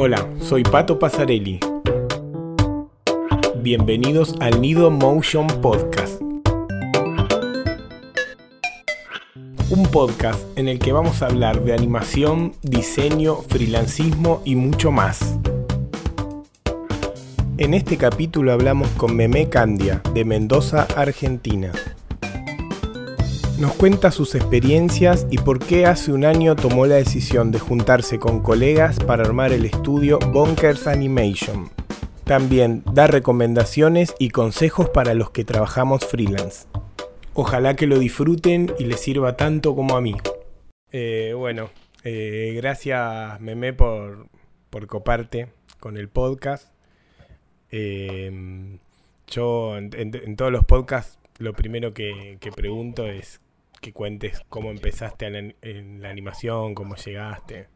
Hola, 0.00 0.24
soy 0.38 0.62
Pato 0.62 1.00
Pasarelli. 1.00 1.58
Bienvenidos 3.56 4.36
al 4.38 4.60
Nido 4.60 4.92
Motion 4.92 5.48
Podcast. 5.60 6.22
Un 9.70 9.88
podcast 9.90 10.40
en 10.56 10.68
el 10.68 10.78
que 10.78 10.92
vamos 10.92 11.20
a 11.20 11.26
hablar 11.26 11.64
de 11.64 11.74
animación, 11.74 12.52
diseño, 12.62 13.38
freelancismo 13.48 14.40
y 14.44 14.54
mucho 14.54 14.92
más. 14.92 15.36
En 17.56 17.74
este 17.74 17.96
capítulo 17.96 18.52
hablamos 18.52 18.86
con 18.90 19.16
Meme 19.16 19.48
Candia, 19.48 20.00
de 20.14 20.24
Mendoza, 20.24 20.86
Argentina. 20.94 21.72
Nos 23.58 23.74
cuenta 23.74 24.12
sus 24.12 24.36
experiencias 24.36 25.26
y 25.30 25.38
por 25.38 25.58
qué 25.58 25.84
hace 25.84 26.12
un 26.12 26.24
año 26.24 26.54
tomó 26.54 26.86
la 26.86 26.94
decisión 26.94 27.50
de 27.50 27.58
juntarse 27.58 28.20
con 28.20 28.40
colegas 28.40 29.00
para 29.00 29.24
armar 29.24 29.52
el 29.52 29.64
estudio 29.64 30.20
Bonkers 30.20 30.86
Animation. 30.86 31.68
También 32.22 32.84
da 32.92 33.08
recomendaciones 33.08 34.14
y 34.20 34.28
consejos 34.28 34.90
para 34.90 35.14
los 35.14 35.30
que 35.30 35.44
trabajamos 35.44 36.06
freelance. 36.06 36.68
Ojalá 37.34 37.74
que 37.74 37.88
lo 37.88 37.98
disfruten 37.98 38.72
y 38.78 38.84
les 38.84 39.00
sirva 39.00 39.36
tanto 39.36 39.74
como 39.74 39.96
a 39.96 40.00
mí. 40.00 40.14
Eh, 40.92 41.32
bueno, 41.36 41.68
eh, 42.04 42.52
gracias 42.54 43.40
Meme 43.40 43.72
por, 43.72 44.28
por 44.70 44.86
coparte 44.86 45.48
con 45.80 45.96
el 45.96 46.08
podcast. 46.08 46.72
Eh, 47.72 48.78
yo 49.26 49.76
en, 49.76 50.36
todos 50.36 50.52
los 50.52 50.64
podcasts 50.64 51.18
lo 51.38 51.54
primero 51.54 51.92
que, 51.92 52.38
que 52.40 52.52
pregunto 52.52 53.08
es 53.08 53.40
que 53.80 53.92
cuentes 53.92 54.42
cómo 54.48 54.70
empezaste 54.70 55.26
en, 55.26 56.02
la 56.02 56.10
animación, 56.10 56.74
cómo 56.74 56.96
llegaste. 56.96 57.68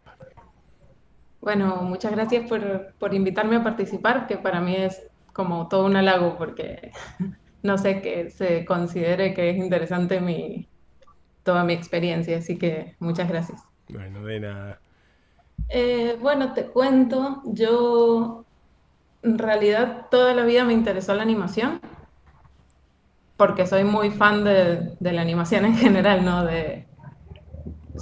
Bueno, 1.40 1.76
muchas 1.82 2.12
gracias 2.12 2.48
por, 2.48 3.14
invitarme 3.14 3.56
a 3.56 3.64
participar, 3.64 4.26
que 4.26 4.36
para 4.36 4.60
mí 4.60 4.76
es 4.76 5.02
como 5.32 5.68
todo 5.68 5.86
un 5.86 5.96
halago, 5.96 6.36
porque 6.38 6.92
no 7.62 7.78
sé 7.78 8.00
que 8.00 8.30
se 8.30 8.64
considere 8.64 9.34
que 9.34 9.50
es 9.50 9.56
interesante 9.56 10.20
mi, 10.20 10.68
toda 11.42 11.64
mi 11.64 11.72
experiencia, 11.72 12.38
así 12.38 12.56
que 12.58 12.94
muchas 12.98 13.28
gracias. 13.28 13.62
Bueno, 13.88 14.24
de 14.24 14.40
nada. 14.40 14.80
Eh, 15.68 16.16
bueno, 16.20 16.52
te 16.52 16.66
cuento, 16.66 17.42
yo 17.46 18.44
en 19.22 19.38
realidad 19.38 20.06
toda 20.10 20.34
la 20.34 20.44
vida 20.44 20.64
me 20.64 20.72
interesó 20.72 21.14
la 21.14 21.22
animación 21.22 21.80
porque 23.42 23.66
soy 23.66 23.82
muy 23.82 24.12
fan 24.12 24.44
de, 24.44 24.94
la 25.00 25.20
animación 25.20 25.64
en 25.64 25.74
general, 25.76 26.24
¿no? 26.24 26.44
De, 26.44 26.86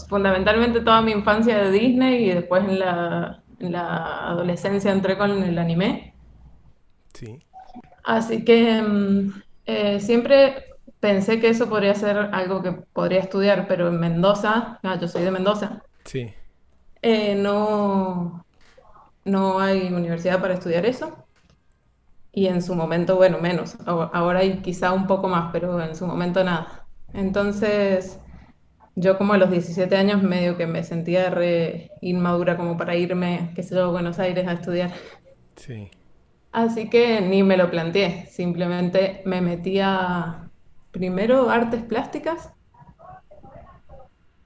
fundamentalmente 0.06 0.82
toda 0.82 1.00
mi 1.00 1.12
infancia 1.12 1.56
de 1.56 1.70
Disney 1.70 2.26
y 2.26 2.34
después 2.34 2.62
en 2.62 2.78
la, 2.78 3.42
adolescencia 4.28 4.92
entré 4.92 5.16
con 5.16 5.42
el 5.42 5.58
anime. 5.58 6.12
Sí. 7.14 7.42
Así 8.04 8.44
que 8.44 8.82
mm, 8.82 9.42
eh, 9.64 10.00
siempre 10.00 10.74
pensé 11.00 11.40
que 11.40 11.48
eso 11.48 11.70
podría 11.70 11.94
ser 11.94 12.18
algo 12.18 12.62
que 12.62 12.72
podría 12.72 13.20
estudiar, 13.20 13.66
pero 13.66 13.88
en 13.88 13.98
Mendoza, 13.98 14.78
ah, 14.82 14.98
yo 15.00 15.08
soy 15.08 15.22
de 15.22 15.30
Mendoza. 15.30 15.82
Sí. 16.04 16.34
Eh, 17.00 17.34
no, 17.34 18.44
no 19.24 19.58
hay 19.58 19.90
universidad 19.90 20.38
para 20.38 20.52
estudiar 20.52 20.84
eso 20.84 21.24
y 22.32 22.46
en 22.46 22.62
su 22.62 22.74
momento, 22.74 23.16
bueno, 23.16 23.38
menos. 23.38 23.76
Ahora 23.86 24.40
hay 24.40 24.58
quizá 24.58 24.92
un 24.92 25.06
poco 25.06 25.28
más, 25.28 25.50
pero 25.52 25.82
en 25.82 25.96
su 25.96 26.06
momento 26.06 26.44
nada. 26.44 26.86
Entonces, 27.12 28.20
yo 28.94 29.18
como 29.18 29.32
a 29.32 29.38
los 29.38 29.50
17 29.50 29.96
años 29.96 30.22
medio 30.22 30.56
que 30.56 30.66
me 30.66 30.84
sentía 30.84 31.30
re 31.30 31.90
inmadura 32.00 32.56
como 32.56 32.76
para 32.76 32.96
irme, 32.96 33.50
qué 33.54 33.62
sé 33.62 33.74
yo, 33.74 33.84
a 33.86 33.90
Buenos 33.90 34.18
Aires 34.18 34.46
a 34.46 34.52
estudiar. 34.52 34.92
Sí. 35.56 35.90
Así 36.52 36.90
que 36.90 37.20
ni 37.20 37.42
me 37.42 37.56
lo 37.56 37.70
planteé, 37.70 38.26
simplemente 38.26 39.22
me 39.24 39.40
metía 39.40 40.50
primero 40.90 41.48
artes 41.48 41.82
plásticas, 41.82 42.52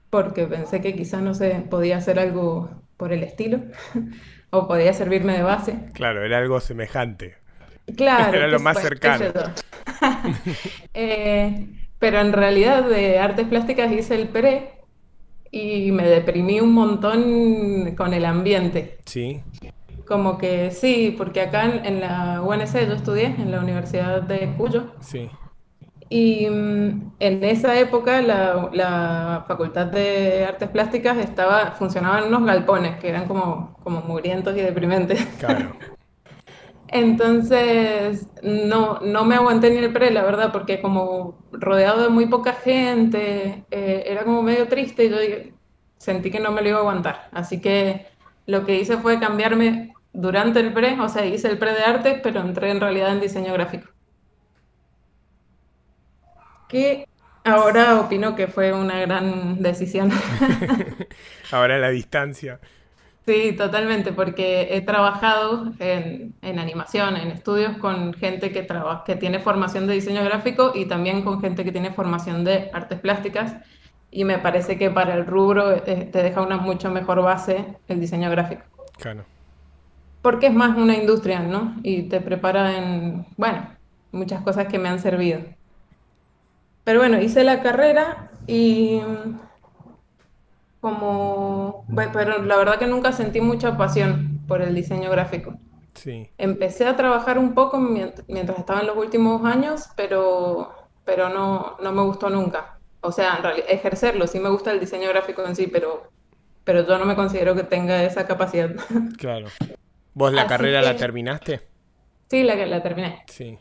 porque 0.09 0.45
pensé 0.45 0.81
que 0.81 0.95
quizá 0.95 1.19
no 1.21 1.33
sé, 1.33 1.65
podía 1.69 1.97
hacer 1.97 2.19
algo 2.19 2.69
por 2.97 3.11
el 3.11 3.23
estilo, 3.23 3.61
o 4.51 4.67
podía 4.67 4.93
servirme 4.93 5.33
de 5.33 5.43
base. 5.43 5.79
Claro, 5.93 6.23
era 6.23 6.37
algo 6.37 6.59
semejante. 6.59 7.44
Claro. 7.95 8.37
Era 8.37 8.47
lo 8.47 8.59
más 8.59 8.81
cercano. 8.81 9.25
Eh, 10.93 11.67
pero 11.99 12.19
en 12.19 12.33
realidad 12.33 12.83
de 12.83 13.19
artes 13.19 13.47
plásticas 13.47 13.91
hice 13.91 14.15
el 14.15 14.27
pre 14.27 14.75
y 15.51 15.91
me 15.91 16.07
deprimí 16.07 16.59
un 16.59 16.73
montón 16.73 17.95
con 17.95 18.13
el 18.13 18.25
ambiente. 18.25 18.97
Sí. 19.05 19.41
Como 20.05 20.37
que 20.37 20.71
sí, 20.71 21.13
porque 21.17 21.41
acá 21.41 21.63
en, 21.63 22.01
la 22.01 22.41
UNC 22.41 22.87
yo 22.87 22.93
estudié, 22.93 23.25
en 23.25 23.51
la 23.51 23.59
Universidad 23.59 24.21
de 24.21 24.53
Cuyo. 24.57 24.93
Sí. 24.99 25.29
Y 26.09 26.47
mm, 26.49 27.13
en 27.19 27.43
esa 27.43 27.79
época 27.79 28.21
la, 28.21 28.69
la, 28.73 29.45
Facultad 29.47 29.87
de 29.87 30.45
Artes 30.45 30.69
Plásticas 30.69 31.17
estaba, 31.17 31.71
funcionaban 31.71 32.25
unos 32.25 32.45
galpones 32.45 32.97
que 32.99 33.09
eran 33.09 33.27
como, 33.27 33.77
como 33.83 34.01
mugrientos 34.01 34.55
y 34.57 34.61
deprimentes. 34.61 35.25
Claro. 35.39 35.73
Entonces, 36.87 38.27
no, 38.43 38.99
no 39.01 39.25
me 39.25 39.35
aguanté 39.35 39.71
ni 39.71 39.77
el 39.77 39.91
pre, 39.91 40.11
la 40.11 40.23
verdad, 40.23 40.51
porque 40.51 40.81
como 40.81 41.37
rodeado 41.51 42.03
de 42.03 42.09
muy 42.09 42.27
poca 42.27 42.53
gente, 42.53 43.65
eh, 43.71 44.03
era 44.07 44.23
como 44.23 44.43
medio 44.43 44.67
triste 44.67 45.05
y 45.05 45.09
yo 45.09 45.17
sentí 45.97 46.29
que 46.31 46.39
no 46.39 46.51
me 46.51 46.61
lo 46.61 46.69
iba 46.69 46.77
a 46.77 46.81
aguantar. 46.81 47.29
Así 47.31 47.59
que 47.59 48.07
lo 48.45 48.65
que 48.65 48.75
hice 48.75 48.97
fue 48.97 49.19
cambiarme 49.19 49.93
durante 50.13 50.59
el 50.59 50.73
pre, 50.73 50.99
o 50.99 51.09
sea, 51.09 51.25
hice 51.25 51.49
el 51.49 51.57
pre 51.57 51.73
de 51.73 51.83
arte, 51.83 52.19
pero 52.23 52.41
entré 52.41 52.71
en 52.71 52.79
realidad 52.79 53.11
en 53.11 53.21
diseño 53.21 53.53
gráfico. 53.53 53.89
Que 56.67 57.07
ahora 57.43 57.99
opino 57.99 58.35
que 58.35 58.47
fue 58.47 58.73
una 58.73 58.99
gran 58.99 59.61
decisión. 59.61 60.11
ahora 61.51 61.77
la 61.77 61.89
distancia. 61.89 62.59
Sí, 63.25 63.53
totalmente, 63.53 64.11
porque 64.13 64.67
he 64.71 64.81
trabajado 64.81 65.71
en, 65.79 66.35
animación, 66.43 67.17
en 67.17 67.29
estudios 67.31 67.75
con 67.77 68.13
gente 68.13 68.51
que, 68.51 68.67
que 69.05 69.15
tiene 69.15 69.39
formación 69.39 69.87
de 69.87 69.95
diseño 69.95 70.23
gráfico 70.23 70.73
y 70.75 70.85
también 70.85 71.23
con 71.23 71.41
gente 71.41 71.63
que 71.63 71.71
tiene 71.71 71.91
formación 71.91 72.43
de 72.43 72.69
artes 72.71 72.99
plásticas 72.99 73.55
y 74.11 74.25
me 74.25 74.37
parece 74.37 74.77
que 74.77 74.91
para 74.91 75.15
el 75.15 75.25
rubro 75.25 75.71
eh, 75.71 75.81
te 75.81 76.23
deja 76.23 76.41
una 76.41 76.57
mucho 76.57 76.91
mejor 76.91 77.21
base 77.23 77.65
el 77.87 77.99
diseño 77.99 78.29
gráfico. 78.29 78.61
Claro. 78.97 79.25
Porque 80.21 80.47
es 80.47 80.53
más 80.53 80.77
una 80.77 80.95
industria, 80.95 81.39
¿no? 81.39 81.75
Y 81.81 82.03
te 82.03 82.21
prepara 82.21 82.77
en, 82.77 83.25
bueno, 83.37 83.69
muchas 84.11 84.41
cosas 84.43 84.67
que 84.67 84.77
me 84.77 84.87
han 84.87 84.99
servido. 84.99 85.41
Pero 86.83 86.99
bueno, 86.99 87.19
hice 87.19 87.43
la 87.43 87.63
carrera 87.63 88.29
y 88.47 89.01
como, 90.85 91.83
pero 92.13 92.43
la 92.43 92.57
verdad 92.57 92.77
que 92.77 92.85
nunca 92.85 93.11
sentí 93.11 93.41
mucha 93.41 93.75
pasión 93.75 94.39
por 94.47 94.61
el 94.61 94.75
diseño 94.75 95.09
gráfico. 95.09 95.55
Sí. 95.95 96.29
Empecé 96.37 96.85
a 96.85 96.95
trabajar 96.95 97.39
un 97.39 97.55
poco 97.55 97.79
mientras 97.79 98.59
estaba 98.59 98.81
en 98.81 98.85
los 98.85 98.95
últimos 98.95 99.43
años, 99.45 99.89
pero, 99.95 100.75
pero 101.03 101.29
no, 101.29 101.75
no 101.81 101.91
me 101.91 102.03
gustó 102.03 102.29
nunca. 102.29 102.77
O 103.01 103.11
sea, 103.11 103.37
en 103.37 103.41
realidad, 103.41 103.65
ejercerlo, 103.67 104.27
sí 104.27 104.39
me 104.39 104.49
gusta 104.49 104.71
el 104.71 104.79
diseño 104.79 105.09
gráfico 105.09 105.43
en 105.43 105.55
sí, 105.55 105.65
pero, 105.65 106.11
pero 106.63 106.85
yo 106.87 106.99
no 106.99 107.05
me 107.05 107.15
considero 107.15 107.55
que 107.55 107.63
tenga 107.63 108.03
esa 108.03 108.27
capacidad. 108.27 108.69
Claro. 109.17 109.47
¿Vos 110.13 110.33
la 110.33 110.45
carrera 110.45 110.83
la 110.83 110.95
terminaste? 110.95 111.61
Sí, 112.29 112.43
la, 112.43 112.55
la 112.67 112.83
terminé. 112.83 113.23
Sí. 113.25 113.57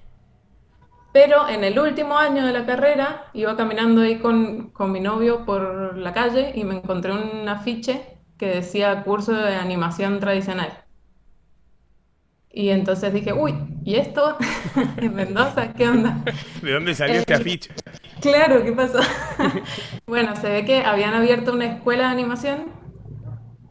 Pero 1.14 1.48
en 1.48 1.62
el 1.62 1.78
último 1.78 2.18
año 2.18 2.44
de 2.44 2.52
la 2.52 2.66
carrera 2.66 3.26
iba 3.34 3.56
caminando 3.56 4.00
ahí 4.00 4.18
con, 4.18 4.70
con, 4.70 4.90
mi 4.90 4.98
novio 4.98 5.44
por 5.44 5.96
la 5.96 6.12
calle 6.12 6.50
y 6.56 6.64
me 6.64 6.74
encontré 6.74 7.12
un 7.12 7.48
afiche 7.48 8.18
que 8.36 8.46
decía 8.46 9.04
curso 9.04 9.32
de 9.32 9.54
animación 9.54 10.18
tradicional. 10.18 10.76
Y 12.50 12.70
entonces 12.70 13.14
dije, 13.14 13.32
uy, 13.32 13.54
¿y 13.84 13.94
esto 13.94 14.36
en 14.96 15.14
Mendoza? 15.14 15.72
¿Qué 15.72 15.88
onda? 15.88 16.18
¿De 16.60 16.72
dónde 16.72 16.96
salió 16.96 17.20
este 17.20 17.34
eh, 17.34 17.36
afiche? 17.36 17.70
Claro, 18.20 18.64
¿qué 18.64 18.72
pasó? 18.72 18.98
bueno, 20.06 20.34
se 20.34 20.48
ve 20.48 20.64
que 20.64 20.78
habían 20.78 21.14
abierto 21.14 21.52
una 21.52 21.66
escuela 21.66 22.08
de 22.08 22.12
animación 22.12 22.72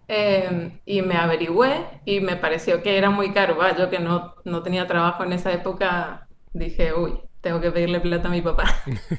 eh, 0.08 0.80
y 0.86 1.02
me 1.02 1.18
averigüé 1.18 1.88
y 2.06 2.22
me 2.22 2.38
pareció 2.38 2.82
que 2.82 2.98
era 2.98 3.10
muy 3.10 3.34
caro. 3.34 3.58
yo 3.78 3.90
que 3.90 4.00
no, 4.00 4.36
no 4.46 4.64
tenía 4.64 4.88
trabajo 4.88 5.26
en 5.26 5.34
esa 5.34 5.52
época, 5.52 6.30
dije, 6.54 6.94
uy, 6.94 7.20
tengo 7.44 7.60
que 7.60 7.72
pedirle 7.72 8.00
plata 8.00 8.30
a 8.30 8.32
mi 8.32 8.42
papá. 8.42 8.64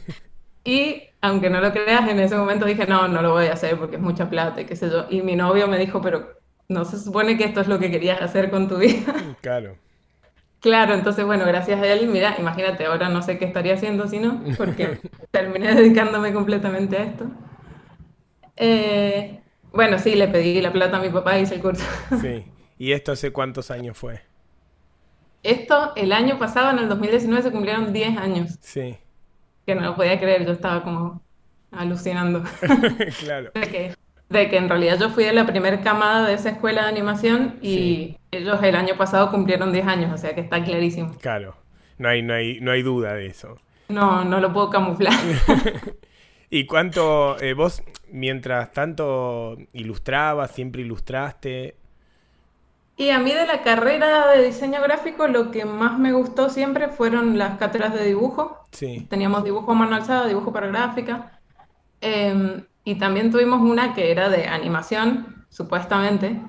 y 0.64 1.02
aunque 1.20 1.50
no 1.50 1.60
lo 1.60 1.72
creas, 1.72 2.08
en 2.08 2.18
ese 2.18 2.36
momento 2.36 2.64
dije, 2.64 2.86
no, 2.86 3.06
no 3.06 3.22
lo 3.22 3.32
voy 3.32 3.46
a 3.46 3.52
hacer 3.52 3.78
porque 3.78 3.96
es 3.96 4.02
mucha 4.02 4.28
plata 4.28 4.62
y 4.62 4.64
qué 4.64 4.74
sé 4.74 4.90
yo. 4.90 5.06
Y 5.10 5.22
mi 5.22 5.36
novio 5.36 5.68
me 5.68 5.78
dijo, 5.78 6.00
pero 6.00 6.40
no 6.68 6.84
se 6.86 6.98
supone 6.98 7.36
que 7.36 7.44
esto 7.44 7.60
es 7.60 7.68
lo 7.68 7.78
que 7.78 7.90
querías 7.90 8.20
hacer 8.22 8.50
con 8.50 8.66
tu 8.66 8.78
vida. 8.78 9.14
Claro. 9.42 9.76
Claro, 10.60 10.94
entonces, 10.94 11.26
bueno, 11.26 11.44
gracias 11.44 11.78
a 11.78 11.86
él, 11.86 12.08
mira, 12.08 12.36
imagínate, 12.38 12.86
ahora 12.86 13.10
no 13.10 13.20
sé 13.20 13.36
qué 13.36 13.44
estaría 13.44 13.74
haciendo 13.74 14.08
si 14.08 14.18
no, 14.18 14.42
porque 14.56 14.98
terminé 15.30 15.74
dedicándome 15.74 16.32
completamente 16.32 16.96
a 16.96 17.02
esto. 17.02 17.26
Eh, 18.56 19.40
bueno, 19.70 19.98
sí, 19.98 20.14
le 20.14 20.28
pedí 20.28 20.62
la 20.62 20.72
plata 20.72 20.96
a 20.96 21.00
mi 21.00 21.10
papá 21.10 21.38
y 21.38 21.42
hice 21.42 21.56
el 21.56 21.60
curso. 21.60 21.84
Sí. 22.22 22.46
¿Y 22.78 22.92
esto 22.92 23.12
hace 23.12 23.30
cuántos 23.30 23.70
años 23.70 23.98
fue? 23.98 24.22
Esto, 25.44 25.92
el 25.94 26.12
año 26.12 26.38
pasado, 26.38 26.70
en 26.70 26.78
el 26.80 26.88
2019, 26.88 27.42
se 27.42 27.52
cumplieron 27.52 27.92
10 27.92 28.16
años. 28.18 28.58
Sí. 28.60 28.96
Que 29.66 29.74
no 29.74 29.82
lo 29.82 29.94
podía 29.94 30.18
creer, 30.18 30.44
yo 30.44 30.52
estaba 30.52 30.82
como 30.82 31.22
alucinando. 31.70 32.42
claro. 33.20 33.50
De 33.54 33.60
que, 33.62 33.94
de 34.30 34.48
que 34.48 34.56
en 34.56 34.68
realidad 34.68 34.98
yo 34.98 35.10
fui 35.10 35.24
de 35.24 35.32
la 35.32 35.46
primera 35.46 35.80
camada 35.80 36.26
de 36.26 36.34
esa 36.34 36.50
escuela 36.50 36.82
de 36.82 36.88
animación 36.88 37.58
y 37.62 37.74
Sí. 37.76 38.18
ellos 38.32 38.58
el 38.62 38.74
año 38.74 38.96
pasado 38.96 39.30
cumplieron 39.30 39.72
10 39.72 39.86
años, 39.86 40.12
o 40.12 40.18
sea 40.18 40.34
que 40.34 40.40
está 40.40 40.62
clarísimo. 40.64 41.14
Claro. 41.20 41.56
No 41.98 42.08
hay, 42.08 42.22
no 42.22 42.34
hay, 42.34 42.60
no 42.60 42.72
hay 42.72 42.82
duda 42.82 43.14
de 43.14 43.26
eso. 43.26 43.58
No, 43.88 44.24
no 44.24 44.40
lo 44.40 44.52
puedo 44.52 44.70
camuflar. 44.70 45.12
¿Y 46.50 46.66
cuánto, 46.66 47.38
eh, 47.40 47.52
vos, 47.54 47.82
mientras 48.10 48.72
tanto 48.72 49.56
ilustrabas, 49.72 50.50
siempre 50.52 50.82
ilustraste? 50.82 51.76
Y 52.96 53.10
a 53.10 53.18
mí 53.18 53.32
de 53.32 53.46
la 53.46 53.62
carrera 53.62 54.28
de 54.28 54.44
diseño 54.44 54.80
gráfico 54.80 55.26
lo 55.26 55.50
que 55.50 55.64
más 55.64 55.98
me 55.98 56.12
gustó 56.12 56.48
siempre 56.48 56.88
fueron 56.88 57.38
las 57.38 57.58
cátedras 57.58 57.92
de 57.94 58.04
dibujo. 58.04 58.64
Sí. 58.70 59.06
Teníamos 59.10 59.42
dibujo 59.44 59.72
a 59.72 59.74
mano 59.74 59.96
alzada, 59.96 60.26
dibujo 60.26 60.52
para 60.52 60.68
gráfica. 60.68 61.40
em, 62.00 62.66
y 62.84 62.96
también 62.96 63.30
tuvimos 63.30 63.60
una 63.62 63.94
que 63.94 64.10
era 64.10 64.28
de 64.28 64.46
animación, 64.46 65.46
supuestamente. 65.48 66.40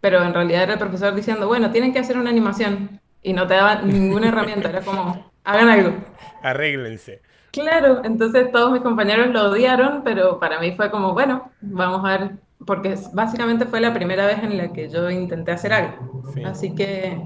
Pero 0.00 0.22
en 0.24 0.32
realidad 0.34 0.62
era 0.64 0.72
el 0.74 0.78
profesor 0.78 1.14
diciendo, 1.14 1.46
bueno, 1.46 1.70
tienen 1.70 1.92
que 1.92 1.98
hacer 2.00 2.18
una 2.18 2.30
animación. 2.30 3.00
Y 3.22 3.32
no 3.34 3.46
te 3.46 3.54
daba 3.54 3.82
ninguna 3.82 4.28
herramienta, 4.28 4.70
era 4.70 4.82
como, 4.82 5.32
hagan 5.44 5.68
algo. 5.68 6.04
Arréglense. 6.42 7.22
Claro, 7.52 8.02
entonces 8.04 8.50
todos 8.52 8.72
mis 8.72 8.82
compañeros 8.82 9.28
lo 9.28 9.50
odiaron, 9.50 10.02
pero 10.04 10.38
para 10.38 10.60
mí 10.60 10.72
fue 10.76 10.90
como, 10.90 11.12
bueno, 11.14 11.50
vamos 11.60 12.04
a 12.04 12.18
ver, 12.18 12.30
porque 12.66 12.94
básicamente 13.12 13.66
fue 13.66 13.80
la 13.80 13.92
primera 13.94 14.26
vez 14.26 14.38
en 14.42 14.56
la 14.58 14.72
que 14.72 14.88
yo 14.88 15.10
intenté 15.10 15.52
hacer 15.52 15.72
algo. 15.72 16.22
Sí. 16.34 16.44
Así 16.44 16.74
que, 16.74 17.20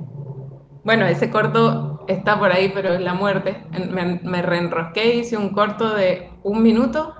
bueno, 0.84 1.06
ese 1.06 1.30
corto 1.30 2.04
está 2.08 2.38
por 2.38 2.52
ahí, 2.52 2.70
pero 2.74 2.94
es 2.94 3.00
la 3.00 3.14
muerte. 3.14 3.62
Me, 3.90 4.20
me 4.22 4.42
reenrosqué, 4.42 5.16
hice 5.16 5.36
un 5.36 5.50
corto 5.50 5.94
de 5.94 6.30
un 6.42 6.62
minuto, 6.62 7.14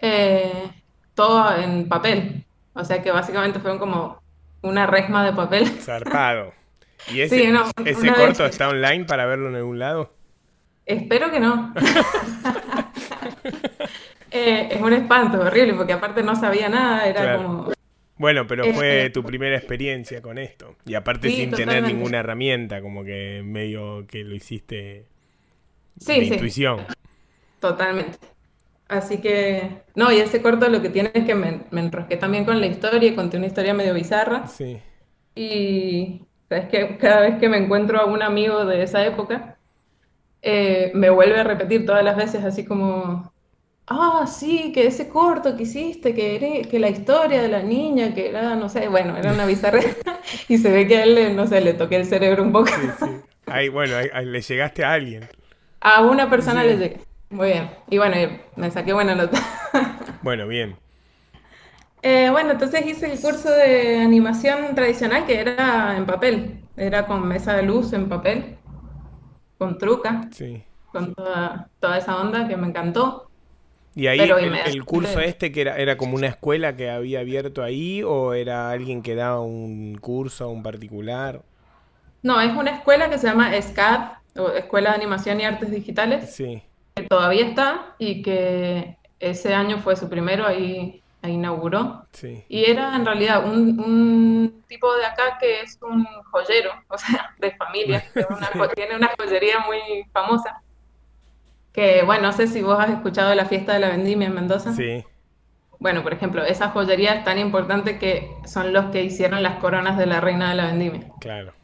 eh, 0.00 0.70
todo 1.14 1.56
en 1.56 1.88
papel. 1.88 2.44
O 2.74 2.84
sea 2.84 3.02
que 3.02 3.10
básicamente 3.10 3.58
fueron 3.60 3.78
como 3.78 4.20
una 4.62 4.86
resma 4.86 5.24
de 5.24 5.32
papel. 5.32 5.66
Zarpado. 5.80 6.52
¿Y 7.12 7.22
ese, 7.22 7.38
Sí, 7.38 7.46
no, 7.50 7.64
ese 7.84 8.08
corto 8.12 8.42
vez- 8.44 8.50
está 8.50 8.68
online 8.68 9.04
para 9.04 9.26
verlo 9.26 9.48
en 9.48 9.56
algún 9.56 9.78
lado? 9.78 10.12
Espero 10.86 11.30
que 11.30 11.40
no. 11.40 11.72
Eh, 14.30 14.68
es 14.70 14.80
un 14.80 14.92
espanto 14.92 15.40
horrible, 15.40 15.74
porque 15.74 15.92
aparte 15.92 16.22
no 16.22 16.36
sabía 16.36 16.68
nada, 16.68 17.06
era 17.08 17.20
Claro. 17.22 17.38
como... 17.42 17.72
Bueno, 18.16 18.46
pero 18.46 18.68
fue 18.68 19.06
Eh, 19.06 19.10
tu 19.10 19.24
primera 19.24 19.56
experiencia 19.56 20.22
con 20.22 20.38
esto. 20.38 20.76
Y 20.84 20.94
aparte 20.94 21.30
Sí, 21.30 21.32
sin 21.32 21.54
tener 21.54 21.82
ninguna 21.84 22.18
herramienta, 22.20 22.82
como 22.82 23.04
que 23.04 23.42
medio 23.44 24.06
que 24.06 24.24
lo 24.24 24.34
hiciste 24.34 25.08
Sí, 25.98 26.20
de 26.20 26.24
sí. 26.24 26.34
intuición. 26.34 26.86
Totalmente. 27.60 28.18
Así 28.88 29.20
que, 29.20 29.84
no, 29.94 30.12
y 30.12 30.18
ese 30.20 30.42
corto 30.42 30.68
lo 30.68 30.82
que 30.82 30.90
tiene 30.90 31.12
es 31.14 31.24
que 31.26 31.34
me, 31.34 31.66
me 31.70 31.80
enrosqué 31.82 32.16
también 32.16 32.44
con 32.44 32.60
la 32.60 32.66
historia 32.66 33.10
y 33.10 33.14
conté 33.16 33.38
una 33.38 33.46
historia 33.46 33.74
medio 33.74 33.94
bizarra. 33.94 34.56
Sí. 34.56 34.82
Y 35.34 36.26
sabes 36.48 36.68
que 36.70 36.98
cada 36.98 37.20
vez 37.22 37.38
que 37.40 37.48
me 37.48 37.58
encuentro 37.58 38.00
a 38.00 38.06
un 38.06 38.22
amigo 38.22 38.64
de 38.66 38.82
esa 38.84 39.04
época, 39.06 39.58
eh, 40.42 40.92
me 40.94 41.10
vuelve 41.10 41.40
a 41.40 41.44
repetir 41.44 41.86
todas 41.86 42.04
las 42.04 42.16
veces 42.16 42.44
así 42.44 42.64
como, 42.66 43.32
ah, 43.90 44.26
sí, 44.26 44.72
que 44.72 44.86
ese 44.86 45.08
corto 45.08 45.56
que 45.56 45.64
hiciste, 45.64 46.14
que, 46.14 46.36
era- 46.36 46.68
que 46.68 46.78
la 46.78 46.88
historia 46.90 47.42
de 47.42 47.48
la 47.48 47.62
niña, 47.62 48.14
que 48.14 48.28
era, 48.30 48.56
no 48.56 48.68
sé, 48.68 48.88
bueno, 48.88 49.16
era 49.16 49.32
una 49.32 49.46
bizarra. 49.46 49.80
Y 50.48 50.58
se 50.58 50.70
ve 50.70 50.86
que 50.86 50.98
a 50.98 51.04
él, 51.04 51.36
no 51.36 51.46
sé, 51.46 51.60
le 51.60 51.74
toqué 51.74 51.96
el 51.96 52.06
cerebro 52.06 52.42
un 52.42 52.52
poco. 52.52 52.68
Sí, 52.68 52.92
sí. 52.98 53.10
Ahí, 53.46 53.68
bueno, 53.68 53.96
ahí- 53.96 54.08
ahí 54.12 54.26
le 54.26 54.40
llegaste 54.40 54.84
a 54.84 54.92
alguien. 54.94 55.28
A 55.80 56.02
una 56.02 56.28
persona 56.30 56.62
Sí. 56.62 56.68
le 56.68 56.76
llegué. 56.76 57.00
Muy 57.30 57.48
bien. 57.48 57.70
Y 57.88 57.98
bueno, 57.98 58.16
y 58.20 58.40
me 58.56 58.70
saqué 58.70 58.92
buena 58.92 59.14
nota. 59.14 59.38
Bueno, 60.22 60.46
bien. 60.46 60.76
Eh, 62.02 62.30
bueno, 62.30 62.52
entonces 62.52 62.86
hice 62.86 63.12
el 63.12 63.20
curso 63.20 63.50
de 63.50 63.98
animación 64.00 64.74
tradicional 64.74 65.26
que 65.26 65.40
era 65.40 65.96
en 65.96 66.06
papel. 66.06 66.64
Era 66.76 67.06
con 67.06 67.26
mesa 67.28 67.54
de 67.54 67.62
luz 67.62 67.92
en 67.92 68.08
papel, 68.08 68.56
con 69.58 69.78
truca, 69.78 70.28
Sí. 70.30 70.64
con 70.92 71.14
toda, 71.14 71.70
toda 71.80 71.98
esa 71.98 72.20
onda 72.20 72.48
que 72.48 72.56
me 72.56 72.68
encantó. 72.68 73.29
¿Y 73.94 74.06
ahí 74.06 74.18
Pero 74.18 74.38
el, 74.38 74.84
curso 74.84 75.20
este 75.20 75.50
que 75.50 75.62
era, 75.62 75.76
era 75.76 75.96
como 75.96 76.14
una 76.14 76.28
escuela 76.28 76.76
que 76.76 76.90
había 76.90 77.20
abierto 77.20 77.62
ahí 77.62 78.02
o 78.02 78.34
era 78.34 78.70
alguien 78.70 79.02
que 79.02 79.14
daba 79.14 79.40
un 79.40 79.98
curso 80.00 80.48
un 80.48 80.62
particular? 80.62 81.42
No, 82.22 82.40
es 82.40 82.52
una 82.52 82.70
escuela 82.70 83.10
que 83.10 83.18
se 83.18 83.26
llama 83.26 83.50
SCAD, 83.60 84.12
o 84.36 84.50
Escuela 84.50 84.90
de 84.90 84.96
Animación 84.96 85.40
y 85.40 85.44
Artes 85.44 85.70
Digitales, 85.70 86.32
Sí, 86.32 86.62
que 86.94 87.02
todavía 87.04 87.46
está 87.46 87.94
y 87.98 88.22
que 88.22 88.96
ese 89.18 89.54
año 89.54 89.78
fue 89.78 89.96
su 89.96 90.08
primero, 90.08 90.46
ahí, 90.46 91.02
ahí 91.22 91.32
inauguró. 91.32 92.06
sí. 92.12 92.44
Y 92.48 92.70
era 92.70 92.94
en 92.94 93.04
realidad 93.04 93.44
un, 93.44 93.80
un 93.80 94.64
tipo 94.68 94.94
de 94.96 95.04
acá 95.06 95.38
que 95.40 95.62
es 95.62 95.78
un 95.82 96.06
joyero, 96.30 96.72
o 96.88 96.98
sea, 96.98 97.34
de 97.38 97.56
familia, 97.56 98.04
una 98.14 98.68
tiene 98.74 98.96
una 98.96 99.10
joyería 99.18 99.60
muy 99.60 100.04
famosa. 100.12 100.62
Que 101.72 102.02
bueno, 102.04 102.22
no 102.28 102.32
sé 102.32 102.46
si 102.48 102.62
vos 102.62 102.78
has 102.80 102.90
escuchado 102.90 103.30
de 103.30 103.36
la 103.36 103.46
fiesta 103.46 103.72
de 103.74 103.80
la 103.80 103.88
vendimia 103.90 104.28
en 104.28 104.34
Mendoza. 104.34 104.72
Sí, 104.72 105.04
Bueno, 105.78 106.02
por 106.02 106.12
ejemplo, 106.12 106.44
esa 106.44 106.68
joyería 106.70 107.14
es 107.14 107.24
tan 107.24 107.38
importante 107.38 107.98
que 107.98 108.30
son 108.44 108.72
los 108.72 108.86
que 108.86 109.02
hicieron 109.04 109.42
las 109.42 109.56
coronas 109.58 109.96
de 109.98 110.06
la 110.06 110.20
reina 110.20 110.50
de 110.50 110.56
la 110.56 110.66
vendimia. 110.66 111.08
claro. 111.20 111.54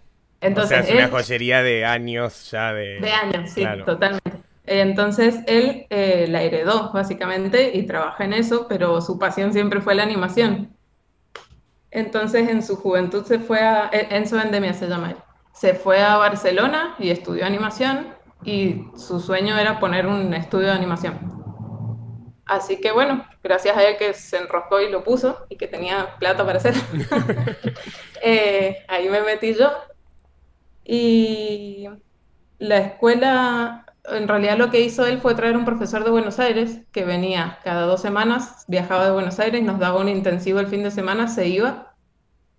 Entonces, 0.41 0.81
o 0.81 0.85
sea, 0.85 0.95
es 0.95 0.95
una 0.95 1.09
joyería 1.09 1.63
de 1.63 1.85
años 1.87 2.51
ya 2.51 2.73
de... 2.73 3.01
de 3.01 3.11
años, 3.13 3.51
sí, 3.51 3.61
Claro. 3.63 3.85
totalmente. 3.85 4.43
Entonces 4.67 5.41
él 5.47 5.87
eh, 5.91 6.27
la 6.29 6.43
heredó 6.43 6.93
básicamente 6.93 7.71
y 7.77 7.85
trabaja 7.87 8.25
en 8.25 8.33
eso, 8.35 8.67
pero 8.69 9.01
su 9.01 9.19
pasión 9.19 9.53
siempre 9.53 9.81
fue 9.81 9.95
la 9.95 10.03
animación. 10.03 10.77
Entonces 11.91 12.49
en 12.49 12.63
su 12.63 12.77
juventud 12.77 13.25
se 13.25 13.39
fue 13.39 13.61
a, 13.61 13.89
eh, 13.93 14.09
Enzo 14.11 14.41
Endemia 14.41 14.75
se 14.75 14.89
llama 14.89 15.11
él, 15.13 15.17
se 15.53 15.75
fue 15.75 16.03
a 16.03 16.17
Barcelona 16.17 16.95
y 16.99 17.11
estudió 17.11 17.47
animación 17.47 18.16
y 18.47 18.87
su 18.97 19.19
sueño 19.21 19.59
era 19.59 19.81
poner 19.81 20.07
un 20.07 20.33
estudio 20.33 20.69
de 20.69 20.73
animación. 20.73 21.19
Así 22.47 22.81
que 22.81 22.93
bueno, 22.93 23.27
gracias 23.43 23.77
a 23.77 23.83
él 23.83 23.97
que 23.99 24.15
se 24.15 24.39
enroscó 24.39 24.81
y 24.81 24.89
lo 24.89 25.03
puso 25.03 25.47
y 25.49 25.57
que 25.57 25.67
tenía 25.67 26.17
plata 26.21 26.47
para 26.47 26.59
hacer, 26.59 26.75
eh, 28.23 28.77
ahí 28.87 29.09
me 29.09 29.21
metí 29.23 29.55
yo 29.55 29.73
y 30.85 31.89
la 32.59 32.79
escuela, 32.79 33.85
en 34.05 34.29
realidad 34.29 34.57
lo 34.57 34.71
que 34.71 34.81
hizo 34.81 35.05
él 35.05 35.19
fue 35.19 35.35
traer 35.35 35.57
un 35.57 35.65
profesor 35.65 36.05
de 36.05 36.11
Buenos 36.11 36.39
Aires 36.39 36.83
que 36.93 37.05
venía 37.05 37.59
cada 37.65 37.83
dos 37.83 38.01
semanas, 38.01 38.65
viajaba 38.69 39.07
de 39.07 39.11
Buenos 39.11 39.41
Aires, 39.41 39.65
nos 39.65 39.81
daba 39.81 40.01
un 40.01 40.09
intensivo 40.09 40.61
el 40.61 40.69
fin 40.69 40.85
de 40.85 40.93
semana, 40.93 41.27
se 41.27 41.49
iba 41.49 41.97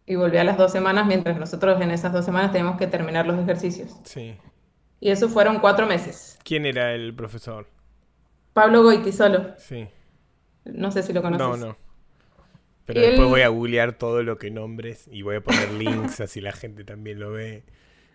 y 0.06 0.16
volvía 0.16 0.42
a 0.42 0.44
las 0.44 0.58
dos 0.58 0.74
semanas, 0.74 1.08
mientras 1.08 1.38
nosotros 1.38 1.80
en 1.80 1.92
esas 1.92 2.12
dos 2.12 2.26
semanas 2.26 2.52
teníamos 2.52 2.78
que 2.78 2.88
terminar 2.88 3.26
los 3.26 3.40
ejercicios. 3.40 3.96
Sí. 4.04 4.38
Y 5.00 5.12
eso 5.12 5.30
fueron 5.30 5.60
cuatro 5.60 5.86
meses. 5.88 6.40
¿Quién 6.44 6.66
era 6.66 6.94
el 6.94 7.14
profesor? 7.14 7.68
Pablo 8.54 8.82
Goitisolo, 8.84 9.54
Sí. 9.58 9.88
no 10.66 10.90
sé 10.92 11.04
si 11.04 11.14
lo 11.14 11.22
conoces. 11.22 11.46
No, 11.48 11.58
no. 11.58 11.78
Pero 12.86 13.02
él- 13.02 13.08
después 13.08 13.30
voy 13.30 13.42
a 13.42 13.50
googlear 13.50 13.94
todo 13.94 14.24
lo 14.24 14.38
que 14.38 14.50
nombres 14.50 15.08
y 15.12 15.22
voy 15.22 15.36
a 15.36 15.42
poner 15.42 15.72
links 15.74 16.22
así 16.22 16.42
la 16.42 16.54
gente 16.54 16.84
también 16.84 17.20
lo 17.20 17.32
ve. 17.32 17.64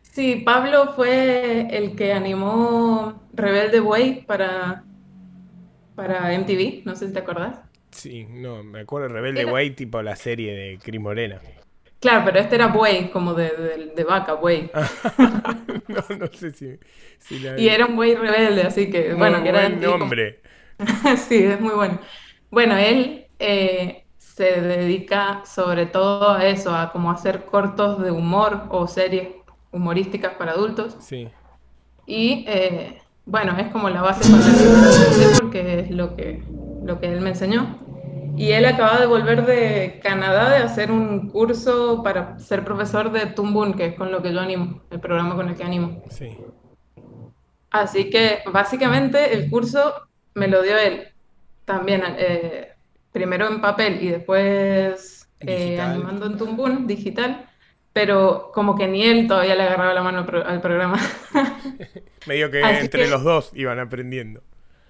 Sí, 0.03 0.43
Pablo 0.45 0.93
fue 0.95 1.69
el 1.77 1.95
que 1.95 2.13
animó 2.13 3.23
Rebelde 3.35 3.81
Way 3.81 4.25
para, 4.27 4.85
para 5.95 6.33
MTV, 6.35 6.83
no 6.85 6.97
sé 6.97 7.07
si 7.09 7.13
te 7.13 7.21
acordás. 7.21 7.61
Sí, 7.91 8.27
no, 8.29 8.63
me 8.65 8.81
acuerdo 8.81 9.09
de 9.09 9.15
Rebelde 9.15 9.43
Era- 9.43 9.53
Way, 9.53 9.71
tipo 9.73 10.01
la 10.03 10.17
serie 10.17 10.55
de 10.55 10.79
Cris 10.79 11.01
Morena. 11.01 11.41
Claro, 12.03 12.23
pero 12.27 12.41
este 12.41 12.57
era 12.57 12.67
buey, 12.67 13.11
como 13.11 13.33
de, 13.33 13.49
de- 13.51 13.93
de 13.97 14.05
vaca, 14.05 14.35
buey. 14.35 14.71
no, 15.89 16.17
no 16.19 16.27
sé 16.33 16.51
si, 16.53 16.79
si 17.19 17.39
la 17.39 17.59
Y 17.59 17.69
era 17.69 17.87
un 17.87 17.97
buey 17.97 18.15
rebelde, 18.17 18.63
así 18.63 18.91
que, 18.91 19.15
bueno, 19.15 19.37
Muy 19.39 19.45
que 19.45 19.49
era 19.51 19.69
buen 19.69 19.81
como- 19.81 19.99
nombre. 19.99 20.41
Sí, 21.17 21.45
es 21.45 21.61
muy 21.61 21.75
bueno. 21.75 21.99
Bueno, 22.51 22.77
él 22.77 23.27
eh, 23.39 24.05
se 24.19 24.61
dedica 24.61 25.43
sobre 25.47 25.87
todo 25.87 26.31
a 26.33 26.45
eso, 26.47 26.75
a 26.75 26.91
como 26.93 27.11
hacer 27.11 27.45
cortos 27.45 28.03
de 28.03 28.11
humor 28.11 28.65
o 28.71 28.87
series 28.89 29.29
humorísticas 29.71 30.35
para 30.35 30.53
adultos. 30.53 30.97
Sí, 31.01 31.29
Y 32.07 32.45
eh, 32.49 33.01
bueno, 33.27 33.57
es 33.59 33.69
como 33.71 33.89
la 33.89 34.03
base 34.03 34.29
con 34.29 34.41
la 34.41 34.47
que 34.47 34.65
yo 34.65 34.75
empecé 34.75 35.41
porque 35.41 35.81
es 35.81 35.91
lo 35.91 36.17
que, 36.17 36.43
lo 36.85 36.99
que 36.99 37.07
él 37.13 37.21
me 37.21 37.31
enseñó. 37.31 37.79
Y 38.43 38.53
él 38.53 38.65
acaba 38.67 38.99
de 38.99 39.07
volver 39.07 39.45
de 39.47 40.01
Canadá 40.03 40.51
de 40.51 40.57
hacer 40.59 40.91
un 40.91 41.29
curso 41.31 42.03
para 42.03 42.39
ser 42.39 42.65
profesor 42.65 43.13
de 43.13 43.27
Tumbun, 43.27 43.75
que 43.75 43.87
es 43.87 43.95
con 43.95 44.11
lo 44.11 44.21
que 44.23 44.33
yo 44.33 44.41
animo, 44.41 44.83
el 44.91 45.01
programa 45.01 45.37
con 45.37 45.49
el 45.49 45.55
que 45.57 45.65
animo. 45.65 46.03
sí. 46.11 46.37
Así 47.71 48.11
que 48.11 48.41
básicamente 48.53 49.33
el 49.33 49.49
curso 49.49 49.95
me 50.35 50.47
lo 50.47 50.61
dio 50.63 50.77
él 50.77 51.09
también, 51.65 52.03
eh, 52.19 52.73
primero 53.13 53.47
en 53.49 53.63
papel 53.63 54.03
y 54.03 54.09
después 54.09 55.27
eh, 55.41 55.81
animando 55.81 56.27
en 56.27 56.37
Toon 56.37 56.87
digital, 56.87 57.47
pero 57.95 58.51
como 58.53 58.77
que 58.77 58.89
ni 58.89 59.05
él 59.05 59.27
todavía 59.27 59.55
le 59.55 59.63
agarraba 59.63 59.95
la 59.95 60.03
mano 60.03 60.19
al, 60.19 60.27
pro- 60.27 60.47
al 60.47 60.61
programa. 60.61 60.99
Medio 62.27 62.51
que 62.51 62.63
Así 62.63 62.85
entre 62.85 63.05
que- 63.05 63.11
los 63.11 63.23
dos 63.25 63.53
iban 63.55 63.79
aprendiendo. 63.79 64.43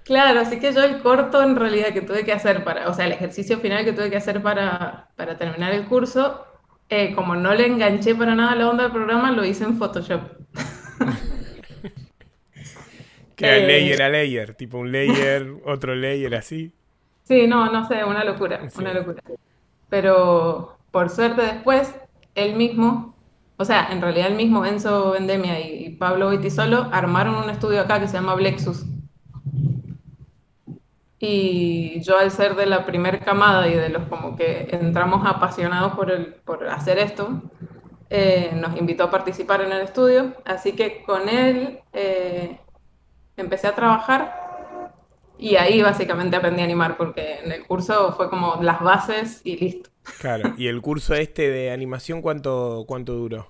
Claro, 0.04 0.40
así 0.40 0.59
que 0.59 0.73
yo 0.73 0.82
el 0.82 1.00
corto 1.00 1.42
en 1.42 1.54
realidad 1.56 1.92
que 1.92 2.02
tuve 2.02 2.25
que 2.25 2.32
hacer 2.32 2.64
para, 2.64 2.88
o 2.88 2.94
sea, 2.94 3.06
el 3.06 3.12
ejercicio 3.12 3.59
final 3.61 3.85
que 3.85 3.92
tuve 3.92 4.11
que 4.11 4.16
hacer 4.16 4.42
para, 4.42 5.11
para 5.16 5.38
terminar 5.38 5.73
el 5.73 5.87
curso, 5.87 6.44
eh, 6.88 7.14
como 7.14 7.37
no 7.37 7.54
le 7.54 7.66
enganché 7.66 8.14
para 8.14 8.35
nada 8.35 8.56
la 8.56 8.68
onda 8.68 8.82
del 8.85 8.92
programa, 8.92 9.30
lo 9.30 9.44
hice 9.44 9.64
en 9.64 9.78
Photoshop. 9.78 10.23
Que 13.37 13.47
era 13.47 13.56
Eh. 13.56 13.66
layer 13.66 14.02
a 14.02 14.09
layer, 14.09 14.54
tipo 14.54 14.78
un 14.78 14.90
layer, 14.92 15.47
otro 15.66 15.94
layer 15.94 16.35
así. 16.35 16.73
Sí, 17.25 17.47
no, 17.47 17.71
no 17.71 17.87
sé, 17.87 18.04
una 18.04 18.25
locura, 18.25 18.68
Sí. 18.71 18.80
una 18.80 18.92
locura. 18.92 19.23
Pero 19.88 20.78
por 20.90 21.11
suerte 21.11 21.42
después, 21.42 21.94
él 22.35 22.56
mismo, 22.56 23.16
o 23.59 23.64
sea, 23.64 23.88
en 23.92 24.00
realidad 24.02 24.28
el 24.28 24.37
mismo 24.37 24.64
Enzo 24.66 25.12
Vendemia 25.12 25.61
y, 25.61 25.87
y 25.87 25.90
Pablo 25.97 26.30
Vitisolo 26.30 26.88
armaron 26.92 27.37
un 27.37 27.50
estudio 27.50 27.80
acá 27.82 28.00
que 28.00 28.09
se 28.09 28.14
llama 28.14 28.35
Blexus. 28.35 28.87
Y 31.24 32.00
yo 32.00 32.18
al 32.18 32.32
ser 32.32 32.56
de 32.56 32.66
la 32.66 32.84
primer 32.84 33.20
camada 33.20 33.68
y 33.68 33.74
de 33.74 33.90
los 33.90 34.08
como 34.08 34.34
que 34.34 34.66
entramos 34.72 35.24
apasionados 35.24 35.92
por 35.94 36.10
el, 36.10 36.34
por 36.34 36.66
hacer 36.66 36.98
esto, 36.98 37.40
eh, 38.10 38.50
nos 38.56 38.76
invitó 38.76 39.04
a 39.04 39.10
participar 39.12 39.60
en 39.60 39.70
el 39.70 39.82
estudio. 39.82 40.34
Así 40.44 40.72
que 40.72 41.04
con 41.04 41.28
él 41.28 41.78
eh, 41.92 42.58
empecé 43.36 43.68
a 43.68 43.74
trabajar 43.76 44.34
y 45.38 45.54
ahí 45.54 45.80
básicamente 45.80 46.34
aprendí 46.34 46.60
a 46.60 46.64
animar 46.64 46.96
porque 46.96 47.38
en 47.44 47.52
el 47.52 47.64
curso 47.68 48.14
fue 48.14 48.28
como 48.28 48.60
las 48.60 48.80
bases 48.80 49.42
y 49.44 49.56
listo. 49.58 49.90
Claro. 50.18 50.54
¿Y 50.56 50.66
el 50.66 50.82
curso 50.82 51.14
este 51.14 51.50
de 51.50 51.70
animación 51.70 52.20
cuánto, 52.20 52.84
cuánto 52.88 53.12
duró? 53.12 53.46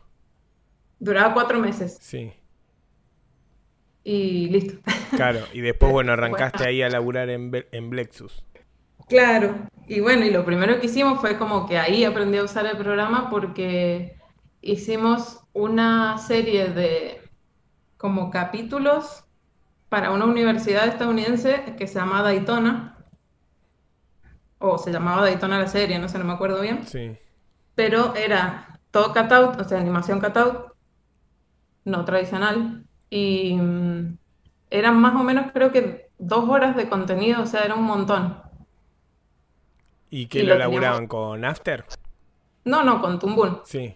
Duraba 0.99 1.33
cuatro 1.33 1.59
meses 1.59 1.97
Sí. 2.03 2.35
Y 4.05 4.49
listo. 4.51 4.81
Claro. 5.15 5.49
Y 5.53 5.61
después, 5.61 5.91
bueno, 5.93 6.13
arrancaste 6.13 6.65
ahí 6.65 6.83
a 6.83 6.91
laburar 6.91 7.31
en, 7.31 7.51
en 7.73 7.91
Blexus. 7.91 8.45
Claro, 9.09 9.67
y 9.87 10.01
bueno, 10.01 10.25
y 10.25 10.31
lo 10.31 10.45
primero 10.45 10.81
que 10.81 10.87
hicimos 10.87 11.21
fue 11.21 11.37
como 11.39 11.67
que 11.67 11.79
ahí 11.79 12.05
aprendí 12.05 12.39
a 12.39 12.45
usar 12.45 12.67
el 12.67 12.79
programa 12.79 13.29
porque 13.31 14.17
hicimos 14.63 15.41
una 15.53 16.17
serie 16.19 16.69
de 16.69 17.21
como 17.99 18.31
capítulos 18.31 19.25
para 19.89 20.13
una 20.13 20.27
universidad 20.27 20.89
estadounidense 20.89 21.77
que 21.79 21.87
se 21.89 21.97
llama 22.01 22.23
Daytona, 22.23 22.99
o 24.59 24.79
se 24.79 24.91
llamaba 24.93 25.23
Daytona 25.23 25.59
la 25.59 25.67
serie, 25.67 25.99
no 25.99 26.09
sé, 26.09 26.19
no 26.19 26.25
me 26.25 26.33
acuerdo 26.33 26.61
bien, 26.61 26.87
Sí. 26.87 27.19
pero 27.75 28.15
era 28.17 28.81
todo 28.91 29.13
cutout, 29.13 29.61
o 29.61 29.65
sea, 29.65 29.79
animación 29.81 30.21
cutout, 30.21 30.73
no 31.85 32.05
tradicional, 32.05 32.85
y 33.13 33.55
mm, 33.55 34.17
eran 34.71 34.99
más 34.99 35.15
o 35.15 35.23
menos 35.23 35.53
creo 35.53 35.71
que 35.71 36.09
dos 36.19 36.49
horas 36.49 36.75
de 36.77 36.89
contenido, 36.89 37.43
o 37.43 37.47
sea, 37.47 37.63
era 37.65 37.75
un 37.75 37.85
montón. 37.85 38.39
¿Y 40.09 40.27
qué 40.29 40.41
Y 40.41 40.43
lo 40.45 40.55
lo 40.55 40.59
laburaban 40.61 41.07
con 41.07 41.45
After? 41.45 41.85
No, 42.65 42.83
no, 42.83 43.03
con 43.03 43.19
Tumbún. 43.19 43.61
Sí. 43.65 43.95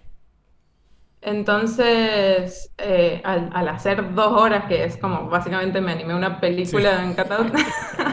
Entonces, 1.22 2.70
eh, 2.76 3.22
al, 3.24 3.50
al 3.54 3.68
hacer 3.68 4.14
dos 4.14 4.38
horas, 4.38 4.66
que 4.66 4.84
es 4.84 4.98
como 4.98 5.30
básicamente 5.30 5.80
me 5.80 5.92
animé 5.92 6.14
una 6.14 6.38
película 6.38 7.02
en 7.02 7.14
cutout, 7.14 7.54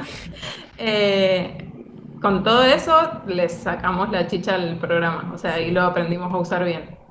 eh, 0.77 1.69
con 2.21 2.43
todo 2.43 2.63
eso 2.63 3.21
le 3.27 3.49
sacamos 3.49 4.09
la 4.09 4.25
chicha 4.27 4.55
al 4.55 4.77
programa, 4.79 5.31
o 5.33 5.37
sea, 5.37 5.55
ahí 5.55 5.71
lo 5.71 5.81
aprendimos 5.81 6.33
a 6.33 6.37
usar 6.37 6.63
bien. 6.63 7.02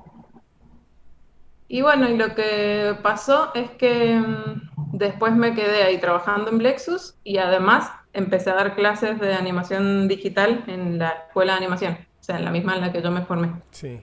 Y 1.73 1.81
bueno, 1.81 2.07
y 2.07 2.15
lo 2.15 2.35
que 2.35 2.95
pasó 3.01 3.49
es 3.55 3.71
que 3.71 4.19
mm, 4.19 4.91
después 4.91 5.33
me 5.33 5.55
quedé 5.55 5.81
ahí 5.81 5.97
trabajando 5.97 6.51
en 6.51 6.59
Blexus 6.59 7.15
y 7.23 7.39
además 7.39 7.89
empecé 8.13 8.51
a 8.51 8.53
dar 8.53 8.75
clases 8.75 9.19
de 9.19 9.33
animación 9.33 10.07
digital 10.07 10.63
en 10.67 10.99
la 10.99 11.09
escuela 11.09 11.53
de 11.53 11.57
animación, 11.57 11.93
o 11.93 12.23
sea, 12.23 12.37
en 12.37 12.45
la 12.45 12.51
misma 12.51 12.75
en 12.75 12.81
la 12.81 12.91
que 12.91 13.01
yo 13.01 13.09
me 13.09 13.23
formé. 13.23 13.53
Sí. 13.71 14.01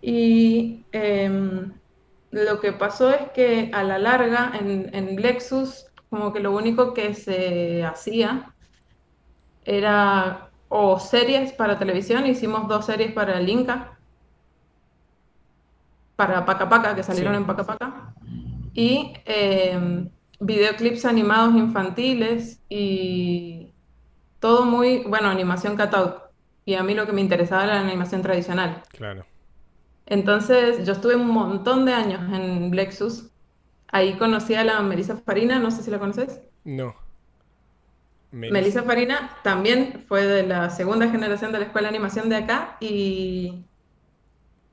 Y 0.00 0.86
em, 0.92 1.70
lo 2.30 2.60
que 2.60 2.72
pasó 2.72 3.10
es 3.10 3.30
que 3.34 3.70
a 3.74 3.82
la 3.82 3.98
larga 3.98 4.52
en, 4.58 4.88
en 4.94 5.16
Blexus, 5.16 5.84
como 6.08 6.32
que 6.32 6.40
lo 6.40 6.52
único 6.52 6.94
que 6.94 7.12
se 7.12 7.84
hacía 7.84 8.54
era 9.66 10.48
o 10.70 10.98
series 10.98 11.52
para 11.52 11.78
televisión, 11.78 12.26
hicimos 12.26 12.68
dos 12.68 12.86
series 12.86 13.12
para 13.12 13.38
el 13.38 13.50
Inca, 13.50 13.97
para 16.18 16.44
Paca 16.44 16.68
Paca, 16.68 16.96
que 16.96 17.04
salieron 17.04 17.34
Sí. 17.34 17.38
en 17.38 17.46
Paca 17.46 17.64
Paca, 17.64 18.14
y 18.74 19.12
em, 19.24 20.10
videoclips 20.40 21.04
animados 21.04 21.54
infantiles 21.54 22.60
y 22.68 23.72
todo 24.40 24.64
muy, 24.66 25.04
bueno, 25.04 25.28
animación 25.28 25.76
cutout. 25.76 26.14
Y 26.64 26.74
a 26.74 26.82
mí 26.82 26.94
lo 26.94 27.06
que 27.06 27.12
me 27.12 27.20
interesaba 27.20 27.64
era 27.64 27.74
la 27.76 27.82
animación 27.88 28.22
tradicional. 28.22 28.82
Claro. 28.90 29.24
Entonces, 30.06 30.84
yo 30.86 30.92
estuve 30.94 31.14
un 31.16 31.28
montón 31.28 31.84
de 31.84 31.92
años 31.94 32.20
en 32.32 32.70
Blexus. 32.70 33.30
Ahí 33.88 34.18
conocí 34.18 34.54
a 34.56 34.64
la 34.64 34.80
Melissa 34.82 35.16
Farina, 35.18 35.60
no 35.60 35.70
sé 35.70 35.82
si 35.82 35.90
la 35.90 35.98
conoces. 36.00 36.40
No. 36.64 36.94
Melissa. 38.32 38.52
Melissa 38.52 38.82
Farina 38.82 39.36
también 39.44 40.04
fue 40.08 40.26
de 40.26 40.46
la 40.46 40.70
segunda 40.70 41.08
generación 41.10 41.52
de 41.52 41.58
la 41.60 41.64
escuela 41.66 41.88
de 41.90 41.96
animación 41.96 42.28
de 42.28 42.36
acá 42.36 42.76
y 42.80 43.64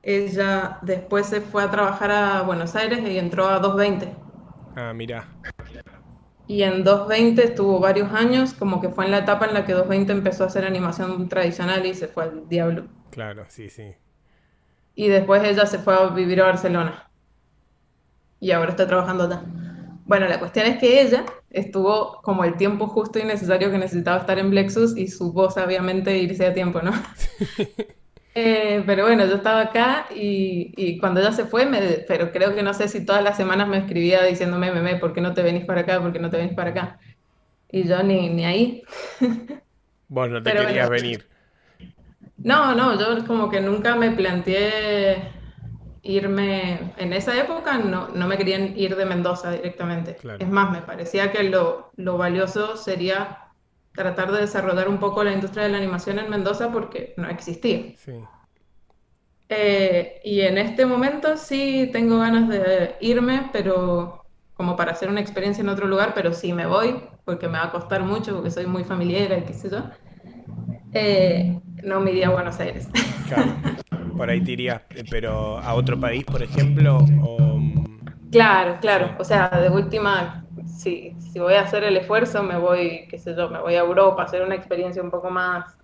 ella 0.06 0.78
después 0.82 1.26
se 1.26 1.40
fue 1.40 1.64
a 1.64 1.70
trabajar 1.70 2.12
a 2.12 2.42
Buenos 2.42 2.76
Aires 2.76 3.00
y 3.00 3.18
entró 3.18 3.48
a 3.48 3.58
220. 3.58 4.16
Ah, 4.76 4.92
mirá. 4.94 5.26
Y 6.46 6.62
en 6.62 6.84
220 6.84 7.42
estuvo 7.42 7.80
varios 7.80 8.12
años, 8.12 8.54
como 8.54 8.80
que 8.80 8.88
fue 8.88 9.04
en 9.04 9.10
la 9.10 9.18
etapa 9.18 9.46
en 9.46 9.54
la 9.54 9.66
que 9.66 9.72
220 9.72 10.12
empezó 10.12 10.44
a 10.44 10.46
hacer 10.46 10.64
animación 10.64 11.28
tradicional 11.28 11.84
y 11.86 11.94
se 11.94 12.06
fue 12.06 12.22
al 12.22 12.48
diablo. 12.48 12.86
Claro, 13.10 13.46
sí, 13.48 13.68
sí. 13.68 13.96
Y 14.94 15.08
después 15.08 15.42
ella 15.42 15.66
se 15.66 15.80
fue 15.80 15.94
a 15.94 16.06
vivir 16.10 16.40
a 16.40 16.46
Barcelona. 16.46 17.10
Y 18.38 18.52
ahora 18.52 18.70
está 18.70 18.86
trabajando 18.86 19.24
allá. 19.24 19.42
Bueno, 20.04 20.28
la 20.28 20.38
cuestión 20.38 20.66
es 20.66 20.78
que 20.78 21.02
ella 21.02 21.24
estuvo 21.50 22.22
como 22.22 22.44
el 22.44 22.56
tiempo 22.56 22.86
justo 22.86 23.18
y 23.18 23.24
necesario 23.24 23.72
que 23.72 23.78
necesitaba 23.78 24.18
estar 24.18 24.38
en 24.38 24.50
Blexus 24.50 24.96
y 24.96 25.08
supo 25.08 25.50
sabiamente 25.50 26.16
irse 26.16 26.46
a 26.46 26.54
tiempo, 26.54 26.80
¿no? 26.80 26.92
Eh, 28.38 28.82
pero 28.84 29.04
bueno, 29.04 29.24
yo 29.26 29.36
estaba 29.36 29.62
acá 29.62 30.08
y, 30.14 30.70
y 30.76 30.98
cuando 30.98 31.20
ella 31.20 31.32
se 31.32 31.46
fue, 31.46 31.64
me, 31.64 31.80
pero 32.06 32.32
creo 32.32 32.54
que 32.54 32.62
no 32.62 32.74
sé 32.74 32.86
si 32.88 33.04
todas 33.06 33.22
las 33.24 33.36
semanas 33.38 33.66
me 33.66 33.78
escribía 33.78 34.22
diciéndome, 34.24 34.70
meme, 34.72 34.96
¿por 34.96 35.14
qué 35.14 35.22
no 35.22 35.32
te 35.32 35.42
venís 35.42 35.64
para 35.64 35.80
acá? 35.82 36.00
¿Por 36.02 36.12
qué 36.12 36.18
no 36.18 36.28
te 36.30 36.36
venís 36.36 36.54
para 36.54 36.70
acá? 36.70 36.98
Y 37.70 37.88
yo 37.88 38.02
ni, 38.02 38.30
ni 38.30 38.44
ahí. 38.44 38.82
Vos 40.08 40.28
no 40.30 40.42
te 40.42 40.52
Pero 40.52 40.56
querías 40.56 40.88
bueno. 40.88 40.88
venir. 40.88 41.30
No, 42.38 42.74
no, 42.74 42.98
yo 42.98 43.26
como 43.26 43.50
que 43.50 43.60
nunca 43.60 43.96
me 43.96 44.10
planteé 44.12 45.32
irme, 46.02 46.94
en 46.98 47.12
esa 47.12 47.38
época 47.40 47.78
no, 47.78 48.08
no 48.08 48.28
me 48.28 48.36
querían 48.38 48.76
ir 48.78 48.96
de 48.96 49.06
Mendoza 49.06 49.50
directamente. 49.52 50.18
Claro. 50.18 50.38
Es 50.38 50.48
más, 50.48 50.70
me 50.70 50.82
parecía 50.82 51.32
que 51.32 51.44
lo, 51.44 51.92
lo 51.96 52.16
valioso 52.18 52.76
sería 52.76 53.45
tratar 53.96 54.32
de 54.32 54.40
desarrollar 54.42 54.88
un 54.88 55.00
poco 55.00 55.24
la 55.24 55.32
industria 55.32 55.64
de 55.64 55.70
la 55.70 55.78
animación 55.78 56.18
en 56.20 56.30
Mendoza 56.30 56.70
porque 56.72 57.14
no 57.16 57.28
existía. 57.30 57.94
Sí. 57.94 58.12
Eh, 59.48 60.20
y 60.24 60.40
en 60.40 60.58
este 60.58 60.86
momento 60.86 61.36
sí 61.36 61.88
tengo 61.92 62.18
ganas 62.18 62.48
de 62.48 62.96
irme, 63.00 63.48
pero 63.52 64.24
como 64.54 64.74
para 64.76 64.92
hacer 64.92 65.08
una 65.08 65.20
experiencia 65.20 65.62
en 65.62 65.68
otro 65.68 65.86
lugar, 65.86 66.12
pero 66.14 66.32
sí 66.32 66.52
me 66.52 66.66
voy 66.66 67.00
porque 67.24 67.46
me 67.48 67.58
va 67.58 67.66
a 67.66 67.72
costar 67.72 68.02
mucho, 68.02 68.34
porque 68.34 68.50
soy 68.50 68.66
muy 68.66 68.84
familiar 68.84 69.38
y 69.38 69.44
qué 69.44 69.52
sé 69.54 69.70
yo. 69.70 69.84
Eh, 70.92 71.60
no 71.82 72.00
me 72.00 72.10
iría 72.12 72.28
a 72.28 72.30
Buenos 72.32 72.58
Aires. 72.60 72.88
Claro. 73.24 73.60
Por 74.16 74.30
ahí 74.30 74.42
te 74.42 74.52
irías, 74.52 74.82
eh, 74.90 75.04
pero 75.04 75.58
a 75.58 75.74
otro 75.74 75.98
país, 76.00 76.24
por 76.26 76.42
ejemplo, 76.42 77.10
o... 77.20 77.58
mm, 77.58 77.84
Claro, 78.30 78.78
claro. 78.80 79.16
O 79.18 79.24
sea, 79.24 79.48
de 79.48 79.70
última, 79.70 80.45
si, 80.76 81.14
si 81.20 81.38
voy 81.40 81.54
a 81.54 81.62
hacer 81.62 81.84
el 81.84 81.96
esfuerzo, 81.96 82.42
me 82.42 82.58
voy, 82.58 83.06
qué 83.08 83.18
sé 83.18 83.34
yo, 83.36 83.48
me 83.50 83.60
voy 83.60 83.74
a 83.74 83.80
Europa 83.80 84.22
a 84.22 84.24
hacer 84.26 84.42
una 84.42 84.54
experiencia 84.56 85.02
un 85.02 85.10
poco 85.10 85.30
más 85.30 85.76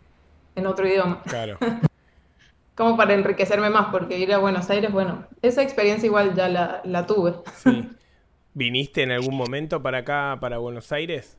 en 0.57 0.67
otro 0.67 0.87
idioma. 0.89 1.23
Claro. 1.27 1.61
Como 2.75 2.97
para 2.97 3.15
enriquecerme 3.15 3.71
más, 3.71 3.89
porque 3.93 4.19
ir 4.19 4.33
a 4.33 4.39
Buenos 4.39 4.71
Aires, 4.71 4.93
bueno, 4.93 5.27
esa 5.43 5.63
experiencia 5.63 6.07
igual 6.07 6.35
ya 6.35 6.49
la, 6.49 6.81
la 6.85 7.07
tuve. 7.07 7.35
Sí. 7.51 7.91
¿Viniste 8.55 9.03
en 9.03 9.11
algún 9.13 9.37
momento 9.37 9.83
para 9.83 9.99
acá, 9.99 10.39
para 10.41 10.59
Buenos 10.59 10.93
Aires? 10.93 11.39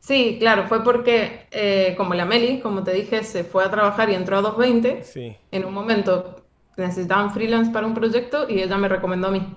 Sí, 0.00 0.36
claro, 0.40 0.66
fue 0.66 0.82
porque 0.82 1.46
eh, 1.52 1.94
como 1.96 2.14
la 2.14 2.24
Meli, 2.24 2.60
como 2.60 2.82
te 2.82 2.92
dije, 2.92 3.22
se 3.22 3.44
fue 3.44 3.64
a 3.64 3.70
trabajar 3.70 4.10
y 4.10 4.14
entró 4.14 4.36
a 4.38 4.42
220, 4.42 5.02
Sí. 5.02 5.36
en 5.52 5.64
un 5.64 5.72
momento 5.74 6.44
necesitaban 6.76 7.32
freelance 7.32 7.70
para 7.70 7.86
un 7.86 7.94
proyecto 7.94 8.48
y 8.48 8.60
ella 8.62 8.76
me 8.78 8.88
recomendó 8.88 9.28
a 9.28 9.30
mí. 9.30 9.56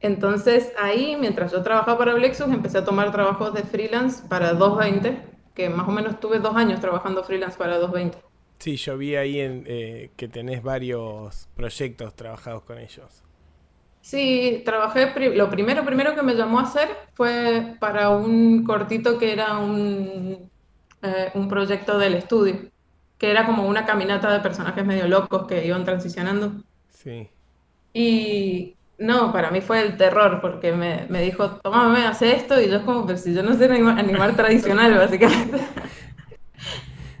Entonces 0.00 0.72
ahí, 0.78 1.16
mientras 1.18 1.52
yo 1.52 1.62
trabajaba 1.62 1.98
para 1.98 2.14
Blexus, 2.14 2.48
empecé 2.48 2.78
a 2.78 2.84
tomar 2.84 3.12
trabajos 3.12 3.52
de 3.54 3.62
freelance 3.62 4.26
para 4.28 4.54
220, 4.54 5.22
que 5.54 5.68
más 5.68 5.88
o 5.88 5.92
menos 5.92 6.20
tuve 6.20 6.38
dos 6.38 6.56
años 6.56 6.80
trabajando 6.80 7.22
freelance 7.24 7.58
para 7.58 7.78
220. 7.78 8.18
Sí, 8.58 8.76
yo 8.76 8.98
vi 8.98 9.16
ahí 9.16 9.40
en, 9.40 9.64
eh, 9.66 10.12
que 10.16 10.28
tenés 10.28 10.62
varios 10.62 11.48
proyectos 11.54 12.14
trabajados 12.14 12.62
con 12.64 12.78
ellos. 12.78 13.24
Sí, 14.02 14.62
trabajé, 14.64 15.12
lo 15.34 15.50
primero, 15.50 15.84
primero 15.84 16.14
que 16.14 16.22
me 16.22 16.34
llamó 16.34 16.58
a 16.60 16.62
hacer 16.62 16.88
fue 17.12 17.76
para 17.80 18.10
un 18.10 18.64
cortito 18.64 19.18
que 19.18 19.32
era 19.32 19.58
un, 19.58 20.50
eh, 21.02 21.30
un 21.34 21.48
proyecto 21.48 21.98
del 21.98 22.14
estudio, 22.14 22.70
que 23.18 23.30
era 23.30 23.46
como 23.46 23.66
una 23.68 23.84
caminata 23.84 24.32
de 24.32 24.40
personajes 24.40 24.84
medio 24.86 25.06
locos 25.08 25.46
que 25.46 25.66
iban 25.66 25.84
transicionando. 25.84 26.62
Sí. 26.88 27.30
Y 27.92 28.76
no, 29.00 29.32
para 29.32 29.50
mí 29.50 29.62
fue 29.62 29.80
el 29.80 29.96
terror, 29.96 30.40
porque 30.42 30.72
me, 30.72 31.06
me 31.08 31.22
dijo, 31.22 31.52
tómame, 31.62 32.04
hace 32.04 32.36
esto, 32.36 32.60
y 32.60 32.68
yo 32.68 32.76
es 32.76 32.82
como, 32.82 33.06
pero 33.06 33.18
si 33.18 33.34
yo 33.34 33.42
no 33.42 33.54
sé 33.54 33.64
animar, 33.64 34.36
tradicional, 34.36 34.94
básicamente. 34.98 35.58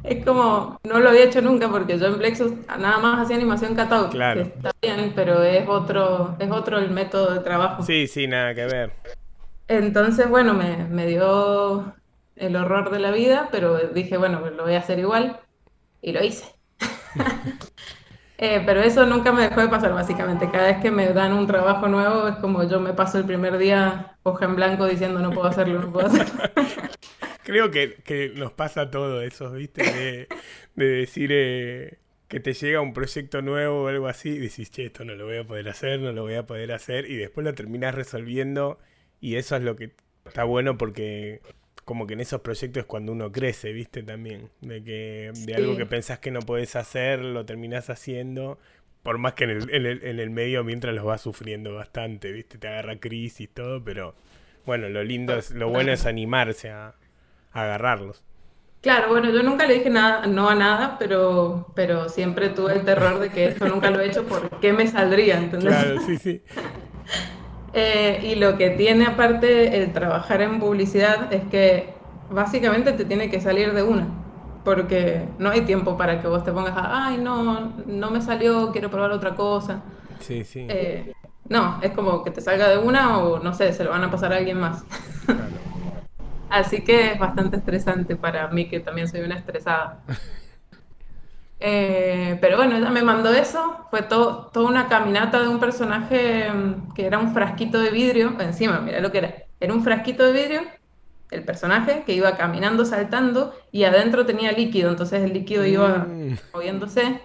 es 0.04 0.24
como, 0.24 0.78
no 0.84 1.00
lo 1.00 1.08
había 1.08 1.24
hecho 1.24 1.40
nunca, 1.40 1.70
porque 1.70 1.98
yo 1.98 2.06
en 2.06 2.18
Plexus 2.18 2.52
nada 2.68 2.98
más 2.98 3.22
hacía 3.22 3.36
animación 3.36 3.74
catálogo, 3.74 4.10
claro. 4.10 4.42
está 4.42 4.72
bien, 4.82 5.12
pero 5.16 5.42
es 5.42 5.66
otro, 5.66 6.36
es 6.38 6.50
otro 6.50 6.78
el 6.78 6.90
método 6.90 7.32
de 7.32 7.40
trabajo. 7.40 7.82
Sí, 7.82 8.06
sí, 8.06 8.26
nada 8.26 8.54
que 8.54 8.66
ver. 8.66 8.92
Entonces, 9.66 10.28
bueno, 10.28 10.52
me, 10.52 10.84
me 10.84 11.06
dio 11.06 11.94
el 12.36 12.56
horror 12.56 12.90
de 12.90 12.98
la 12.98 13.10
vida, 13.10 13.48
pero 13.50 13.78
dije, 13.88 14.18
bueno, 14.18 14.40
lo 14.50 14.64
voy 14.64 14.74
a 14.74 14.80
hacer 14.80 14.98
igual, 14.98 15.40
y 16.02 16.12
lo 16.12 16.22
hice. 16.22 16.44
Eh, 18.42 18.62
pero 18.64 18.80
eso 18.80 19.04
nunca 19.04 19.32
me 19.32 19.42
dejó 19.42 19.60
de 19.60 19.68
pasar, 19.68 19.92
básicamente. 19.92 20.50
Cada 20.50 20.68
vez 20.68 20.78
que 20.78 20.90
me 20.90 21.12
dan 21.12 21.34
un 21.34 21.46
trabajo 21.46 21.88
nuevo, 21.88 22.26
es 22.26 22.36
como 22.36 22.64
yo 22.64 22.80
me 22.80 22.94
paso 22.94 23.18
el 23.18 23.26
primer 23.26 23.58
día 23.58 24.16
hoja 24.22 24.46
en 24.46 24.56
blanco 24.56 24.86
diciendo 24.86 25.20
no 25.20 25.30
puedo 25.30 25.46
hacerlo, 25.46 25.78
no 25.78 25.92
puedo 25.92 26.06
hacerlo. 26.06 26.40
Creo 27.44 27.70
que, 27.70 28.32
nos 28.36 28.52
pasa 28.52 28.90
todo 28.90 29.20
eso, 29.20 29.52
¿viste? 29.52 29.82
De, 29.82 30.28
decir 30.74 31.28
eh, 31.34 31.98
que 32.28 32.40
te 32.40 32.54
llega 32.54 32.80
un 32.80 32.94
proyecto 32.94 33.42
nuevo 33.42 33.82
o 33.82 33.88
algo 33.88 34.08
así 34.08 34.30
y 34.30 34.38
decís, 34.38 34.70
che, 34.70 34.86
esto 34.86 35.04
no 35.04 35.14
lo 35.16 35.26
voy 35.26 35.36
a 35.36 35.44
poder 35.44 35.68
hacer, 35.68 36.00
no 36.00 36.12
lo 36.12 36.22
voy 36.22 36.36
a 36.36 36.46
poder 36.46 36.72
hacer, 36.72 37.10
y 37.10 37.16
después 37.16 37.44
lo 37.44 37.52
terminas 37.52 37.94
resolviendo, 37.94 38.78
y 39.20 39.36
eso 39.36 39.54
es 39.56 39.62
lo 39.62 39.76
que 39.76 39.92
está 40.24 40.44
bueno 40.44 40.78
porque 40.78 41.42
como 41.90 42.06
que 42.06 42.14
en 42.14 42.20
esos 42.20 42.40
proyectos 42.42 42.82
es 42.82 42.86
cuando 42.86 43.10
uno 43.10 43.32
crece, 43.32 43.72
¿viste? 43.72 44.04
También, 44.04 44.48
de 44.60 44.80
que 44.84 45.32
de 45.44 45.54
algo 45.56 45.76
que 45.76 45.86
pensás 45.86 46.20
que 46.20 46.30
no 46.30 46.38
podés 46.38 46.76
hacer, 46.76 47.18
lo 47.18 47.44
terminás 47.44 47.90
haciendo, 47.90 48.60
por 49.02 49.18
más 49.18 49.32
que 49.32 49.42
en 49.42 49.50
el, 49.50 49.74
en 49.74 49.86
el, 49.86 50.04
en 50.04 50.20
el 50.20 50.30
medio 50.30 50.62
mientras 50.62 50.94
lo 50.94 51.04
vas 51.04 51.20
sufriendo 51.20 51.74
bastante, 51.74 52.30
¿viste? 52.30 52.58
Te 52.58 52.68
agarra 52.68 53.00
crisis, 53.00 53.50
todo, 53.52 53.82
pero 53.82 54.14
bueno, 54.64 54.88
lo 54.88 55.02
lindo 55.02 55.36
es, 55.36 55.50
lo 55.50 55.68
bueno 55.68 55.90
es 55.90 56.06
animarse 56.06 56.70
a, 56.70 56.94
agarrarlos. 57.50 58.22
Claro, 58.82 59.08
bueno, 59.08 59.32
yo 59.32 59.42
nunca 59.42 59.66
le 59.66 59.74
dije 59.74 59.90
nada, 59.90 60.28
no 60.28 60.48
a 60.48 60.54
nada, 60.54 60.96
pero, 60.96 61.72
pero 61.74 62.08
siempre 62.08 62.50
tuve 62.50 62.74
el 62.74 62.84
terror 62.84 63.18
de 63.18 63.30
que 63.30 63.46
esto 63.46 63.66
nunca 63.66 63.90
lo 63.90 63.98
he 63.98 64.06
hecho, 64.06 64.22
¿por 64.28 64.60
qué 64.60 64.72
me 64.72 64.86
saldría? 64.86 65.38
¿entendés? 65.38 65.74
Claro, 65.74 66.00
sí, 66.02 66.18
sí. 66.18 66.40
Eh, 67.72 68.20
y 68.24 68.34
lo 68.34 68.58
que 68.58 68.70
tiene 68.70 69.06
aparte 69.06 69.80
el 69.80 69.92
trabajar 69.92 70.42
en 70.42 70.58
publicidad 70.58 71.32
es 71.32 71.44
que 71.44 71.94
básicamente 72.28 72.92
te 72.92 73.04
tiene 73.04 73.30
que 73.30 73.40
salir 73.40 73.72
de 73.74 73.82
una, 73.82 74.08
porque 74.64 75.28
no 75.38 75.50
hay 75.50 75.60
tiempo 75.62 75.96
para 75.96 76.20
que 76.20 76.26
vos 76.26 76.44
te 76.44 76.52
pongas 76.52 76.76
a, 76.76 77.06
ay, 77.06 77.18
no, 77.18 77.72
no 77.86 78.10
me 78.10 78.20
salió, 78.20 78.72
quiero 78.72 78.90
probar 78.90 79.12
otra 79.12 79.34
cosa. 79.34 79.82
Sí, 80.18 80.42
sí. 80.44 80.66
Eh, 80.68 81.12
no, 81.48 81.78
es 81.82 81.92
como 81.92 82.24
que 82.24 82.30
te 82.30 82.40
salga 82.40 82.68
de 82.68 82.78
una 82.78 83.18
o 83.18 83.38
no 83.38 83.54
sé, 83.54 83.72
se 83.72 83.84
lo 83.84 83.90
van 83.90 84.04
a 84.04 84.10
pasar 84.10 84.32
a 84.32 84.36
alguien 84.36 84.58
más. 84.58 84.84
Así 86.50 86.82
que 86.82 87.12
es 87.12 87.18
bastante 87.18 87.56
estresante 87.56 88.16
para 88.16 88.48
mí, 88.48 88.68
que 88.68 88.80
también 88.80 89.06
soy 89.06 89.20
una 89.20 89.36
estresada. 89.36 90.02
Eh, 91.60 92.38
pero 92.40 92.56
bueno, 92.56 92.76
ella 92.76 92.90
me 92.90 93.02
mandó 93.02 93.32
eso. 93.32 93.86
Fue 93.90 94.02
todo, 94.02 94.46
toda 94.46 94.68
una 94.68 94.88
caminata 94.88 95.40
de 95.40 95.48
un 95.48 95.60
personaje 95.60 96.50
mm, 96.50 96.94
que 96.94 97.06
era 97.06 97.18
un 97.18 97.34
frasquito 97.34 97.78
de 97.78 97.90
vidrio. 97.90 98.34
Encima, 98.40 98.80
mira 98.80 99.00
lo 99.00 99.12
que 99.12 99.18
era. 99.18 99.34
Era 99.60 99.74
un 99.74 99.84
frasquito 99.84 100.24
de 100.24 100.32
vidrio, 100.32 100.62
el 101.30 101.44
personaje, 101.44 102.02
que 102.06 102.14
iba 102.14 102.36
caminando, 102.36 102.86
saltando, 102.86 103.54
y 103.70 103.84
adentro 103.84 104.24
tenía 104.24 104.52
líquido. 104.52 104.90
Entonces 104.90 105.22
el 105.22 105.34
líquido 105.34 105.66
iba 105.66 106.06
mm. 106.08 106.38
moviéndose 106.54 107.20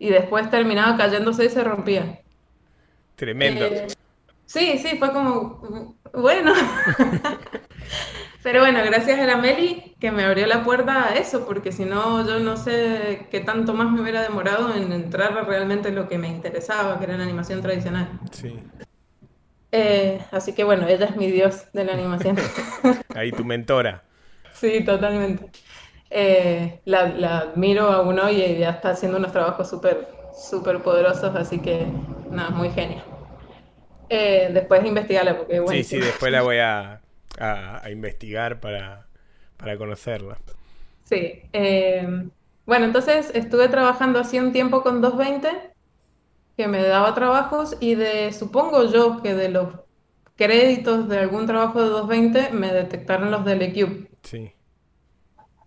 y 0.00 0.10
después 0.10 0.50
terminaba 0.50 0.96
cayéndose 0.96 1.44
y 1.44 1.50
se 1.50 1.62
rompía. 1.62 2.20
Tremendo. 3.14 3.64
Eh, 3.64 3.86
sí, 4.46 4.78
sí, 4.78 4.98
fue 4.98 5.12
como, 5.12 5.96
mm, 6.12 6.20
bueno. 6.20 6.52
Pero 8.46 8.60
bueno, 8.60 8.78
gracias 8.84 9.18
a 9.18 9.26
la 9.26 9.38
Meli 9.38 9.96
que 9.98 10.12
me 10.12 10.22
abrió 10.22 10.46
la 10.46 10.62
puerta 10.62 11.08
a 11.08 11.14
eso, 11.16 11.44
porque 11.44 11.72
si 11.72 11.84
no, 11.84 12.24
yo 12.24 12.38
no 12.38 12.56
sé 12.56 13.26
qué 13.28 13.40
tanto 13.40 13.74
más 13.74 13.90
me 13.90 14.00
hubiera 14.00 14.22
demorado 14.22 14.72
en 14.72 14.92
entrar 14.92 15.34
realmente 15.48 15.88
en 15.88 15.96
lo 15.96 16.06
que 16.08 16.16
me 16.16 16.28
interesaba, 16.28 16.96
que 16.96 17.06
era 17.06 17.16
la 17.16 17.24
animación 17.24 17.60
tradicional. 17.60 18.08
Sí. 18.30 18.56
Eh, 19.72 20.20
así 20.30 20.52
que 20.52 20.62
bueno, 20.62 20.86
ella 20.86 21.06
es 21.06 21.16
mi 21.16 21.28
dios 21.28 21.64
de 21.72 21.86
la 21.86 21.94
animación. 21.94 22.36
Ahí 23.16 23.32
tu 23.32 23.44
mentora. 23.44 24.04
Sí, 24.52 24.84
totalmente. 24.84 25.50
Eh, 26.08 26.82
la, 26.84 27.38
admiro 27.38 27.88
aún 27.88 28.20
hoy 28.20 28.40
y 28.42 28.58
ya 28.58 28.70
está 28.70 28.90
haciendo 28.90 29.18
unos 29.18 29.32
trabajos 29.32 29.68
súper 29.68 30.06
súper 30.32 30.84
poderosos, 30.84 31.34
así 31.34 31.58
que 31.58 31.84
nada, 32.30 32.50
muy 32.50 32.70
genial. 32.70 33.02
Eh, 34.08 34.50
después 34.52 34.86
investigarla 34.86 35.36
porque 35.36 35.58
bueno. 35.58 35.76
Sí, 35.76 35.82
sí, 35.82 35.98
después 35.98 36.30
la 36.30 36.42
voy 36.42 36.58
a 36.58 37.00
a, 37.38 37.88
investigar 37.90 38.60
para, 38.60 39.06
conocerla. 39.78 40.38
Sí. 41.04 41.42
Eh, 41.52 42.28
bueno, 42.66 42.84
entonces 42.84 43.30
estuve 43.34 43.68
trabajando 43.68 44.18
así 44.18 44.38
un 44.38 44.52
tiempo 44.52 44.82
con 44.82 45.00
220, 45.00 45.48
que 46.56 46.68
me 46.68 46.82
daba 46.82 47.14
trabajos, 47.14 47.76
y 47.80 47.94
de, 47.94 48.32
supongo 48.32 48.90
yo 48.90 49.22
que 49.22 49.34
de 49.34 49.48
los 49.48 49.68
créditos 50.36 51.08
de 51.08 51.18
algún 51.18 51.46
trabajo 51.46 51.82
de 51.82 51.88
220 51.88 52.50
me 52.52 52.72
detectaron 52.72 53.30
los 53.30 53.44
del 53.44 53.62
ECube. 53.62 54.10
Sí. 54.22 54.52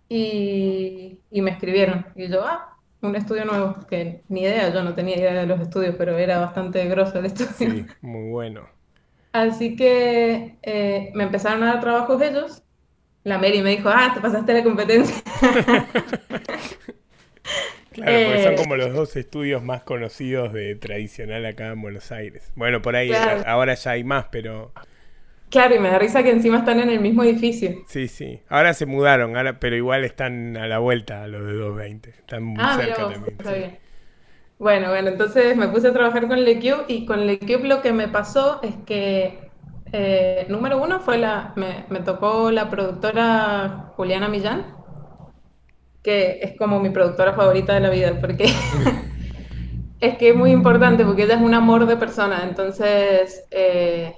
Y, 0.08 1.18
y 1.30 1.42
me 1.42 1.52
escribieron. 1.52 2.06
Y 2.16 2.28
yo, 2.28 2.44
ah, 2.44 2.76
un 3.02 3.16
estudio 3.16 3.44
nuevo, 3.44 3.76
que 3.88 4.22
ni 4.28 4.42
idea, 4.42 4.72
yo 4.72 4.82
no 4.82 4.94
tenía 4.94 5.16
idea 5.16 5.32
de 5.32 5.46
los 5.46 5.60
estudios, 5.60 5.94
pero 5.96 6.18
era 6.18 6.38
bastante 6.38 6.84
grosso 6.86 7.18
el 7.18 7.26
estudio. 7.26 7.52
Sí, 7.52 7.86
muy 8.02 8.30
bueno. 8.30 8.68
Así 9.32 9.76
que 9.76 10.56
eh, 10.62 11.10
me 11.14 11.24
empezaron 11.24 11.62
a 11.62 11.74
dar 11.74 11.80
trabajos 11.80 12.20
ellos. 12.22 12.62
La 13.22 13.38
Mary 13.38 13.62
me 13.62 13.70
dijo, 13.70 13.88
ah, 13.88 14.10
te 14.14 14.20
pasaste 14.20 14.54
la 14.54 14.62
competencia. 14.62 15.16
Claro, 17.92 18.28
porque 18.28 18.42
son 18.44 18.52
eh, 18.52 18.56
como 18.56 18.76
los 18.76 18.94
dos 18.94 19.16
estudios 19.16 19.64
más 19.64 19.82
conocidos 19.82 20.52
de 20.52 20.76
tradicional 20.76 21.44
acá 21.44 21.72
en 21.72 21.82
Buenos 21.82 22.12
Aires. 22.12 22.52
Bueno, 22.54 22.80
por 22.82 22.94
ahí 22.94 23.10
ahora 23.44 23.74
ya 23.74 23.90
hay 23.90 24.04
más, 24.04 24.26
pero... 24.30 24.72
Claro, 25.50 25.74
y 25.74 25.80
me 25.80 25.90
da 25.90 25.98
risa 25.98 26.22
que 26.22 26.30
encima 26.30 26.58
están 26.58 26.78
en 26.78 26.88
el 26.88 27.00
mismo 27.00 27.24
edificio. 27.24 27.82
Sí, 27.88 28.06
sí. 28.06 28.40
Ahora 28.48 28.74
se 28.74 28.86
mudaron, 28.86 29.36
ahora, 29.36 29.58
pero 29.58 29.74
igual 29.74 30.04
están 30.04 30.56
a 30.56 30.68
la 30.68 30.78
vuelta 30.78 31.26
los 31.26 31.44
de 31.44 31.54
220. 31.54 32.10
Están 32.10 32.44
muy 32.44 32.62
ah, 32.64 32.76
cerca 32.76 33.08
también. 33.08 33.36
Está 33.36 33.52
bien. 33.54 33.78
Bueno, 34.60 34.90
bueno, 34.90 35.08
entonces 35.08 35.56
me 35.56 35.68
puse 35.68 35.88
a 35.88 35.92
trabajar 35.94 36.28
con 36.28 36.44
LeCube 36.44 36.84
y 36.86 37.06
con 37.06 37.26
LeCube 37.26 37.66
lo 37.66 37.80
que 37.80 37.94
me 37.94 38.08
pasó 38.08 38.60
es 38.62 38.76
que, 38.84 39.50
eh, 39.90 40.44
número 40.50 40.76
uno, 40.82 41.00
fue 41.00 41.16
la, 41.16 41.54
me, 41.56 42.00
tocó 42.00 42.50
la 42.50 42.68
productora 42.68 43.90
Juliana 43.96 44.28
Millán, 44.28 44.76
que 46.02 46.40
es 46.42 46.58
como 46.58 46.78
mi 46.78 46.90
productora 46.90 47.32
favorita 47.32 47.72
de 47.72 47.80
la 47.80 47.88
vida, 47.88 48.20
porque 48.20 48.44
es 50.00 50.18
que 50.18 50.28
es 50.28 50.36
muy 50.36 50.50
importante, 50.50 51.06
porque 51.06 51.22
ella 51.22 51.36
es 51.36 51.40
un 51.40 51.54
amor 51.54 51.86
de 51.86 51.96
persona, 51.96 52.44
entonces 52.44 53.46
eh, 53.50 54.14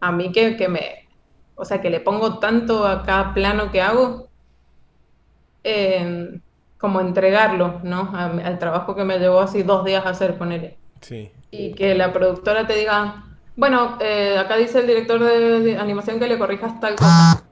a 0.00 0.10
mí 0.10 0.32
que, 0.32 0.56
que, 0.56 0.68
me, 0.68 1.06
o 1.54 1.66
sea, 1.66 1.82
que 1.82 1.90
le 1.90 2.00
pongo 2.00 2.38
tanto 2.38 2.86
a 2.86 3.02
cada 3.02 3.34
plano 3.34 3.70
que 3.70 3.82
hago. 3.82 4.30
Eh, 5.64 6.40
como 6.80 7.00
entregarlo, 7.00 7.80
¿no? 7.82 8.10
al 8.14 8.58
trabajo 8.58 8.94
que 8.94 9.04
me 9.04 9.18
llevó 9.18 9.40
así 9.40 9.62
dos 9.62 9.84
días 9.84 10.04
a 10.06 10.10
hacer, 10.10 10.38
ponerle. 10.38 10.78
Sí. 11.02 11.30
Y 11.50 11.74
que 11.74 11.94
la 11.94 12.12
productora 12.12 12.66
te 12.66 12.74
diga, 12.74 13.24
bueno, 13.56 13.98
eh, 14.00 14.38
acá 14.38 14.56
dice 14.56 14.78
el 14.78 14.86
director 14.86 15.20
de, 15.20 15.76
animación 15.76 16.18
que 16.18 16.26
le 16.26 16.38
corrijas 16.38 16.80
tal 16.80 16.96
cosa. 16.96 17.44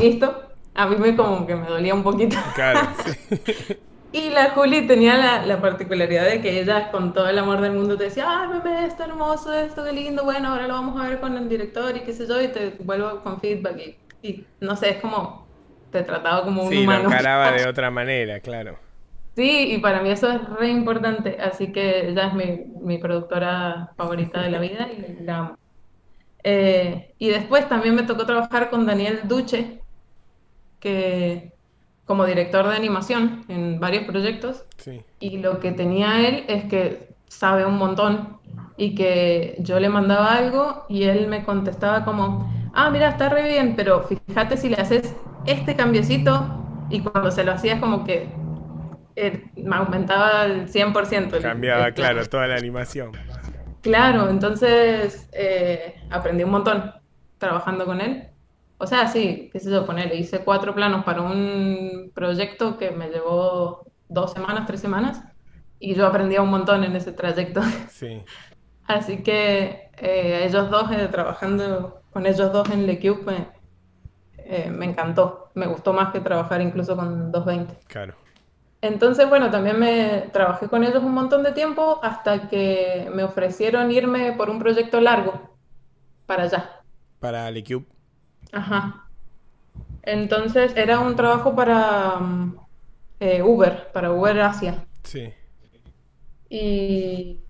Y 0.00 0.04
listo. 0.04 0.42
A 0.74 0.86
mí 0.86 0.96
me 0.96 1.16
como 1.16 1.46
que 1.46 1.56
me 1.56 1.66
dolía 1.66 1.94
un 1.94 2.02
poquito. 2.02 2.36
Claro, 2.54 2.80
Y 4.12 4.30
la 4.30 4.50
Juli 4.50 4.86
tenía 4.86 5.16
la, 5.18 5.44
la, 5.44 5.60
particularidad 5.60 6.24
de 6.24 6.40
que 6.40 6.60
ella 6.60 6.90
con 6.90 7.12
todo 7.12 7.28
el 7.28 7.38
amor 7.38 7.60
del 7.60 7.72
mundo 7.72 7.98
te 7.98 8.04
decía, 8.04 8.24
ay, 8.28 8.48
bebé, 8.48 8.86
está 8.86 9.04
hermoso, 9.04 9.52
esto, 9.52 9.84
qué 9.84 9.92
lindo, 9.92 10.24
bueno, 10.24 10.48
ahora 10.48 10.68
lo 10.68 10.74
vamos 10.74 10.98
a 10.98 11.08
ver 11.08 11.20
con 11.20 11.36
el 11.36 11.48
director 11.48 11.94
y 11.94 12.00
qué 12.00 12.14
sé 12.14 12.26
yo, 12.26 12.40
y 12.40 12.48
te 12.48 12.76
vuelvo 12.80 13.20
con 13.22 13.40
feedback. 13.40 13.98
Y, 14.22 14.26
y 14.26 14.46
no 14.60 14.74
sé, 14.76 14.90
es 14.90 15.00
como, 15.02 15.45
te 15.96 16.04
trataba 16.04 16.44
como 16.44 16.62
un 16.64 16.76
humano. 16.76 17.00
Sí, 17.00 17.04
lo 17.04 17.10
encaraba 17.10 17.52
de 17.52 17.66
otra 17.68 17.90
manera, 17.90 18.40
claro. 18.40 18.78
Sí, 19.34 19.74
y 19.74 19.78
para 19.78 20.00
mí 20.00 20.10
eso 20.10 20.30
es 20.30 20.48
re 20.50 20.68
importante, 20.68 21.36
así 21.40 21.70
que 21.70 22.08
ella 22.08 22.28
es 22.28 22.34
mi, 22.34 22.64
mi 22.80 22.98
productora 22.98 23.90
favorita 23.96 24.40
de 24.40 24.50
la 24.50 24.58
vida 24.60 24.88
y 24.90 25.22
la 25.22 25.36
amo. 25.38 25.58
Eh, 26.42 27.14
y 27.18 27.28
después 27.28 27.68
también 27.68 27.94
me 27.94 28.04
tocó 28.04 28.24
trabajar 28.24 28.70
con 28.70 28.86
Daniel 28.86 29.20
Duche, 29.24 29.80
que 30.80 31.52
como 32.06 32.24
director 32.24 32.68
de 32.68 32.76
animación 32.76 33.44
en 33.48 33.80
varios 33.80 34.04
proyectos. 34.04 34.64
Sí. 34.76 35.02
Y 35.20 35.38
lo 35.38 35.60
que 35.60 35.72
tenía 35.72 36.26
él 36.26 36.44
es 36.48 36.64
que 36.64 37.08
sabe 37.26 37.66
un 37.66 37.76
montón 37.76 38.38
y 38.76 38.94
que 38.94 39.56
yo 39.58 39.80
le 39.80 39.88
mandaba 39.88 40.36
algo 40.36 40.84
y 40.88 41.04
él 41.04 41.26
me 41.26 41.44
contestaba 41.44 42.04
como, 42.04 42.65
ah, 42.76 42.90
mira, 42.90 43.08
está 43.10 43.28
re 43.28 43.42
bien, 43.48 43.74
pero 43.76 44.02
fíjate 44.04 44.56
si 44.56 44.68
le 44.68 44.76
haces 44.76 45.14
este 45.46 45.76
cambiecito 45.76 46.86
y 46.90 47.00
cuando 47.00 47.30
se 47.30 47.44
lo 47.44 47.52
hacías 47.52 47.80
como 47.80 48.04
que 48.04 48.28
eh, 49.16 49.44
me 49.56 49.76
aumentaba 49.76 50.44
el 50.44 50.68
100%. 50.68 51.36
el- 51.36 51.42
Cambiaba, 51.42 51.86
el- 51.88 51.94
claro, 51.94 52.26
toda 52.26 52.46
la 52.46 52.56
animación. 52.56 53.12
Claro, 53.82 54.28
entonces 54.28 55.28
eh, 55.32 55.94
aprendí 56.10 56.44
un 56.44 56.50
montón 56.50 56.92
trabajando 57.38 57.86
con 57.86 58.00
él. 58.00 58.28
O 58.78 58.86
sea, 58.86 59.06
sí, 59.08 59.48
qué 59.52 59.60
sé 59.60 59.70
yo, 59.70 59.86
ponerle, 59.86 60.16
hice 60.16 60.40
cuatro 60.44 60.74
planos 60.74 61.04
para 61.04 61.22
un 61.22 62.10
proyecto 62.14 62.76
que 62.76 62.90
me 62.90 63.08
llevó 63.08 63.86
dos 64.08 64.32
semanas, 64.32 64.66
tres 64.66 64.80
semanas, 64.80 65.22
y 65.78 65.94
yo 65.94 66.06
aprendí 66.06 66.36
un 66.36 66.50
montón 66.50 66.84
en 66.84 66.94
ese 66.96 67.12
trayecto. 67.12 67.62
Sí. 67.88 68.22
Así 68.86 69.22
que 69.22 69.90
eh, 69.98 70.44
ellos 70.46 70.70
dos, 70.70 70.90
eh, 70.92 71.08
trabajando 71.10 72.02
con 72.16 72.24
ellos 72.24 72.50
dos 72.50 72.70
en 72.70 72.86
Le 72.86 72.98
Cube, 72.98 73.24
me, 73.26 73.46
eh, 74.38 74.70
me 74.70 74.86
encantó. 74.86 75.50
Me 75.52 75.66
gustó 75.66 75.92
más 75.92 76.12
que 76.14 76.20
trabajar 76.20 76.62
incluso 76.62 76.96
con 76.96 77.30
220. 77.30 77.74
Claro. 77.88 78.14
Entonces, 78.80 79.28
bueno, 79.28 79.50
también 79.50 79.78
me 79.78 80.30
trabajé 80.32 80.66
con 80.68 80.82
ellos 80.82 81.02
un 81.02 81.12
montón 81.12 81.42
de 81.42 81.52
tiempo 81.52 82.00
hasta 82.02 82.48
que 82.48 83.10
me 83.12 83.22
ofrecieron 83.22 83.90
irme 83.92 84.32
por 84.32 84.48
un 84.48 84.58
proyecto 84.58 84.98
largo 84.98 85.58
para 86.24 86.44
allá. 86.44 86.80
Para 87.20 87.50
Lecube. 87.50 87.84
Ajá. 88.50 89.10
Entonces 90.02 90.74
era 90.74 91.00
un 91.00 91.16
trabajo 91.16 91.54
para 91.54 92.16
mm, 92.18 92.56
eh, 93.20 93.42
Uber, 93.42 93.92
para 93.92 94.10
Uber 94.10 94.40
Asia. 94.40 94.86
Sí. 95.04 95.34
Y 96.48 97.40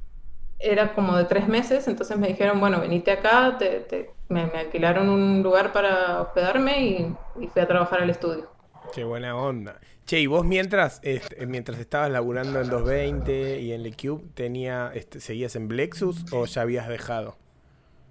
era 0.58 0.94
como 0.94 1.16
de 1.16 1.24
tres 1.26 1.48
meses, 1.48 1.86
entonces 1.88 2.18
me 2.18 2.28
dijeron, 2.28 2.60
bueno, 2.60 2.80
venite 2.80 3.12
acá, 3.12 3.56
te, 3.58 3.80
te- 3.80 4.15
me, 4.28 4.46
me 4.46 4.58
alquilaron 4.60 5.08
un 5.08 5.42
lugar 5.42 5.72
para 5.72 6.20
hospedarme 6.22 6.80
y, 6.86 7.18
y 7.44 7.48
fui 7.48 7.62
a 7.62 7.66
trabajar 7.68 8.02
al 8.02 8.10
estudio. 8.10 8.50
Qué 8.90 9.04
buena 9.04 9.36
onda. 9.36 9.80
Che, 10.06 10.20
y 10.20 10.26
vos 10.26 10.44
mientras, 10.44 10.98
este, 11.02 11.46
mientras 11.46 11.78
estabas 11.78 12.10
laburando 12.10 12.60
en 12.60 12.68
220 12.70 13.60
y 13.60 13.72
en 13.72 13.82
Lecube, 13.82 14.24
tenía, 14.34 14.90
este, 14.94 15.20
¿seguías 15.20 15.56
en 15.56 15.68
Blexus 15.68 16.24
o 16.30 16.46
ya 16.46 16.62
habías 16.62 16.88
dejado? 16.88 17.38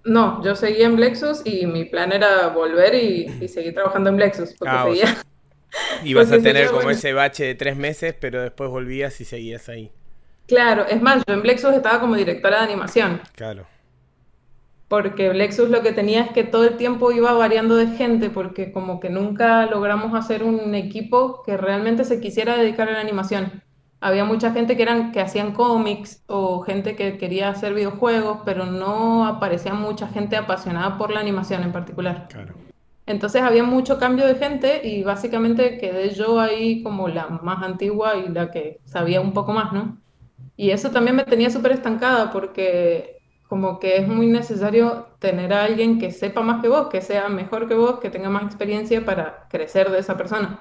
No, 0.04 0.42
yo 0.44 0.54
seguí 0.54 0.82
en 0.82 0.96
Blexus 0.96 1.42
y 1.44 1.66
mi 1.66 1.84
plan 1.84 2.12
era 2.12 2.48
volver 2.48 2.94
y, 2.94 3.36
y 3.40 3.48
seguir 3.48 3.74
trabajando 3.74 4.08
en 4.10 4.16
Blexus, 4.16 4.54
porque 4.54 4.76
Ah, 4.76 4.86
o 4.88 4.94
seguía... 4.94 5.06
sea, 5.06 5.22
Ibas 6.00 6.32
a 6.32 6.40
tener 6.42 6.68
seguía, 6.68 6.70
como 6.70 6.88
bueno. 6.88 6.90
ese 6.90 7.12
bache 7.12 7.44
de 7.44 7.54
tres 7.54 7.76
meses, 7.76 8.14
pero 8.20 8.42
después 8.42 8.70
volvías 8.70 9.20
y 9.20 9.24
seguías 9.24 9.68
ahí. 9.68 9.92
Claro, 10.46 10.86
es 10.86 11.00
más, 11.02 11.22
yo 11.26 11.34
en 11.34 11.42
Blexus 11.42 11.72
estaba 11.74 12.00
como 12.00 12.14
directora 12.16 12.58
de 12.58 12.64
animación, 12.64 13.20
Claro. 13.34 13.68
Porque 14.88 15.30
Blexus 15.30 15.68
lo 15.68 15.82
que 15.82 15.92
tenía 15.92 16.22
es 16.22 16.30
que 16.30 16.44
todo 16.44 16.64
el 16.64 16.76
tiempo 16.76 17.10
iba 17.10 17.32
variando 17.32 17.76
de 17.76 17.88
gente, 17.88 18.30
porque 18.30 18.72
como 18.72 19.00
que 19.00 19.10
nunca 19.10 19.66
logramos 19.66 20.14
hacer 20.14 20.44
un 20.44 20.74
equipo 20.74 21.42
que 21.44 21.56
realmente 21.56 22.04
se 22.04 22.20
quisiera 22.20 22.56
dedicar 22.56 22.88
a 22.88 22.92
la 22.92 23.00
animación. 23.00 23.62
Había 24.00 24.24
mucha 24.24 24.52
gente 24.52 24.76
que 24.76 24.82
eran, 24.82 25.10
que 25.10 25.20
hacían 25.20 25.52
cómics 25.52 26.22
o 26.26 26.60
gente 26.60 26.94
que 26.94 27.18
quería 27.18 27.48
hacer 27.48 27.74
videojuegos, 27.74 28.40
pero 28.44 28.66
no 28.66 29.26
aparecía 29.26 29.74
mucha 29.74 30.06
gente 30.06 30.36
apasionada 30.36 30.98
por 30.98 31.10
la 31.10 31.20
animación 31.20 31.62
en 31.62 31.72
particular. 31.72 32.28
Claro. 32.28 32.54
Entonces 33.06 33.42
había 33.42 33.62
mucho 33.62 33.98
cambio 33.98 34.26
de 34.26 34.34
gente 34.34 34.86
y 34.86 35.02
básicamente 35.02 35.78
quedé 35.78 36.10
yo 36.10 36.38
ahí 36.40 36.82
como 36.82 37.08
la 37.08 37.28
más 37.28 37.62
antigua 37.62 38.16
y 38.16 38.28
la 38.28 38.50
que 38.50 38.80
sabía 38.84 39.20
un 39.20 39.32
poco 39.32 39.52
más, 39.52 39.72
¿no? 39.72 39.98
Y 40.56 40.70
eso 40.70 40.90
también 40.90 41.16
me 41.16 41.24
tenía 41.24 41.50
súper 41.50 41.72
estancada 41.72 42.32
porque 42.32 43.15
como 43.48 43.78
que 43.78 43.96
es 43.98 44.08
muy 44.08 44.26
necesario 44.28 45.08
tener 45.20 45.52
a 45.52 45.64
alguien 45.64 45.98
que 45.98 46.10
sepa 46.12 46.42
más 46.42 46.62
que 46.62 46.68
vos, 46.68 46.88
que 46.88 47.00
sea 47.02 47.28
mejor 47.28 47.68
que 47.68 47.74
vos, 47.74 48.00
que 48.00 48.10
tenga 48.10 48.30
más 48.30 48.44
experiencia 48.44 49.04
para 49.04 49.46
crecer 49.50 49.90
de 49.90 49.98
esa 50.00 50.16
persona. 50.16 50.60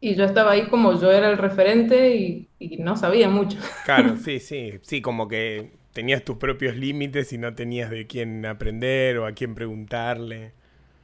Y 0.00 0.14
yo 0.16 0.24
estaba 0.24 0.52
ahí 0.52 0.68
como 0.68 0.92
yo 1.00 1.10
era 1.10 1.30
el 1.30 1.38
referente 1.38 2.14
y, 2.16 2.50
y 2.58 2.76
no 2.78 2.96
sabía 2.96 3.28
mucho. 3.28 3.58
Claro, 3.82 4.16
sí, 4.16 4.40
sí. 4.40 4.78
Sí, 4.82 5.00
como 5.02 5.28
que 5.28 5.78
tenías 5.92 6.24
tus 6.24 6.38
propios 6.38 6.74
límites 6.76 7.32
y 7.32 7.38
no 7.38 7.54
tenías 7.54 7.90
de 7.90 8.06
quién 8.06 8.44
aprender 8.46 9.18
o 9.18 9.26
a 9.26 9.32
quién 9.32 9.54
preguntarle. 9.54 10.54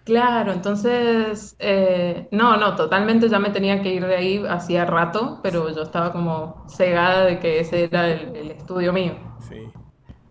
Claro, 0.04 0.52
entonces, 0.52 1.54
eh, 1.60 2.26
no, 2.32 2.56
no, 2.56 2.74
totalmente 2.74 3.28
ya 3.28 3.38
me 3.38 3.50
tenía 3.50 3.80
que 3.82 3.92
ir 3.94 4.04
de 4.06 4.16
ahí 4.16 4.44
hacía 4.48 4.84
rato, 4.84 5.40
pero 5.42 5.70
yo 5.74 5.82
estaba 5.82 6.10
como 6.12 6.64
cegada 6.68 7.24
de 7.26 7.38
que 7.38 7.60
ese 7.60 7.84
era 7.84 8.08
el, 8.10 8.34
el 8.34 8.50
estudio 8.50 8.92
mío. 8.92 9.14
Sí. 9.38 9.72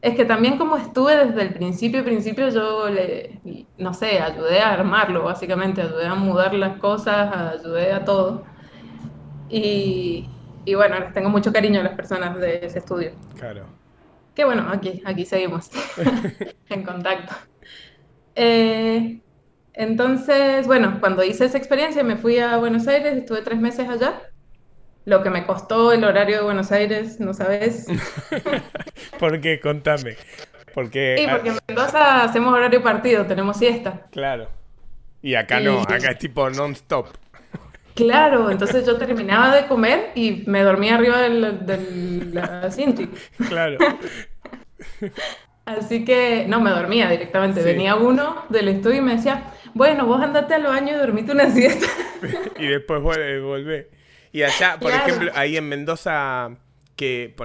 Es 0.02 0.16
que 0.16 0.24
también 0.26 0.58
como 0.58 0.78
estuve 0.78 1.26
desde 1.26 1.42
el 1.42 1.54
principio, 1.54 2.06
principio 2.06 2.50
yo 2.50 2.90
le, 2.90 3.42
no 3.78 3.94
sé, 3.94 4.20
ayudé 4.20 4.62
a 4.62 4.74
armarlo, 4.74 5.24
básicamente, 5.24 5.82
ayudé 5.82 6.06
a 6.08 6.16
mudar 6.16 6.54
las 6.54 6.78
cosas, 6.80 7.36
ayudé 7.60 7.92
a 7.92 8.06
todo. 8.06 8.46
Y, 9.50 10.30
y 10.66 10.76
bueno, 10.76 11.00
les 11.00 11.14
tengo 11.14 11.30
mucho 11.30 11.52
cariño 11.52 11.80
a 11.82 11.84
las 11.84 11.96
personas 11.96 12.38
de 12.40 12.66
ese 12.66 12.80
estudio. 12.80 13.12
Claro. 13.38 13.66
Que 14.36 14.46
bueno, 14.46 14.68
aquí, 14.72 15.02
aquí 15.06 15.26
seguimos 15.26 15.70
en 16.70 16.84
contacto. 16.84 17.36
Eh, 18.36 19.22
entonces, 19.74 20.68
bueno, 20.68 21.00
cuando 21.00 21.24
hice 21.24 21.46
esa 21.46 21.58
experiencia 21.58 22.04
me 22.04 22.18
fui 22.18 22.40
a 22.40 22.58
Buenos 22.58 22.88
Aires, 22.88 23.16
estuve 23.16 23.42
tres 23.42 23.60
meses 23.60 23.90
allá. 23.90 24.29
Lo 25.10 25.24
que 25.24 25.32
me 25.32 25.46
costó 25.48 25.92
el 25.92 26.04
horario 26.04 26.38
de 26.38 26.44
Buenos 26.44 26.72
Aires, 26.72 27.20
no 27.20 27.34
sabes. 27.34 27.88
¿Por 29.20 29.42
qué? 29.42 29.60
Contame. 29.60 30.18
Porque, 30.72 31.16
Sí, 31.18 31.26
porque 31.28 31.50
en 31.50 31.58
Mendoza 31.68 32.24
hacemos 32.24 32.54
horario 32.54 32.84
partido, 32.84 33.26
tenemos 33.26 33.58
siesta. 33.58 34.08
claro. 34.12 34.50
Y 35.22 35.36
acá 35.36 35.60
no, 35.60 35.82
acá 35.82 36.12
es 36.12 36.18
tipo 36.20 36.50
non-stop. 36.50 37.08
Claro, 37.96 38.50
entonces 38.52 38.86
yo 38.86 38.98
terminaba 38.98 39.54
de 39.54 39.68
comer 39.68 40.12
y 40.16 40.44
me 40.48 40.62
dormía 40.64 40.96
arriba 40.96 41.22
del, 41.22 41.66
del 41.66 42.34
la 42.34 42.72
Cinti. 42.72 43.10
Claro. 43.48 43.84
Así 45.66 46.06
que 46.06 46.46
no 46.48 46.62
me 46.62 46.72
dormía 46.72 47.10
directamente. 47.10 47.64
Sí. 47.64 47.66
Venía 47.66 47.96
uno 47.96 48.46
del 48.50 48.70
estudio 48.70 48.98
y 49.00 49.02
me 49.02 49.16
decía, 49.18 49.54
bueno, 49.74 50.06
vos 50.06 50.22
andate 50.22 50.54
al 50.56 50.64
baño 50.64 50.94
y 50.96 50.98
dormite 51.00 51.32
una 51.32 51.50
siesta. 51.52 51.88
y 52.58 52.68
después 52.68 53.02
vuelve, 53.02 53.42
volvé. 53.42 53.90
Y 54.32 54.44
allá, 54.44 54.80
por 54.82 54.92
Claro. 54.92 55.08
ejemplo, 55.08 55.32
ahí 55.36 55.58
en 55.58 55.68
Mendoza, 55.70 56.52
que 56.96 57.36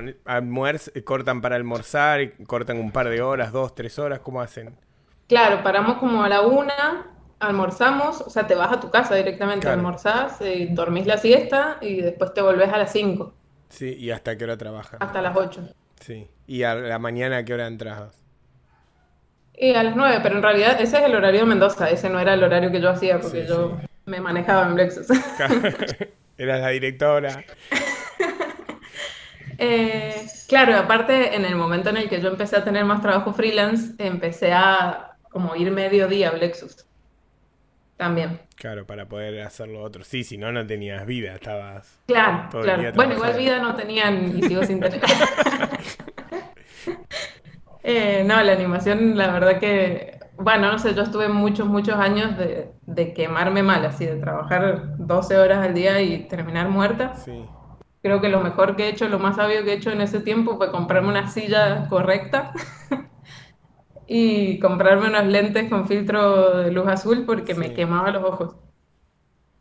cortan 1.05 1.41
para 1.41 1.57
almorzar, 1.57 2.33
cortan 2.47 2.79
un 2.79 2.93
par 2.93 3.09
de 3.09 3.23
horas, 3.23 3.53
dos, 3.53 3.75
tres 3.75 3.99
horas, 3.99 4.21
¿cómo 4.21 4.41
hacen? 4.41 4.77
Claro, 5.29 5.63
paramos 5.63 5.99
como 5.99 6.23
a 6.23 6.29
la 6.29 6.43
una, 6.43 7.07
almorzamos, 7.41 8.21
o 8.21 8.31
sea, 8.31 8.47
te 8.47 8.55
vas 8.55 8.73
a 8.73 8.81
tu 8.81 8.91
casa 8.91 9.15
directamente, 9.15 9.63
Claro. 9.63 9.79
almorzás, 9.79 10.41
eh, 10.41 10.69
dormís 10.71 11.07
la 11.07 11.17
siesta 11.19 11.79
y 11.81 12.01
después 12.03 12.33
te 12.35 12.41
volvés 12.43 12.73
a 12.73 12.79
las 12.79 12.93
5 12.93 13.33
Sí, 13.69 13.95
y 13.99 14.11
hasta 14.11 14.37
qué 14.37 14.45
hora 14.45 14.57
trabajan. 14.57 15.03
hasta 15.03 15.21
las 15.23 15.37
8. 15.37 15.63
Sí. 16.01 16.29
Y 16.47 16.63
a 16.65 16.75
la 16.75 16.99
mañana, 16.99 17.39
¿a 17.39 17.45
qué 17.45 17.55
hora 17.55 17.67
entras? 17.67 18.23
Y 19.57 19.73
a 19.75 19.83
las 19.83 19.95
9, 19.97 20.21
pero 20.23 20.37
en 20.37 20.43
realidad 20.43 20.81
ese 20.81 20.99
es 20.99 21.05
el 21.05 21.15
horario 21.15 21.41
de 21.41 21.47
Mendoza, 21.47 21.89
ese 21.91 22.11
no 22.11 22.19
era 22.19 22.35
el 22.35 22.43
horario 22.43 22.71
que 22.73 22.81
yo 22.81 22.91
hacía 22.91 23.21
porque 23.21 23.43
Sí, 23.43 23.49
yo 23.49 23.79
sí. 23.81 23.87
me 24.07 24.21
manejaba 24.21 24.67
en 24.67 24.77
Lexus. 24.77 25.07
Eras 26.37 26.61
la 26.61 26.69
directora. 26.69 27.45
Eh, 29.57 30.27
claro, 30.49 30.77
aparte 30.77 31.37
en 31.37 31.45
el 31.45 31.55
momento 31.55 31.91
en 31.91 31.97
el 31.97 32.09
que 32.09 32.21
yo 32.21 32.29
empecé 32.29 32.57
a 32.57 32.65
tener 32.65 32.85
más 32.85 33.01
trabajo 33.01 33.33
freelance, 33.33 33.95
empecé 33.99 34.53
a 34.53 35.17
como 35.31 35.55
ir 35.55 35.71
mediodía 35.71 36.31
a 36.31 36.33
Lexus. 36.33 36.85
También. 37.97 38.41
Claro, 38.57 38.85
para 38.85 39.07
poder 39.07 39.41
hacer 39.43 39.69
lo 39.69 39.83
otro. 39.83 40.03
Sí, 40.05 40.25
si 40.25 40.37
no, 40.37 40.51
no 40.51 40.67
tenías 40.67 41.07
vida, 41.07 41.35
estabas... 41.35 42.01
Claro, 42.07 42.49
Todo 42.51 42.63
el 42.63 42.67
claro. 42.67 42.83
día 42.83 42.93
Bueno, 42.93 43.15
igual 43.15 43.39
vida 43.39 43.61
no 43.61 43.77
tenían 43.77 44.37
y 44.37 44.43
sigo 44.43 44.65
sin 44.65 44.81
tener. 44.81 45.01
Eh, 47.87 48.25
no, 48.25 48.43
la 48.43 48.53
animación, 48.53 49.15
la 49.15 49.31
verdad 49.31 49.61
que, 49.61 50.19
bueno, 50.39 50.73
no 50.73 50.79
sé, 50.79 50.95
yo 50.95 51.03
estuve 51.03 51.29
muchos, 51.29 51.67
muchos 51.67 51.97
años 51.97 52.35
de, 52.39 52.71
de 52.87 53.13
quemarme 53.13 53.63
mal, 53.63 53.85
así, 53.85 54.07
de 54.07 54.17
trabajar 54.17 54.94
12 55.07 55.37
horas 55.37 55.59
al 55.59 55.75
día 55.75 56.01
y 56.01 56.29
terminar 56.29 56.69
muerta. 56.69 57.15
Sí. 57.15 57.45
Creo 58.03 58.21
que 58.21 58.29
lo 58.29 58.41
mejor 58.41 58.77
que 58.77 58.85
he 58.85 58.89
hecho, 58.91 59.09
lo 59.09 59.19
más 59.19 59.37
sabio 59.37 59.65
que 59.65 59.73
he 59.73 59.75
hecho 59.77 59.91
en 59.91 60.01
ese 60.01 60.21
tiempo 60.21 60.57
fue 60.57 60.71
comprarme 60.71 61.09
una 61.09 61.29
silla 61.29 61.89
correcta 61.89 62.53
y 64.07 64.59
comprarme 64.59 65.09
unos 65.09 65.27
lentes 65.27 65.71
con 65.71 65.89
filtro 65.89 66.59
de 66.59 66.71
luz 66.71 66.87
azul 66.89 67.25
porque 67.25 67.55
me 67.55 67.73
quemaba 67.73 68.11
los 68.11 68.25
ojos. 68.25 68.57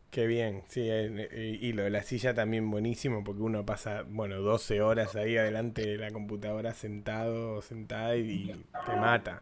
Qué 0.10 0.28
bien, 0.28 0.64
sí, 0.68 0.82
eh, 0.90 1.58
y 1.60 1.74
lo 1.74 1.84
de 1.84 1.90
la 1.90 2.04
silla 2.04 2.36
también 2.36 2.70
buenísimo 2.70 3.24
porque 3.24 3.42
uno 3.42 3.66
pasa, 3.66 4.04
bueno, 4.08 4.42
12 4.42 4.80
horas 4.82 5.16
ahí 5.16 5.38
adelante 5.38 5.88
de 5.88 5.98
la 5.98 6.12
computadora 6.12 6.74
sentado 6.74 7.56
o 7.56 7.62
sentada 7.64 8.16
y 8.16 8.52
te 8.86 8.96
mata. 8.96 9.42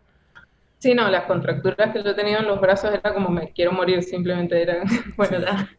Sí, 0.82 0.94
no, 0.96 1.10
las 1.10 1.26
contracturas 1.26 1.94
que 1.94 2.04
yo 2.04 2.16
tenía 2.16 2.40
en 2.40 2.48
los 2.48 2.60
brazos 2.60 2.92
era 2.94 3.14
como 3.14 3.30
me 3.30 3.54
quiero 3.54 3.72
morir, 3.72 4.04
simplemente 4.04 4.62
era, 4.62 4.84
bueno, 5.18 5.40
Sí. 5.40 5.42
ya. 5.42 5.70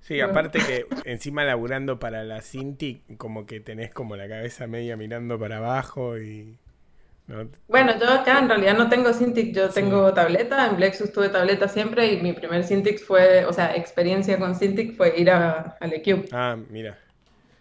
Sí, 0.00 0.20
aparte 0.20 0.64
que 0.64 0.86
encima 1.04 1.44
laburando 1.44 1.98
para 1.98 2.24
la 2.24 2.42
Cintiq, 2.42 3.16
como 3.18 3.46
que 3.46 3.60
tenés 3.60 3.92
como 3.92 4.16
la 4.16 4.28
cabeza 4.28 4.66
media 4.66 4.96
mirando 4.96 5.38
para 5.38 5.58
abajo 5.58 6.18
y... 6.18 6.58
Bueno, 7.68 7.92
yo 7.98 8.08
acá 8.10 8.38
en 8.38 8.48
realidad 8.48 8.76
no 8.76 8.88
tengo 8.88 9.12
Cintiq, 9.12 9.54
yo 9.54 9.70
tengo 9.70 10.12
tableta, 10.14 10.66
en 10.66 10.76
Blexus 10.76 11.12
tuve 11.12 11.28
tableta 11.30 11.68
siempre 11.68 12.12
y 12.12 12.22
mi 12.22 12.32
primer 12.34 12.64
Cintiq 12.64 13.00
fue, 13.00 13.44
o 13.46 13.52
sea, 13.52 13.74
experiencia 13.76 14.38
con 14.38 14.54
Cintiq 14.54 14.96
fue 14.96 15.18
ir 15.18 15.30
a, 15.30 15.76
al 15.80 15.90
Cube. 16.02 16.28
Ah, 16.30 16.56
mira. 16.68 16.98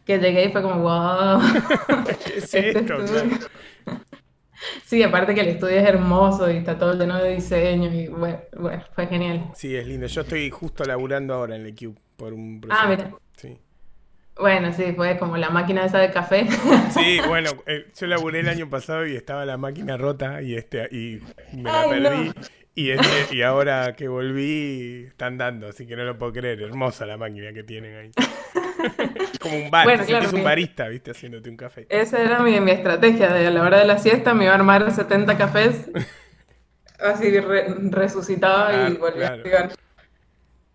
Que 0.06 0.18
llegué 0.20 0.46
y 0.46 0.52
fue 0.52 0.62
como, 0.62 0.80
wow. 0.82 1.42
¿Qué 2.26 2.38
es 2.38 2.54
este? 2.54 2.84
Sí, 4.86 5.04
aparte 5.04 5.34
que 5.36 5.41
el 5.41 5.49
estudio 5.49 5.78
es 5.78 5.88
hermoso 5.88 6.49
y 6.49 6.58
está 6.58 6.78
todo 6.78 6.93
lleno 6.93 7.21
de 7.21 7.36
diseño 7.36 7.91
y 7.93 8.08
bueno, 8.08 8.39
bueno, 8.58 8.84
fue 8.93 9.08
genial. 9.08 9.52
Sí, 9.56 9.76
es 9.76 9.88
lindo. 9.88 10.08
Yo 10.08 10.21
estoy 10.21 10.49
justo 10.49 10.84
laburando 10.84 11.34
ahora 11.34 11.56
en 11.56 11.65
el 11.65 11.76
Cube 11.76 11.95
por 12.17 12.34
un 12.34 12.62
proyecto. 12.62 12.84
Ah, 12.84 12.89
mira. 12.89 13.12
Sí. 13.36 13.58
Bueno, 14.39 14.73
sí, 14.73 14.93
fue 14.95 15.17
como 15.19 15.38
la 15.38 15.49
máquina 15.49 15.86
esa 15.86 15.99
de 15.99 16.12
café. 16.12 16.47
Sí, 16.91 17.19
bueno, 17.28 17.52
eh, 17.67 17.86
yo 17.95 18.08
laburé 18.08 18.39
el 18.39 18.49
año 18.49 18.69
pasado 18.69 19.06
y 19.06 19.15
estaba 19.15 19.45
la 19.45 19.58
máquina 19.58 19.95
rota 19.97 20.41
y 20.41 20.56
este 20.56 20.88
y 20.91 21.21
me 21.56 21.63
la 21.63 21.88
perdí. 21.88 22.32
Y, 22.76 22.90
este, 22.90 23.36
y 23.36 23.44
ahora 23.44 23.96
que 23.96 24.08
volví, 24.08 25.06
están 25.08 25.38
dando, 25.38 25.68
así 25.68 25.86
que 25.86 25.96
no 25.96 26.04
lo 26.06 26.18
puedo 26.18 26.34
creer. 26.34 26.62
Hermosa 26.62 27.06
la 27.06 27.18
máquina 27.18 27.54
que 27.54 27.64
tienen 27.64 27.96
ahí. 27.96 28.12
Como 29.40 29.58
un 29.58 29.70
bar, 29.70 29.86
bueno, 29.86 30.04
claro, 30.06 30.26
es 30.26 30.34
un 30.34 30.44
barista, 30.44 30.88
viste, 30.88 31.12
haciéndote 31.12 31.50
un 31.50 31.58
café. 31.58 31.86
Esa 31.90 32.20
era 32.20 32.40
mi, 32.40 32.60
mi, 32.60 32.72
estrategia, 32.72 33.32
de 33.32 33.48
a 33.48 33.52
la 33.52 33.62
hora 33.62 33.78
de 33.78 33.86
la 33.86 34.00
siesta 34.00 34.34
me 34.34 34.46
iba 34.46 34.54
a 34.54 34.56
armar 34.56 34.92
70 34.92 35.38
cafés, 35.38 35.92
así 37.00 37.40
resucitaba 37.40 38.90
y 38.90 38.94
volvía 38.94 39.28
a 39.28 39.34
activar. 39.34 39.74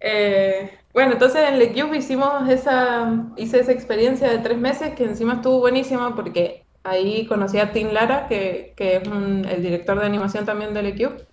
Eh, 0.01 0.79
bueno, 0.93 1.15
entonces 1.15 1.49
en 1.49 1.59
Le 1.59 1.73
Cube 1.73 1.97
hicimos 1.97 2.49
esa, 2.49 3.27
hice 3.37 3.59
esa 3.59 3.73
experiencia 3.73 4.31
de 4.31 4.39
tres 4.39 4.59
meses 4.59 4.95
que 4.95 5.05
encima 5.05 5.35
estuvo 5.35 5.59
buenísima 5.59 6.15
porque 6.15 6.65
ahí 6.85 7.27
conocí 7.27 7.59
a 7.59 7.73
Tim 7.73 7.93
Lara, 7.93 8.29
que, 8.29 8.75
que 8.77 8.97
es 8.97 9.03
el 9.09 9.63
director 9.63 9.99
de 9.99 10.07
animación 10.07 10.47
también 10.47 10.73
de 10.75 10.83
Le 10.83 10.93
Cube, 10.93 11.27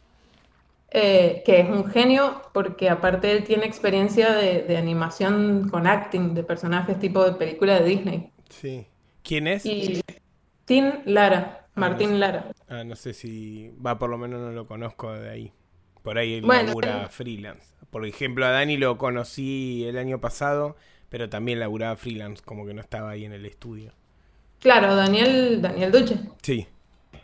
eh, 0.97 1.43
que 1.45 1.60
es 1.60 1.69
un 1.69 1.86
genio 1.91 2.41
porque 2.53 2.89
aparte 2.89 3.29
él 3.29 3.43
tiene 3.43 3.65
experiencia 3.65 4.34
de, 4.34 4.62
de, 4.62 4.77
animación 4.77 5.67
con 5.67 5.88
acting 5.88 6.34
de 6.34 6.41
personajes 6.41 6.97
tipo 6.99 7.21
de 7.25 7.34
película 7.34 7.81
de 7.81 7.86
Disney. 7.86 8.31
Sí. 8.49 8.88
¿Quién 9.21 9.47
es? 9.47 9.65
Y 9.65 10.01
Tim 10.63 10.93
Lara, 11.03 11.67
ah, 11.67 11.71
Martín 11.75 12.17
Lara. 12.17 12.49
Ah, 12.69 12.86
no 12.86 12.95
sé 12.95 13.13
si 13.13 13.73
va, 13.86 13.99
por 13.99 14.10
lo 14.10 14.17
menos 14.17 14.39
no 14.39 14.51
lo 14.51 14.67
conozco 14.67 15.12
de 15.12 15.29
ahí. 15.29 15.51
Por 16.01 16.17
ahí 16.17 16.36
él 16.36 16.47
labura 16.47 17.10
freelance. 17.10 17.73
Por 17.89 18.05
ejemplo, 18.05 18.45
a 18.45 18.51
Dani 18.51 18.77
lo 18.77 18.97
conocí 18.97 19.84
el 19.86 19.97
año 19.97 20.21
pasado, 20.21 20.77
pero 21.10 21.27
también 21.27 21.60
laburaba 21.60 21.97
freelance, 21.97 22.41
como 22.41 22.65
que 22.65 22.73
no 22.73 22.79
estaba 22.79 23.10
ahí 23.10 23.25
en 23.25 23.34
el 23.34 23.45
estudio. 23.45 23.91
Claro, 24.62 24.95
Daniel, 24.95 25.62
Daniel 25.62 25.91
Duche. 25.91 26.19
Sí. 26.41 26.67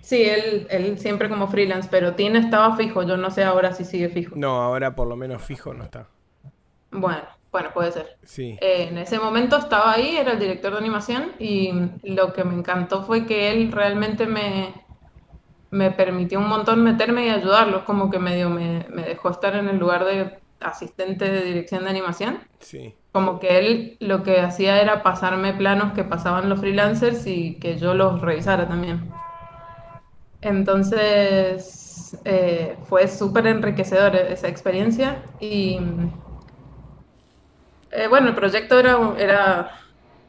Sí, 0.01 0.23
él, 0.23 0.67
él 0.69 0.99
siempre 0.99 1.29
como 1.29 1.47
freelance, 1.47 1.87
pero 1.89 2.15
Tina 2.15 2.39
estaba 2.39 2.75
fijo, 2.75 3.03
yo 3.03 3.17
no 3.17 3.29
sé 3.31 3.43
ahora 3.43 3.73
si 3.73 3.85
sigue 3.85 4.09
fijo. 4.09 4.35
No, 4.35 4.61
ahora 4.61 4.95
por 4.95 5.07
lo 5.07 5.15
menos 5.15 5.41
fijo 5.41 5.73
no 5.73 5.83
está. 5.83 6.07
Bueno, 6.91 7.23
bueno, 7.51 7.69
puede 7.73 7.91
ser. 7.91 8.17
Sí. 8.23 8.57
Eh, 8.61 8.87
en 8.89 8.97
ese 8.97 9.19
momento 9.19 9.57
estaba 9.57 9.93
ahí, 9.93 10.17
era 10.17 10.33
el 10.33 10.39
director 10.39 10.73
de 10.73 10.79
animación, 10.79 11.31
y 11.39 11.71
lo 12.03 12.33
que 12.33 12.43
me 12.43 12.55
encantó 12.55 13.03
fue 13.03 13.25
que 13.25 13.51
él 13.51 13.71
realmente 13.71 14.25
me, 14.25 14.73
me 15.69 15.91
permitió 15.91 16.39
un 16.39 16.49
montón 16.49 16.83
meterme 16.83 17.27
y 17.27 17.29
ayudarlos, 17.29 17.83
como 17.83 18.09
que 18.09 18.19
medio 18.19 18.49
me, 18.49 18.85
me 18.89 19.03
dejó 19.03 19.29
estar 19.29 19.55
en 19.55 19.69
el 19.69 19.77
lugar 19.77 20.05
de 20.05 20.39
asistente 20.59 21.29
de 21.29 21.43
dirección 21.43 21.83
de 21.83 21.89
animación. 21.89 22.39
Sí. 22.59 22.95
Como 23.11 23.39
que 23.39 23.59
él 23.59 23.97
lo 23.99 24.23
que 24.23 24.39
hacía 24.39 24.81
era 24.81 25.03
pasarme 25.03 25.53
planos 25.53 25.93
que 25.93 26.03
pasaban 26.03 26.49
los 26.49 26.59
freelancers 26.59 27.27
y 27.27 27.55
que 27.55 27.77
yo 27.77 27.93
los 27.93 28.21
revisara 28.21 28.67
también. 28.67 29.11
Entonces 30.41 32.17
eh, 32.25 32.75
fue 32.85 33.07
súper 33.07 33.47
enriquecedor 33.47 34.15
esa 34.15 34.47
experiencia 34.47 35.23
y 35.39 35.79
eh, 37.91 38.07
bueno, 38.07 38.29
el 38.29 38.35
proyecto 38.35 38.79
era, 38.79 38.97
era 39.17 39.71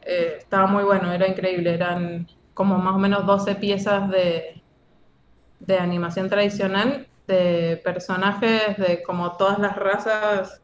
eh, 0.03 0.35
estaba 0.37 0.67
muy 0.67 0.83
bueno, 0.83 1.11
era 1.11 1.27
increíble, 1.27 1.73
eran 1.73 2.27
como 2.53 2.77
más 2.77 2.95
o 2.95 2.99
menos 2.99 3.25
12 3.25 3.55
piezas 3.55 4.09
de, 4.09 4.61
de 5.59 5.77
animación 5.77 6.29
tradicional 6.29 7.07
de 7.27 7.81
personajes 7.83 8.77
de 8.77 9.01
como 9.01 9.37
todas 9.37 9.57
las 9.59 9.75
razas 9.75 10.61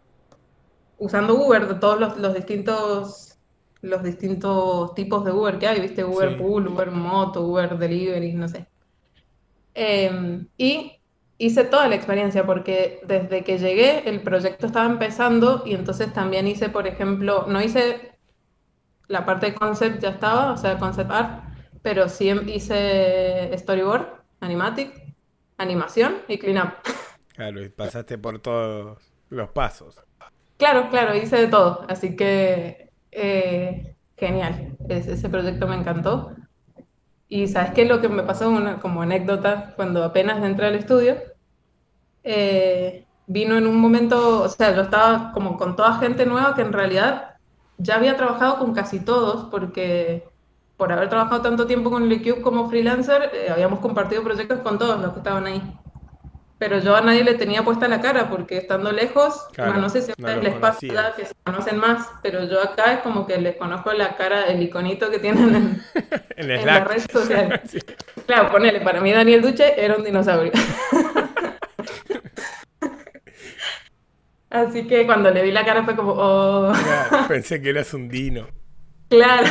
usando 0.97 1.35
Uber, 1.35 1.67
de 1.67 1.75
todos 1.75 2.17
los, 2.17 2.33
distintos 2.33 3.37
los 3.81 4.03
distintos 4.03 4.93
tipos 4.93 5.23
de 5.23 5.31
Uber 5.31 5.57
que 5.57 5.67
hay, 5.67 5.79
viste, 5.79 6.03
Uber 6.03 6.37
Pool, 6.37 6.67
Uber 6.67 6.91
Moto, 6.91 7.41
Uber 7.41 7.77
Delivery, 7.77 8.33
no 8.33 8.47
sé. 8.49 8.67
Em, 9.81 10.49
y 10.57 10.99
hice 11.37 11.63
toda 11.63 11.87
la 11.87 11.95
experiencia 11.95 12.45
porque 12.45 12.99
desde 13.07 13.45
que 13.45 13.57
llegué 13.57 14.09
el 14.09 14.21
proyecto 14.21 14.65
estaba 14.65 14.85
empezando 14.85 15.63
y 15.65 15.73
entonces 15.73 16.11
también 16.11 16.49
hice, 16.49 16.67
por 16.67 16.85
ejemplo, 16.85 17.45
no 17.47 17.61
hice 17.61 18.19
la 19.07 19.25
parte 19.25 19.45
de 19.45 19.53
concept 19.53 20.01
ya 20.01 20.09
estaba, 20.09 20.51
o 20.51 20.57
sea, 20.57 20.77
concept 20.77 21.09
art, 21.11 21.43
pero 21.81 22.09
sí 22.09 22.29
hice 22.29 23.57
storyboard, 23.57 24.05
animatic, 24.41 25.15
animación 25.57 26.17
y 26.27 26.37
cleanup. 26.37 26.73
Claro, 27.33 27.63
y 27.63 27.69
pasaste 27.69 28.17
por 28.17 28.39
todos 28.39 28.99
los 29.29 29.49
pasos. 29.51 29.95
Claro, 30.57 30.89
claro, 30.89 31.15
hice 31.15 31.37
de 31.37 31.47
todo, 31.47 31.85
así 31.87 32.17
que 32.17 32.91
eh, 33.13 33.95
genial, 34.17 34.75
ese 34.89 35.29
proyecto 35.29 35.69
me 35.69 35.75
encantó. 35.77 36.35
Y 37.29 37.47
sabes 37.47 37.71
qué 37.71 37.85
lo 37.85 38.01
que 38.01 38.09
me 38.09 38.23
pasó 38.23 38.51
como 38.81 39.03
anécdota 39.03 39.73
cuando 39.75 40.03
apenas 40.03 40.43
entré 40.43 40.67
al 40.67 40.75
estudio, 40.75 41.15
eh, 42.23 43.05
vino 43.27 43.55
en 43.55 43.67
un 43.67 43.77
momento, 43.79 44.41
o 44.41 44.49
sea, 44.49 44.75
yo 44.75 44.81
estaba 44.81 45.31
como 45.31 45.57
con 45.57 45.75
toda 45.75 45.99
gente 45.99 46.25
nueva 46.25 46.55
que 46.55 46.63
en 46.63 46.73
realidad 46.73 47.35
ya 47.77 47.95
había 47.95 48.17
trabajado 48.17 48.57
con 48.57 48.73
casi 48.73 48.99
todos 48.99 49.45
porque 49.51 50.27
por 50.75 50.91
haber 50.91 51.09
trabajado 51.09 51.41
tanto 51.41 51.67
tiempo 51.67 51.91
con 51.91 52.11
el 52.11 52.21
Cube 52.21 52.41
como 52.41 52.69
freelancer, 52.69 53.31
eh, 53.33 53.49
habíamos 53.51 53.79
compartido 53.79 54.23
proyectos 54.23 54.59
con 54.59 54.79
todos 54.79 54.99
los 54.99 55.11
que 55.13 55.19
estaban 55.19 55.45
ahí. 55.45 55.61
Pero 56.59 56.79
yo 56.79 56.95
a 56.95 57.01
nadie 57.01 57.23
le 57.23 57.33
tenía 57.35 57.63
puesta 57.63 57.87
la 57.87 58.01
cara 58.01 58.29
porque 58.29 58.57
estando 58.57 58.91
lejos, 58.91 59.47
no 59.57 59.89
sé 59.89 60.01
si 60.01 60.11
ustedes 60.11 60.43
les 60.43 60.53
pasa 60.55 61.13
que 61.15 61.25
se 61.25 61.33
conocen 61.43 61.77
más, 61.77 62.05
pero 62.21 62.43
yo 62.43 62.61
acá 62.61 62.93
es 62.93 62.99
como 62.99 63.25
que 63.25 63.37
les 63.37 63.55
conozco 63.55 63.93
la 63.93 64.17
cara, 64.17 64.43
el 64.47 64.61
iconito 64.61 65.09
que 65.09 65.19
tienen 65.19 65.55
en, 65.55 65.81
en, 66.51 66.65
la 66.65 66.83
red 66.83 67.01
social. 67.09 67.61
Claro, 68.25 68.51
ponele, 68.51 68.81
para 68.81 69.01
mí 69.01 69.11
Daniel 69.11 69.41
Duche 69.41 69.73
era 69.83 69.95
un 69.95 70.03
dinosaurio. 70.03 70.51
Así 74.51 74.85
que 74.85 75.05
cuando 75.05 75.31
le 75.31 75.41
vi 75.43 75.51
la 75.51 75.65
cara 75.65 75.83
fue 75.83 75.95
como, 75.95 76.13
oh. 76.15 76.73
pensé 77.27 77.61
que 77.61 77.69
eras 77.69 77.93
un 77.93 78.09
dino. 78.09 78.47
Claro. 79.07 79.47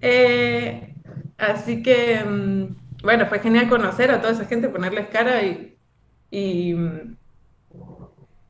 Eh, 0.00 0.94
así 1.38 1.82
que, 1.82 2.22
mm, 2.24 2.76
bueno, 3.06 3.26
fue 3.26 3.38
genial 3.38 3.68
conocer 3.68 4.10
a 4.10 4.20
toda 4.20 4.32
esa 4.32 4.44
gente, 4.44 4.68
ponerles 4.68 5.08
cara 5.08 5.42
y, 5.42 6.76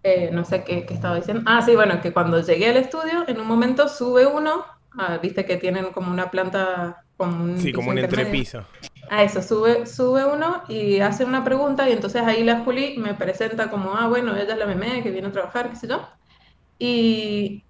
eh, 0.03 0.31
no 0.33 0.45
sé 0.45 0.65
qué, 0.65 0.87
estaba 0.89 1.17
diciendo. 1.17 1.43
Ah, 1.47 1.63
sí, 1.63 1.75
bueno, 1.77 2.01
que 2.01 2.13
cuando 2.13 2.41
llegué 2.41 2.71
al 2.71 2.79
estudio, 2.79 3.25
en 3.29 3.39
un 3.39 3.47
momento 3.47 3.89
sube 3.89 4.27
uno, 4.27 4.65
ah, 4.99 5.19
viste 5.19 5.45
que 5.45 5.59
tienen 5.59 5.93
como 5.93 6.11
una 6.11 6.31
planta, 6.31 7.05
como 7.17 7.45
un 7.45 7.59
Sí, 7.59 7.73
como 7.73 7.91
un 7.91 7.99
entrepiso. 7.99 8.65
Ah, 9.11 9.23
eso, 9.23 9.43
sube, 9.43 9.87
sube 9.87 10.25
uno 10.25 10.63
y 10.69 11.01
hace 11.01 11.25
una 11.25 11.45
pregunta 11.45 11.89
y 11.89 11.93
entonces 11.93 12.23
ahí 12.23 12.43
la 12.43 12.61
Juli 12.65 12.97
me 12.99 13.15
presenta 13.15 13.71
como, 13.71 13.95
ah, 13.95 14.09
bueno, 14.09 14.35
ella 14.35 14.55
es 14.55 14.59
la 14.59 14.67
meme 14.67 15.03
que 15.03 15.11
viene 15.11 15.29
a 15.29 15.33
trabajar, 15.33 15.71
qué 15.71 15.77
sé 15.77 15.87
yo. 15.87 16.01
Y 16.79 17.63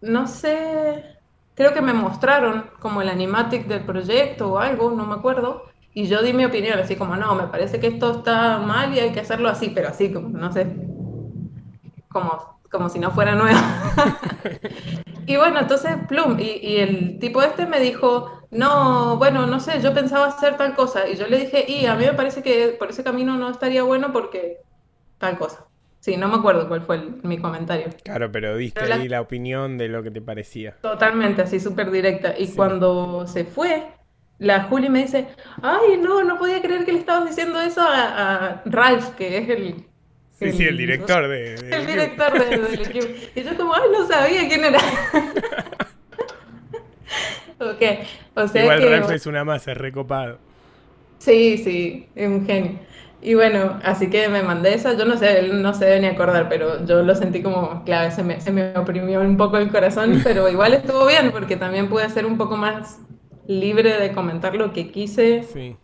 no 0.00 0.26
sé, 0.26 1.16
creo 1.54 1.72
que 1.74 1.80
me 1.82 1.92
mostraron 1.92 2.70
como 2.80 3.02
el 3.02 3.08
animatic 3.08 3.66
del 3.66 3.84
proyecto 3.84 4.52
o 4.52 4.58
algo, 4.58 4.90
no 4.90 5.06
me 5.06 5.14
acuerdo, 5.14 5.64
y 5.96 6.08
yo 6.08 6.20
di 6.20 6.34
mi 6.34 6.44
opinión, 6.44 6.78
así 6.78 6.94
como, 6.94 7.16
no, 7.16 7.34
me 7.34 7.44
parece 7.44 7.80
que 7.80 7.86
esto 7.86 8.18
está 8.18 8.58
mal 8.58 8.92
y 8.92 9.00
hay 9.00 9.12
que 9.12 9.20
hacerlo 9.20 9.48
así, 9.48 9.70
pero 9.70 9.88
así, 9.88 10.12
como, 10.12 10.28
no 10.28 10.52
sé, 10.52 10.66
como, 12.08 12.60
como 12.70 12.90
si 12.90 12.98
no 12.98 13.12
fuera 13.12 13.34
nuevo. 13.34 13.58
y 15.26 15.36
bueno, 15.38 15.58
entonces, 15.60 15.92
plum, 16.06 16.38
y, 16.38 16.58
y, 16.60 16.76
el 16.80 17.18
tipo 17.18 17.40
este 17.40 17.64
me 17.64 17.80
dijo, 17.80 18.30
no, 18.50 19.16
bueno, 19.16 19.46
no 19.46 19.58
sé, 19.58 19.80
yo 19.80 19.94
pensaba 19.94 20.26
hacer 20.26 20.58
tal 20.58 20.74
cosa, 20.74 21.08
y 21.08 21.16
yo 21.16 21.28
le 21.28 21.38
dije, 21.38 21.64
y 21.66 21.86
a 21.86 21.94
mí 21.94 22.04
me 22.04 22.12
parece 22.12 22.42
que 22.42 22.76
por 22.78 22.90
ese 22.90 23.02
camino 23.02 23.38
no 23.38 23.48
estaría 23.48 23.82
bueno 23.82 24.12
porque 24.12 24.58
tal 25.16 25.38
cosa. 25.38 25.64
Sí, 26.00 26.18
no 26.18 26.28
me 26.28 26.36
acuerdo 26.36 26.68
cuál 26.68 26.82
fue 26.82 26.98
mi 27.22 27.38
comentario. 27.38 27.86
Claro, 28.04 28.30
pero 28.30 28.54
diste 28.58 28.92
ahí 28.92 29.08
la... 29.08 29.22
opinión 29.22 29.78
de 29.78 29.88
lo 29.88 30.02
que 30.02 30.10
te 30.10 30.20
parecía. 30.20 30.76
Totalmente, 30.82 31.40
así 31.40 31.58
súper 31.58 31.90
directa. 31.90 32.34
Y 32.38 32.48
cuando 32.48 33.26
se 33.26 33.46
fue, 33.46 33.88
la 34.38 34.64
Juli 34.64 34.88
me 34.88 35.02
dice, 35.02 35.28
ay, 35.62 35.98
no, 36.00 36.22
no 36.22 36.38
podía 36.38 36.60
creer 36.60 36.84
que 36.84 36.92
le 36.92 36.98
estabas 36.98 37.28
diciendo 37.28 37.60
eso 37.60 37.80
a, 37.82 38.62
Ralph, 38.66 39.10
que 39.16 39.38
es 39.38 39.48
el, 39.48 39.86
Sí, 40.38 40.52
sí, 40.52 40.64
el 40.64 40.76
director 40.76 41.28
de, 41.28 41.54
El 41.72 41.86
director 41.86 42.32
del 42.38 42.74
equipo. 42.74 43.06
Y 43.34 43.42
yo 43.42 43.56
como, 43.56 43.74
ay, 43.74 43.88
no 43.90 44.06
sabía 44.06 44.46
quién 44.46 44.64
era. 44.64 44.78
ok, 47.58 47.82
o 48.34 48.46
sea 48.46 48.62
Igual 48.62 48.80
que... 48.80 48.90
Ralph 48.90 49.10
es 49.12 49.26
una 49.26 49.44
masa, 49.44 49.72
recopado. 49.72 50.38
Sí, 51.18 51.56
sí, 51.56 52.06
es 52.14 52.28
un 52.28 52.44
genio. 52.44 52.78
Y 53.22 53.34
bueno, 53.34 53.80
así 53.82 54.10
que 54.10 54.28
me 54.28 54.42
mandé 54.42 54.74
esa, 54.74 54.92
yo 54.96 55.06
no 55.06 55.16
sé, 55.16 55.38
él 55.38 55.62
no 55.62 55.72
se 55.72 55.86
debe 55.86 56.00
ni 56.00 56.06
acordar, 56.06 56.50
pero 56.50 56.84
yo 56.84 57.02
lo 57.02 57.14
sentí 57.14 57.42
como, 57.42 57.82
claro, 57.84 58.14
se 58.14 58.22
me, 58.22 58.40
se 58.40 58.52
me 58.52 58.76
oprimió 58.76 59.22
un 59.22 59.38
poco 59.38 59.56
el 59.56 59.70
corazón, 59.70 60.20
pero 60.22 60.48
igual 60.50 60.74
estuvo 60.74 61.06
bien, 61.06 61.32
porque 61.32 61.56
también 61.56 61.88
pude 61.88 62.08
ser 62.10 62.26
un 62.26 62.36
poco 62.36 62.58
más 62.58 63.00
libre 63.46 63.98
de 64.00 64.12
comentar 64.12 64.54
lo 64.56 64.72
que 64.72 64.90
quise, 64.90 65.42
Sí. 65.42 65.76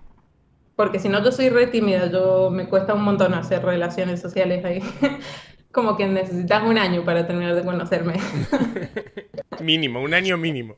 porque 0.77 0.99
si 0.99 1.09
no 1.09 1.23
yo 1.23 1.33
soy 1.33 1.49
re 1.51 1.67
tímida, 1.69 2.07
yo 2.11 2.51
me 2.51 2.69
cuesta 2.69 2.95
un 2.95 3.05
montón 3.05 3.35
hacer 3.35 3.65
relaciones 3.65 4.21
sociales 4.21 4.65
ahí, 4.65 4.81
como 5.73 5.97
que 5.97 6.07
necesitas 6.07 6.65
un 6.65 6.79
año 6.79 7.05
para 7.05 7.27
terminar 7.27 7.55
de 7.55 7.65
conocerme. 7.65 8.15
Mínimo, 9.59 10.01
un 10.03 10.15
año 10.15 10.37
mínimo. 10.37 10.77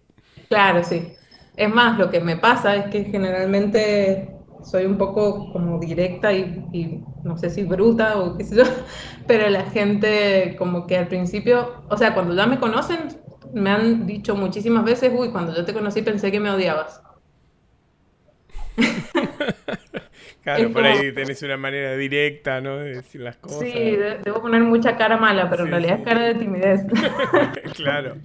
Claro, 0.48 0.82
sí. 0.84 1.12
Es 1.56 1.72
más, 1.72 1.98
lo 1.98 2.10
que 2.10 2.20
me 2.20 2.36
pasa 2.36 2.76
es 2.76 2.86
que 2.90 3.04
generalmente 3.04 4.30
soy 4.62 4.86
un 4.86 4.96
poco 4.98 5.52
como 5.52 5.78
directa 5.78 6.32
y, 6.32 6.64
y 6.72 7.00
no 7.22 7.36
sé 7.36 7.50
si 7.50 7.64
bruta 7.64 8.18
o 8.20 8.36
qué 8.36 8.44
sé 8.44 8.56
yo, 8.56 8.64
pero 9.26 9.48
la 9.50 9.64
gente 9.70 10.56
como 10.58 10.86
que 10.86 10.96
al 10.96 11.08
principio, 11.08 11.84
o 11.88 11.96
sea, 11.96 12.14
cuando 12.14 12.34
ya 12.34 12.46
me 12.46 12.58
conocen, 12.58 13.08
me 13.54 13.70
han 13.70 14.06
dicho 14.06 14.34
muchísimas 14.36 14.84
veces, 14.84 15.12
uy, 15.14 15.30
cuando 15.30 15.54
yo 15.54 15.64
te 15.64 15.72
conocí 15.72 16.02
pensé 16.02 16.30
que 16.30 16.40
me 16.40 16.50
odiabas. 16.50 17.02
Claro, 20.42 20.70
por 20.74 20.84
ahí 20.84 21.10
tenés 21.14 21.42
una 21.42 21.56
manera 21.56 21.96
directa, 21.96 22.60
¿no? 22.60 22.76
De 22.76 22.96
decir 22.96 23.22
las 23.22 23.36
cosas. 23.36 23.60
Sí, 23.60 23.72
de- 23.72 24.18
debo 24.18 24.42
poner 24.42 24.60
mucha 24.62 24.94
cara 24.98 25.16
mala, 25.16 25.48
pero 25.48 25.64
en 25.64 25.70
realidad 25.70 25.96
sí. 25.96 26.02
es 26.02 26.06
cara 26.06 26.20
de 26.26 26.34
timidez. 26.34 26.82
claro. 27.76 28.16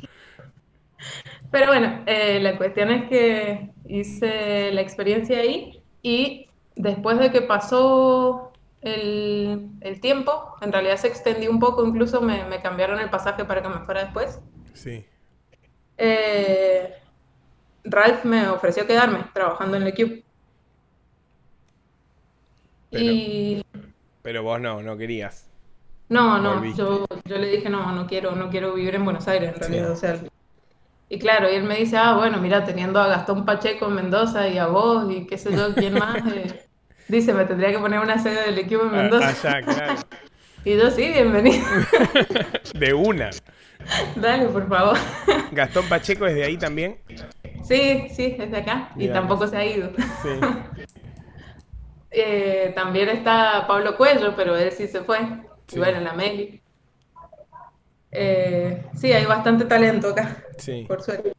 Pero 1.49 1.67
bueno, 1.67 2.03
eh, 2.07 2.41
la 2.41 2.57
cuestión 2.57 2.91
es 2.91 3.07
que 3.09 3.69
hice 3.87 4.69
la 4.73 4.81
experiencia 4.81 5.39
ahí 5.39 5.81
y 6.01 6.47
después 6.75 7.17
de 7.19 7.31
que 7.31 7.41
pasó 7.41 8.51
el, 8.81 9.69
el 9.79 10.01
tiempo, 10.01 10.55
en 10.61 10.73
realidad 10.73 10.97
se 10.97 11.07
extendió 11.07 11.49
un 11.49 11.59
poco, 11.59 11.85
incluso 11.85 12.19
me, 12.21 12.43
me 12.45 12.61
cambiaron 12.61 12.99
el 12.99 13.09
pasaje 13.09 13.45
para 13.45 13.61
que 13.61 13.69
me 13.69 13.79
fuera 13.85 14.03
después. 14.03 14.41
Sí. 14.73 15.05
Eh, 16.01 16.93
Ralph 17.83 18.23
me 18.23 18.47
ofreció 18.47 18.87
quedarme 18.87 19.19
trabajando 19.33 19.75
en 19.77 19.83
el 19.83 19.89
equipo. 19.89 20.23
Pero- 22.91 23.03
Y 23.03 23.61
Pero 24.21 24.43
vos 24.43 24.59
no, 24.59 24.81
no 24.81 24.97
querías. 24.97 25.45
no, 26.09 26.39
no, 26.39 26.65
yo, 26.75 27.05
yo 27.25 27.37
le 27.37 27.47
dije, 27.49 27.69
no, 27.69 27.91
no 27.91 28.07
quiero, 28.07 28.31
no 28.35 28.49
quiero 28.49 28.73
vivir 28.73 28.95
en 28.95 29.05
Buenos 29.05 29.27
Aires, 29.27 29.49
en 29.49 29.55
Sí. 29.55 29.59
realidad, 29.61 29.91
o 29.91 29.95
sea, 29.95 30.19
y 31.09 31.19
claro, 31.19 31.51
y 31.51 31.55
él 31.55 31.63
me 31.63 31.75
dice, 31.77 31.97
ah, 31.97 32.15
bueno, 32.15 32.39
mira, 32.39 32.63
teniendo 32.63 32.99
a 32.99 33.07
Gastón 33.07 33.45
Pacheco 33.45 33.87
en 33.87 33.95
Mendoza 33.95 34.47
y 34.47 34.57
a 34.57 34.67
vos 34.67 35.11
y 35.11 35.25
qué 35.27 35.37
sé 35.37 35.53
yo, 35.55 35.75
quién 35.75 35.93
más, 35.93 36.23
eh, 36.35 36.65
dice, 37.07 37.33
me 37.33 37.45
tendría 37.45 37.71
que 37.71 37.79
poner 37.79 37.99
una 37.99 38.17
sede 38.17 38.45
del 38.47 38.57
equipo 38.57 38.83
en 38.83 38.89
Ah, 38.95 39.01
Mendoza. 39.03 39.27
Allá, 39.29 39.61
claro. 39.65 39.95
Y 40.65 40.77
yo, 40.77 40.91
sí, 40.91 41.07
bienvenido, 41.07 41.65
De 42.75 42.93
una. 42.93 43.29
dale, 44.15 44.45
por 44.47 44.67
favor. 44.67 44.97
Gastón 45.51 45.87
Pacheco 45.87 46.25
es 46.27 46.35
de 46.35 46.43
ahí 46.43 46.57
también. 46.57 46.99
Sí, 47.63 48.07
sí, 48.11 48.35
es 48.39 48.51
de 48.51 48.57
acá, 48.57 48.91
y 48.95 49.07
tampoco 49.09 49.47
se 49.47 49.57
ha 49.57 49.65
ido. 49.65 49.91
Sí. 50.21 50.29
Eh, 52.11 52.71
también 52.75 53.07
está 53.09 53.67
Pablo 53.67 53.95
Cuello, 53.95 54.35
pero 54.35 54.57
él 54.57 54.71
sí 54.71 54.87
se 54.87 55.01
fue. 55.01 55.19
Sí. 55.67 55.75
Y 55.75 55.77
bueno, 55.77 55.99
la 55.99 56.13
Meli. 56.13 56.59
Eh, 58.11 58.83
sí, 58.95 59.13
hay 59.13 59.25
bastante 59.25 59.65
talento 59.65 60.09
acá, 60.09 60.43
Sí. 60.57 60.85
por 60.87 61.03
suerte. 61.03 61.33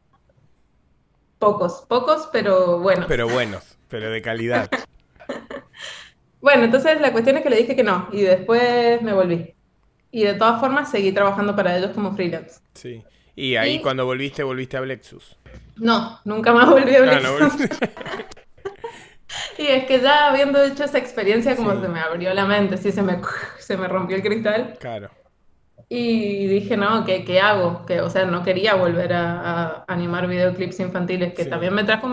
Pocos, 1.39 1.85
pocos, 1.89 2.29
pero 2.31 2.79
bueno. 2.79 3.05
Pero 3.09 3.27
buenos, 3.27 3.77
pero 3.89 4.09
de 4.09 4.21
calidad. 4.21 4.69
Bueno, 6.39 6.63
entonces 6.63 6.99
la 6.99 7.11
cuestión 7.11 7.37
es 7.37 7.43
que 7.43 7.51
le 7.51 7.57
dije 7.57 7.75
que 7.75 7.83
no, 7.83 8.07
y 8.11 8.21
después 8.23 8.99
me 9.03 9.13
volví. 9.13 9.53
Y 10.11 10.23
de 10.23 10.33
todas 10.33 10.59
formas 10.59 10.91
seguí 10.91 11.11
trabajando 11.11 11.55
para 11.55 11.77
ellos 11.77 11.91
como 11.91 12.13
freelance. 12.15 12.59
Sí. 12.73 13.03
Y 13.35 13.55
ahí 13.55 13.75
Y- 13.75 13.81
cuando 13.81 14.05
volviste, 14.05 14.43
volviste 14.43 14.77
a 14.77 14.81
Blexus. 14.81 15.37
No, 15.77 16.19
nunca 16.25 16.51
más 16.53 16.69
volví 16.69 16.93
a 16.95 16.99
Ah, 16.99 17.01
Blixen. 17.01 17.69
no. 17.69 17.77
Y 19.57 19.67
es 19.67 19.85
que 19.85 20.01
ya 20.01 20.27
habiendo 20.29 20.61
hecho 20.61 20.83
esa 20.83 20.97
experiencia, 20.97 21.55
como 21.55 21.71
Sí. 21.73 21.81
se 21.81 21.87
me 21.87 21.99
abrió 22.01 22.33
la 22.33 22.45
mente, 22.45 22.75
sí, 22.77 22.91
se 22.91 23.01
me, 23.01 23.19
se 23.59 23.77
me 23.77 23.87
rompió 23.87 24.17
el 24.17 24.23
cristal. 24.23 24.75
Claro. 24.79 25.09
Y 25.87 26.47
dije, 26.47 26.77
no, 26.77 27.05
¿qué, 27.05 27.23
qué 27.25 27.39
hago? 27.39 27.85
Que, 27.85 28.01
o 28.01 28.09
sea, 28.09 28.25
no 28.25 28.43
quería 28.43 28.75
volver 28.75 29.13
a, 29.13 29.39
a 29.41 29.85
animar 29.87 30.27
videoclips 30.27 30.79
infantiles, 30.79 31.33
que 31.33 31.43
Sí. 31.45 31.49
también 31.49 31.73
me 31.73 31.83
trajo, 31.83 32.07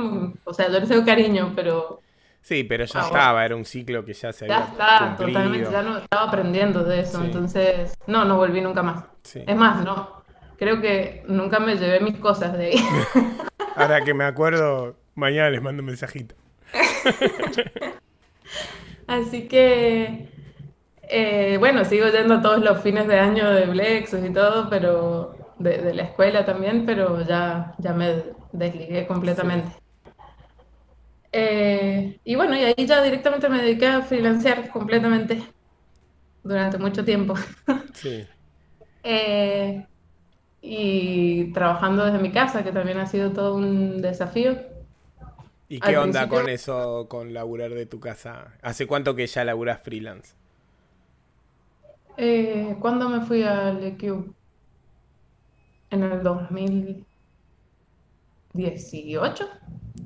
o 0.44 0.54
sea, 0.54 0.68
yo 0.70 0.78
les 0.80 0.88
tengo 0.88 1.04
cariño, 1.04 1.52
pero 1.56 2.00
Sí, 2.40 2.64
pero 2.64 2.84
ya 2.86 3.00
Ah, 3.00 3.06
estaba, 3.06 3.44
era 3.44 3.54
un 3.56 3.64
ciclo 3.64 4.04
que 4.04 4.14
ya 4.14 4.32
se 4.32 4.48
ya 4.48 4.56
había 4.56 4.66
está, 4.72 4.98
cumplido. 5.16 5.38
totalmente, 5.40 5.70
ya 5.70 5.82
no 5.82 5.98
estaba 5.98 6.22
aprendiendo 6.28 6.82
de 6.84 7.00
eso, 7.00 7.18
Sí. 7.20 7.26
entonces, 7.26 7.94
no, 8.06 8.24
no 8.24 8.36
volví 8.36 8.60
nunca 8.60 8.82
más. 8.82 9.04
Sí. 9.22 9.42
Es 9.46 9.56
más, 9.56 9.84
no, 9.84 10.22
creo 10.58 10.80
que 10.80 11.24
nunca 11.28 11.58
me 11.60 11.76
llevé 11.76 12.00
mis 12.00 12.16
cosas 12.18 12.56
de 12.56 12.66
ahí. 12.68 12.74
Ahora 13.76 14.00
que 14.02 14.14
me 14.14 14.24
acuerdo, 14.24 14.96
mañana 15.14 15.50
les 15.50 15.62
mando 15.62 15.82
un 15.82 15.86
mensajito. 15.86 16.34
Así 19.06 19.48
que, 19.48 20.28
eh, 21.02 21.56
bueno, 21.58 21.84
sigo 21.84 22.06
yendo 22.08 22.40
todos 22.42 22.62
los 22.62 22.80
fines 22.82 23.06
de 23.08 23.18
año 23.18 23.50
de 23.50 23.66
Blexus 23.66 24.24
y 24.24 24.32
todo, 24.32 24.68
pero 24.68 25.34
de, 25.58 25.78
de 25.78 25.94
la 25.94 26.02
escuela 26.04 26.44
también, 26.44 26.84
pero 26.84 27.22
ya, 27.22 27.74
ya 27.78 27.92
me 27.92 28.22
desligué 28.52 29.06
completamente. 29.06 29.68
Eh, 31.32 32.20
y 32.24 32.34
bueno, 32.36 32.56
y 32.56 32.64
ahí 32.64 32.86
ya 32.86 33.02
directamente 33.02 33.48
me 33.48 33.62
dediqué 33.62 33.86
a 33.86 34.02
freelancear 34.02 34.70
completamente 34.70 35.42
durante 36.42 36.78
mucho 36.78 37.04
tiempo. 37.04 37.34
Sí. 37.92 38.28
Eh, 39.02 39.86
y 40.62 41.52
trabajando 41.54 42.04
desde 42.06 42.18
mi 42.20 42.32
casa, 42.32 42.64
que 42.64 42.72
también 42.72 42.98
ha 42.98 43.06
sido 43.06 43.32
todo 43.32 43.56
un 43.56 44.02
desafío. 44.02 44.58
¿Y 45.68 45.80
Al 45.80 45.92
qué 45.92 45.96
onda 45.98 46.20
principio- 46.20 46.28
con 46.28 46.48
eso, 46.48 47.06
con 47.08 47.32
laburar 47.34 47.70
de 47.72 47.86
tu 47.86 48.00
casa? 48.00 48.56
¿Hace 48.62 48.86
cuánto 48.86 49.14
que 49.14 49.26
ya 49.26 49.44
laburás 49.44 49.80
freelance? 49.82 50.34
Eh, 52.18 52.76
¿cuándo 52.80 53.08
me 53.08 53.20
fui 53.24 53.42
al 53.44 53.82
EQ? 53.82 54.34
En 55.90 56.02
el 56.02 56.22
2018. 56.22 57.06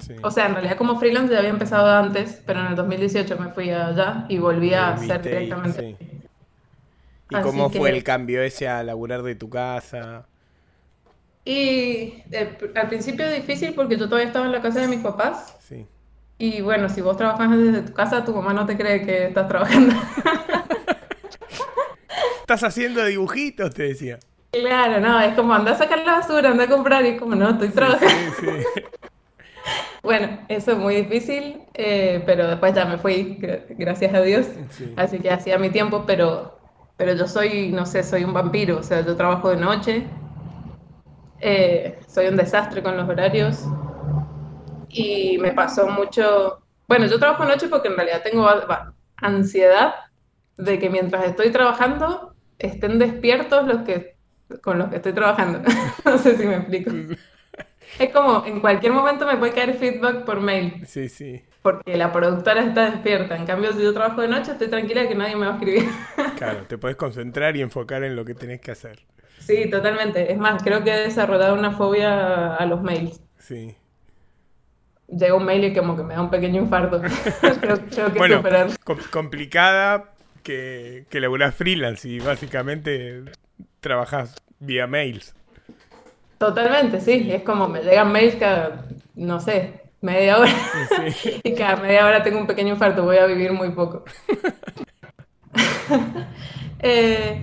Sí. 0.07 0.15
O 0.23 0.31
sea, 0.31 0.47
en 0.47 0.55
realidad 0.55 0.77
como 0.77 0.99
freelance 0.99 1.33
ya 1.33 1.39
había 1.39 1.51
empezado 1.51 1.89
antes, 1.89 2.43
pero 2.45 2.61
en 2.61 2.67
el 2.67 2.75
2018 2.77 3.39
me 3.39 3.49
fui 3.51 3.71
allá 3.71 4.27
y 4.29 4.39
volví 4.39 4.75
a 4.75 4.95
hacer 4.95 5.23
directamente. 5.23 5.97
sí. 6.01 6.09
¿Y 7.31 7.35
Así 7.37 7.45
cómo 7.45 7.71
fue 7.71 7.91
el 7.91 8.03
cambio 8.05 8.43
ese 8.43 8.69
a 8.69 8.83
laburar 8.83 9.23
de 9.23 9.35
tu 9.37 9.49
casa? 9.49 10.27
Y 11.45 12.23
eh, 12.31 12.59
al 12.75 12.89
principio 12.89 13.31
difícil 13.31 13.75
porque 13.75 13.97
yo 13.97 14.07
todavía 14.07 14.27
estaba 14.27 14.47
en 14.47 14.53
la 14.53 14.61
casa 14.61 14.81
de 14.81 14.89
mis 14.89 15.01
papás 15.01 15.57
Sí. 15.61 15.87
y 16.39 16.61
bueno, 16.61 16.89
si 16.89 17.01
vos 17.01 17.17
trabajas 17.17 17.51
desde 17.57 17.83
tu 17.83 17.93
casa, 17.95 18.25
tu 18.25 18.35
mamá 18.35 18.53
no 18.53 18.67
te 18.67 18.77
cree 18.77 19.05
que 19.07 19.27
estás 19.29 19.49
trabajando. 19.49 19.95
¿Estás 22.41 22.65
haciendo 22.65 23.05
dibujitos? 23.05 23.73
Te 23.73 23.85
decía. 23.85 24.19
Claro, 24.51 25.01
no, 25.01 25.19
es 25.21 25.35
como 25.35 25.55
anda 25.55 25.73
a 25.73 25.79
sacar 25.79 26.05
la 26.05 26.19
basura, 26.19 26.51
anda 26.51 26.65
a 26.65 26.69
comprar 26.69 27.05
y 27.07 27.11
es 27.11 27.21
como 27.21 27.35
no, 27.35 27.51
estoy 27.51 27.71
trabajando. 27.71 28.35
Sí, 28.39 28.47
sí. 28.47 28.83
Bueno, 30.03 30.41
eso 30.49 30.73
es 30.73 30.79
muy 30.79 30.97
difícil, 30.97 31.63
eh, 31.75 32.23
pero 32.27 32.49
después 32.49 32.75
ya 32.75 32.85
me 32.85 32.99
fui, 32.99 33.39
gra- 33.41 33.65
gracias 33.71 34.13
a 34.15 34.21
Dios. 34.21 34.47
Sí. 34.71 34.93
Así 34.97 35.19
que 35.21 35.31
hacía 35.31 35.59
mi 35.59 35.71
tiempo, 35.71 36.05
pero, 36.07 36.59
pero 36.97 37.15
yo 37.15 37.27
soy, 37.29 37.71
no 37.71 37.87
sé, 37.87 38.03
soy 38.03 38.25
un 38.25 38.33
vampiro, 38.33 38.79
o 38.79 38.83
sea, 38.83 39.03
yo 39.05 39.17
trabajo 39.17 39.51
de 39.51 39.57
noche, 39.57 40.05
eh, 41.41 41.99
soy 42.07 42.27
un 42.27 42.37
desastre 42.37 42.83
con 42.83 42.97
los 42.97 43.09
horarios 43.09 43.65
y 44.89 45.39
me 45.39 45.53
pasó 45.53 45.89
mucho, 45.89 46.63
bueno, 46.89 47.07
yo 47.07 47.19
trabajo 47.19 47.45
de 47.45 47.51
noche 47.51 47.69
porque 47.69 47.89
en 47.89 47.97
realidad 47.97 48.23
tengo 48.23 48.47
ansiedad 49.17 49.95
de 50.57 50.79
que 50.79 50.91
mientras 50.91 51.25
estoy 51.25 51.51
trabajando 51.51 52.35
estén 52.59 52.99
despiertos 52.99 53.67
los 53.67 53.83
que 53.83 54.17
con 54.63 54.79
los 54.79 54.91
que 54.91 54.97
estoy 54.97 55.13
trabajando. 55.15 55.61
No 56.05 56.19
sé 56.19 56.37
si 56.37 56.47
me 56.47 56.57
explico. 56.57 56.91
Es 57.99 58.11
como 58.11 58.45
en 58.47 58.61
cualquier 58.61 58.93
momento 58.93 59.27
me 59.27 59.37
puede 59.37 59.53
caer 59.53 59.75
feedback 59.75 60.25
por 60.25 60.41
mail 60.41 60.85
Sí, 60.87 61.09
sí. 61.09 61.43
porque 61.63 61.97
la 61.97 62.11
productora 62.13 62.63
está 62.65 62.91
despierta. 62.91 63.37
En 63.37 63.45
cambio, 63.47 63.73
si 63.73 63.83
yo 63.83 63.93
trabajo 63.93 64.21
de 64.23 64.29
noche, 64.29 64.53
estoy 64.53 64.69
tranquila 64.69 65.03
de 65.03 65.09
que 65.09 65.15
nadie 65.15 65.37
me 65.37 65.47
va 65.47 65.53
a 65.53 65.57
escribir. 65.57 65.89
Claro, 66.37 66.65
te 66.67 66.77
puedes 66.79 66.97
concentrar 66.97 67.57
y 67.57 67.63
enfocar 67.63 68.03
en 68.03 68.17
lo 68.17 68.25
que 68.25 68.35
tenés 68.35 68.61
que 68.61 68.73
hacer. 68.73 68.99
Sí, 69.39 69.69
totalmente. 69.71 70.33
Es 70.33 70.39
más, 70.39 70.63
creo 70.63 70.83
que 70.83 70.93
he 70.93 70.99
desarrollado 71.03 71.55
una 71.55 71.71
fobia 71.73 72.55
a 72.57 72.67
los 72.67 72.83
mails. 72.83 73.21
Sí. 73.39 73.77
Llega 75.09 75.35
un 75.35 75.45
mail 75.45 75.65
y 75.65 75.75
como 75.75 75.97
que 75.97 76.03
me 76.03 76.15
da 76.15 76.23
un 76.23 76.31
pequeño 76.31 76.63
infarto. 76.63 77.01
Tengo, 77.61 77.77
tengo 77.79 78.13
que 78.13 78.19
Bueno, 78.19 78.37
superar. 78.39 78.69
com- 78.85 78.99
complicada 79.11 80.13
que, 80.43 81.05
que 81.11 81.21
laburás 81.21 81.55
freelance 81.55 82.09
y 82.09 82.19
básicamente 82.19 83.23
trabajas 83.81 84.35
vía 84.59 84.87
mails. 84.87 85.35
Totalmente, 86.43 87.01
sí. 87.01 87.31
Es 87.31 87.43
como 87.43 87.69
me 87.69 87.83
llegan 87.83 88.11
mails 88.11 88.35
cada, 88.35 88.85
no 89.15 89.39
sé, 89.39 89.81
media 90.01 90.39
hora. 90.41 90.53
y 91.45 91.55
cada 91.55 91.77
media 91.77 92.05
hora 92.05 92.25
tengo 92.25 92.41
un 92.41 92.49
pequeño 92.49 92.71
infarto, 92.71 93.05
voy 93.05 93.19
a 93.19 93.27
vivir 93.27 93.53
muy 93.53 93.71
poco. 93.71 94.05
Eh, 96.85 97.41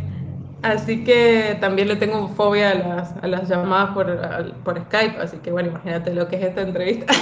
así 0.63 1.05
que 1.05 1.57
también 1.61 1.87
le 1.87 1.95
tengo 1.95 2.27
fobia 2.27 2.71
a 2.71 2.73
las, 2.73 3.15
a 3.21 3.27
las 3.27 3.47
llamadas 3.47 3.91
por, 3.93 4.53
por 4.65 4.83
Skype, 4.83 5.17
así 5.17 5.37
que 5.37 5.49
bueno, 5.49 5.69
imagínate 5.69 6.13
lo 6.13 6.27
que 6.27 6.35
es 6.35 6.43
esta 6.43 6.61
entrevista. 6.61 7.13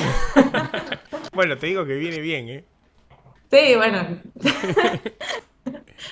bueno, 1.34 1.56
te 1.60 1.68
digo 1.68 1.86
que 1.86 1.94
viene 1.94 2.20
bien, 2.22 2.50
¿eh? 2.50 2.66
Sí, 3.52 3.76
bueno. 3.76 4.20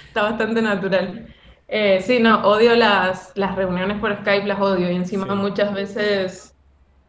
Está 0.09 0.21
bastante 0.21 0.61
natural. 0.61 1.33
Eh, 1.77 2.01
sí, 2.01 2.21
no, 2.21 2.41
odio 2.47 2.73
las, 2.73 3.33
las 3.35 3.53
reuniones 3.57 3.99
por 3.99 4.15
Skype, 4.15 4.47
las 4.47 4.61
odio. 4.61 4.89
Y 4.89 4.95
encima 4.95 5.35
muchas 5.35 5.73
veces, 5.73 6.55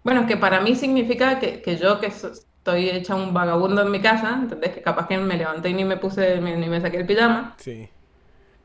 bueno, 0.03 0.27
que 0.27 0.37
para 0.37 0.61
mí 0.61 0.75
significa 0.75 1.39
que, 1.39 1.63
que 1.63 1.77
yo 1.77 2.01
que 2.01 2.09
estoy 2.09 2.91
hecha 2.91 3.15
un 3.15 3.33
vagabundo 3.33 3.83
en 3.83 3.93
mi 3.93 4.01
casa, 4.01 4.41
¿entendés? 4.43 4.73
Que 4.73 4.83
capaz 4.83 5.07
que 5.07 5.19
me 5.19 5.37
levanté 5.37 5.69
y 5.69 5.75
ni 5.75 5.85
me 5.85 5.97
puse, 5.97 6.41
ni 6.41 6.69
me 6.69 6.81
saqué 6.81 6.97
el 6.97 7.07
pijama. 7.07 7.55
Sí. 7.59 7.89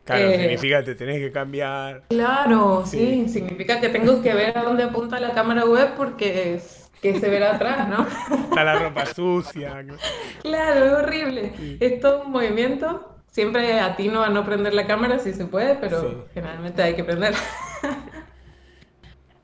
Claro, 0.04 0.28
eh, 0.28 0.39
significa 0.39 0.80
que 0.80 0.86
te 0.86 0.95
tenés 0.95 1.20
que 1.20 1.32
cambiar. 1.32 2.02
Claro, 2.10 2.84
sí. 2.84 3.28
significa 3.30 3.80
que 3.80 3.89
tengo 3.89 4.24
que 4.24 4.34
ver 4.34 4.58
a 4.58 4.64
dónde 4.64 4.86
apunta 4.86 5.20
la 5.20 5.36
cámara 5.36 5.66
web 5.66 5.93
porque 5.95 6.56
es, 6.56 6.89
que 6.99 7.20
se 7.20 7.30
verá 7.30 7.58
atrás, 7.58 7.88
¿no? 7.88 8.08
Está 8.49 8.64
la 8.64 8.80
ropa 8.80 9.06
sucia. 9.06 9.86
Claro, 10.41 10.86
es 10.86 10.93
horrible. 10.93 11.78
Es 11.80 11.99
todo 11.99 12.24
un 12.24 12.32
movimiento 12.32 13.11
Siempre 13.32 13.80
atino 13.80 14.22
a 14.22 14.30
no 14.30 14.46
prender 14.46 14.74
la 14.74 14.86
cámara 14.86 15.18
si 15.18 15.34
se 15.34 15.46
puede, 15.46 15.76
pero 15.76 16.28
generalmente 16.34 16.84
hay 16.84 16.96
que 16.96 17.04
prender. 17.04 17.34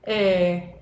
Eh, 0.10 0.74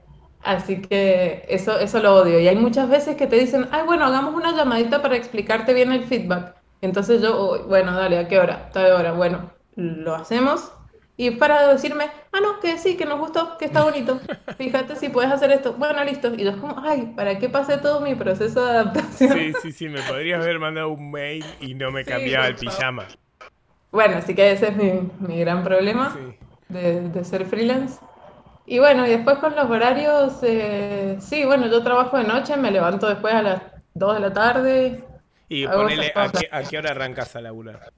así 0.43 0.83
que 0.83 1.45
eso, 1.49 1.79
eso 1.79 1.99
lo 1.99 2.13
odio. 2.13 2.39
Y 2.39 2.47
hay 2.47 2.55
muchas 2.55 2.87
veces 2.87 3.15
que 3.15 3.25
te 3.25 3.37
dicen, 3.37 3.67
ay, 3.71 3.81
bueno, 3.83 4.05
hagamos 4.05 4.35
una 4.35 4.55
llamadita 4.55 5.01
para 5.01 5.15
explicarte 5.15 5.73
bien 5.73 5.91
el 5.91 6.03
feedback. 6.03 6.55
Entonces 6.81 7.23
yo, 7.23 7.35
oh, 7.35 7.63
bueno, 7.65 7.97
dale, 7.97 8.19
¿a 8.19 8.27
qué 8.27 8.37
hora? 8.37 8.69
Tal 8.71 8.91
hora. 8.91 9.13
Bueno, 9.13 9.49
lo 9.75 10.13
hacemos 10.13 10.71
y 11.17 11.31
para 11.31 11.69
decirme, 11.69 12.05
ah, 12.33 12.39
no, 12.41 12.59
que 12.59 12.77
sí, 12.77 12.97
que 12.97 13.05
nos 13.05 13.19
gustó, 13.19 13.57
que 13.57 13.65
está 13.65 13.83
bonito. 13.83 14.19
Fíjate 14.57 14.97
si 14.97 15.09
puedes 15.09 15.31
hacer 15.31 15.51
esto. 15.51 15.73
Bueno, 15.73 16.03
listo. 16.03 16.33
Y 16.33 16.43
yo 16.43 16.51
es 16.51 16.57
como, 16.57 16.77
ay, 16.85 17.13
¿para 17.15 17.39
qué 17.39 17.47
pase 17.47 17.77
todo 17.77 18.01
mi 18.01 18.15
proceso 18.15 18.65
de 18.65 18.71
adaptación? 18.71 19.31
Sí, 19.31 19.53
sí, 19.61 19.71
sí, 19.71 19.89
me 19.89 20.01
podrías 20.01 20.41
haber 20.41 20.59
mandado 20.59 20.89
un 20.89 21.11
mail 21.11 21.45
y 21.61 21.73
no 21.73 21.91
me 21.91 22.03
cambiaba 22.03 22.47
el 22.47 22.55
pijama. 22.55 23.07
Bueno, 23.91 24.17
así 24.17 24.35
que 24.35 24.51
ese 24.51 24.69
es 24.69 24.75
mi, 24.75 25.09
mi 25.19 25.39
gran 25.39 25.63
problema 25.63 26.17
de, 26.67 27.07
de, 27.07 27.23
ser 27.23 27.45
freelance. 27.45 27.97
Y 28.65 28.79
bueno, 28.79 29.07
y 29.07 29.11
después 29.11 29.37
con 29.37 29.55
los 29.55 29.69
horarios, 29.69 30.39
eh, 30.43 31.15
sí, 31.21 31.45
bueno, 31.45 31.67
yo 31.67 31.81
trabajo 31.81 32.17
de 32.17 32.25
noche, 32.25 32.57
me 32.57 32.71
levanto 32.71 33.07
después 33.07 33.33
a 33.33 33.41
las 33.41 33.61
2 33.93 34.15
de 34.15 34.19
la 34.19 34.33
tarde. 34.33 35.03
Y 35.47 35.65
ponele, 35.65 36.11
¿a 36.13 36.29
qué, 36.29 36.49
¿a 36.51 36.63
qué 36.63 36.77
hora 36.77 36.91
arrancas 36.91 37.37
a 37.37 37.41
laburar? 37.41 37.93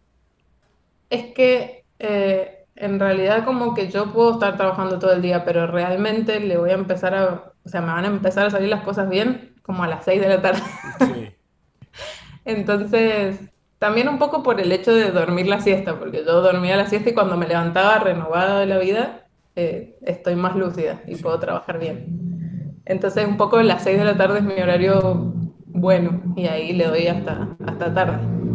Es 1.10 1.34
que... 1.34 1.84
Eh, 1.98 2.57
en 2.80 3.00
realidad 3.00 3.44
como 3.44 3.74
que 3.74 3.90
yo 3.90 4.14
puedo 4.14 4.34
estar 4.34 4.56
trabajando 4.58 5.00
todo 5.00 5.14
el 5.14 5.22
día, 5.22 5.44
pero 5.44 5.68
realmente 5.68 6.40
le 6.40 6.58
voy 6.58 6.70
a 6.70 6.76
empezar 6.76 7.16
a, 7.16 7.54
o 7.64 7.70
sea, 7.70 7.82
me 7.82 7.88
van 7.88 8.06
a 8.06 8.08
empezar 8.08 8.46
a 8.48 8.50
salir 8.50 8.70
las 8.70 8.84
cosas 8.84 9.10
bien 9.10 9.56
como 9.64 9.84
a 9.84 9.88
las 9.88 10.06
6 10.06 10.22
de 10.22 10.30
la 10.30 10.42
tarde. 10.42 10.62
Sí. 11.00 11.30
Entonces, 12.46 13.40
también 13.80 14.08
un 14.08 14.20
poco 14.20 14.44
por 14.44 14.62
el 14.62 14.72
hecho 14.72 14.94
de 14.94 15.12
dormir 15.12 15.48
la 15.48 15.60
siesta, 15.60 16.00
porque 16.00 16.24
yo 16.26 16.42
dormía 16.42 16.78
la 16.78 16.88
siesta 16.88 17.10
y 17.10 17.14
cuando 17.14 17.36
me 17.36 17.48
levantaba 17.48 18.00
renovada 18.00 18.60
de 18.60 18.66
la 18.68 18.78
vida, 18.78 19.28
eh, 19.56 19.98
estoy 20.02 20.36
más 20.36 20.56
lúcida 20.56 21.02
y 21.08 21.16
puedo 21.16 21.40
trabajar 21.40 21.80
bien. 21.80 22.82
Entonces, 22.86 23.28
un 23.28 23.38
poco 23.38 23.62
las 23.62 23.84
6 23.84 23.98
de 23.98 24.06
la 24.06 24.18
tarde 24.18 24.40
es 24.40 24.46
mi 24.46 24.62
horario 24.62 25.34
bueno 25.66 26.22
y 26.36 26.48
ahí 26.48 26.74
le 26.74 26.86
doy 26.86 27.08
hasta, 27.08 27.56
hasta 27.66 27.94
tarde. 27.94 28.47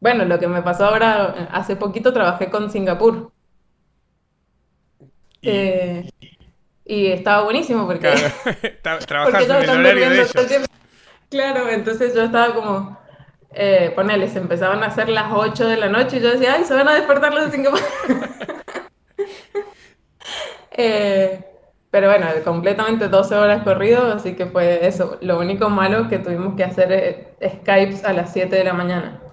Bueno, 0.00 0.24
lo 0.24 0.38
que 0.38 0.46
me 0.46 0.62
pasó 0.62 0.86
ahora, 0.86 1.48
hace 1.50 1.76
poquito 1.76 2.12
trabajé 2.12 2.50
con 2.50 2.70
Singapur. 2.70 3.32
Y, 5.40 5.50
eh, 5.50 6.10
estaba 6.86 7.44
buenísimo 7.44 7.86
porque... 7.86 8.10
Claro, 8.82 9.28
en 9.38 9.62
el 9.62 9.70
horario 9.70 10.10
de 10.10 10.16
ellos. 10.16 10.32
Claro, 11.30 11.68
entonces 11.68 12.14
yo 12.14 12.24
estaba 12.24 12.54
como... 12.54 12.98
Eh, 13.50 13.92
ponele, 13.94 14.28
se 14.28 14.38
empezaban 14.38 14.82
a 14.82 14.86
hacer 14.86 15.08
las 15.08 15.32
8 15.32 15.66
de 15.66 15.78
la 15.78 15.88
noche 15.88 16.18
y 16.18 16.20
yo 16.20 16.30
decía, 16.30 16.54
ay, 16.54 16.64
se 16.64 16.74
van 16.74 16.88
a 16.88 16.94
despertar 16.94 17.34
los 17.34 17.46
de 17.46 17.50
Singapur. 17.50 17.80
eh, 20.72 21.44
pero 21.90 22.08
bueno, 22.08 22.26
completamente 22.44 23.08
12 23.08 23.34
horas 23.34 23.62
corrido, 23.64 24.12
así 24.12 24.36
que 24.36 24.46
fue 24.46 24.86
eso. 24.86 25.18
Lo 25.22 25.38
único 25.38 25.70
malo 25.70 26.08
que 26.08 26.18
tuvimos 26.18 26.54
que 26.54 26.64
hacer 26.64 27.34
es 27.40 27.52
Skypes 27.60 28.04
a 28.04 28.12
las 28.12 28.32
7 28.32 28.54
de 28.54 28.64
la 28.64 28.74
mañana. 28.74 29.27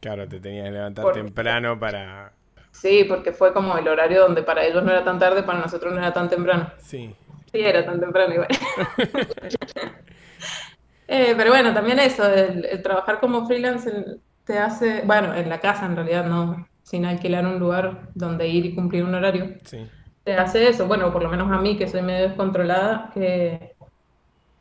Claro, 0.00 0.26
te 0.26 0.40
tenías 0.40 0.66
que 0.66 0.72
levantar 0.72 1.12
temprano 1.12 1.78
para... 1.78 2.32
Sí, 2.72 3.04
porque 3.04 3.32
fue 3.32 3.52
como 3.52 3.76
el 3.76 3.86
horario 3.86 4.22
donde 4.22 4.42
para 4.42 4.64
ellos 4.64 4.82
no 4.82 4.90
era 4.90 5.04
tan 5.04 5.18
tarde, 5.18 5.42
para 5.42 5.60
nosotros 5.60 5.92
no 5.92 5.98
era 5.98 6.12
tan 6.12 6.28
temprano. 6.28 6.70
Sí. 6.78 7.14
Sí, 7.52 7.60
era 7.60 7.84
tan 7.84 8.00
temprano 8.00 8.32
igual. 8.32 8.48
eh, 11.08 11.34
pero 11.36 11.50
bueno, 11.50 11.74
también 11.74 11.98
eso, 11.98 12.26
el, 12.32 12.80
trabajar 12.82 13.20
como 13.20 13.46
freelance 13.46 13.92
te 14.44 14.58
hace, 14.58 15.02
bueno, 15.04 15.34
en 15.34 15.48
la 15.48 15.60
casa 15.60 15.84
en 15.84 15.96
realidad, 15.96 16.26
no 16.26 16.66
sin 16.82 17.04
alquilar 17.04 17.46
un 17.46 17.58
lugar 17.58 18.08
donde 18.14 18.48
ir 18.48 18.66
y 18.66 18.74
cumplir 18.74 19.04
un 19.04 19.14
horario. 19.14 19.56
Sí. 19.64 19.86
Te 20.24 20.34
hace 20.34 20.68
eso, 20.68 20.86
bueno, 20.86 21.12
por 21.12 21.22
lo 21.22 21.28
menos 21.28 21.50
a 21.52 21.60
mí 21.60 21.76
que 21.76 21.88
soy 21.88 22.02
medio 22.02 22.28
descontrolada, 22.28 23.10
que, 23.12 23.74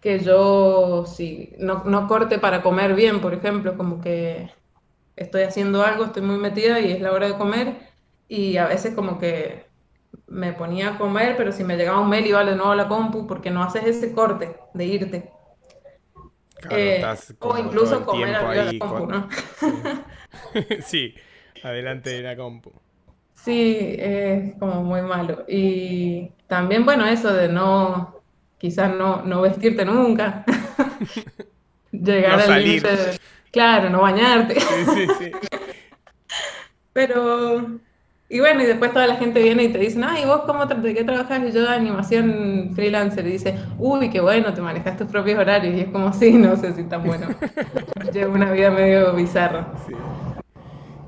que 0.02 0.20
yo 0.20 1.06
si 1.06 1.54
no, 1.60 1.84
no 1.86 2.08
corte 2.08 2.40
para 2.40 2.62
comer 2.62 2.94
bien, 2.96 3.22
por 3.22 3.34
ejemplo, 3.34 3.78
como 3.78 4.02
que 4.02 4.50
estoy 5.20 5.44
haciendo 5.44 5.84
algo, 5.84 6.06
estoy 6.06 6.24
muy 6.24 6.38
metida 6.38 6.80
y 6.80 6.92
es 6.92 7.02
la 7.02 7.12
hora 7.12 7.28
de 7.28 7.38
comer 7.38 7.76
y 8.28 8.58
a 8.58 8.68
veces 8.68 8.96
como 8.96 9.20
que 9.20 9.66
me 10.28 10.54
ponía 10.54 10.90
a 10.90 10.98
comer, 10.98 11.36
pero 11.38 11.52
si 11.52 11.64
me 11.64 11.76
llegaba 11.76 12.00
un 12.00 12.10
mail 12.10 12.26
iba 12.26 12.44
de 12.44 12.56
nuevo 12.56 12.72
a 12.72 12.76
la 12.76 12.88
compu 12.88 13.28
porque 13.28 13.52
no 13.52 13.62
haces 13.62 13.84
ese 13.86 14.14
corte 14.14 14.56
de 14.74 14.86
irte. 14.86 15.32
Eh, 16.70 17.02
o 17.40 17.58
incluso 17.58 18.06
comer 18.06 18.36
arriba 18.36 18.66
de 18.66 18.74
la 18.74 18.80
compu, 18.80 19.06
¿no? 19.08 19.30
Sí. 20.86 21.16
adelante 21.64 22.10
de 22.10 22.22
la 22.22 22.36
compu. 22.36 22.72
Sí, 23.36 23.96
es 23.98 24.56
como 24.58 24.84
muy 24.84 25.02
malo. 25.02 25.46
Y 25.48 26.32
también, 26.48 26.86
bueno, 26.86 27.06
eso 27.06 27.34
de 27.34 27.48
no, 27.48 28.22
quizás 28.58 28.94
no, 28.94 29.24
no 29.24 29.42
vestirte 29.42 29.86
nunca. 29.86 30.46
Llegar 31.92 32.42
al 32.42 32.64
límite 32.64 33.20
Claro, 33.52 33.90
no 33.90 34.02
bañarte. 34.02 34.60
Sí, 34.60 34.86
sí, 34.94 35.08
sí. 35.20 35.32
Pero, 36.94 37.80
y 38.28 38.40
bueno, 38.40 38.62
y 38.62 38.66
después 38.66 38.92
toda 38.94 39.08
la 39.08 39.16
gente 39.16 39.42
viene 39.42 39.64
y 39.64 39.70
te 39.70 39.80
dice, 39.80 40.02
ay, 40.04 40.26
¿vos 40.26 40.42
cómo, 40.46 40.66
de 40.66 40.94
qué 40.94 41.04
trabajas? 41.04 41.42
Y 41.48 41.52
yo 41.52 41.62
de 41.62 41.70
animación 41.70 42.72
freelancer. 42.76 43.26
Y 43.28 43.32
dice, 43.32 43.58
uy, 43.78 44.10
qué 44.10 44.22
bueno, 44.22 44.54
te 44.54 44.62
manejas 44.62 44.98
tus 44.98 45.08
propios 45.08 45.40
horarios. 45.40 45.76
Y 45.76 45.82
es 45.82 45.88
como, 45.90 46.14
sí, 46.14 46.34
no 46.34 46.56
sé 46.58 46.74
si 46.74 46.84
tan 46.84 47.04
bueno. 47.04 47.28
Llevo 48.14 48.34
una 48.34 48.52
vida 48.52 48.70
medio 48.72 49.14
bizarra. 49.14 49.74
Sí. 49.88 49.94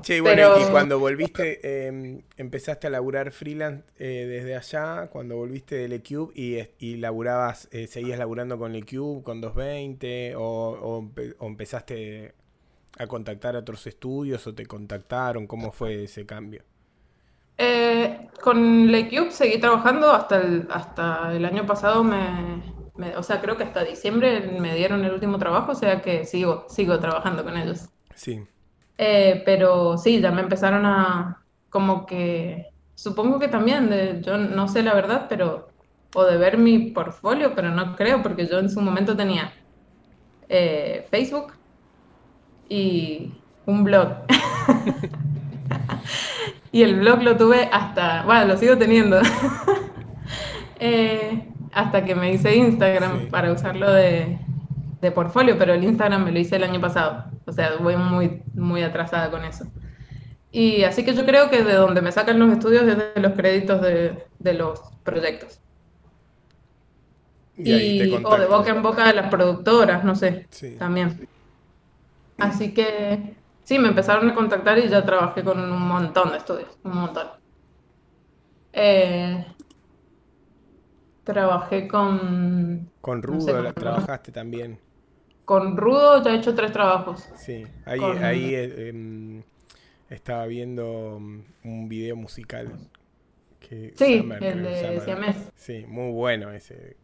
Che, 0.02 0.20
bueno, 0.20 0.58
y 0.60 0.70
cuando 0.70 0.98
volviste, 0.98 1.86
em, 1.86 2.22
empezaste 2.36 2.86
a 2.88 2.90
laburar 2.90 3.30
freelance 3.30 3.84
eh, 3.98 4.26
desde 4.26 4.56
allá, 4.56 5.08
cuando 5.08 5.36
volviste 5.36 5.76
del 5.76 5.92
eCube 5.92 6.32
y, 6.34 6.58
y 6.78 6.96
laburabas, 6.96 7.68
eh, 7.70 7.86
seguías 7.86 8.18
laburando 8.18 8.58
con 8.58 8.74
eCube, 8.74 9.22
con 9.22 9.40
220, 9.40 10.34
o, 10.36 11.02
o, 11.38 11.46
empezaste 11.46 12.34
a 12.98 13.06
contactar 13.06 13.56
a 13.56 13.60
otros 13.60 13.86
estudios 13.86 14.46
o 14.46 14.54
te 14.54 14.66
contactaron, 14.66 15.46
¿cómo 15.46 15.72
fue 15.72 16.04
ese 16.04 16.26
cambio? 16.26 16.62
Eh, 17.58 18.28
con 18.42 18.88
Cube 18.88 19.30
seguí 19.30 19.58
trabajando 19.58 20.10
hasta 20.10 20.40
el, 20.40 20.66
hasta 20.70 21.32
el 21.34 21.44
año 21.44 21.64
pasado, 21.64 22.02
me, 22.02 22.62
o 23.16 23.22
sea, 23.22 23.40
creo 23.40 23.56
que 23.56 23.64
hasta 23.64 23.84
diciembre 23.84 24.40
me 24.58 24.74
dieron 24.74 25.04
el 25.04 25.12
último 25.12 25.38
trabajo, 25.38 25.72
o 25.72 25.74
sea 25.74 26.02
que 26.02 26.24
sigo, 26.24 26.66
sigo 26.68 26.98
trabajando 26.98 27.44
con 27.44 27.56
ellos. 27.56 27.88
Sí. 28.14 28.42
Eh, 28.98 29.42
pero 29.44 29.98
sí, 29.98 30.20
ya 30.20 30.30
me 30.30 30.42
empezaron 30.42 30.86
a, 30.86 31.42
como 31.70 32.06
que, 32.06 32.66
supongo 32.94 33.38
que 33.38 33.48
también, 33.48 33.90
de, 33.90 34.20
yo 34.22 34.36
no 34.36 34.68
sé 34.68 34.82
la 34.82 34.94
verdad, 34.94 35.26
pero, 35.28 35.68
o 36.14 36.24
de 36.24 36.36
ver 36.36 36.58
mi 36.58 36.90
portfolio, 36.90 37.54
pero 37.54 37.70
no 37.70 37.96
creo, 37.96 38.22
porque 38.22 38.46
yo 38.46 38.58
en 38.58 38.70
su 38.70 38.80
momento 38.80 39.16
tenía 39.16 39.52
eh, 40.48 41.06
Facebook 41.10 41.54
y 42.68 43.32
un 43.66 43.84
blog. 43.84 44.08
y 46.72 46.82
el 46.82 47.00
blog 47.00 47.22
lo 47.22 47.36
tuve 47.36 47.68
hasta, 47.72 48.22
bueno, 48.24 48.46
lo 48.46 48.56
sigo 48.56 48.76
teniendo. 48.78 49.20
Eh, 50.84 51.48
hasta 51.72 52.04
que 52.04 52.16
me 52.16 52.32
hice 52.32 52.56
Instagram 52.56 53.28
para 53.30 53.52
usarlo 53.52 53.92
de, 53.92 54.36
de 55.00 55.12
portfolio, 55.12 55.56
pero 55.56 55.74
el 55.74 55.84
Instagram 55.84 56.24
me 56.24 56.32
lo 56.32 56.40
hice 56.40 56.56
el 56.56 56.64
año 56.64 56.80
pasado. 56.80 57.31
O 57.46 57.52
sea, 57.52 57.76
voy 57.76 57.96
muy, 57.96 58.42
muy 58.54 58.82
atrasada 58.82 59.30
con 59.30 59.44
eso. 59.44 59.66
Y 60.50 60.84
así 60.84 61.04
que 61.04 61.14
yo 61.14 61.24
creo 61.24 61.48
que 61.48 61.64
de 61.64 61.74
donde 61.74 62.02
me 62.02 62.12
sacan 62.12 62.38
los 62.38 62.52
estudios 62.52 62.82
es 62.84 62.96
de 63.14 63.20
los 63.20 63.32
créditos 63.32 63.80
de, 63.80 64.26
de 64.38 64.54
los 64.54 64.80
proyectos. 65.02 65.60
Y, 67.56 68.12
o 68.24 68.38
de 68.38 68.46
boca 68.46 68.70
en 68.70 68.82
boca 68.82 69.06
de 69.06 69.14
las 69.14 69.28
productoras, 69.30 70.04
no 70.04 70.14
sé, 70.14 70.48
también. 70.78 71.28
Así 72.38 72.74
que 72.74 73.36
sí, 73.62 73.78
me 73.78 73.88
empezaron 73.88 74.28
a 74.30 74.34
contactar 74.34 74.78
y 74.78 74.88
ya 74.88 75.04
trabajé 75.04 75.44
con 75.44 75.58
un 75.58 75.82
montón 75.82 76.30
de 76.32 76.38
estudios, 76.38 76.78
un 76.82 76.96
montón. 76.96 77.28
Eh, 78.72 79.46
trabajé 81.24 81.86
con... 81.86 82.90
Con 83.00 83.22
Rudo 83.22 83.72
trabajaste 83.74 84.32
también. 84.32 84.78
Con 85.44 85.76
Rudo 85.76 86.22
ya 86.22 86.32
he 86.32 86.36
hecho 86.36 86.54
tres 86.54 86.72
trabajos. 86.72 87.28
Sí, 87.36 87.64
ahí, 87.84 88.00
ahí 88.00 88.54
eh, 88.54 88.88
em, 88.88 89.42
estaba 90.08 90.46
viendo 90.46 91.18
mm, 91.20 91.40
un 91.64 91.88
video 91.88 92.16
musical. 92.16 92.72
Que 93.60 93.92
sí, 93.96 94.28
el 94.40 94.62
de 94.62 95.00
Siamés. 95.00 95.36
Sí, 95.54 95.84
muy 95.88 96.12
bueno 96.12 96.50
ese. 96.52 96.96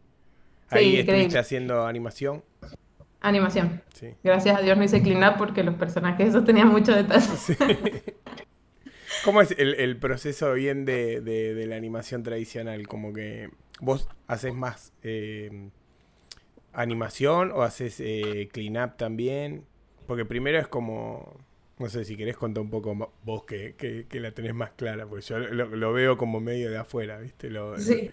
Ahí 0.69 0.97
estuviste 0.97 1.37
haciendo 1.37 1.85
animación. 1.85 2.43
Animación. 3.21 3.81
Sí. 3.93 4.13
Gracias 4.23 4.57
a 4.57 4.61
Dios 4.61 4.77
no 4.77 4.83
hice 4.83 5.01
clean 5.01 5.23
up 5.23 5.37
porque 5.37 5.63
los 5.63 5.75
personajes 5.75 6.29
eso 6.29 6.43
tenían 6.43 6.67
mucho 6.69 6.93
detalle. 6.95 7.25
Sí. 7.37 7.55
¿Cómo 9.25 9.41
es 9.41 9.53
el, 9.57 9.97
proceso 9.97 10.53
bien 10.53 10.85
de, 10.85 11.65
la 11.67 11.75
animación 11.75 12.23
tradicional? 12.23 12.87
Como 12.87 13.11
que 13.11 13.49
vos 13.81 14.07
haces 14.27 14.53
más 14.53 14.93
eh, 15.03 15.69
animación 16.73 17.51
o 17.51 17.61
haces 17.61 17.99
eh, 17.99 18.49
clean 18.51 18.77
up 18.83 18.97
también. 18.97 19.65
Porque 20.07 20.25
primero 20.25 20.59
es 20.59 20.67
como, 20.67 21.37
no 21.77 21.87
sé 21.87 22.03
si 22.03 22.17
querés 22.17 22.35
contar 22.35 22.63
un 22.63 22.69
poco 22.69 23.13
vos 23.23 23.43
que, 23.43 24.07
la 24.11 24.31
tenés 24.31 24.55
más 24.55 24.71
clara, 24.71 25.05
porque 25.05 25.25
yo 25.25 25.37
lo, 25.39 25.93
veo 25.93 26.17
como 26.17 26.39
medio 26.39 26.71
de 26.71 26.77
afuera, 26.77 27.19
¿viste? 27.19 27.49
Sí. 27.77 28.11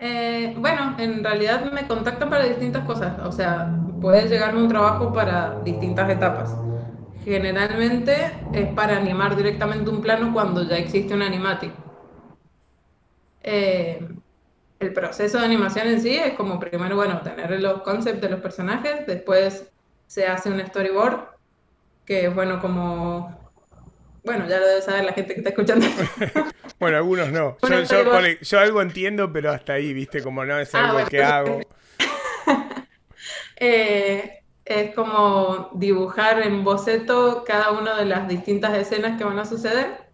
Eh, 0.00 0.54
bueno, 0.56 0.96
en 0.98 1.22
realidad 1.24 1.70
me 1.72 1.86
contactan 1.86 2.30
para 2.30 2.44
distintas 2.44 2.84
cosas, 2.84 3.18
o 3.20 3.32
sea, 3.32 3.76
puede 4.00 4.28
llegarme 4.28 4.62
un 4.62 4.68
trabajo 4.68 5.12
para 5.12 5.60
distintas 5.60 6.08
etapas. 6.08 6.56
Generalmente 7.24 8.14
es 8.52 8.68
para 8.74 8.96
animar 8.96 9.36
directamente 9.36 9.90
un 9.90 10.00
plano 10.00 10.32
cuando 10.32 10.62
ya 10.62 10.78
existe 10.78 11.14
un 11.14 11.22
animatic. 11.22 11.72
Eh, 13.42 14.08
el 14.80 14.92
proceso 14.92 15.38
de 15.38 15.44
animación 15.44 15.88
en 15.88 16.00
sí 16.00 16.16
es 16.16 16.34
como 16.34 16.60
primero, 16.60 16.96
bueno, 16.96 17.20
tener 17.22 17.60
los 17.60 17.82
conceptos 17.82 18.22
de 18.22 18.30
los 18.30 18.40
personajes, 18.40 19.06
después 19.06 19.70
se 20.06 20.26
hace 20.26 20.50
un 20.50 20.64
storyboard, 20.64 21.28
que 22.04 22.26
es 22.26 22.34
bueno 22.34 22.60
como 22.60 23.38
bueno, 24.28 24.46
ya 24.46 24.58
lo 24.58 24.66
debe 24.66 24.82
saber 24.82 25.04
la 25.04 25.12
gente 25.14 25.32
que 25.32 25.40
está 25.40 25.50
escuchando. 25.50 25.86
bueno, 26.78 26.98
algunos 26.98 27.30
no. 27.30 27.56
Yo, 28.42 28.58
algo 28.60 28.82
entiendo, 28.82 29.32
pero 29.32 29.50
hasta 29.50 29.72
ahí, 29.74 29.94
¿viste? 29.94 30.22
Como 30.22 30.44
no 30.44 30.58
es 30.58 30.74
ah, 30.74 30.90
algo 30.90 31.08
que 31.08 31.22
hago. 31.22 31.60
Eh, 33.60 34.44
es 34.64 34.94
como 34.94 35.70
dibujar 35.74 36.42
en 36.42 36.62
boceto 36.62 37.42
cada 37.44 37.72
una 37.72 37.96
de 37.96 38.04
las 38.04 38.28
distintas 38.28 38.72
escenas 38.78 39.18
que 39.18 39.24
van 39.24 39.36
a 39.40 39.44
suceder, 39.44 40.08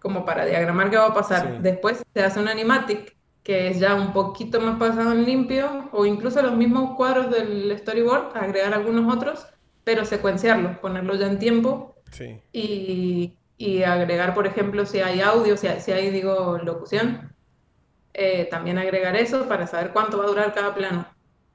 como 0.00 0.24
para 0.24 0.44
diagramar 0.44 0.90
qué 0.90 0.96
va 0.96 1.06
a 1.06 1.14
pasar. 1.14 1.62
Después 1.62 2.02
se 2.12 2.24
hace 2.24 2.40
un 2.40 2.48
animatic, 2.48 3.15
que 3.46 3.68
es 3.68 3.78
ya 3.78 3.94
un 3.94 4.12
poquito 4.12 4.60
más 4.60 4.76
pasado 4.76 5.12
en 5.12 5.24
limpio, 5.24 5.88
o 5.92 6.04
incluso 6.04 6.42
los 6.42 6.56
mismos 6.56 6.96
cuadros 6.96 7.30
del 7.30 7.78
storyboard, 7.78 8.36
agregar 8.36 8.74
algunos 8.74 9.14
otros, 9.14 9.46
pero 9.84 10.04
secuenciarlos, 10.04 10.78
ponerlos 10.78 11.20
ya 11.20 11.28
en 11.28 11.38
tiempo 11.38 11.94
y, 12.52 13.36
agregar, 13.86 14.34
por 14.34 14.48
ejemplo, 14.48 14.84
si 14.84 14.98
hay 14.98 15.20
audio, 15.20 15.56
si 15.56 15.68
hay, 15.68 16.10
digo, 16.10 16.58
locución, 16.58 17.32
eh, 18.14 18.48
también 18.50 18.78
agregar 18.78 19.14
eso 19.14 19.46
para 19.46 19.68
saber 19.68 19.92
cuánto 19.92 20.18
va 20.18 20.24
a 20.24 20.28
durar 20.28 20.52
cada 20.52 20.74
plano. 20.74 21.06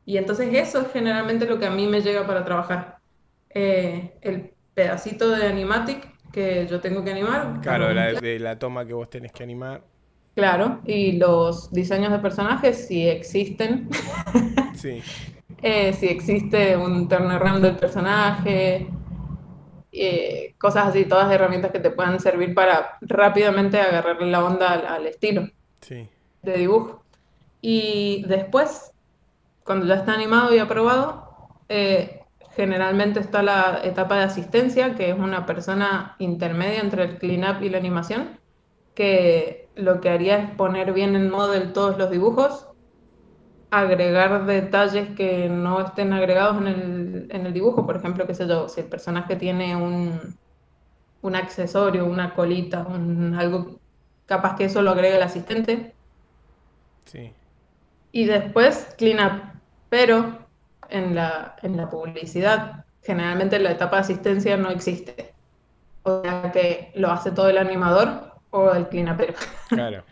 Y 0.05 0.15
entonces 0.15 0.47
eso 0.53 0.79
es 0.79 0.93
generalmente 0.93 1.45
lo 1.45 1.59
que 1.59 1.65
a 1.65 1.71
mí 1.71 1.87
me 1.87 1.99
llega 1.99 2.25
para 2.25 2.45
trabajar. 2.45 2.99
Eh, 3.49 4.13
el 4.21 4.53
pedacito 4.73 5.29
de 5.29 5.45
animatic 5.45 6.09
que 6.31 6.65
yo 6.67 6.79
tengo 6.79 7.03
que 7.03 7.11
animar. 7.11 7.59
Claro, 7.61 7.93
la, 7.93 8.13
de 8.13 8.39
la, 8.39 8.57
toma 8.57 8.85
que 8.85 8.93
vos 8.93 9.09
tenés 9.09 9.33
que 9.33 9.43
animar. 9.43 9.90
Claro, 10.41 10.81
y 10.87 11.11
los 11.19 11.71
diseños 11.71 12.11
de 12.11 12.17
personajes, 12.17 12.87
si 12.87 13.07
existen. 13.07 13.87
Sí. 14.73 15.01
Eh, 15.63 15.93
si 15.93 16.07
existe 16.07 16.75
un 16.75 17.07
turnaround 17.07 17.63
del 17.63 17.75
personaje, 17.75 18.89
eh, 19.91 20.55
cosas 20.57 20.87
así, 20.87 21.05
todas 21.05 21.31
herramientas 21.31 21.71
que 21.71 21.79
te 21.79 21.91
puedan 21.91 22.19
servir 22.19 22.55
para 22.55 22.97
rápidamente 23.01 23.79
agarrarle 23.79 24.31
la 24.31 24.43
onda 24.43 24.71
al, 24.71 25.05
estilo 25.05 25.47
de 25.87 26.57
dibujo. 26.57 27.03
Y 27.61 28.25
después, 28.27 28.91
cuando 29.63 29.85
ya 29.85 29.97
está 29.97 30.13
animado 30.13 30.55
y 30.55 30.57
aprobado, 30.57 31.29
eh, 31.69 32.23
generalmente 32.55 33.19
está 33.19 33.43
la 33.43 33.81
etapa 33.83 34.17
de 34.17 34.23
asistencia, 34.23 34.95
que 34.95 35.11
es 35.11 35.15
una 35.15 35.45
persona 35.45 36.15
intermedia 36.17 36.79
entre 36.79 37.03
el 37.03 37.17
cleanup 37.19 37.61
y 37.61 37.69
la 37.69 37.77
animación, 37.77 38.40
que 39.01 39.67
lo 39.73 39.99
que 39.99 40.09
haría 40.09 40.37
es 40.37 40.51
poner 40.51 40.93
bien 40.93 41.15
en 41.15 41.31
model 41.31 41.73
todos 41.73 41.97
los 41.97 42.11
dibujos 42.11 42.67
agregar 43.71 44.45
detalles 44.45 45.09
que 45.15 45.49
no 45.49 45.79
estén 45.81 46.13
agregados 46.13 46.57
en 46.57 46.67
el, 46.67 47.27
en 47.31 47.45
el 47.47 47.53
dibujo. 47.53 47.85
Por 47.85 47.95
ejemplo, 47.95 48.27
qué 48.27 48.35
sé 48.35 48.47
yo, 48.47 48.67
si 48.69 48.81
el 48.81 48.87
personaje 48.87 49.37
tiene 49.37 49.75
un, 49.75 50.37
un 51.21 51.35
accesorio, 51.35 52.05
una 52.05 52.35
colita, 52.35 52.85
un, 52.85 53.33
algo 53.33 53.79
capaz 54.27 54.55
que 54.55 54.65
eso 54.65 54.83
lo 54.83 54.91
agrega 54.91 55.15
el 55.15 55.23
asistente. 55.23 55.95
Sí. 57.05 57.33
Y 58.11 58.25
después 58.25 58.93
clean 58.97 59.25
up. 59.25 59.41
Pero 59.89 60.37
en 60.89 61.15
la, 61.15 61.55
en 61.63 61.75
la 61.75 61.89
publicidad, 61.89 62.85
generalmente 63.01 63.57
la 63.57 63.71
etapa 63.71 63.95
de 63.95 64.01
asistencia 64.01 64.57
no 64.57 64.69
existe. 64.69 65.33
O 66.03 66.21
sea 66.21 66.51
que 66.51 66.91
lo 66.95 67.09
hace 67.09 67.31
todo 67.31 67.49
el 67.49 67.57
animador 67.57 68.30
o 68.51 68.71
el 68.71 68.83
up. 68.83 69.35
Claro. 69.69 70.03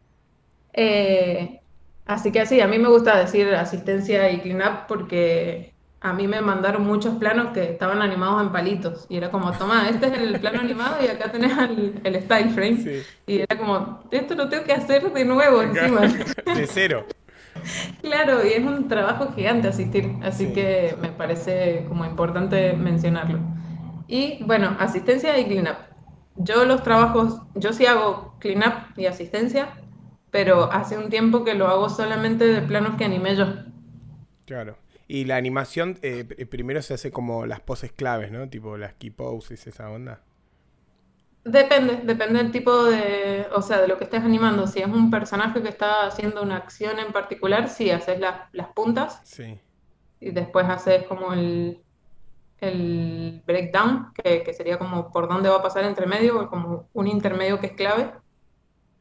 eh, 0.72 1.60
Así 2.06 2.30
que 2.30 2.46
sí, 2.46 2.60
a 2.60 2.68
mí 2.68 2.78
me 2.78 2.88
gusta 2.88 3.18
decir 3.18 3.52
asistencia 3.54 4.30
y 4.30 4.38
clean 4.38 4.62
up 4.62 4.86
porque 4.86 5.74
a 6.00 6.12
mí 6.12 6.28
me 6.28 6.40
mandaron 6.40 6.86
muchos 6.86 7.16
planos 7.16 7.48
que 7.52 7.64
estaban 7.72 8.00
animados 8.00 8.42
en 8.42 8.52
palitos. 8.52 9.06
Y 9.08 9.16
era 9.16 9.28
como, 9.32 9.50
toma, 9.52 9.88
este 9.88 10.06
es 10.06 10.12
el 10.12 10.38
plano 10.38 10.60
animado 10.60 11.04
y 11.04 11.08
acá 11.08 11.32
tenés 11.32 11.52
el, 11.58 12.22
style 12.22 12.50
frame. 12.50 13.02
Y 13.26 13.40
era 13.40 13.58
como, 13.58 14.04
esto 14.12 14.36
lo 14.36 14.48
tengo 14.48 14.62
que 14.62 14.72
hacer 14.72 15.12
de 15.12 15.24
nuevo 15.24 15.62
encima. 15.62 16.02
De 16.56 16.66
cero. 16.66 17.04
Claro, 18.02 18.46
y 18.46 18.52
es 18.52 18.62
un 18.62 18.86
trabajo 18.86 19.32
gigante 19.34 19.68
asistir, 19.68 20.12
así 20.22 20.52
que 20.52 20.94
me 21.00 21.08
parece 21.08 21.86
como 21.88 22.04
importante 22.04 22.74
mencionarlo. 22.74 23.38
Y 24.06 24.44
bueno, 24.44 24.76
asistencia 24.78 25.36
y 25.38 25.46
clean 25.46 25.66
up. 25.66 25.85
Yo 26.38 26.64
los 26.64 26.82
trabajos, 26.82 27.40
yo 27.54 27.72
sí 27.72 27.86
hago 27.86 28.34
clean 28.38 28.58
up 28.58 28.98
y 28.98 29.06
asistencia, 29.06 29.70
pero 30.30 30.70
hace 30.70 30.98
un 30.98 31.08
tiempo 31.08 31.44
que 31.44 31.54
lo 31.54 31.66
hago 31.68 31.88
solamente 31.88 32.46
de 32.46 32.62
planos 32.62 32.96
que 32.96 33.04
animé 33.04 33.36
yo. 33.36 33.46
Claro. 34.44 34.76
Y 35.08 35.24
la 35.24 35.36
animación 35.36 35.98
eh, 36.02 36.24
primero 36.50 36.82
se 36.82 36.94
hace 36.94 37.10
como 37.10 37.46
las 37.46 37.60
poses 37.60 37.92
claves, 37.92 38.32
¿no? 38.32 38.48
Tipo 38.48 38.76
las 38.76 38.94
key 38.94 39.10
poses, 39.10 39.66
esa 39.66 39.88
onda. 39.88 40.20
Depende, 41.44 42.00
depende 42.02 42.42
del 42.42 42.50
tipo 42.50 42.84
de, 42.84 43.46
o 43.52 43.62
sea, 43.62 43.80
de 43.80 43.86
lo 43.86 43.98
que 43.98 44.04
estés 44.04 44.22
animando. 44.22 44.66
Si 44.66 44.80
es 44.80 44.88
un 44.88 45.10
personaje 45.10 45.62
que 45.62 45.68
está 45.68 46.06
haciendo 46.06 46.42
una 46.42 46.56
acción 46.56 46.98
en 46.98 47.12
particular, 47.12 47.68
sí, 47.68 47.90
haces 47.90 48.18
las 48.18 48.68
puntas. 48.74 49.20
Sí. 49.22 49.60
Y 50.18 50.32
después 50.32 50.66
haces 50.66 51.04
como 51.04 51.32
el, 51.32 51.80
el 52.60 53.42
breakdown, 53.46 54.12
que, 54.14 54.42
que, 54.42 54.54
sería 54.54 54.78
como 54.78 55.12
por 55.12 55.28
dónde 55.28 55.48
va 55.48 55.56
a 55.56 55.62
pasar 55.62 55.84
entre 55.84 56.06
medio, 56.06 56.48
como 56.48 56.88
un 56.92 57.06
intermedio 57.06 57.60
que 57.60 57.66
es 57.66 57.72
clave 57.72 58.12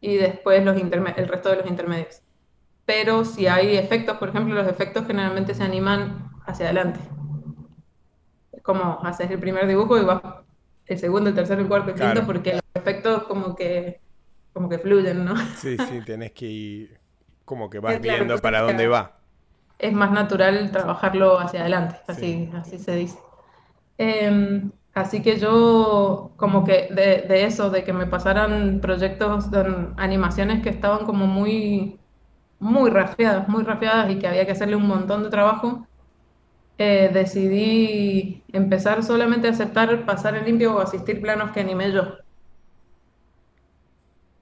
y 0.02 0.18
después 0.18 0.64
los 0.64 0.76
el 0.76 1.28
resto 1.28 1.50
de 1.50 1.58
los 1.58 1.68
intermedios. 1.68 2.22
Pero 2.86 3.26
si 3.26 3.48
hay 3.48 3.78
efectos, 3.78 4.18
por 4.18 4.30
ejemplo, 4.30 4.54
los 4.54 4.68
efectos 4.68 5.08
generalmente 5.08 5.56
se 5.56 5.64
animan 5.64 6.30
hacia 6.46 6.68
adelante. 6.68 7.00
Como 8.62 9.00
haces 9.04 9.32
el 9.32 9.40
primer 9.40 9.68
dibujo 9.68 9.98
y 9.98 10.06
vas 10.06 10.22
el 10.86 11.00
segundo, 11.00 11.30
el 11.30 11.36
tercero, 11.36 11.62
el 11.62 11.68
cuarto, 11.68 11.92
el 11.92 12.00
quinto, 12.00 12.26
porque 12.26 12.54
los 12.54 12.62
efectos 12.76 13.24
como 13.24 13.56
que, 13.56 14.00
como 14.54 14.70
que 14.70 14.78
fluyen, 14.78 15.26
¿no? 15.26 15.36
Sí, 15.56 15.78
sí, 15.78 16.02
tienes 16.06 16.32
que 16.34 16.46
ir 16.46 17.00
como 17.44 17.70
que 17.70 17.80
vas 17.80 18.00
viendo 18.00 18.38
para 18.40 18.62
dónde 18.62 18.88
va. 18.88 19.18
Es 19.80 19.92
más 19.92 20.12
natural 20.12 20.72
trabajarlo 20.72 21.40
hacia 21.40 21.62
adelante, 21.62 21.98
así, 22.08 22.50
así 22.54 22.78
se 22.78 22.96
dice. 22.96 23.18
Em, 23.98 24.72
Así 24.94 25.22
que 25.22 25.38
yo 25.40 26.34
como 26.38 26.64
que 26.64 26.88
de, 26.94 27.44
eso, 27.46 27.70
de 27.70 27.84
que 27.84 27.92
me 27.92 28.08
pasaran 28.08 28.80
proyectos 28.80 29.52
de 29.52 29.90
animaciones 29.98 30.64
que 30.64 30.70
estaban 30.70 31.06
como 31.06 31.28
muy, 31.28 32.00
muy 32.60 32.90
rafiadas, 32.92 33.50
muy 33.50 33.64
rafiadas 33.64 34.12
y 34.12 34.20
que 34.20 34.28
había 34.28 34.46
que 34.46 34.54
hacerle 34.54 34.78
un 34.78 34.88
montón 34.88 35.24
de 35.24 35.30
trabajo, 35.30 35.88
eh, 36.78 37.10
decidí 37.14 38.44
empezar 38.50 39.04
solamente 39.04 39.48
a 39.48 39.52
aceptar 39.52 40.06
pasar 40.06 40.36
en 40.38 40.46
limpio 40.46 40.76
o 40.76 40.80
asistir 40.82 41.22
planos 41.22 41.52
que 41.52 41.62
animé 41.62 41.92
yo. 41.94 42.04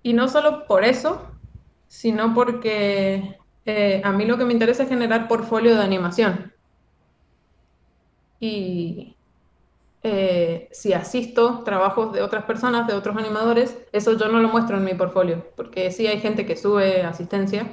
Y 0.04 0.14
no 0.14 0.28
solo 0.28 0.66
por 0.68 0.84
eso, 0.84 1.39
sino 1.88 2.34
porque 2.34 3.38
eh, 3.66 4.01
a 4.04 4.12
mí 4.12 4.26
lo 4.26 4.38
que 4.38 4.45
me 4.45 4.54
interesa 4.54 4.84
es 4.84 4.89
generar 4.89 5.28
portfolio 5.28 5.76
de 5.76 5.84
animación. 5.84 6.54
Y 8.39 9.12
eh, 10.04 10.70
si 10.72 10.93
asisto 10.93 11.64
trabajos 11.64 12.14
de 12.14 12.22
otras 12.22 12.43
personas, 12.45 12.88
de 12.88 12.93
otros 12.93 13.16
animadores, 13.18 13.78
eso 13.91 14.14
yo 14.18 14.28
no 14.28 14.39
lo 14.39 14.49
muestro 14.49 14.78
en 14.78 14.84
mi 14.84 14.93
portfolio, 14.93 15.45
porque 15.56 15.91
sí 15.91 16.08
hay 16.08 16.20
gente 16.20 16.45
que 16.45 16.56
sube 16.58 17.01
asistencia, 17.04 17.66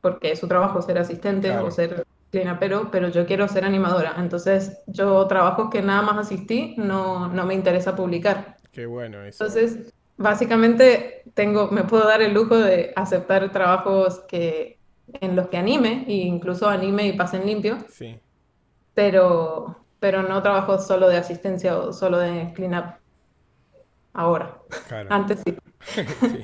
porque 0.00 0.32
es 0.32 0.38
su 0.38 0.48
trabajo 0.48 0.82
ser 0.82 0.98
asistente 0.98 1.48
Claro. 1.48 1.66
o 1.66 1.70
ser 1.70 2.04
cleanupero, 2.30 2.90
pero 2.90 3.08
yo 3.08 3.26
quiero 3.26 3.48
ser 3.48 3.64
animadora. 3.64 4.14
Entonces, 4.18 4.78
yo 4.86 5.26
trabajos 5.26 5.70
que 5.70 5.82
nada 5.82 6.02
más 6.02 6.18
asistí, 6.18 6.74
no, 6.76 7.28
no 7.28 7.46
me 7.46 7.54
interesa 7.54 7.96
publicar. 7.96 8.56
Qué 8.72 8.86
bueno 8.86 9.24
eso. 9.24 9.44
Entonces, 9.44 9.92
básicamente 10.16 11.22
tengo, 11.34 11.68
me 11.70 11.84
puedo 11.84 12.06
dar 12.06 12.20
el 12.22 12.34
lujo 12.34 12.56
de 12.58 12.92
aceptar 12.96 13.50
trabajos 13.50 14.20
que, 14.28 14.78
en 15.20 15.34
los 15.36 15.48
que 15.48 15.56
anime, 15.56 16.04
e 16.06 16.12
incluso 16.14 16.68
anime 16.68 17.06
y 17.06 17.12
pasen 17.14 17.46
limpio, 17.46 17.78
Sí, 17.88 18.20
pero, 18.94 19.76
pero 20.00 20.22
no 20.22 20.42
trabajo 20.42 20.78
solo 20.78 21.08
de 21.08 21.16
asistencia 21.16 21.76
o 21.78 21.92
solo 21.92 22.18
de 22.18 22.52
cleanup 22.54 22.94
ahora. 24.12 24.58
claro. 24.88 25.08
Antes 25.12 25.42
sí. 25.44 25.56
Sí. 26.30 26.42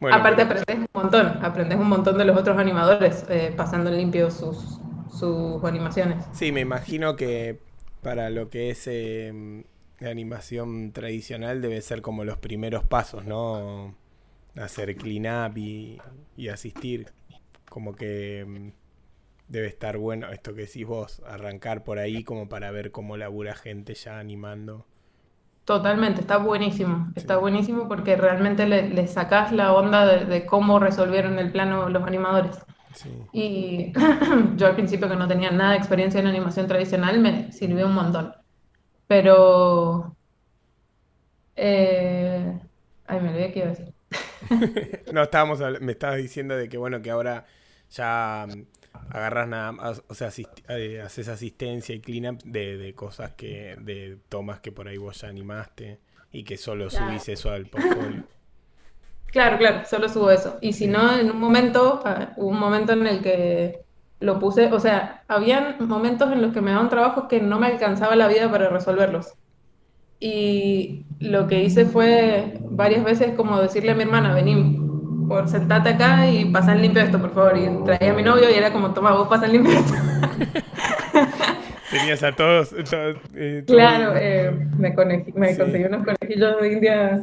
Bueno, 0.00 0.16
Aparte 0.18 0.44
pero 0.46 0.60
aprendes 0.60 0.88
un 0.94 1.02
montón, 1.02 1.26
aprendes 1.44 1.78
un 1.78 1.88
montón 1.88 2.18
de 2.18 2.24
los 2.26 2.36
otros 2.36 2.58
animadores 2.58 3.24
eh, 3.30 3.52
pasando 3.56 3.90
en 3.90 3.96
limpio 3.96 4.30
sus, 4.30 4.78
sus 5.10 5.64
animaciones. 5.64 6.26
sí, 6.32 6.52
me 6.52 6.60
imagino 6.60 7.16
que 7.16 7.60
para 8.02 8.28
lo 8.30 8.50
que 8.50 8.70
es 8.70 8.86
eh, 8.86 9.64
la 9.98 10.10
animación 10.10 10.92
tradicional 10.92 11.62
debe 11.62 11.80
ser 11.82 12.02
como 12.02 12.24
los 12.24 12.38
primeros 12.38 12.84
pasos, 12.84 13.24
¿no? 13.24 13.94
Hacer 14.54 14.96
clean 14.96 15.26
up 15.50 15.56
y, 15.58 15.98
y 16.36 16.48
asistir. 16.48 17.12
Como 17.68 17.94
que 17.94 18.44
mm, 18.46 18.68
debe 19.48 19.66
estar 19.68 19.98
bueno 19.98 20.30
esto 20.32 20.54
que 20.54 20.62
decís 20.62 20.86
vos, 20.86 21.22
arrancar 21.26 21.84
por 21.84 21.98
ahí 21.98 22.24
como 22.24 22.48
para 22.48 22.70
ver 22.70 22.92
cómo 22.92 23.16
labura 23.16 23.54
gente 23.56 23.94
ya 23.94 24.18
animando. 24.20 24.86
Totalmente, 25.64 26.20
está 26.20 26.36
buenísimo, 26.38 27.08
está 27.16 27.36
Sí. 27.36 27.38
buenísimo 27.38 27.88
porque 27.88 28.14
realmente 28.16 28.66
le, 28.66 28.88
le 28.88 29.08
sacás 29.08 29.50
la 29.50 29.72
onda 29.74 30.06
de, 30.06 30.24
de 30.24 30.46
cómo 30.46 30.78
resolvieron 30.78 31.38
el 31.40 31.50
plano 31.50 31.88
los 31.88 32.04
animadores. 32.04 32.56
Sí, 32.94 33.10
Y 33.32 33.92
yo 34.56 34.66
al 34.68 34.74
principio 34.76 35.08
que 35.08 35.16
no 35.16 35.28
tenía 35.28 35.50
nada 35.52 35.72
de 35.72 35.78
experiencia 35.78 36.20
en 36.20 36.28
animación 36.28 36.66
tradicional 36.68 37.20
me 37.20 37.52
sirvió 37.52 37.86
un 37.86 37.94
montón. 37.94 38.34
Pero... 39.08 40.16
eh, 41.56 42.60
ay, 43.06 43.20
me 43.20 43.28
olvidé 43.30 43.52
qué 43.52 43.58
iba 43.60 43.68
a 43.68 43.70
decir. 43.70 43.94
No, 45.12 45.22
estábamos, 45.22 45.60
me 45.80 45.92
estabas 45.92 46.16
diciendo 46.18 46.56
de 46.56 46.68
que 46.68 46.78
bueno, 46.78 47.00
que 47.02 47.10
ahora 47.10 47.46
ya 47.90 48.46
mm, 48.48 48.62
agarras 49.10 49.48
nada 49.48 49.72
más, 49.72 50.02
o 50.08 50.14
sea, 50.14 50.28
asist- 50.28 50.64
eh, 50.68 51.00
haces 51.02 51.28
asistencia 51.28 51.94
y 51.94 52.00
cleanup 52.00 52.42
de, 52.44 52.76
de 52.78 52.94
cosas 52.94 53.32
que, 53.34 53.76
de 53.80 54.18
tomas 54.28 54.60
que 54.60 54.72
por 54.72 54.88
ahí 54.88 54.96
vos 54.98 55.20
ya 55.20 55.28
animaste 55.28 56.00
y 56.32 56.44
que 56.44 56.56
solo 56.56 56.90
Claro. 56.90 56.90
subís 56.90 57.28
eso 57.28 57.50
al 57.50 57.66
portfolio. 57.68 58.26
Claro, 59.26 59.58
claro, 59.58 59.84
solo 59.86 60.08
subo 60.08 60.30
eso. 60.30 60.56
Y 60.62 60.72
si 60.72 60.86
no, 60.86 61.14
en 61.18 61.30
un 61.30 61.38
momento, 61.40 62.00
ah, 62.04 62.32
hubo 62.36 62.48
un 62.48 62.58
momento 62.58 62.92
en 62.92 63.06
el 63.06 63.22
que 63.22 63.84
lo 64.20 64.38
puse, 64.38 64.72
o 64.72 64.80
sea, 64.80 65.24
habían 65.28 65.76
momentos 65.86 66.32
en 66.32 66.40
los 66.40 66.52
que 66.54 66.62
me 66.62 66.70
daban 66.70 66.88
trabajos 66.88 67.24
que 67.28 67.40
no 67.40 67.58
me 67.58 67.66
alcanzaba 67.66 68.16
la 68.16 68.28
vida 68.28 68.50
para 68.50 68.70
resolverlos. 68.70 69.34
Y 70.20 71.06
lo 71.20 71.46
que 71.48 71.62
hice 71.64 71.86
fue 71.86 72.60
varias 72.70 73.04
veces 73.04 73.34
como 73.36 73.60
decirle 73.60 73.92
a 73.92 73.94
mi 73.96 74.04
hermana, 74.04 74.34
vení, 74.34 74.54
por 75.28 75.48
sentate 75.48 75.90
acá 75.90 76.26
y 76.28 76.44
pasa 76.46 76.72
en 76.72 76.82
limpio 76.82 77.02
esto, 77.02 77.20
por 77.20 77.32
favor. 77.34 77.56
Y 77.56 77.84
traía 77.84 78.12
a 78.12 78.14
mi 78.14 78.22
novio 78.22 78.48
y 78.50 78.54
era 78.54 78.72
como, 78.72 78.92
toma, 78.94 79.12
vos 79.12 79.28
pasa 79.28 79.46
en 79.46 79.52
limpio 79.52 79.72
esto. 79.72 79.94
Tenías 81.90 82.22
a 82.22 82.32
todos, 82.32 82.70
todos, 82.70 83.16
eh, 83.34 83.62
todos- 83.66 83.76
Claro, 83.78 84.12
eh, 84.16 84.50
me, 84.76 84.90
me 85.34 85.52
Sí. 85.52 85.58
conseguí 85.58 85.84
unos 85.84 86.04
conejillos 86.04 86.60
de 86.60 86.72
India 86.72 87.22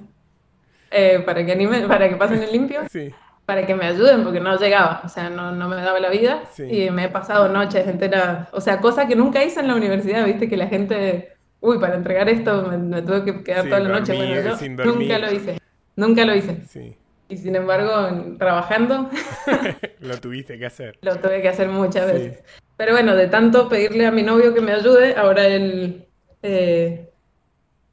eh, 0.92 1.22
para 1.26 1.46
que 1.46 1.52
anime, 1.52 1.82
para 1.88 2.08
que 2.10 2.16
pasen 2.16 2.42
en 2.44 2.52
limpio. 2.52 2.82
Sí, 2.90 3.12
para 3.46 3.66
que 3.66 3.76
me 3.76 3.86
ayuden, 3.86 4.24
porque 4.24 4.40
no 4.40 4.58
llegaba, 4.58 5.02
o 5.04 5.10
sea, 5.10 5.30
no, 5.30 5.52
no 5.52 5.68
me 5.68 5.76
daba 5.76 6.00
la 6.00 6.10
vida. 6.10 6.44
Sí. 6.54 6.64
Y 6.64 6.90
me 6.92 7.06
he 7.06 7.10
pasado 7.10 7.50
noches 7.50 7.86
enteras, 7.88 8.48
o 8.54 8.62
sea, 8.62 8.80
cosa 8.80 9.06
que 9.08 9.16
nunca 9.18 9.44
hice 9.44 9.60
en 9.60 9.68
la 9.68 9.76
universidad, 9.76 10.26
viste, 10.26 10.48
que 10.48 10.56
la 10.56 10.68
gente, 10.68 11.34
uy, 11.60 11.78
para 11.80 11.96
entregar 11.96 12.30
esto 12.30 12.66
me, 12.70 12.78
me 12.78 13.02
tuve 13.02 13.26
que 13.26 13.44
quedar 13.44 13.66
toda 13.66 13.80
la 13.82 13.90
noche. 13.90 14.16
Bueno, 14.16 14.42
yo 14.42 14.56
sin 14.58 14.76
nunca 14.78 15.18
lo 15.20 15.32
hice, 15.34 15.60
nunca 15.98 16.26
lo 16.26 16.36
hice. 16.36 16.62
sí, 16.68 16.96
Y 17.34 17.38
sin 17.38 17.56
embargo, 17.56 18.36
trabajando, 18.38 19.10
lo 20.02 20.18
tuviste 20.20 20.60
que 20.60 20.68
hacer. 20.68 21.00
lo 21.02 21.16
tuve 21.18 21.42
que 21.42 21.50
hacer 21.50 21.68
muchas 21.68 22.06
Sí. 22.06 22.14
veces. 22.14 22.44
Pero 22.78 22.92
bueno, 22.94 23.16
de 23.16 23.28
tanto 23.28 23.68
pedirle 23.70 24.06
a 24.06 24.12
mi 24.12 24.22
novio 24.22 24.54
que 24.54 24.62
me 24.62 24.72
ayude, 24.72 25.16
ahora 25.16 25.46
él 25.48 26.06
eh, 26.44 27.10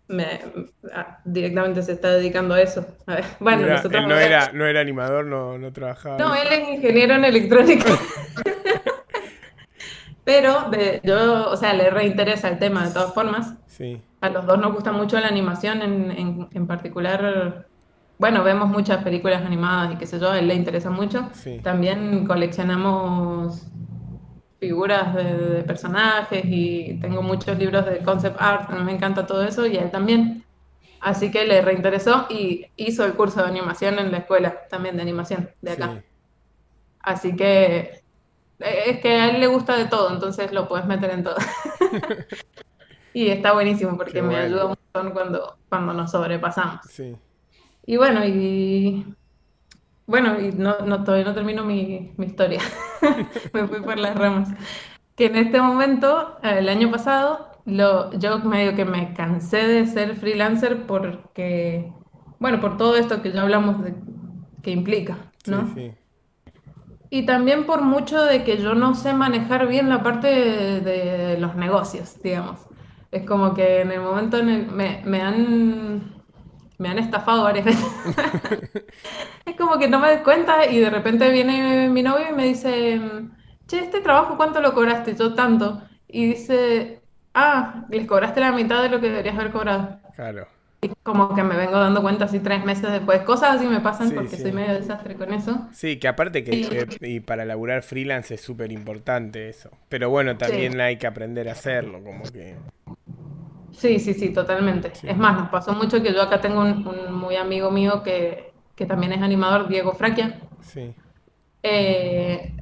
me, 0.09 0.27
ah, 0.93 1.21
directamente 1.25 1.83
se 1.83 1.93
está 1.93 2.13
dedicando 2.13 2.55
a 2.55 2.61
eso. 2.61 2.85
A 3.07 3.15
ver, 3.17 3.25
Bueno, 3.41 3.63
Era- 3.65 3.77
nosotros 3.77 4.03
él 4.03 4.09
no 4.09 4.19
era, 4.19 4.53
no 4.53 4.67
era 4.67 4.81
animador, 4.81 5.25
no, 5.25 5.57
no 5.57 5.73
trabajaba. 5.73 6.19
No, 6.19 6.35
él 6.35 6.49
es 6.51 6.69
ingeniero 6.69 7.15
en 7.15 7.25
electrónica. 7.25 7.87
Pero 10.25 10.69
de, 10.71 11.01
yo, 11.03 11.49
o 11.51 11.57
sea, 11.57 11.73
le 11.73 11.91
reinteresa 11.91 12.49
el 12.49 12.59
tema 12.59 12.87
de 12.87 12.93
todas 12.93 13.15
formas. 13.15 13.55
Sí, 13.67 14.01
A 14.21 14.29
los 14.29 14.45
dos 14.47 14.59
nos 14.59 14.75
gusta 14.75 14.93
mucho 14.93 15.19
la 15.19 15.29
animación, 15.29 15.81
en, 15.83 16.11
en, 16.11 16.49
en 16.53 16.67
particular, 16.67 17.67
bueno, 18.21 18.45
vemos 18.45 18.69
muchas 18.69 19.03
películas 19.03 19.43
animadas 19.43 19.95
y 19.95 19.97
qué 19.97 20.07
sé 20.07 20.21
yo, 20.21 20.31
a 20.31 20.39
él 20.39 20.47
le 20.47 20.55
interesa 20.55 20.91
mucho. 20.91 21.31
Sí. 21.33 21.59
También 21.63 22.27
coleccionamos 22.27 23.67
figuras 24.59 25.15
de, 25.15 25.25
de 25.25 25.63
personajes 25.63 26.43
y 26.45 26.99
tengo 27.01 27.23
muchos 27.23 27.59
libros 27.59 27.87
de 27.87 28.01
concept 28.01 28.37
art, 28.39 28.69
me 28.71 28.93
encanta 28.93 29.27
todo 29.27 29.43
eso 29.43 29.67
y 29.67 29.79
a 29.79 29.83
él 29.85 29.91
también. 29.91 30.45
Así 31.01 31.31
que 31.31 31.47
le 31.47 31.63
reinteresó 31.63 32.27
y 32.29 32.67
hizo 32.77 33.07
el 33.07 33.15
curso 33.15 33.41
de 33.43 33.49
animación 33.49 33.99
en 33.99 34.13
la 34.13 34.19
escuela, 34.19 34.69
también 34.69 34.97
de 34.97 35.03
animación, 35.03 35.49
de 35.63 35.73
acá. 35.73 35.95
sí. 35.95 36.07
Así 37.03 37.35
que 37.35 38.03
eh, 38.59 38.83
es 38.87 39.01
que 39.01 39.09
a 39.09 39.31
él 39.31 39.41
le 39.41 39.47
gusta 39.47 39.79
de 39.79 39.87
todo, 39.87 40.13
entonces 40.13 40.53
lo 40.53 40.69
puedes 40.69 40.85
meter 40.85 41.11
en 41.11 41.25
todo. 41.25 41.37
Y 43.13 43.29
está 43.29 43.53
buenísimo 43.53 43.97
porque 43.97 44.23
me 44.23 44.37
ayuda 44.37 44.67
un 44.67 44.77
montón 44.93 45.13
cuando, 45.13 45.59
cuando 45.69 45.93
nos 45.95 46.13
sobrepasamos. 46.13 46.81
Sí, 46.89 47.17
Y 47.91 47.97
bueno, 47.97 48.25
y 48.25 49.05
bueno, 50.07 50.41
y 50.41 50.53
no, 50.53 50.79
no, 50.87 51.03
todavía 51.03 51.27
no 51.27 51.35
termino 51.35 51.65
mi, 51.65 52.13
mi 52.17 52.27
historia. 52.27 52.61
Me 53.53 53.67
fui 53.67 53.81
por 53.81 53.99
las 53.99 54.17
ramas. 54.17 54.49
Que 55.17 55.27
en 55.27 55.37
este 55.37 55.61
momento, 55.61 56.39
eh, 56.45 56.59
el 56.59 56.69
año 56.69 56.93
pasado, 56.93 57.51
lo, 57.65 58.13
yo 58.19 58.39
medio 58.41 58.77
que 58.77 58.85
me 58.85 59.13
cansé 59.15 59.67
de 59.67 59.87
ser 59.87 60.15
freelancer 60.17 60.87
porque, 60.87 61.93
bueno, 62.39 62.61
por 62.61 62.77
todo 62.77 62.97
esto 62.97 63.23
que 63.23 63.33
ya 63.33 63.43
hablamos 63.43 63.83
de 63.83 63.97
que 64.63 64.71
implica, 64.71 65.33
sí, 65.45 65.53
¿no? 65.53 65.75
sí. 65.75 65.95
Y 67.11 67.27
también 67.27 67.67
por 67.67 67.83
mucho 67.83 68.23
de 68.23 68.45
que 68.45 68.59
yo 68.59 68.75
no 68.75 68.95
sé 68.95 69.13
manejar 69.15 69.67
bien 69.67 69.89
la 69.89 70.03
parte 70.03 70.29
de, 70.29 70.81
de 70.81 71.39
los 71.39 71.57
negocios, 71.57 72.21
digamos. 72.23 72.61
Es 73.11 73.27
como 73.27 73.53
que 73.55 73.81
en 73.81 73.91
el 73.91 74.01
momento 74.01 74.39
en 74.39 74.49
el 74.49 74.67
me, 74.71 75.03
me 75.05 75.21
han 75.21 76.20
me 76.81 76.89
han 76.89 76.99
estafado 76.99 77.45
varias 77.45 77.67
veces. 77.67 77.87
Es 79.47 79.57
como 79.57 79.79
que 79.79 79.89
no 79.89 79.99
me 80.01 80.09
doy 80.15 80.23
cuenta 80.23 80.67
y 80.67 80.79
de 80.79 80.91
repente 80.91 81.31
viene 81.31 81.89
mi 81.91 82.03
novio 82.03 82.27
y 82.31 82.35
me 82.35 82.45
dice, 82.47 83.01
che, 83.67 83.79
este 83.81 84.01
trabajo, 84.01 84.37
¿cuánto 84.37 84.61
lo 84.61 84.75
cobraste? 84.75 85.15
Yo 85.17 85.35
tanto. 85.35 85.83
Y 86.09 86.27
dice, 86.29 87.03
ah, 87.35 87.87
les 87.91 88.07
cobraste 88.07 88.41
la 88.41 88.53
mitad 88.53 88.83
de 88.83 88.89
lo 88.91 89.01
que 89.01 89.09
deberías 89.11 89.37
haber 89.39 89.53
cobrado. 89.53 90.01
Claro. 90.15 90.49
Y 90.83 90.91
como 91.03 91.35
que 91.35 91.43
me 91.43 91.57
vengo 91.57 91.79
dando 91.79 92.03
cuenta 92.03 92.25
así 92.27 92.41
tres 92.41 92.65
meses 92.65 92.91
después. 92.91 93.23
Cosas 93.23 93.57
así 93.57 93.67
me 93.67 93.81
pasan 93.81 94.11
Sí, 94.11 94.15
porque 94.15 94.37
sí. 94.37 94.39
soy 94.39 94.53
medio 94.53 94.75
desastre 94.75 95.15
con 95.17 95.33
eso. 95.35 95.69
Sí, 95.71 95.99
que 95.99 96.09
aparte 96.09 96.45
que 96.45 96.53
Sí. 96.53 96.69
eh, 96.71 96.87
y 97.03 97.21
para 97.21 97.45
laburar 97.45 97.83
freelance 97.83 98.35
es 98.35 98.41
súper 98.41 98.73
importante 98.73 99.49
eso. 99.49 99.71
Pero 99.89 100.11
bueno, 100.11 100.37
también 100.39 100.81
hay 100.81 100.99
que 100.99 101.07
aprender 101.07 101.49
a 101.49 101.53
hacerlo, 101.53 102.03
como 102.03 102.31
que... 102.31 102.57
Sí, 103.81 103.99
sí, 103.99 104.13
sí, 104.15 104.33
totalmente. 104.33 104.93
Sí. 104.93 105.07
Es 105.07 105.17
más, 105.17 105.37
nos 105.39 105.49
pasó 105.49 105.73
mucho 105.75 106.03
que 106.03 106.13
yo 106.13 106.23
acá 106.23 106.41
tengo 106.41 106.61
un, 106.61 106.87
un 106.87 107.13
muy 107.15 107.37
amigo 107.37 107.71
mío 107.71 108.03
que, 108.03 108.53
que 108.75 108.87
también 108.87 109.13
es 109.13 109.23
animador, 109.23 109.69
Diego 109.69 109.95
Fraquia, 109.95 110.39
Sí, 110.61 110.95
eh, 111.63 112.57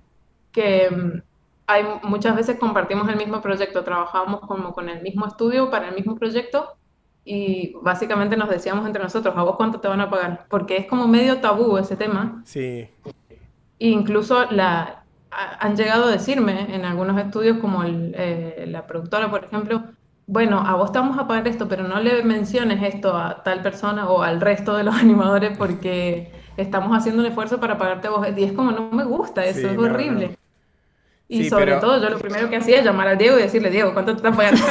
que 0.53 0.91
mm, 0.91 1.23
hay 1.67 1.85
muchas 2.05 2.37
veces 2.37 2.59
compartimos 2.59 3.09
el 3.09 3.17
mismo 3.17 3.41
proyecto, 3.43 3.85
trabajábamos 3.85 4.41
como 4.43 4.73
con 4.73 4.89
el 4.89 5.03
mismo 5.03 5.27
estudio 5.27 5.71
para 5.71 5.89
el 5.89 5.95
mismo 5.95 6.17
proyecto 6.17 6.77
y 7.25 7.75
básicamente 7.83 8.37
nos 8.37 8.49
decíamos 8.51 8.87
entre 8.87 9.03
nosotros, 9.03 9.37
¿a 9.37 9.43
vos 9.43 9.57
cuánto 9.57 9.81
te 9.81 9.89
van 9.89 10.01
a 10.01 10.11
pagar? 10.11 10.47
Porque 10.51 10.79
es 10.79 10.87
como 10.87 11.09
medio 11.09 11.41
tabú 11.41 11.77
ese 11.79 11.97
tema. 11.97 12.45
sí, 12.45 12.89
E 13.79 13.89
incluso 13.89 14.45
la, 14.51 15.05
han 15.31 15.77
llegado 15.77 16.07
a 16.07 16.11
decirme 16.13 16.75
en 16.75 16.85
algunos 16.85 17.19
estudios, 17.21 17.59
como 17.59 17.83
eh, 17.85 18.65
la 18.69 18.87
productora, 18.87 19.31
por 19.31 19.45
ejemplo, 19.45 19.85
bueno, 20.29 20.61
a 20.61 20.77
vos 20.77 20.93
te 20.93 20.99
vamos 20.99 21.19
a 21.19 21.27
pagar 21.27 21.49
esto, 21.49 21.69
pero 21.69 21.89
no 21.89 21.99
le 22.01 22.23
menciones 22.23 22.83
esto 22.83 23.17
a 23.17 23.43
tal 23.43 23.63
persona 23.63 24.09
o 24.11 24.23
al 24.23 24.43
resto 24.43 24.77
de 24.77 24.85
los 24.85 24.95
animadores 25.03 25.57
porque 25.57 26.31
estamos 26.59 26.97
haciendo 26.97 27.23
un 27.23 27.27
esfuerzo 27.27 27.59
para 27.59 27.79
pagarte 27.79 28.09
a 28.09 28.11
vos. 28.11 28.27
Y 28.37 28.45
es 28.45 28.53
como, 28.53 28.71
no 28.71 28.91
me 28.91 29.05
gusta, 29.05 29.45
eso 29.47 29.69
es 29.69 29.79
horrible. 29.79 30.37
Y 31.29 31.49
sobre 31.49 31.77
todo, 31.77 32.01
yo 32.01 32.11
lo 32.11 32.19
primero 32.19 32.49
que 32.51 32.57
hacía 32.57 32.79
es 32.79 32.85
llamar 32.85 33.09
al 33.09 33.19
Diego 33.19 33.39
y 33.39 33.43
decirle, 33.43 33.71
Diego, 33.71 33.93
¿cuánto 33.95 34.13
te 34.13 34.17
están 34.19 34.37
pagando? 34.37 34.65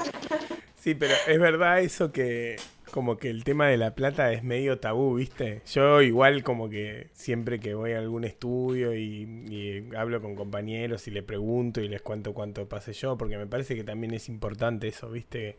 sí, 0.76 0.94
pero 0.94 1.14
es 1.26 1.38
verdad 1.38 1.80
eso 1.80 2.10
que 2.10 2.56
como 2.90 3.16
que 3.16 3.30
el 3.30 3.44
tema 3.44 3.66
de 3.68 3.76
la 3.76 3.94
plata 3.94 4.32
es 4.32 4.42
medio 4.42 4.78
tabú, 4.78 5.14
¿viste? 5.14 5.62
Yo 5.72 6.02
igual 6.02 6.42
como 6.42 6.68
que 6.68 7.08
siempre 7.12 7.60
que 7.60 7.74
voy 7.74 7.92
a 7.92 7.98
algún 7.98 8.24
estudio 8.24 8.94
y, 8.94 9.88
hablo 9.96 10.20
con 10.20 10.34
compañeros 10.34 11.08
y 11.08 11.10
le 11.10 11.22
pregunto 11.22 11.80
y 11.80 11.88
les 11.88 12.02
cuento 12.02 12.34
cuánto 12.34 12.68
pasé 12.68 12.92
yo, 12.92 13.16
porque 13.16 13.36
me 13.36 13.46
parece 13.46 13.74
que 13.74 13.84
también 13.84 14.14
es 14.14 14.28
importante 14.28 14.88
eso, 14.88 15.10
¿viste? 15.10 15.58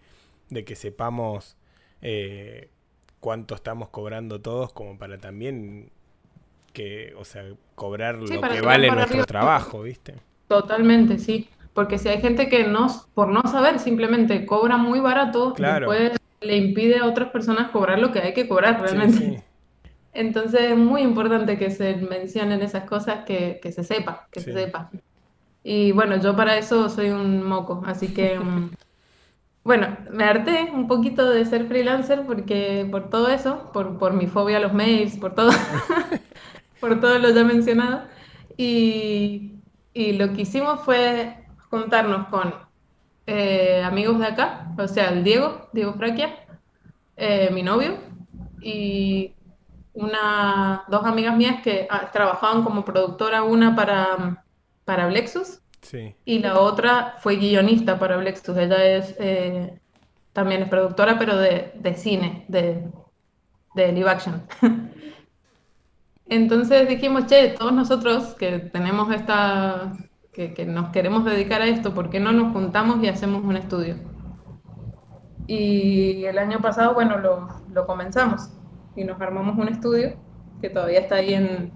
De 0.49 0.63
que 0.63 0.75
sepamos 0.75 1.57
eh, 2.01 2.69
cuánto 3.19 3.55
estamos 3.55 3.89
cobrando 3.89 4.41
todos 4.41 4.73
como 4.73 4.97
para 4.97 5.17
también 5.17 5.91
que, 6.73 7.13
o 7.17 7.25
sea, 7.25 7.43
cobrar 7.75 8.15
lo 8.15 8.41
que 8.41 8.61
vale 8.61 8.91
nuestro 8.91 9.25
trabajo, 9.25 9.81
¿viste? 9.81 10.15
Totalmente, 10.47 11.17
sí. 11.17 11.49
Porque 11.73 11.97
si 11.97 12.09
hay 12.09 12.19
gente 12.19 12.49
que 12.49 12.65
no, 12.65 12.87
por 13.13 13.29
no 13.29 13.41
saber, 13.43 13.79
simplemente 13.79 14.45
cobra 14.45 14.77
muy 14.77 14.99
barato, 14.99 15.53
claro. 15.53 15.91
después 15.91 16.18
le 16.41 16.57
impide 16.57 16.99
a 16.99 17.05
otras 17.05 17.29
personas 17.29 17.71
cobrar 17.71 17.99
lo 17.99 18.11
que 18.11 18.19
hay 18.19 18.33
que 18.33 18.47
cobrar 18.47 18.81
realmente. 18.81 19.43
Entonces 20.13 20.61
es 20.71 20.77
muy 20.77 21.01
importante 21.01 21.57
que 21.57 21.69
se 21.69 21.95
mencionen 21.95 22.61
esas 22.61 22.85
cosas, 22.85 23.25
que, 23.25 23.59
se 23.63 23.83
sepa, 23.83 24.27
que 24.31 24.41
se 24.41 24.53
sepa. 24.53 24.89
Y 25.63 25.91
bueno, 25.91 26.17
yo 26.17 26.35
para 26.35 26.57
eso 26.57 26.89
soy 26.89 27.09
un 27.09 27.43
moco, 27.43 27.83
así 27.85 28.13
que 28.13 28.39
mm, 28.39 28.71
bueno, 29.63 29.97
me 30.11 30.23
harté 30.23 30.71
un 30.73 30.87
poquito 30.87 31.29
de 31.29 31.45
ser 31.45 31.67
freelancer 31.67 32.25
porque 32.25 32.87
por 32.89 33.09
todo 33.09 33.29
eso, 33.29 33.71
por, 33.71 33.97
por 33.99 34.13
mi 34.13 34.27
fobia 34.27 34.57
a 34.57 34.61
los 34.61 34.73
mails, 34.73 35.17
por 35.17 35.35
todo, 35.35 35.51
por 36.79 36.99
todo 36.99 37.19
lo 37.19 37.29
ya 37.29 37.43
mencionado. 37.43 38.03
Y, 38.57 39.53
y 39.93 40.13
lo 40.13 40.33
que 40.33 40.41
hicimos 40.41 40.81
fue 40.81 41.35
juntarnos 41.69 42.27
con 42.27 42.53
eh, 43.31 43.83
amigos 43.83 44.17
de 44.17 44.25
acá, 44.25 44.73
o 44.75 44.87
sea, 44.87 45.09
el 45.09 45.23
Diego, 45.23 45.69
Diego 45.71 45.93
Fraquia, 45.93 46.35
eh, 47.15 47.49
mi 47.51 47.61
novio, 47.61 47.97
y 48.59 49.35
una, 49.93 50.83
dos 50.87 51.05
amigas 51.05 51.37
mías 51.37 51.61
que 51.61 51.87
ah, 51.91 52.09
trabajaban 52.11 52.63
como 52.63 52.83
productora, 52.83 53.43
una 53.43 53.75
para, 53.75 54.43
para 54.83 55.07
Blexus 55.07 55.61
y 56.25 56.39
la 56.39 56.59
otra 56.59 57.15
fue 57.19 57.35
guionista 57.37 57.99
para 57.99 58.17
Blexus. 58.17 58.57
Ella 58.57 58.83
es 58.83 59.15
eh, 59.19 59.79
también 60.33 60.63
es 60.63 60.69
productora, 60.69 61.19
pero 61.19 61.37
de, 61.37 61.71
de 61.75 61.93
cine, 61.95 62.45
de, 62.47 62.89
de 63.75 63.91
live 63.91 64.09
action. 64.09 64.43
Entonces 66.25 66.87
dijimos, 66.87 67.27
che, 67.27 67.49
todos 67.49 67.73
nosotros 67.73 68.35
que 68.35 68.59
tenemos 68.59 69.13
esta 69.13 69.93
que, 70.31 70.65
nos 70.65 70.91
queremos 70.91 71.25
dedicar 71.25 71.61
a 71.61 71.67
esto, 71.67 71.93
¿por 71.93 72.09
qué 72.09 72.19
no 72.19 72.31
nos 72.31 72.53
juntamos 72.53 73.03
y 73.03 73.07
hacemos 73.07 73.43
un 73.43 73.57
estudio? 73.57 73.97
Y 75.47 76.25
el 76.25 76.37
año 76.37 76.59
pasado, 76.59 76.93
bueno, 76.93 77.17
lo, 77.17 77.87
comenzamos 77.87 78.51
y 78.95 79.03
nos 79.03 79.19
armamos 79.19 79.57
un 79.57 79.67
estudio 79.67 80.15
que 80.61 80.69
todavía 80.69 80.99
está 80.99 81.15
ahí 81.15 81.33
en, 81.33 81.71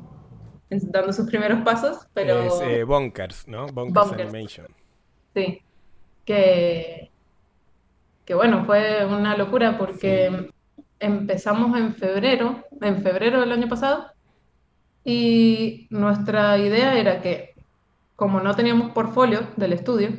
dando 0.70 1.12
sus 1.12 1.28
primeros 1.28 1.62
pasos, 1.62 2.08
pero... 2.14 2.40
Es 2.44 2.62
eh, 2.62 2.84
Bonkers, 2.84 3.48
¿no? 3.48 3.68
Bonkers, 3.68 4.14
Animation. 4.14 4.68
Sí, 5.34 5.62
que, 6.26 7.12
que 8.26 8.34
bueno, 8.36 8.66
fue 8.66 9.06
una 9.06 9.36
locura 9.36 9.78
porque 9.78 10.52
empezamos 11.00 11.78
en 11.78 11.96
febrero, 11.96 12.64
en 12.82 13.02
febrero 13.02 13.40
del 13.40 13.52
año 13.52 13.68
pasado, 13.68 14.14
y 15.04 15.88
nuestra 15.90 16.58
idea 16.58 16.98
era 16.98 17.22
que 17.22 17.53
como 18.16 18.40
no 18.40 18.56
teníamos 18.56 18.92
portfolio 18.92 19.48
del 19.56 19.74
estudio, 19.74 20.10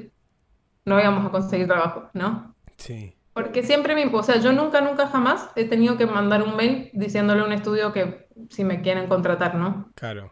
no 0.84 1.00
íbamos 1.00 1.26
a 1.26 1.30
conseguir 1.30 1.66
trabajo, 1.66 2.10
¿no? 2.12 2.54
Sí. 2.76 3.16
Porque 3.32 3.62
siempre 3.62 3.94
me, 3.94 4.06
o 4.06 4.22
sea, 4.22 4.38
yo 4.38 4.52
nunca, 4.52 4.80
nunca 4.80 5.08
jamás 5.08 5.50
he 5.56 5.64
tenido 5.64 5.96
que 5.96 6.06
mandar 6.06 6.42
un 6.42 6.56
mail 6.56 6.90
diciéndole 6.92 7.42
a 7.42 7.44
un 7.44 7.52
estudio 7.52 7.92
que 7.92 8.28
si 8.50 8.64
me 8.64 8.80
quieren 8.80 9.08
contratar, 9.08 9.56
¿no? 9.56 9.90
Claro. 9.94 10.30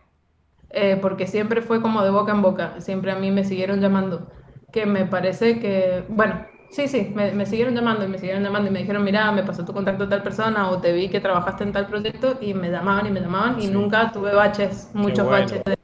Eh, 0.71 0.99
porque 1.01 1.27
siempre 1.27 1.63
fue 1.63 1.83
como 1.83 2.03
de 2.03 2.11
boca 2.11 2.33
en 2.33 2.43
boca, 2.43 2.81
siempre 2.81 3.13
a 3.13 3.17
mí 3.17 3.31
me 3.31 3.45
siguieron 3.45 3.81
llamando, 3.81 4.31
que 4.73 4.87
me 4.87 5.05
parece 5.05 5.59
que, 5.61 6.05
bueno, 6.09 6.47
sí, 6.71 6.89
sí, 6.89 7.13
me, 7.15 7.45
siguieron 7.45 7.75
llamando 7.75 8.05
y 8.05 8.09
me 8.09 8.19
siguieron 8.19 8.43
llamando 8.43 8.69
y 8.71 8.73
me 8.73 8.79
dijeron, 8.81 9.05
mira, 9.05 9.31
me 9.33 9.43
pasó 9.43 9.65
tu 9.65 9.73
contacto 9.73 10.05
a 10.05 10.09
tal 10.09 10.23
persona 10.23 10.71
o 10.71 10.81
te 10.81 10.93
vi 10.93 11.09
que 11.09 11.21
trabajaste 11.21 11.65
en 11.65 11.73
tal 11.73 11.87
proyecto 11.87 12.39
y 12.41 12.55
me 12.55 12.71
llamaban 12.71 13.07
y 13.07 13.11
me 13.11 13.21
llamaban 13.21 13.61
y 13.61 13.67
nunca 13.67 14.11
tuve 14.13 14.35
baches, 14.35 14.91
muchos 14.95 15.27
baches. 15.27 15.63
De 15.65 15.77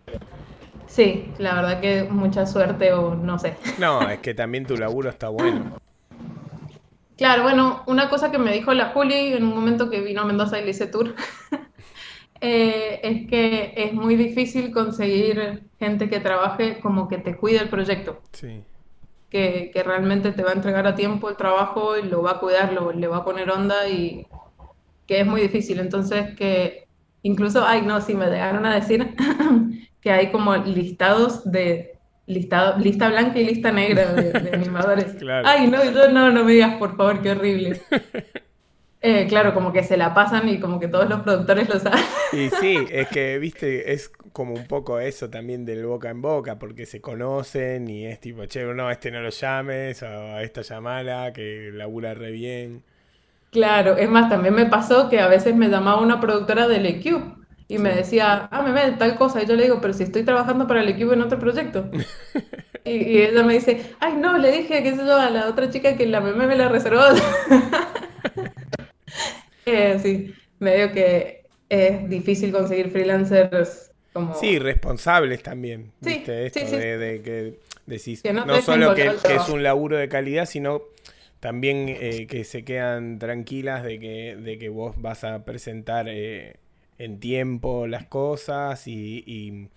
Sí, 0.98 1.32
la 1.38 1.54
verdad 1.54 1.80
que 1.80 2.02
mucha 2.10 2.44
suerte 2.44 2.92
o 2.92 3.14
no 3.14 3.38
sé. 3.38 3.56
No, 3.78 4.00
es 4.10 4.18
que 4.18 4.34
también 4.34 4.66
tu 4.66 4.76
laburo 4.76 5.08
está 5.08 5.28
bueno. 5.28 5.78
Claro, 7.16 7.44
bueno, 7.44 7.84
una 7.86 8.08
cosa 8.08 8.32
que 8.32 8.38
me 8.38 8.52
dijo 8.52 8.74
la 8.74 8.86
Juli 8.86 9.32
en 9.32 9.44
un 9.44 9.54
momento 9.54 9.90
que 9.90 10.00
vino 10.00 10.22
a 10.22 10.24
Mendoza 10.24 10.58
y 10.58 10.64
le 10.64 10.70
hice 10.70 10.88
tour, 10.88 11.14
eh, 12.40 12.98
es 13.04 13.28
que 13.28 13.74
es 13.76 13.92
muy 13.92 14.16
difícil 14.16 14.72
conseguir 14.72 15.62
gente 15.78 16.10
que 16.10 16.18
trabaje 16.18 16.80
como 16.80 17.06
que 17.06 17.18
te 17.18 17.36
cuide 17.36 17.58
el 17.58 17.68
proyecto. 17.68 18.20
Sí. 18.32 18.64
Que, 19.30 19.70
que, 19.72 19.84
realmente 19.84 20.32
te 20.32 20.42
va 20.42 20.50
a 20.50 20.54
entregar 20.54 20.88
a 20.88 20.96
tiempo 20.96 21.28
el 21.28 21.36
trabajo 21.36 21.96
y 21.96 22.08
lo 22.08 22.22
va 22.22 22.32
a 22.32 22.40
cuidar, 22.40 22.72
lo, 22.72 22.90
le 22.90 23.06
va 23.06 23.18
a 23.18 23.24
poner 23.24 23.48
onda 23.52 23.88
y 23.88 24.26
que 25.06 25.20
es 25.20 25.26
muy 25.28 25.42
difícil. 25.42 25.78
Entonces 25.78 26.34
que 26.34 26.88
incluso, 27.22 27.64
ay 27.64 27.82
no, 27.82 28.00
si 28.00 28.16
me 28.16 28.26
llegaron 28.26 28.66
a 28.66 28.74
decir 28.74 29.14
que 30.00 30.10
hay 30.10 30.30
como 30.30 30.56
listados 30.56 31.50
de 31.50 31.98
listado, 32.28 32.78
lista 32.78 33.08
blanca 33.08 33.38
y 33.38 33.44
lista 33.44 33.72
negra 33.72 34.12
de, 34.12 34.50
animadores. 34.52 35.16
Ay, 35.44 35.66
no, 35.66 35.82
yo 35.84 36.10
no, 36.10 36.30
no 36.30 36.44
me 36.44 36.52
digas, 36.52 36.76
por 36.76 36.96
favor, 36.96 37.20
qué 37.22 37.32
horrible. 37.32 37.80
Eh, 39.00 39.26
claro, 39.28 39.54
como 39.54 39.72
que 39.72 39.84
se 39.84 39.96
la 39.96 40.12
pasan 40.12 40.48
y 40.48 40.58
como 40.58 40.80
que 40.80 40.88
todos 40.88 41.08
los 41.08 41.20
productores 41.20 41.68
lo 41.68 41.78
saben. 41.78 42.02
Y 42.32 42.50
sí, 42.50 42.76
es 42.90 43.06
que, 43.06 43.38
viste, 43.38 43.92
es 43.92 44.08
como 44.32 44.54
un 44.54 44.66
poco 44.66 44.98
eso 44.98 45.30
también 45.30 45.64
del 45.64 45.86
boca 45.86 46.10
en 46.10 46.20
boca, 46.20 46.58
porque 46.58 46.84
se 46.84 47.00
conocen 47.00 47.88
y 47.88 48.06
es 48.06 48.18
tipo, 48.18 48.44
che, 48.46 48.64
no, 48.64 48.90
este 48.90 49.12
no 49.12 49.20
lo 49.20 49.30
llames, 49.30 50.02
o 50.02 50.08
a 50.08 50.42
esta 50.42 50.62
llamala, 50.62 51.32
que 51.32 51.70
labura 51.72 52.14
re 52.14 52.32
bien. 52.32 52.82
Claro, 53.52 53.96
es 53.96 54.10
más, 54.10 54.28
también 54.28 54.54
me 54.54 54.66
pasó 54.66 55.08
que 55.08 55.20
a 55.20 55.28
veces 55.28 55.54
me 55.54 55.68
llamaba 55.68 56.00
una 56.02 56.20
productora 56.20 56.66
del 56.66 56.84
EQ 56.84 57.38
y 57.70 57.76
me 57.76 57.94
decía, 57.94 58.48
ah, 58.50 58.62
me 58.62 58.72
ve 58.72 58.96
tal 58.98 59.16
cosa. 59.16 59.42
Y 59.42 59.46
yo 59.46 59.54
le 59.54 59.64
digo, 59.64 59.78
pero 59.80 59.92
si 59.92 60.02
estoy 60.02 60.24
trabajando 60.24 60.66
para 60.66 60.80
el 60.80 60.88
equipo 60.88 61.12
en 61.12 61.20
otro 61.20 61.38
proyecto. 61.38 61.90
y, 62.84 63.18
ella 63.18 63.42
me 63.42 63.54
dice, 63.54 63.94
ay, 64.00 64.14
no, 64.14 64.38
le 64.38 64.50
dije, 64.50 64.82
qué 64.82 64.92
sé 64.92 65.04
yo, 65.04 65.16
a 65.16 65.28
la 65.28 65.48
otra 65.48 65.68
chica 65.68 65.94
que 65.94 66.06
la 66.06 66.22
meme 66.22 66.46
me 66.46 66.56
la 66.56 66.70
reservó. 66.70 67.02
eh, 69.66 69.98
sí, 70.02 70.34
medio 70.58 70.92
que 70.92 71.44
es 71.68 72.08
difícil 72.08 72.52
conseguir 72.52 72.90
freelancers 72.90 73.90
como... 74.14 74.34
Sí, 74.34 74.58
responsables 74.58 75.42
también. 75.42 75.92
¿viste? 76.00 76.46
Esto 76.46 76.60
de, 76.60 77.20
que 77.22 77.58
decís, 77.84 78.22
no, 78.32 78.62
solo 78.62 78.94
que, 78.94 79.08
es 79.08 79.48
un 79.50 79.62
laburo 79.62 79.98
de 79.98 80.08
calidad, 80.08 80.46
sino 80.46 80.80
también 81.40 81.90
eh, 81.90 82.26
que 82.26 82.44
se 82.44 82.64
quedan 82.64 83.18
tranquilas 83.18 83.82
de 83.82 84.00
que, 84.00 84.36
de 84.36 84.58
que 84.58 84.70
vos 84.70 84.98
vas 85.02 85.22
a 85.24 85.44
presentar... 85.44 86.06
Eh, 86.08 86.56
en 86.98 87.20
tiempo 87.20 87.86
las 87.86 88.06
cosas 88.06 88.82
y, 88.86 89.68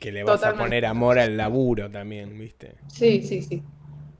que 0.00 0.12
le 0.12 0.22
vas 0.22 0.44
a 0.44 0.54
poner 0.54 0.86
amor 0.86 1.18
al 1.18 1.36
laburo 1.36 1.90
también, 1.90 2.38
¿viste? 2.38 2.74
Sí, 2.86 3.22
sí, 3.22 3.42
sí. 3.42 3.62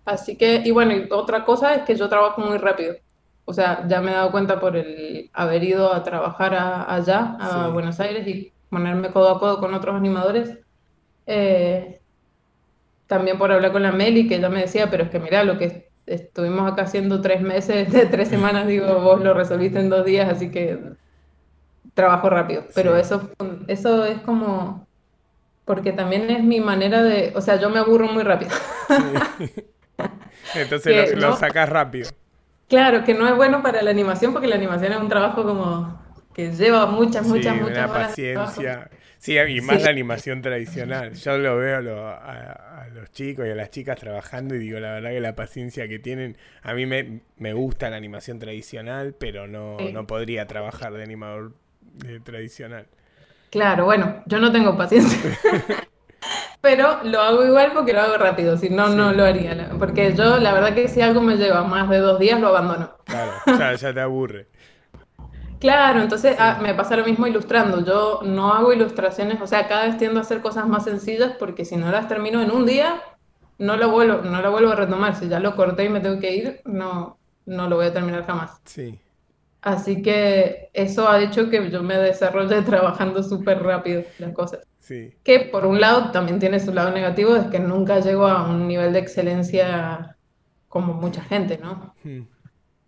Así 0.05 0.37
que, 0.37 0.63
y 0.65 0.73
bueno, 0.73 0.93
y 0.93 1.07
otra 1.11 1.45
cosa 1.45 1.75
es 1.75 1.83
que 1.83 1.95
yo 1.95 2.09
trabajo 2.09 2.41
muy 2.41 2.59
rápido. 2.59 2.97
O 3.45 3.53
sea, 3.53 3.87
ya 3.87 4.01
me 4.01 4.11
he 4.11 4.15
dado 4.15 4.33
cuenta 4.33 4.59
por 4.61 4.77
el 4.77 5.31
haber 5.33 5.63
ido 5.63 5.93
a 5.93 6.03
trabajar 6.03 6.55
allá, 6.55 7.37
a 7.39 7.69
Buenos 7.69 8.01
Aires, 8.01 8.27
y 8.27 8.53
ponerme 8.69 9.11
codo 9.11 9.31
a 9.31 9.39
codo 9.39 9.61
con 9.61 9.75
otros 9.75 9.95
animadores. 9.95 10.59
Eh, 11.27 12.01
también 13.07 13.39
por 13.39 13.53
hablar 13.53 13.73
con 13.73 13.83
la 13.83 13.93
Meli, 13.93 14.29
que 14.29 14.37
ella 14.37 14.49
me 14.49 14.61
decía, 14.61 14.91
pero 14.91 15.05
es 15.05 15.11
que 15.11 15.19
mira, 15.19 15.45
lo 15.45 15.59
que 15.59 15.91
estuvimos 16.07 16.71
acá 16.71 16.83
haciendo 16.83 17.21
tres 17.21 17.41
meses, 17.43 17.93
de 17.93 18.07
tres 18.07 18.29
semanas, 18.29 18.67
digo, 18.67 19.01
vos 19.01 19.21
lo 19.21 19.35
resolviste 19.35 19.81
en 19.81 19.91
dos 19.91 20.05
días, 20.05 20.29
así 20.29 20.51
que 20.51 20.79
trabajo 21.95 22.31
rápido, 22.31 22.65
pero 22.75 22.97
eso, 22.97 23.31
eso 23.67 24.05
es 24.05 24.21
como, 24.21 24.87
porque 25.65 25.93
también 25.93 26.31
es 26.31 26.43
mi 26.43 26.61
manera 26.61 27.03
de, 27.03 27.33
o 27.35 27.41
sea, 27.41 27.57
yo 27.57 27.71
me 27.71 27.79
aburro 27.79 28.07
muy 28.09 28.23
rápido. 28.23 28.53
Entonces 30.55 31.15
lo, 31.17 31.37
sacas 31.37 31.69
rápido. 31.69 32.11
Claro, 32.69 33.05
que 33.05 33.15
no 33.15 33.29
es 33.29 33.35
bueno 33.35 33.63
para 33.63 33.83
la 33.83 33.91
animación, 33.91 34.33
porque 34.33 34.49
la 34.49 34.57
animación 34.57 34.93
es 34.93 34.99
un 34.99 35.09
trabajo 35.09 35.43
como 35.43 36.01
que 36.35 36.53
lleva 36.53 36.87
muchas, 36.87 37.27
muchas, 37.27 37.57
muchas 37.57 37.91
paciencia. 37.91 38.91
Sí, 39.19 39.37
y 39.37 39.61
más 39.61 39.83
la 39.83 39.91
animación 39.91 40.41
tradicional. 40.41 41.13
Yo 41.15 41.37
lo 41.37 41.59
veo 41.59 41.77
a, 41.77 42.87
los 42.95 43.11
chicos 43.11 43.47
y 43.47 43.51
a 43.51 43.55
las 43.55 43.71
chicas 43.71 43.99
trabajando 43.99 44.55
y 44.55 44.59
digo, 44.59 44.81
la 44.81 44.93
verdad 44.93 45.11
que 45.11 45.21
la 45.21 45.35
paciencia 45.35 45.87
que 45.89 45.99
tienen, 45.99 46.39
a 46.63 46.73
mí 46.73 46.87
me, 46.87 47.21
me 47.37 47.53
gusta 47.53 47.91
la 47.91 47.97
animación 47.97 48.39
tradicional, 48.39 49.15
pero 49.19 49.47
no, 49.47 49.77
no 49.93 50.07
podría 50.07 50.47
trabajar 50.47 50.95
de 50.95 51.03
animador 51.03 51.53
eh, 52.07 52.21
tradicional. 52.23 52.87
Claro, 53.51 53.85
bueno, 53.85 54.23
yo 54.27 54.39
no 54.39 54.53
tengo 54.53 54.77
paciencia. 54.77 55.19
pero 56.61 57.03
lo 57.05 57.21
hago 57.21 57.45
igual 57.45 57.73
porque 57.73 57.93
lo 57.93 58.01
hago 58.01 58.17
rápido, 58.17 58.57
si 58.57 58.71
no, 58.71 58.89
no 58.89 59.13
lo 59.13 59.25
haría. 59.25 59.71
Porque 59.79 60.15
yo, 60.15 60.39
la 60.39 60.53
verdad 60.53 60.75
que 60.75 60.89
si 60.89 61.01
algo 61.01 61.21
me 61.21 61.37
lleva 61.37 61.65
más 61.65 61.89
de 61.89 61.99
dos 61.99 62.19
días, 62.19 62.41
lo 62.41 62.49
abandono. 62.49 62.93
Claro, 63.05 63.33
ya, 63.59 63.75
ya 63.75 63.95
te 63.95 64.01
aburre. 64.01 64.49
Claro, 65.59 66.01
entonces 66.01 66.37
ah, 66.39 66.59
me 66.63 66.75
pasa 66.75 66.97
lo 66.97 67.05
mismo 67.05 67.27
ilustrando. 67.27 67.85
Yo 67.85 68.21
no 68.25 68.55
hago 68.55 68.73
ilustraciones, 68.73 69.41
o 69.43 69.47
sea, 69.47 69.69
cada 69.69 69.87
vez 69.87 69.99
tiendo 69.99 70.19
a 70.19 70.23
hacer 70.23 70.41
cosas 70.41 70.67
más 70.67 70.85
sencillas 70.85 71.33
porque 71.39 71.65
si 71.65 71.77
no 71.77 71.91
las 71.91 72.09
termino 72.09 72.41
en 72.41 72.51
un 72.51 72.65
día, 72.65 73.03
no 73.59 73.77
lo 73.77 73.91
vuelvo, 73.91 74.23
no 74.23 74.41
lo 74.41 74.51
vuelvo 74.51 74.71
a 74.71 74.77
retomar. 74.77 75.17
Si 75.17 75.29
ya 75.29 75.39
lo 75.39 75.55
corté 75.57 75.85
y 75.85 75.89
me 75.91 76.01
tengo 76.01 76.19
que 76.19 76.35
ir, 76.35 76.61
no, 76.65 77.19
no 77.45 77.69
lo 77.69 77.77
voy 77.77 77.87
a 77.87 77.93
terminar 77.93 78.25
jamás. 78.25 78.59
Sí. 78.65 78.99
Así 79.63 80.03
que 80.03 80.71
eso 80.73 81.09
ha 81.09 81.23
hecho 81.23 81.51
que 81.51 81.71
yo 81.71 81.83
me 81.83 81.97
desarrolle 81.97 82.63
trabajando 82.67 83.23
súper 83.23 83.63
rápido 83.63 84.05
las 84.19 84.33
cosas. 84.33 84.61
Sí. 84.79 85.15
Que 85.23 85.41
por 85.41 85.67
un 85.67 85.81
lado 85.81 86.11
también 86.11 86.39
tiene 86.39 86.59
su 86.59 86.73
lado 86.73 86.91
negativo, 86.91 87.37
es 87.37 87.47
que 87.47 87.61
nunca 87.61 88.01
llego 88.01 88.27
a 88.27 88.49
un 88.49 88.67
nivel 88.67 88.93
de 88.93 88.99
excelencia 88.99 90.17
como 90.69 90.95
mucha 90.95 91.23
gente, 91.23 91.59
¿no? 91.59 91.95
Hmm 92.03 92.23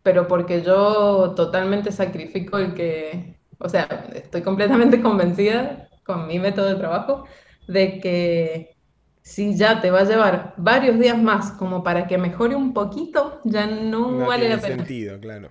pero 0.02 0.26
porque 0.26 0.62
yo 0.62 1.32
totalmente 1.36 1.92
sacrifico 1.92 2.58
el 2.58 2.74
que, 2.74 3.36
o 3.58 3.68
sea, 3.68 4.08
estoy 4.14 4.42
completamente 4.42 5.00
convencida 5.02 5.88
con 6.04 6.26
mi 6.26 6.38
método 6.38 6.68
de 6.68 6.74
trabajo 6.76 7.26
de 7.68 8.00
que 8.00 8.76
si 9.22 9.56
ya 9.56 9.80
te 9.80 9.92
va 9.92 10.00
a 10.00 10.04
llevar 10.04 10.54
varios 10.56 10.98
días 10.98 11.20
más 11.20 11.52
como 11.52 11.84
para 11.84 12.08
que 12.08 12.18
mejore 12.18 12.56
un 12.56 12.74
poquito, 12.74 13.40
ya 13.44 13.66
no, 13.66 14.26
vale 14.26 14.48
la 14.48 14.58
pena. 14.58 14.78
sentido, 14.78 15.20
claro. 15.20 15.50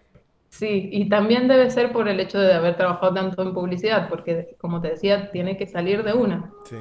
Sí, 0.52 0.90
y 0.92 1.10
también 1.10 1.48
debe 1.48 1.72
ser 1.72 1.92
por 1.92 2.08
el 2.08 2.20
hecho 2.20 2.40
de 2.40 2.54
haber 2.54 2.76
trabajado 2.76 3.14
tanto 3.14 3.42
en 3.42 3.54
publicidad, 3.54 4.10
porque 4.10 4.56
como 4.60 4.82
te 4.82 4.90
decía, 4.90 5.32
tiene 5.32 5.58
que 5.58 5.66
salir 5.66 6.04
de 6.04 6.14
una. 6.14 6.52
Sí. 6.66 6.78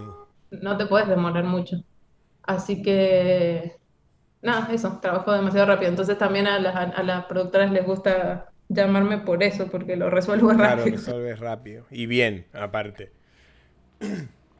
No 0.50 0.76
te 0.76 0.86
puedes 0.86 1.08
demorar 1.08 1.44
mucho. 1.44 1.82
Así 2.42 2.82
que 2.82 3.76
nada, 4.42 4.72
eso, 4.72 4.98
trabajo 5.00 5.32
demasiado 5.32 5.66
rápido. 5.66 5.88
Entonces 5.88 6.18
también 6.18 6.48
a 6.48 6.58
las, 6.58 6.76
a 6.76 7.02
las 7.02 7.24
productoras 7.26 7.70
les 7.70 7.86
gusta 7.86 8.50
llamarme 8.68 9.18
por 9.18 9.42
eso, 9.42 9.68
porque 9.68 9.96
lo 9.96 10.10
resuelvo 10.10 10.50
rápido. 10.50 10.58
Claro, 10.58 10.84
resuelves 10.84 11.38
rápido. 11.38 11.86
Y 11.90 12.06
bien, 12.06 12.46
aparte. 12.52 13.12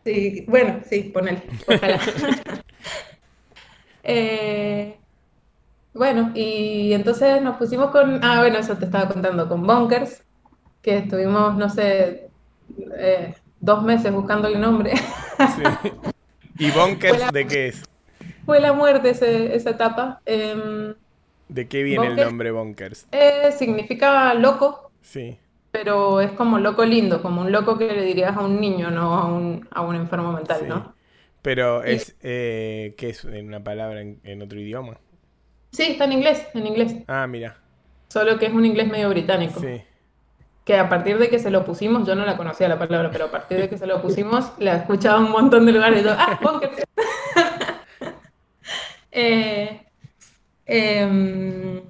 Sí, 0.05 0.45
bueno, 0.49 0.81
sí, 0.85 1.11
ponele, 1.13 1.43
ojalá. 1.67 2.01
eh, 4.03 5.00
bueno, 5.95 6.33
y 6.35 6.93
entonces 6.93 7.43
nos 7.43 7.57
pusimos 7.57 7.91
con, 7.91 8.23
ah, 8.23 8.41
bueno, 8.41 8.59
eso 8.59 8.77
te 8.77 8.87
estaba 8.87 9.09
contando, 9.09 9.49
con 9.49 9.67
Bunkers, 9.67 10.23
que 10.83 10.99
estuvimos, 10.99 11.57
no 11.57 11.69
sé, 11.69 12.31
eh, 12.97 13.35
dos 13.61 13.83
meses 13.83 14.13
buscando 14.13 14.49
el 14.49 14.61
nombre. 14.61 14.95
sí. 14.97 15.91
¿Y 16.59 16.71
Bunkers 16.71 17.33
de 17.33 17.47
qué 17.47 17.69
es? 17.69 17.85
fue 18.51 18.59
la 18.59 18.73
muerte 18.73 19.11
esa 19.11 19.71
etapa. 19.71 20.21
Em, 20.27 20.93
¿De 21.49 21.69
qué 21.69 21.85
viene 21.85 22.09
el 22.09 22.17
nombre 22.17 22.51
Bonkers? 22.51 23.07
Eh, 23.13 23.53
significa 23.57 24.35
loco. 24.35 24.91
Sí. 25.03 25.39
Pero 25.71 26.21
es 26.21 26.33
como 26.33 26.59
loco 26.59 26.85
lindo, 26.85 27.23
como 27.23 27.43
un 27.43 27.53
loco 27.53 27.79
que 27.79 27.87
le 27.93 28.03
dirías 28.03 28.37
a 28.37 28.41
un 28.41 28.61
niño, 28.61 28.91
no 28.91 29.15
a 29.15 29.27
un, 29.27 29.69
a 29.71 29.83
un 29.83 29.95
enfermo 29.95 30.33
mental, 30.33 30.67
¿no? 30.67 30.95
Pero 31.43 31.85
es, 31.85 32.17
eh, 32.23 32.95
¿qué 32.99 33.11
es 33.11 33.25
una 33.25 33.63
palabra 33.63 34.01
en, 34.01 34.43
otro 34.43 34.59
idioma? 34.59 34.99
Sí, 35.73 35.85
está 35.85 36.05
en 36.05 36.13
inglés, 36.13 36.47
en 36.55 36.67
inglés. 36.67 36.97
Ah, 37.07 37.27
mira. 37.27 37.57
Solo 38.09 38.39
que 38.39 38.47
es 38.47 38.53
un 38.53 38.67
inglés 38.67 38.89
medio 38.89 39.09
británico. 39.09 39.61
Sí. 39.61 39.83
Que 40.65 40.77
a 40.77 40.89
partir 40.89 41.19
de 41.19 41.29
que 41.29 41.39
se 41.39 41.51
lo 41.51 41.65
pusimos, 41.65 42.07
yo 42.07 42.15
no 42.15 42.25
la 42.27 42.37
conocía 42.37 42.69
la 42.69 42.79
palabra, 42.79 43.11
pero 43.11 43.27
a 43.27 43.31
partir 43.31 43.59
de 43.59 43.69
que 43.69 43.79
se 43.79 43.87
lo 43.87 44.03
pusimos, 44.03 44.53
la 44.59 44.77
escuchaba 44.77 45.21
un 45.21 45.31
montón 45.31 45.67
de 45.67 45.73
lugares 45.73 46.05
yo, 46.05 46.11
ah. 46.13 46.39
Eh, 49.13 49.87
em, 50.67 51.83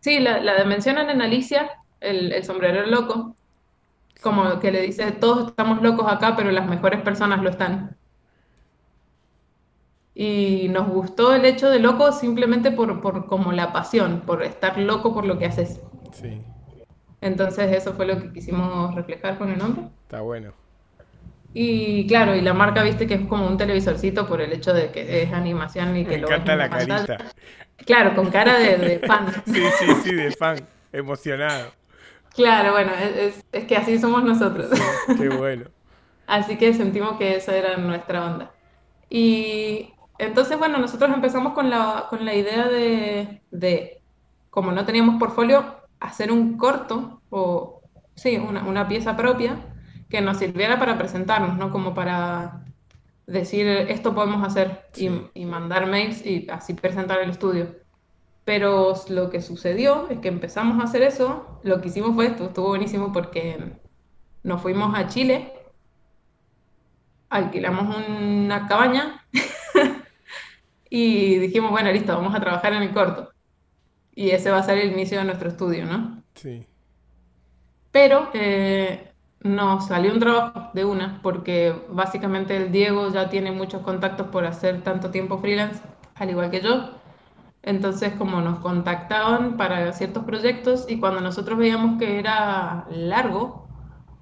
sí, 0.00 0.18
la, 0.18 0.40
la, 0.40 0.64
mencionan 0.64 1.08
en 1.08 1.22
Alicia, 1.22 1.70
el, 2.00 2.32
el 2.32 2.42
sombrero 2.42 2.84
loco, 2.86 3.36
como 4.20 4.58
que 4.58 4.72
le 4.72 4.80
dice, 4.80 5.12
todos 5.12 5.50
estamos 5.50 5.82
locos 5.82 6.10
acá, 6.10 6.34
pero 6.34 6.50
las 6.50 6.66
mejores 6.66 7.00
personas 7.02 7.42
lo 7.42 7.50
están. 7.50 7.96
Y 10.14 10.68
nos 10.70 10.88
gustó 10.88 11.34
el 11.34 11.44
hecho 11.44 11.68
de 11.70 11.80
loco 11.80 12.12
simplemente 12.12 12.70
por, 12.70 13.00
por 13.00 13.26
como 13.26 13.52
la 13.52 13.72
pasión, 13.72 14.22
por 14.24 14.42
estar 14.44 14.78
loco 14.78 15.12
por 15.12 15.24
lo 15.26 15.38
que 15.38 15.46
haces. 15.46 15.80
Sí. 16.12 16.40
Entonces 17.20 17.72
eso 17.72 17.94
fue 17.94 18.06
lo 18.06 18.20
que 18.20 18.32
quisimos 18.32 18.94
reflejar 18.94 19.38
con 19.38 19.50
el 19.50 19.58
nombre. 19.58 19.86
Está 20.02 20.20
bueno. 20.20 20.52
Y 21.54 22.06
claro, 22.08 22.34
y 22.34 22.40
la 22.40 22.52
marca, 22.52 22.82
viste 22.82 23.06
que 23.06 23.14
es 23.14 23.26
como 23.26 23.46
un 23.46 23.56
televisorcito 23.56 24.26
por 24.26 24.40
el 24.40 24.52
hecho 24.52 24.74
de 24.74 24.90
que 24.90 25.22
es 25.22 25.32
animación 25.32 25.96
y 25.96 26.04
que 26.04 26.10
Me 26.10 26.18
lo 26.18 26.26
encanta 26.26 26.56
la 26.56 26.68
carita. 26.68 27.16
Claro, 27.86 28.14
con 28.14 28.30
cara 28.30 28.58
de, 28.58 28.98
fan. 29.06 29.32
Sí, 29.46 29.62
sí, 29.78 29.86
sí, 30.02 30.14
de 30.14 30.32
fan, 30.32 30.58
emocionado. 30.92 31.70
Claro, 32.34 32.72
bueno, 32.72 32.92
es, 32.94 33.44
es 33.52 33.64
que 33.64 33.76
así 33.76 33.98
somos 33.98 34.24
nosotros. 34.24 34.68
qué 35.16 35.28
bueno. 35.28 35.66
Así 36.26 36.56
que 36.56 36.72
sentimos 36.72 37.18
que 37.18 37.36
esa 37.36 37.54
era 37.54 37.76
nuestra 37.76 38.24
onda. 38.24 38.50
Y 39.10 39.93
entonces, 40.18 40.58
bueno, 40.58 40.78
nosotros 40.78 41.10
empezamos 41.12 41.52
con 41.54 41.70
la, 41.70 42.06
con 42.08 42.24
la 42.24 42.34
idea 42.34 42.68
de, 42.68 43.42
de, 43.50 44.02
como 44.50 44.72
no 44.72 44.84
teníamos 44.84 45.18
portfolio, 45.18 45.76
hacer 46.00 46.30
un 46.30 46.56
corto 46.56 47.22
o, 47.30 47.82
sí, 48.14 48.36
una, 48.36 48.64
una 48.64 48.86
pieza 48.86 49.16
propia 49.16 49.56
que 50.08 50.20
nos 50.20 50.38
sirviera 50.38 50.78
para 50.78 50.96
presentarnos, 50.98 51.56
¿no? 51.56 51.70
Como 51.70 51.94
para 51.94 52.64
decir, 53.26 53.66
esto 53.66 54.14
podemos 54.14 54.46
hacer 54.46 54.86
y, 54.96 55.44
mandar 55.44 55.86
mails 55.86 56.24
y 56.24 56.46
así 56.50 56.74
presentar 56.74 57.20
el 57.20 57.30
estudio. 57.30 57.74
Pero 58.44 58.94
lo 59.08 59.30
que 59.30 59.40
sucedió 59.40 60.08
es 60.10 60.18
que 60.18 60.28
empezamos 60.28 60.78
a 60.80 60.84
hacer 60.84 61.02
eso, 61.02 61.60
lo 61.62 61.80
que 61.80 61.88
hicimos 61.88 62.14
fue 62.14 62.26
esto, 62.26 62.44
estuvo 62.44 62.68
buenísimo 62.68 63.12
porque 63.12 63.72
nos 64.42 64.60
fuimos 64.60 64.94
a 64.94 65.08
Chile, 65.08 65.52
alquilamos 67.30 67.96
una 67.96 68.68
cabaña 68.68 69.24
y 70.96 71.40
dijimos, 71.40 71.72
bueno, 71.72 71.90
listo, 71.90 72.14
vamos 72.14 72.36
a 72.36 72.40
trabajar 72.40 72.72
en 72.72 72.84
el 72.84 72.92
corto. 72.92 73.32
Y 74.14 74.30
ese 74.30 74.52
va 74.52 74.58
a 74.58 74.62
ser 74.62 74.78
el 74.78 74.92
inicio 74.92 75.18
de 75.18 75.24
nuestro 75.24 75.48
estudio, 75.48 75.86
¿no? 75.86 76.22
Sí. 76.36 76.64
Pero 77.90 78.30
eh, 78.32 79.12
no, 79.40 79.80
salió 79.80 80.12
un 80.12 80.20
trabajo 80.20 80.70
de 80.72 80.84
una, 80.84 81.18
porque 81.20 81.74
básicamente 81.88 82.56
el 82.56 82.70
Diego 82.70 83.12
ya 83.12 83.28
tiene 83.28 83.50
muchos 83.50 83.82
contactos 83.82 84.28
por 84.28 84.46
hacer 84.46 84.82
tanto 84.84 85.10
tiempo 85.10 85.38
freelance, 85.38 85.82
al 86.14 86.30
igual 86.30 86.52
que 86.52 86.60
yo. 86.60 86.90
Entonces, 87.62 88.12
como 88.12 88.40
nos 88.40 88.60
contactaban 88.60 89.56
para 89.56 89.92
ciertos 89.94 90.22
proyectos 90.22 90.86
y 90.88 91.00
cuando 91.00 91.20
nosotros 91.20 91.58
veíamos 91.58 91.98
que 91.98 92.20
era 92.20 92.86
largo 92.88 93.66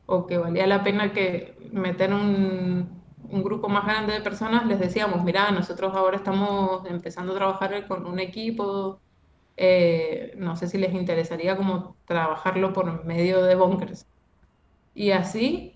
o 0.06 0.26
que 0.26 0.38
valía 0.38 0.66
la 0.66 0.82
pena 0.82 1.12
que 1.12 1.54
meter 1.70 2.14
un, 2.14 3.01
un 3.32 3.42
grupo 3.42 3.68
más 3.68 3.84
grande 3.84 4.12
de 4.12 4.20
personas, 4.20 4.66
les 4.66 4.78
decíamos, 4.78 5.24
mira, 5.24 5.50
nosotros 5.50 5.94
ahora 5.94 6.18
estamos 6.18 6.86
empezando 6.86 7.32
a 7.32 7.36
trabajar 7.36 7.88
con 7.88 8.06
un 8.06 8.18
equipo, 8.18 9.00
eh, 9.56 10.34
no 10.36 10.56
sé 10.56 10.68
si 10.68 10.78
les 10.78 10.92
interesaría 10.94 11.56
como 11.56 11.96
trabajarlo 12.06 12.72
por 12.72 13.04
medio 13.04 13.42
de 13.42 13.54
bunkers. 13.54 14.06
Y 14.94 15.12
así 15.12 15.74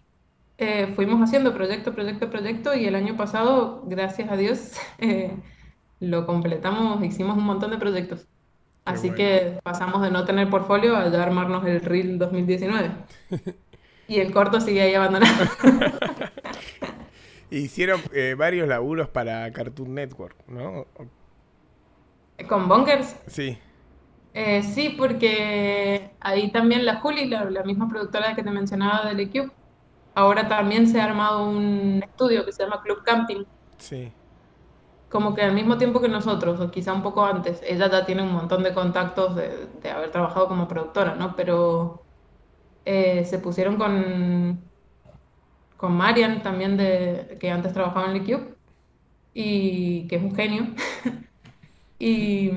eh, 0.59 0.93
fuimos 0.95 1.21
haciendo 1.23 1.55
proyecto, 1.55 1.95
proyecto, 1.95 2.31
proyecto 2.31 2.75
y 2.75 2.87
el 2.87 2.95
año 2.95 3.17
pasado, 3.17 3.83
gracias 3.87 4.31
a 4.31 4.37
Dios, 4.37 4.73
eh, 4.99 5.37
lo 6.01 6.27
completamos, 6.27 7.03
hicimos 7.05 7.37
un 7.37 7.45
montón 7.45 7.71
de 7.71 7.79
proyectos. 7.79 8.27
Así 8.85 9.11
que 9.11 9.59
pasamos 9.65 10.01
de 10.03 10.13
no 10.13 10.25
tener 10.25 10.49
portfolio 10.49 10.97
a 10.97 11.09
ya 11.11 11.23
armarnos 11.23 11.67
el 11.67 11.81
Reel 11.81 12.19
2019. 12.19 12.91
y 14.09 14.21
el 14.21 14.33
corto 14.33 14.61
sigue 14.61 14.83
ahí 14.83 14.95
abandonado. 14.95 15.45
Hicieron 17.51 18.01
eh, 18.13 18.35
varios 18.37 18.67
laburos 18.67 19.09
para 19.09 19.51
Cartoon 19.53 19.95
Network, 19.95 20.37
¿no? 20.49 20.87
¿Con 22.49 22.69
Bonkers? 22.69 23.17
Sí. 23.27 23.59
Eh, 24.35 24.63
sí, 24.63 24.95
porque 24.99 26.11
ahí 26.21 26.51
también 26.51 26.85
la 26.85 26.97
Juli, 26.97 27.27
la, 27.27 27.63
misma 27.63 27.89
productora 27.89 28.35
que 28.35 28.43
te 28.43 28.51
mencionaba 28.51 29.09
del 29.09 29.21
EQ, 29.21 29.51
ahora 30.15 30.47
también 30.47 30.87
se 30.89 31.01
ha 31.01 31.05
armado 31.05 31.49
un 31.49 32.03
estudio 32.03 32.45
que 32.45 32.53
se 32.53 32.65
llama 32.65 32.83
Club 32.83 33.03
Camping. 33.03 33.45
Sí. 33.79 34.13
Como 35.09 35.35
que 35.35 35.43
al 35.43 35.55
mismo 35.55 35.79
tiempo 35.79 36.03
que 36.03 36.09
nosotros, 36.09 36.61
o 36.61 36.71
quizá 36.71 36.93
un 36.93 37.03
poco 37.03 37.25
antes, 37.25 37.63
ella 37.67 37.89
ya 37.91 38.05
tiene 38.05 38.23
un 38.23 38.33
montón 38.33 38.63
de 38.63 38.75
contactos 38.75 39.37
de, 39.37 39.91
haber 39.91 40.11
trabajado 40.11 40.49
como 40.49 40.69
productora, 40.69 41.15
¿no? 41.15 41.35
Pero 41.35 42.03
eh, 42.85 43.25
se 43.25 43.39
pusieron 43.39 43.77
con, 43.77 44.61
con 45.77 45.97
Marian 45.97 46.43
también, 46.43 46.77
de, 46.77 47.37
que 47.41 47.51
antes 47.51 47.73
trabajaba 47.73 48.13
en 48.15 48.25
Cube 48.25 48.55
y 49.35 50.07
que 50.09 50.17
es 50.17 50.23
un 50.23 50.35
genio. 50.35 50.69
y 51.99 52.51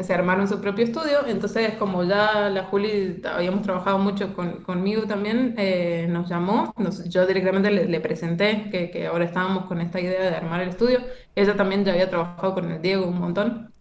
se 0.00 0.12
armaron 0.12 0.48
su 0.48 0.60
propio 0.60 0.84
estudio, 0.84 1.24
entonces 1.26 1.74
como 1.74 2.02
ya 2.02 2.50
la 2.50 2.64
Juli 2.64 3.22
habíamos 3.24 3.62
trabajado 3.62 3.98
mucho 3.98 4.34
conmigo 4.34 5.04
también, 5.04 5.54
eh, 5.56 6.06
nos 6.10 6.28
llamó, 6.28 6.74
yo 7.06 7.26
directamente 7.26 7.70
le, 7.70 8.00
presenté 8.00 8.70
que, 8.70 8.90
que, 8.90 9.06
ahora 9.06 9.24
estábamos 9.24 9.66
con 9.66 9.80
esta 9.80 10.00
idea 10.00 10.20
de 10.30 10.36
armar 10.36 10.62
el 10.62 10.70
estudio, 10.70 11.00
ella 11.36 11.54
también 11.54 11.84
ya 11.84 11.92
había 11.92 12.10
trabajado 12.10 12.54
con 12.54 12.72
el 12.72 12.82
Diego 12.82 13.06
un 13.06 13.20
montón, 13.20 13.72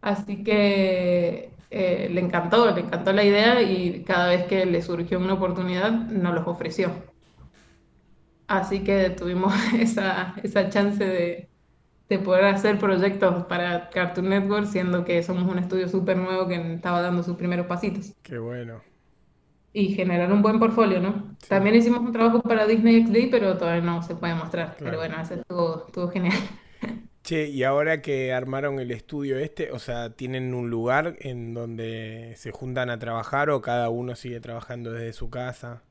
así 0.00 0.42
que 0.42 1.50
eh, 1.70 2.08
le 2.10 2.20
encantó, 2.20 2.74
le 2.74 2.80
encantó 2.80 3.12
la 3.12 3.24
idea 3.24 3.62
y 3.62 4.02
cada 4.04 4.28
vez 4.28 4.46
que 4.46 4.66
le 4.66 4.82
surgió 4.82 5.18
una 5.18 5.34
oportunidad 5.34 5.92
nos 5.92 6.34
los 6.34 6.46
ofreció. 6.46 6.90
Así 8.52 8.84
que 8.84 9.10
tuvimos 9.10 9.54
esa, 9.78 10.34
esa 10.42 10.68
chance 10.68 11.02
de, 11.04 11.50
de 12.08 12.18
poder 12.18 12.44
hacer 12.44 12.78
proyectos 12.78 13.46
para 13.46 13.88
Cartoon 13.90 14.28
Network, 14.28 14.66
siendo 14.66 15.04
que 15.04 15.22
somos 15.22 15.50
un 15.50 15.58
estudio 15.58 15.88
súper 15.88 16.18
nuevo 16.18 16.46
que 16.48 16.74
estaba 16.74 17.00
dando 17.00 17.22
sus 17.22 17.36
primeros 17.36 17.66
pasitos. 17.66 18.14
Qué 18.22 18.38
bueno. 18.38 18.82
Y 19.72 19.94
generar 19.94 20.30
un 20.30 20.42
buen 20.42 20.58
portfolio, 20.58 21.00
¿no? 21.00 21.34
También 21.48 21.76
hicimos 21.76 22.00
un 22.00 22.12
trabajo 22.12 22.42
para 22.42 22.66
Disney 22.66 23.06
XD, 23.06 23.30
pero 23.30 23.56
todavía 23.56 23.82
no 23.82 24.02
se 24.02 24.14
puede 24.14 24.34
mostrar. 24.34 24.76
Pero 24.78 24.98
bueno, 24.98 25.16
estuvo, 25.22 25.86
estuvo 25.86 26.08
genial. 26.10 26.36
Che, 27.24 27.48
y 27.48 27.62
ahora 27.62 28.02
que 28.02 28.32
armaron 28.32 28.80
el 28.80 28.90
estudio 28.90 29.38
este, 29.38 29.70
o 29.70 29.78
sea, 29.78 30.10
¿tienen 30.10 30.54
un 30.54 30.70
lugar 30.70 31.16
en 31.20 31.54
donde 31.54 32.34
se 32.36 32.50
juntan 32.50 32.90
a 32.90 32.98
trabajar 32.98 33.48
o 33.50 33.62
cada 33.62 33.90
uno 33.90 34.16
sigue 34.16 34.40
trabajando 34.40 34.92
desde 34.92 35.12
su 35.12 35.30
casa? 35.30 35.82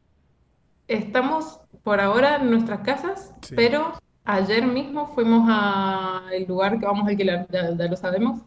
Estamos 0.91 1.59
por 1.83 1.99
ahora 1.99 2.35
en 2.35 2.51
nuestras 2.51 2.81
casas, 2.81 3.33
pero 3.55 3.93
Ayer 4.23 4.67
mismo 4.67 5.07
fuimos 5.15 5.49
al 5.49 6.45
lugar 6.47 6.79
que 6.79 6.85
vamos 6.85 7.07
a 7.07 7.09
alquilar, 7.09 7.47
ya, 7.51 7.71
lo 7.71 7.97
sabemos. 7.97 8.41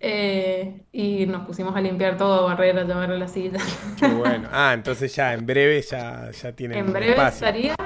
Eh, 0.00 0.82
y 0.92 1.26
nos 1.26 1.46
pusimos 1.46 1.76
a 1.76 1.80
limpiar 1.80 2.16
todo, 2.16 2.40
a 2.40 2.54
barrer, 2.54 2.78
a 2.78 2.84
llevar 2.84 3.12
a 3.12 3.16
la 3.16 3.28
silla. 3.28 3.60
Qué 3.98 4.08
bueno. 4.08 4.48
Ah, 4.50 4.72
entonces 4.74 5.14
ya 5.14 5.34
en 5.34 5.46
breve 5.46 5.82
ya, 5.82 6.30
ya 6.32 6.52
tienen 6.52 6.78
En 6.78 6.92
breve 6.92 7.14
estaría, 7.28 7.76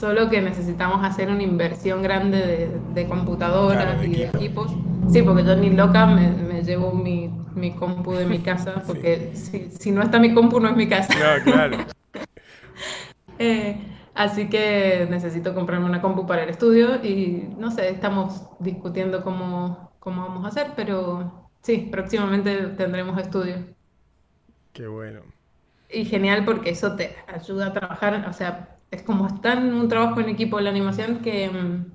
solo 0.00 0.30
que 0.30 0.40
necesitamos 0.40 1.04
hacer 1.04 1.28
una 1.28 1.42
inversión 1.42 2.02
grande 2.02 2.70
de, 2.94 3.06
computadoras 3.06 4.02
y 4.02 4.12
de 4.12 4.24
equipos. 4.26 4.72
Sí, 5.12 5.22
porque 5.22 5.44
yo 5.44 5.54
ni 5.54 5.70
loca 5.70 6.06
me, 6.06 6.62
llevo 6.62 6.92
mi, 6.92 7.30
mi, 7.54 7.72
compu 7.72 8.14
de 8.14 8.24
mi 8.24 8.38
casa, 8.42 8.82
porque 8.86 9.32
si, 9.34 9.70
si, 9.70 9.90
no 9.90 10.02
está 10.02 10.18
mi 10.18 10.32
compu 10.32 10.60
no 10.60 10.70
es 10.70 10.76
mi 10.76 10.88
casa. 10.88 11.12
No, 11.14 11.44
claro. 11.44 11.78
eh, 13.38 13.96
Así 14.16 14.48
que 14.48 15.06
necesito 15.10 15.54
comprarme 15.54 15.84
una 15.84 16.00
compu 16.00 16.26
para 16.26 16.42
el 16.44 16.48
estudio 16.48 17.04
y 17.04 17.50
no 17.58 17.70
sé, 17.70 17.90
estamos 17.90 18.48
discutiendo 18.58 19.22
cómo, 19.22 19.92
cómo 19.98 20.22
vamos 20.22 20.46
a 20.46 20.48
hacer, 20.48 20.72
pero 20.74 21.50
sí, 21.60 21.88
próximamente 21.92 22.68
tendremos 22.78 23.20
estudio. 23.20 23.56
Qué 24.72 24.86
bueno. 24.86 25.20
Y 25.90 26.06
genial 26.06 26.46
porque 26.46 26.70
eso 26.70 26.96
te 26.96 27.14
ayuda 27.26 27.66
a 27.66 27.72
trabajar, 27.74 28.26
o 28.26 28.32
sea, 28.32 28.78
es 28.90 29.02
como 29.02 29.28
en 29.28 29.74
un 29.74 29.88
trabajo 29.88 30.18
en 30.20 30.30
equipo 30.30 30.56
de 30.56 30.62
la 30.62 30.70
animación 30.70 31.18
que 31.18 31.50
mm, 31.50 31.92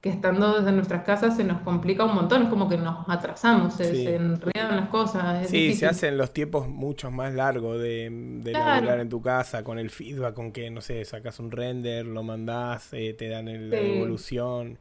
que 0.00 0.10
estando 0.10 0.60
desde 0.60 0.70
nuestras 0.70 1.02
casas 1.02 1.36
se 1.36 1.42
nos 1.42 1.60
complica 1.62 2.04
un 2.04 2.14
montón, 2.14 2.44
es 2.44 2.48
como 2.48 2.68
que 2.68 2.76
nos 2.76 3.08
atrasamos, 3.08 3.74
se, 3.74 4.14
enredan 4.14 4.76
las 4.76 4.88
cosas. 4.90 5.48
sí, 5.48 5.74
se 5.74 5.86
hacen 5.86 6.16
los 6.16 6.32
tiempos 6.32 6.68
mucho 6.68 7.10
más 7.10 7.34
largos 7.34 7.80
de, 7.80 8.08
de 8.42 8.52
en 8.52 9.08
tu 9.08 9.20
casa, 9.20 9.64
con 9.64 9.78
el 9.78 9.90
feedback, 9.90 10.34
con 10.34 10.52
que, 10.52 10.70
no 10.70 10.80
sé, 10.80 11.04
sacas 11.04 11.40
un 11.40 11.50
render, 11.50 12.06
lo 12.06 12.22
mandás, 12.22 12.92
eh, 12.92 13.12
te 13.18 13.28
dan 13.28 13.46
la 13.70 13.76
evolución. 13.76 14.78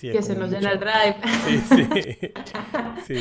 que 0.00 0.22
se 0.22 0.34
nos 0.34 0.50
llena 0.50 0.72
el 0.72 0.80
drive. 0.80 1.16
Sí, 1.46 1.58
sí. 1.58 2.32
sí. 3.06 3.20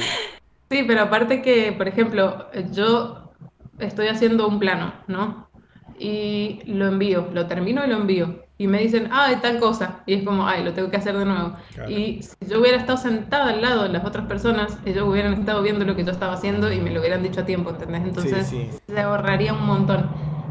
sí, 0.72 0.84
pero 0.88 1.02
aparte 1.02 1.44
que, 1.44 1.72
por 1.72 1.88
ejemplo, 1.88 2.50
yo 2.72 3.32
estoy 3.78 4.08
haciendo 4.08 4.48
un 4.48 4.58
plano, 4.58 4.92
¿no? 5.08 5.50
Y 6.00 6.62
lo 6.66 6.88
envío, 6.88 7.30
lo 7.32 7.46
termino 7.46 7.86
y 7.86 7.90
lo 7.90 7.98
envío 7.98 8.47
y 8.60 8.68
me 8.68 8.80
dicen, 8.80 9.10
ah, 9.12 9.30
de 9.30 9.36
tal 9.38 9.60
cosa, 9.60 10.02
y 10.06 10.16
es 10.16 10.24
como, 10.24 10.48
ay, 10.48 10.64
lo 10.64 10.74
tengo 10.74 10.90
que 10.90 10.98
hacer 10.98 11.16
de 11.16 11.26
nuevo. 11.26 11.56
Y 11.88 12.24
si 12.24 12.50
yo 12.50 12.60
hubiera 12.60 12.78
estado 12.78 12.98
sentada 12.98 13.50
al 13.52 13.62
lado 13.62 13.84
de 13.84 13.90
las 13.90 14.04
otras 14.04 14.26
personas, 14.26 14.78
ellos 14.86 15.08
hubieran 15.08 15.34
estado 15.34 15.62
viendo 15.62 15.86
lo 15.86 15.96
que 15.96 16.04
yo 16.04 16.12
estaba 16.12 16.34
haciendo 16.34 16.72
y 16.72 16.80
me 16.80 16.90
lo 16.90 17.00
hubieran 17.00 17.22
dicho 17.22 17.42
a 17.42 17.46
tiempo, 17.46 17.70
¿entendés? 17.70 18.02
Entonces 18.04 18.54
se 18.88 19.00
ahorraría 19.00 19.54
un 19.54 19.66
montón. 19.66 20.10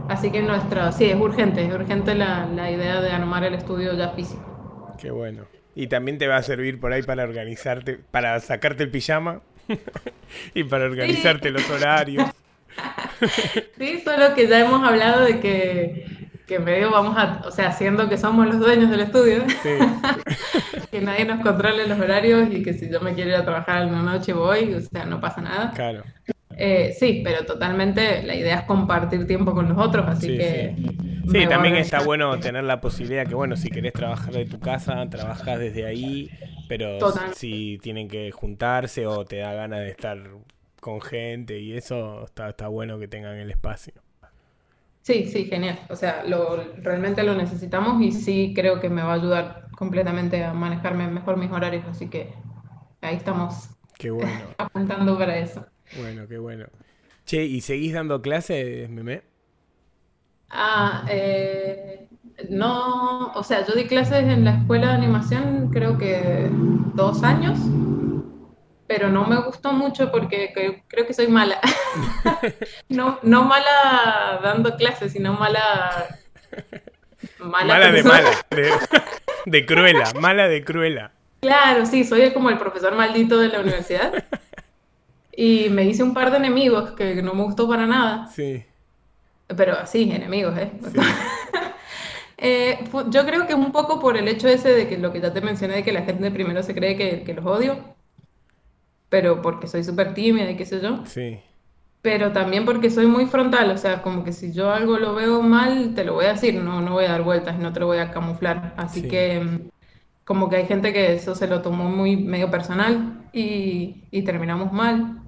Así 0.09 0.30
que 0.30 0.40
nuestro, 0.40 0.92
sí, 0.92 1.07
es 1.07 1.16
urgente, 1.20 1.64
es 1.64 1.74
urgente 1.74 2.14
la, 2.14 2.46
la 2.46 2.70
idea 2.70 3.00
de 3.00 3.11
armar 3.11 3.42
el 3.42 3.54
estudio 3.54 3.92
ya 3.94 4.11
físico. 4.11 4.94
Qué 5.00 5.11
bueno. 5.11 5.42
Y 5.74 5.88
también 5.88 6.16
te 6.16 6.28
va 6.28 6.36
a 6.36 6.42
servir 6.42 6.78
por 6.78 6.92
ahí 6.92 7.02
para 7.02 7.24
organizarte, 7.24 7.98
para 8.11 8.38
sacarte 8.38 8.84
el 8.84 8.90
pijama 8.90 9.40
y 10.54 10.62
para 10.62 10.84
organizarte 10.84 11.50
los 11.50 11.68
horarios. 11.68 12.24
sí, 13.78 14.00
solo 14.04 14.34
que 14.34 14.46
ya 14.46 14.61
hemos 14.61 14.86
hablado 14.86 15.24
de 15.24 15.40
que 15.40 16.15
que 16.47 16.59
medio 16.59 16.90
vamos 16.90 17.16
a, 17.16 17.42
o 17.44 17.51
sea, 17.51 17.72
siendo 17.72 18.09
que 18.09 18.16
somos 18.16 18.47
los 18.47 18.59
dueños 18.59 18.90
del 18.90 19.01
estudio, 19.01 19.44
que 20.90 21.01
nadie 21.01 21.24
nos 21.24 21.40
controle 21.42 21.86
los 21.86 21.99
horarios 21.99 22.49
y 22.51 22.62
que 22.62 22.72
si 22.72 22.88
yo 22.88 23.01
me 23.01 23.14
quiero 23.14 23.30
ir 23.30 23.36
a 23.36 23.44
trabajar 23.44 23.82
en 23.82 23.88
una 23.88 24.03
noche 24.03 24.32
voy, 24.32 24.74
o 24.74 24.80
sea, 24.80 25.05
no 25.05 25.20
pasa 25.20 25.40
nada. 25.40 25.72
Claro. 25.72 26.05
Eh, 26.59 26.94
sí, 26.99 27.20
pero 27.22 27.44
totalmente 27.44 28.22
la 28.22 28.34
idea 28.34 28.61
es 28.61 28.62
compartir 28.62 29.26
tiempo 29.26 29.53
con 29.55 29.68
los 29.68 29.76
otros, 29.76 30.07
así 30.09 30.28
que... 30.28 30.74
Sí, 31.30 31.47
también 31.49 31.74
está 31.74 32.05
bueno 32.05 32.38
tener 32.38 32.62
la 32.62 32.80
posibilidad 32.80 33.26
que, 33.26 33.34
bueno, 33.34 33.57
si 33.57 33.68
querés 33.68 33.92
trabajar 33.92 34.32
de 34.32 34.47
tu 34.47 34.61
casa, 34.61 35.05
trabajas 35.11 35.59
desde 35.59 35.84
ahí, 35.84 36.30
pero 36.68 36.99
si 37.34 37.78
tienen 37.82 38.09
que 38.09 38.30
juntarse 38.30 39.07
o 39.07 39.24
te 39.24 39.38
da 39.38 39.53
ganas 39.53 39.80
de 39.80 39.90
estar 39.90 40.18
con 40.80 41.01
gente 41.01 41.59
y 41.59 41.76
eso, 41.76 42.24
está, 42.24 42.51
está 42.51 42.68
bueno 42.68 43.01
que 43.01 43.09
tengan 43.09 43.36
el 43.36 43.51
espacio. 43.51 43.92
Sí, 45.07 45.26
sí, 45.26 45.44
genial. 45.44 45.78
O 45.88 45.94
sea, 45.94 46.24
lo, 46.24 46.57
realmente 46.82 47.22
lo 47.22 47.36
necesitamos 47.36 48.02
y 48.02 48.11
sí 48.11 48.52
creo 48.57 48.80
que 48.80 48.88
me 48.90 49.02
va 49.04 49.12
a 49.12 49.14
ayudar 49.14 49.68
completamente 49.76 50.42
a 50.42 50.52
manejarme 50.52 51.07
mejor 51.07 51.36
mis 51.36 51.52
horarios, 51.52 51.84
así 51.86 52.09
que 52.11 52.34
ahí 53.02 53.14
estamos 53.14 53.70
qué 53.98 54.11
bueno. 54.11 54.48
apuntando 54.59 55.16
para 55.16 55.38
eso. 55.38 55.64
Bueno, 55.92 56.26
qué 56.26 56.38
bueno. 56.38 56.66
Che, 57.24 57.44
¿y 57.44 57.61
seguís 57.61 57.92
dando 57.92 58.20
clases, 58.20 58.90
Meme? 58.90 59.22
Ah, 60.50 61.04
eh, 61.09 62.09
no, 62.50 63.32
o 63.32 63.42
sea, 63.44 63.64
yo 63.64 63.74
di 63.74 63.86
clases 63.86 64.24
en 64.24 64.44
la 64.44 64.59
escuela 64.59 64.88
de 64.88 64.94
animación 64.94 65.70
creo 65.70 65.98
que 65.98 66.48
dos 66.94 67.22
años 67.22 67.59
pero 68.87 69.09
no 69.09 69.24
me 69.24 69.37
gustó 69.41 69.72
mucho 69.72 70.11
porque 70.11 70.82
creo 70.89 71.07
que 71.07 71.14
soy 71.14 71.28
mala. 71.28 71.61
no, 72.89 73.18
no 73.22 73.45
mala 73.45 74.41
dando 74.43 74.76
clases, 74.76 75.12
sino 75.12 75.34
mala... 75.34 76.18
Mala, 77.39 77.91
de 77.91 78.05
mala, 78.05 78.30
de, 79.47 79.66
cruela, 79.66 80.12
mala 80.20 80.49
de 80.49 80.62
cruela. 80.64 81.11
Claro, 81.41 81.84
sí, 81.87 82.05
soy 82.05 82.32
como 82.32 82.51
el 82.51 82.59
profesor 82.59 82.95
maldito 82.95 83.39
de 83.39 83.49
la 83.49 83.61
universidad. 83.61 84.24
Y 85.32 85.68
me 85.70 85.84
hice 85.84 86.03
un 86.03 86.14
par 86.14 86.30
de 86.30 86.37
enemigos 86.37 86.93
que 86.93 87.20
no 87.22 87.34
me 87.34 87.43
gustó 87.43 87.68
para 87.68 87.87
nada. 87.87 88.28
Sí. 88.28 88.64
Pero 89.57 89.87
sí, 89.87 90.11
enemigos, 90.12 90.57
¿eh? 90.57 90.70
eh 92.39 92.78
yo 93.09 93.26
creo 93.26 93.47
que 93.47 93.55
un 93.55 93.72
poco 93.72 93.99
por 93.99 94.16
el 94.16 94.28
hecho 94.28 94.47
ese 94.47 94.72
de 94.72 94.89
que 94.89 94.99
lo 94.99 95.12
que 95.12 95.20
ya 95.20 95.32
te 95.32 95.41
mencioné, 95.41 95.76
de 95.76 95.84
que 95.84 95.93
la 95.93 96.03
gente 96.03 96.30
primero 96.30 96.62
se 96.62 96.74
cree 96.74 96.97
que, 96.97 97.22
que 97.24 97.34
los 97.34 97.45
odio 97.45 97.95
pero 99.16 99.40
porque 99.40 99.66
soy 99.66 99.82
súper 99.82 100.12
tímida 100.12 100.50
y 100.50 100.56
qué 100.58 100.66
sé 100.66 100.78
yo. 100.78 101.00
Sí. 101.06 101.40
Pero 102.02 102.32
también 102.32 102.66
porque 102.66 102.90
soy 102.90 103.06
muy 103.06 103.24
frontal, 103.24 103.70
o 103.70 103.78
sea, 103.78 104.02
como 104.02 104.24
que 104.24 104.32
si 104.32 104.52
yo 104.52 104.70
algo 104.70 104.98
lo 104.98 105.14
veo 105.14 105.40
mal, 105.40 105.94
te 105.94 106.04
lo 106.04 106.12
voy 106.12 106.26
a 106.26 106.34
decir, 106.34 106.62
no, 106.62 106.82
no 106.82 106.92
voy 106.92 107.06
a 107.06 107.12
dar 107.12 107.22
vueltas, 107.22 107.58
no 107.58 107.72
te 107.72 107.80
lo 107.80 107.86
voy 107.86 107.96
a 107.96 108.10
camuflar. 108.10 108.74
Así 108.76 109.08
que 109.08 109.40
mm, 109.40 109.70
como 110.22 110.50
que 110.50 110.56
hay 110.56 110.66
gente 110.66 110.92
que 110.92 111.14
eso 111.14 111.34
se 111.34 111.46
lo 111.46 111.62
tomó 111.62 111.84
muy 111.84 112.18
medio 112.18 112.50
personal 112.50 113.26
y, 113.32 114.04
y 114.10 114.20
terminamos 114.20 114.70
mal. 114.70 115.22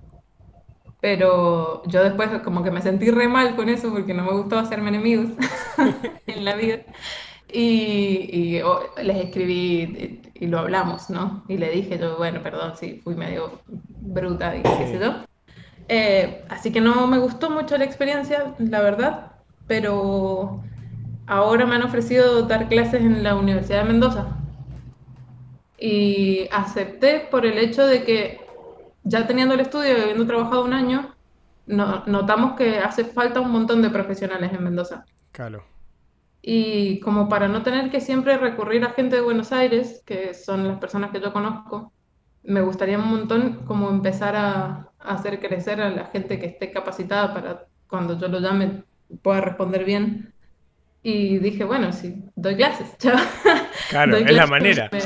Pero 1.01 1.83
yo 1.87 2.05
después 2.05 2.29
como 2.45 2.63
que 2.63 2.71
me 2.71 2.83
sentí 2.83 3.11
re 3.11 3.27
mal 3.27 3.57
con 3.57 3.71
eso 3.71 3.91
porque 3.91 4.13
no 4.13 4.23
me 4.23 4.33
gustó 4.33 4.59
hacerme 4.59 4.91
enemigos 4.91 5.31
en 6.27 6.45
la 6.45 6.57
vida. 6.57 6.81
Y, 7.51 8.61
les 9.03 9.17
escribí 9.17 10.21
y, 10.39 10.47
lo 10.47 10.59
hablamos, 10.59 11.11
¿no? 11.11 11.45
Y 11.49 11.59
le 11.59 11.71
dije 11.71 11.99
yo, 11.99 12.17
bueno, 12.17 12.43
perdón 12.43 12.77
si 12.77 13.01
fui 13.01 13.15
medio 13.15 13.61
bruta 13.67 14.57
y 14.57 14.63
qué 14.63 14.87
sé 14.87 14.99
yo. 14.99 15.25
Eh, 15.89 16.45
así 16.49 16.71
que 16.71 16.81
no 16.81 17.07
me 17.07 17.19
gustó 17.19 17.51
mucho 17.51 17.79
la 17.79 17.85
experiencia, 17.85 18.55
la 18.59 18.83
verdad, 18.83 19.33
pero 19.67 20.63
ahora 21.27 21.67
me 21.67 21.77
han 21.77 21.83
ofrecido 21.83 22.43
dar 22.43 22.69
clases 22.69 23.01
en 23.01 23.23
la 23.23 23.37
Universidad 23.37 23.83
de 23.83 23.89
Mendoza. 23.89 24.27
Y 25.79 26.49
acepté 26.53 27.21
por 27.31 27.47
el 27.47 27.57
hecho 27.59 27.87
de 27.87 28.03
que 28.05 28.41
ya 29.05 29.27
teniendo 29.27 29.55
el 29.55 29.61
estudio 29.61 29.97
y 29.97 30.01
habiendo 30.01 30.27
trabajado 30.27 30.65
un 30.65 30.73
año, 30.73 31.15
notamos 31.67 32.57
que 32.57 32.79
hace 32.79 33.05
falta 33.05 33.41
un 33.41 33.51
montón 33.51 33.83
de 33.83 33.91
profesionales 33.91 34.53
en 34.53 34.65
Mendoza. 34.65 35.05
Claro. 35.33 35.65
Y 36.51 36.99
como 37.01 37.29
para 37.29 37.47
no 37.47 37.63
tener 37.63 37.91
que 37.91 38.01
siempre 38.01 38.39
recurrir 38.39 38.83
a 38.85 38.91
gente 38.93 39.17
de 39.17 39.23
Buenos 39.23 39.53
Aires, 39.53 40.03
que 40.07 40.33
son 40.33 40.67
las 40.67 40.79
personas 40.79 41.11
que 41.11 41.21
yo 41.21 41.31
conozco, 41.31 41.93
me 42.43 42.63
gustaría 42.63 42.97
un 42.99 43.09
montón 43.11 43.65
como 43.67 43.91
empezar 43.91 44.35
a, 44.35 44.89
a 44.99 45.15
hacer 45.15 45.41
crecer 45.41 45.79
a 45.83 45.91
la 45.91 46.07
gente 46.07 46.39
que 46.39 46.47
esté 46.47 46.73
capacitada 46.73 47.35
para 47.35 47.67
cuando 47.87 48.19
yo 48.19 48.29
lo 48.29 48.41
llame 48.41 48.83
pueda 49.21 49.43
responder 49.43 49.85
bien. 49.85 50.33
Y 51.03 51.37
dije, 51.39 51.65
bueno, 51.65 51.93
sí, 51.93 52.25
doy 52.35 52.57
clases, 52.57 52.97
chao. 52.99 53.19
Claro, 53.91 54.13
Doy 54.13 54.23
es 54.23 54.33
la 54.33 54.47
clases, 54.47 54.51
manera. 54.51 54.89
me- 54.91 55.01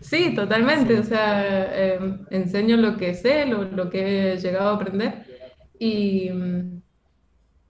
Sí, 0.00 0.36
totalmente. 0.36 0.94
Sí. 0.94 1.00
O 1.00 1.02
sea, 1.02 1.42
eh, 1.72 1.98
enseño 2.30 2.76
lo 2.76 2.96
que 2.96 3.12
sé, 3.14 3.44
lo, 3.46 3.64
lo 3.64 3.90
que 3.90 4.34
he 4.34 4.36
llegado 4.36 4.68
a 4.70 4.74
aprender. 4.76 5.24
Y, 5.80 6.30
mm, 6.30 6.80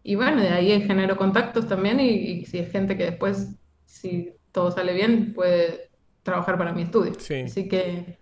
y 0.09 0.15
bueno, 0.15 0.41
de 0.41 0.51
ahí 0.51 0.81
genero 0.83 1.17
contactos 1.17 1.67
también. 1.67 1.99
Y, 1.99 2.11
y 2.11 2.45
si 2.47 2.59
es 2.59 2.71
gente 2.71 2.97
que 2.97 3.07
después, 3.07 3.57
si 3.87 4.33
todo 4.53 4.71
sale 4.71 4.95
bien, 4.95 5.35
puede 5.35 5.91
trabajar 6.23 6.57
para 6.57 6.73
mi 6.73 6.83
estudio. 6.83 7.15
Sí. 7.19 7.43
Así 7.43 7.69
que 7.69 8.17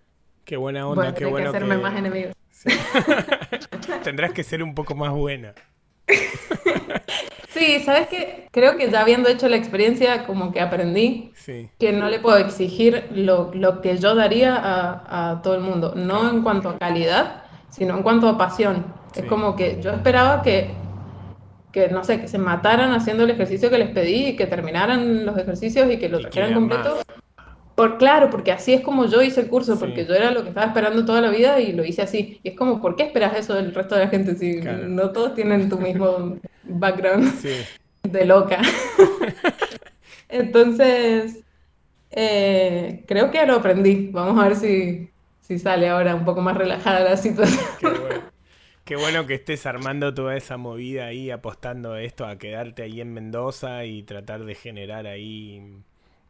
Qué 0.47 0.57
buena 0.57 0.87
onda, 0.87 1.13
qué 1.13 1.13
tener 1.13 1.27
que 1.27 1.31
bueno 1.31 1.51
hacerme 1.51 1.77
que... 1.77 1.83
más 1.83 1.97
enemigos. 1.97 2.35
Sí. 2.49 2.71
Tendrás 4.03 4.33
que 4.33 4.43
ser 4.45 4.63
un 4.63 4.75
poco 4.75 4.95
más 4.95 5.13
buena. 5.13 5.55
Sí, 7.49 7.81
¿sabes 7.85 8.09
qué? 8.09 8.49
Creo 8.51 8.79
que 8.79 8.91
ya 8.91 9.03
habiendo 9.03 9.29
hecho 9.29 9.49
la 9.51 9.57
experiencia, 9.57 10.27
como 10.27 10.53
que 10.53 10.61
aprendí 10.61 11.33
Sí, 11.35 11.69
que 11.79 11.93
no 11.93 12.09
le 12.09 12.19
puedo 12.19 12.39
exigir 12.39 13.09
lo, 13.13 13.53
lo 13.55 13.83
que 13.83 13.99
yo 13.99 14.15
daría 14.15 14.57
a, 14.57 15.33
a 15.33 15.43
todo 15.43 15.55
el 15.55 15.61
mundo, 15.61 15.93
no 15.95 16.31
en 16.31 16.43
cuanto 16.43 16.71
a 16.71 16.79
calidad, 16.79 17.45
sino 17.69 17.95
en 17.95 18.03
cuanto 18.03 18.29
a 18.29 18.39
pasión. 18.39 18.87
Es 19.15 19.27
como 19.27 19.55
que 19.55 19.81
yo 19.81 19.93
esperaba 19.93 20.43
que, 20.43 20.75
que, 21.75 21.89
no 21.89 22.05
sé, 22.05 22.21
que 22.21 22.29
se 22.29 22.39
mataran 22.39 22.93
haciendo 22.93 23.25
el 23.25 23.31
ejercicio 23.31 23.69
que 23.69 23.79
les 23.79 23.91
pedí 23.91 24.29
y 24.29 24.37
que 24.37 24.47
terminaran 24.47 25.27
los 25.27 25.37
ejercicios 25.37 25.91
y 25.93 25.99
que 25.99 26.09
lo 26.09 26.21
trajeran 26.21 26.55
completo. 26.55 26.95
más. 26.95 27.05
Por 27.75 27.99
claro, 27.99 28.31
porque 28.31 28.53
así 28.53 28.73
es 28.73 28.83
como 28.83 29.07
yo 29.07 29.21
hice 29.21 29.41
el 29.41 29.49
curso, 29.49 29.75
Sí. 29.75 29.81
porque 29.81 30.07
yo 30.07 30.15
era 30.15 30.31
lo 30.31 30.43
que 30.45 30.51
estaba 30.51 30.67
esperando 30.69 31.05
toda 31.05 31.21
la 31.21 31.31
vida 31.31 31.59
y 31.61 31.73
lo 31.73 31.85
hice 31.85 32.03
así. 32.03 32.39
Y 32.45 32.51
es 32.51 32.57
como, 32.57 32.81
¿por 32.81 32.95
qué 32.95 33.03
esperas 33.03 33.37
eso 33.37 33.55
del 33.55 33.75
resto 33.75 33.97
de 33.97 34.05
la 34.05 34.09
gente 34.11 34.37
si 34.37 34.61
Claro. 34.61 34.89
no 34.89 35.11
todos 35.11 35.35
tienen 35.35 35.69
tu 35.69 35.79
mismo 35.79 36.37
background? 36.63 37.35
sí. 37.41 37.51
de 38.05 38.25
loca. 38.27 38.61
Entonces, 40.29 41.41
eh, 42.11 43.03
creo 43.09 43.31
que 43.31 43.45
lo 43.47 43.55
aprendí. 43.57 44.11
Vamos 44.13 44.43
a 44.43 44.49
ver 44.49 44.57
si, 44.57 45.11
si 45.41 45.59
sale 45.59 45.89
ahora 45.89 46.15
un 46.15 46.25
poco 46.25 46.41
más 46.41 46.57
relajada 46.57 47.01
la 47.01 47.17
situación. 47.17 47.65
Qué 47.81 47.89
bueno. 47.89 48.34
Qué 48.85 48.97
bueno 48.97 49.27
que 49.27 49.35
estés 49.35 49.65
armando 49.67 50.13
toda 50.13 50.37
esa 50.37 50.57
movida 50.59 51.07
ahí, 51.07 51.31
apostando 51.31 51.93
a 51.95 52.03
esto, 52.03 52.27
a 52.27 52.37
quedarte 52.39 52.83
ahí 52.83 53.01
en 53.01 53.15
Mendoza 53.15 53.85
y 53.87 54.03
tratar 54.03 54.45
de 54.45 54.55
generar 54.55 55.07
ahí, 55.07 55.63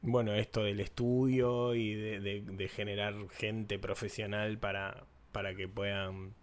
bueno, 0.02 0.32
esto 0.34 0.62
del 0.62 0.78
estudio 0.80 1.74
y 1.74 1.94
de, 1.94 2.20
de- 2.20 2.42
de 2.42 2.68
generar 2.68 3.14
gente 3.30 3.78
profesional 3.80 4.58
para, 4.58 5.04
para 5.32 5.54
que 5.56 5.66
puedan 5.68 6.34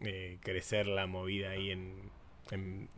eh, 0.00 0.38
crecer 0.42 0.86
la 0.88 1.06
movida 1.08 1.50
ahí 1.50 1.70
en, 1.72 2.10
en, 2.52 2.88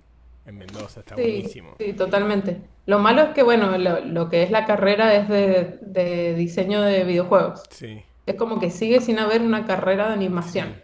en 0.47 0.59
Mendoza. 0.59 1.01
Está 1.01 1.17
Sí, 1.17 1.23
buenísimo. 1.23 1.79
sí, 1.79 1.93
totalmente. 1.95 2.63
Lo 2.87 2.99
malo 2.99 3.23
es 3.23 3.29
que, 3.31 3.43
bueno, 3.43 3.77
lo, 3.79 4.01
lo 4.05 4.29
que 4.29 4.43
es 4.43 4.51
la 4.51 4.65
carrera 4.65 5.15
es 5.15 5.29
de, 5.29 5.79
de 5.83 6.35
diseño 6.35 6.81
de 6.83 7.05
videojuegos. 7.05 7.65
Sí. 7.71 8.03
Es 8.27 8.37
como 8.37 8.59
que 8.61 8.71
sigue 8.71 9.01
sin 9.01 9.19
haber 9.19 9.43
una 9.43 9.67
carrera 9.67 10.09
de 10.09 10.15
animación. 10.15 10.83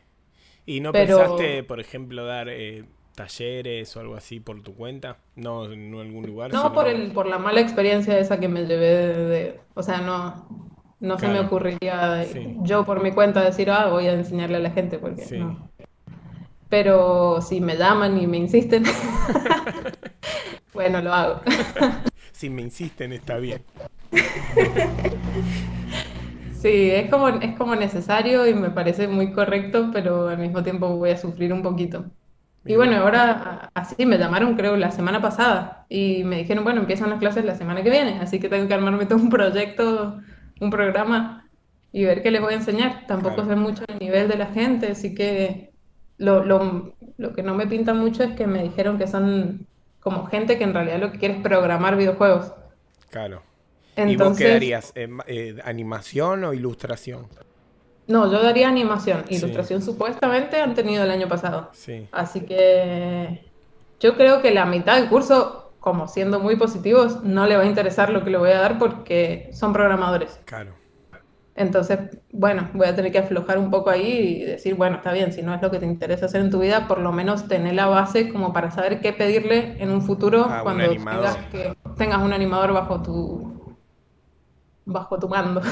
¿Y 0.66 0.80
no 0.80 0.92
Pero- 0.92 1.18
pensaste, 1.18 1.62
por 1.62 1.78
ejemplo, 1.80 2.24
dar 2.26 2.48
eh, 2.50 2.84
talleres 3.14 3.96
o 3.96 4.00
algo 4.00 4.16
así 4.16 4.40
por 4.40 4.60
tu 4.62 4.74
cuenta? 4.74 5.18
No 5.36 5.70
en 5.72 5.94
algún 5.94 6.26
lugar, 6.26 6.52
No 6.52 6.62
sino- 6.62 6.74
por 6.74 6.88
el, 6.88 7.12
por 7.12 7.26
la 7.26 7.38
mala 7.38 7.60
experiencia 7.60 8.18
esa 8.18 8.38
que 8.40 8.48
me 8.48 8.66
llevé 8.66 8.86
de, 8.86 9.24
de- 9.26 9.60
o 9.74 9.82
sea, 9.82 10.00
no, 10.00 10.48
no 11.00 11.18
se 11.18 11.28
me 11.28 11.38
ocurriría 11.40 12.24
Sí. 12.24 12.56
yo 12.62 12.84
por 12.84 13.02
mi 13.02 13.12
cuenta 13.12 13.42
decir, 13.42 13.70
ah, 13.70 13.86
voy 13.88 14.06
a 14.08 14.12
enseñarle 14.12 14.56
a 14.56 14.60
la 14.60 14.70
gente, 14.70 14.98
porque 14.98 15.22
Sí. 15.24 15.38
no. 15.38 15.70
Pero 16.68 17.40
si 17.42 17.60
me 17.60 17.76
llaman 17.76 18.20
y 18.20 18.26
me 18.26 18.38
insisten, 18.38 18.82
bueno, 20.74 21.00
lo 21.00 21.12
hago. 21.14 21.40
Si 22.32 22.50
me 22.50 22.60
insisten, 22.60 23.14
está 23.14 23.38
bien. 23.38 23.62
Sí, 26.58 26.90
es 26.90 27.10
como, 27.10 27.28
es 27.28 27.54
como 27.56 27.76
necesario 27.76 28.46
y 28.46 28.54
me 28.54 28.70
parece 28.70 29.08
muy 29.08 29.32
correcto, 29.32 29.90
pero 29.92 30.28
al 30.28 30.38
mismo 30.38 30.62
tiempo 30.62 30.96
voy 30.96 31.10
a 31.10 31.18
sufrir 31.18 31.52
un 31.52 31.62
poquito. 31.62 32.10
Y 32.64 32.76
bueno, 32.76 32.96
ahora 32.96 33.70
así 33.74 34.06
me 34.06 34.18
llamaron 34.18 34.56
creo 34.56 34.76
la 34.76 34.90
semana 34.90 35.20
pasada 35.20 35.86
y 35.88 36.24
me 36.24 36.38
dijeron, 36.38 36.64
bueno, 36.64 36.80
empiezan 36.80 37.10
las 37.10 37.18
clases 37.20 37.44
la 37.44 37.54
semana 37.56 37.82
que 37.82 37.90
viene, 37.90 38.18
así 38.20 38.40
que 38.40 38.48
tengo 38.48 38.66
que 38.66 38.74
armarme 38.74 39.06
todo 39.06 39.18
un 39.18 39.28
proyecto, 39.30 40.18
un 40.60 40.70
programa 40.70 41.48
y 41.92 42.04
ver 42.04 42.22
qué 42.22 42.30
les 42.30 42.40
voy 42.40 42.54
a 42.54 42.56
enseñar. 42.56 43.06
Tampoco 43.06 43.44
Claro. 43.44 43.46
sé 43.46 43.54
mucho 43.54 43.84
el 43.88 43.98
nivel 43.98 44.28
de 44.28 44.36
la 44.38 44.46
gente, 44.46 44.90
así 44.92 45.14
que 45.14 45.74
lo, 46.18 46.42
lo, 46.44 46.96
lo 47.18 47.32
que 47.34 47.42
no 47.42 47.54
me 47.54 47.66
pinta 47.66 47.92
mucho 47.94 48.22
es 48.24 48.34
que 48.34 48.46
me 48.46 48.62
dijeron 48.62 48.98
que 48.98 49.06
son 49.06 49.68
como 50.00 50.26
gente 50.26 50.56
que 50.58 50.64
en 50.64 50.74
realidad 50.74 51.00
lo 51.00 51.12
que 51.12 51.18
quiere 51.18 51.34
es 51.36 51.42
programar 51.42 51.96
videojuegos. 51.96 52.52
Claro. 53.10 53.45
¿Y 54.04 54.16
vos 54.16 54.34
qué 54.34 54.46
darías? 54.46 54.92
Eh, 54.94 55.06
ma- 55.06 55.24
eh, 55.26 55.56
¿animación 55.64 56.44
o 56.44 56.54
ilustración? 56.54 57.28
no, 58.06 58.30
yo 58.30 58.42
daría 58.42 58.68
animación. 58.68 59.24
Sí. 59.30 59.36
Ilustración 59.36 59.82
supuestamente 59.82 60.60
han 60.60 60.74
tenido 60.74 61.04
el 61.04 61.10
año 61.10 61.28
pasado. 61.28 61.72
Sí, 61.72 62.08
Así 62.10 62.46
que 62.46 63.52
yo 64.00 64.16
creo 64.16 64.40
que 64.42 64.52
la 64.52 64.66
mitad 64.66 64.96
del 64.96 65.08
curso, 65.08 65.74
como 65.80 66.06
siendo 66.08 66.38
muy 66.40 66.56
positivos, 66.56 67.22
no 67.22 67.46
le 67.46 67.56
va 67.56 67.62
a 67.64 67.66
interesar 67.66 68.10
lo 68.10 68.24
que 68.24 68.30
le 68.30 68.38
voy 68.38 68.50
a 68.50 68.60
dar 68.60 68.78
porque 68.78 69.50
son 69.52 69.72
programadores. 69.72 70.40
claro. 70.44 70.76
Entonces, 71.54 71.98
bueno, 72.32 72.70
voy 72.74 72.86
a 72.86 72.94
tener 72.94 73.10
que 73.12 73.18
aflojar 73.18 73.58
un 73.58 73.70
poco 73.70 73.88
ahí 73.88 74.02
y 74.42 74.44
decir, 74.44 74.74
bueno, 74.74 74.96
está 74.96 75.12
bien, 75.12 75.32
si 75.32 75.42
no 75.42 75.54
es 75.54 75.62
lo 75.62 75.70
que 75.70 75.78
te 75.78 75.86
interesa 75.86 76.26
hacer 76.26 76.42
en 76.42 76.50
tu 76.50 76.58
vida, 76.60 76.86
por 76.86 76.98
lo 76.98 77.12
menos 77.12 77.48
tener 77.48 77.74
la 77.74 77.86
base 77.86 78.28
como 78.30 78.52
para 78.52 78.70
saber 78.70 79.00
qué 79.00 79.12
pedirle 79.14 79.82
en 79.82 79.90
un 79.90 80.02
futuro 80.02 80.58
A 80.58 80.62
un 80.62 80.62
cuando 80.62 80.96
tengas 81.08 81.38
que 81.50 81.78
tengas 81.96 82.22
un 82.22 82.34
animador 82.34 82.74
bajo 82.74 83.00
tu 83.02 83.55
bajo 84.86 85.18
tu 85.18 85.28
mando. 85.28 85.60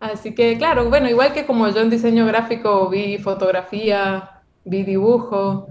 Así 0.00 0.34
que, 0.34 0.56
claro, 0.56 0.88
bueno, 0.88 1.08
igual 1.08 1.32
que 1.32 1.44
como 1.44 1.68
yo 1.68 1.80
en 1.80 1.90
diseño 1.90 2.24
gráfico 2.26 2.88
vi 2.88 3.18
fotografía, 3.18 4.42
vi 4.64 4.84
dibujo, 4.84 5.68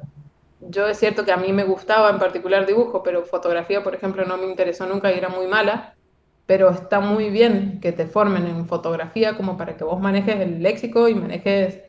yo 0.60 0.88
es 0.88 1.00
cierto 1.00 1.24
que 1.24 1.32
a 1.32 1.38
mí 1.38 1.54
me 1.54 1.64
gustaba 1.64 2.10
en 2.10 2.20
particular 2.20 2.66
dibujo, 2.66 3.04
pero 3.04 3.24
fotografía, 3.24 3.84
por 3.84 3.96
ejemplo, 3.96 4.26
no 4.26 4.38
me 4.38 4.46
interesó 4.46 4.86
nunca 4.86 5.12
y 5.12 5.18
era 5.18 5.30
muy 5.30 5.48
mala, 5.48 5.96
pero 6.46 6.70
está 6.70 7.00
muy 7.00 7.30
bien 7.30 7.80
que 7.82 7.94
te 7.94 8.06
formen 8.06 8.48
en 8.48 8.68
fotografía 8.68 9.38
como 9.38 9.58
para 9.58 9.78
que 9.78 9.84
vos 9.84 10.00
manejes 10.00 10.40
el 10.40 10.62
léxico 10.62 11.08
y 11.08 11.16
manejes 11.16 11.84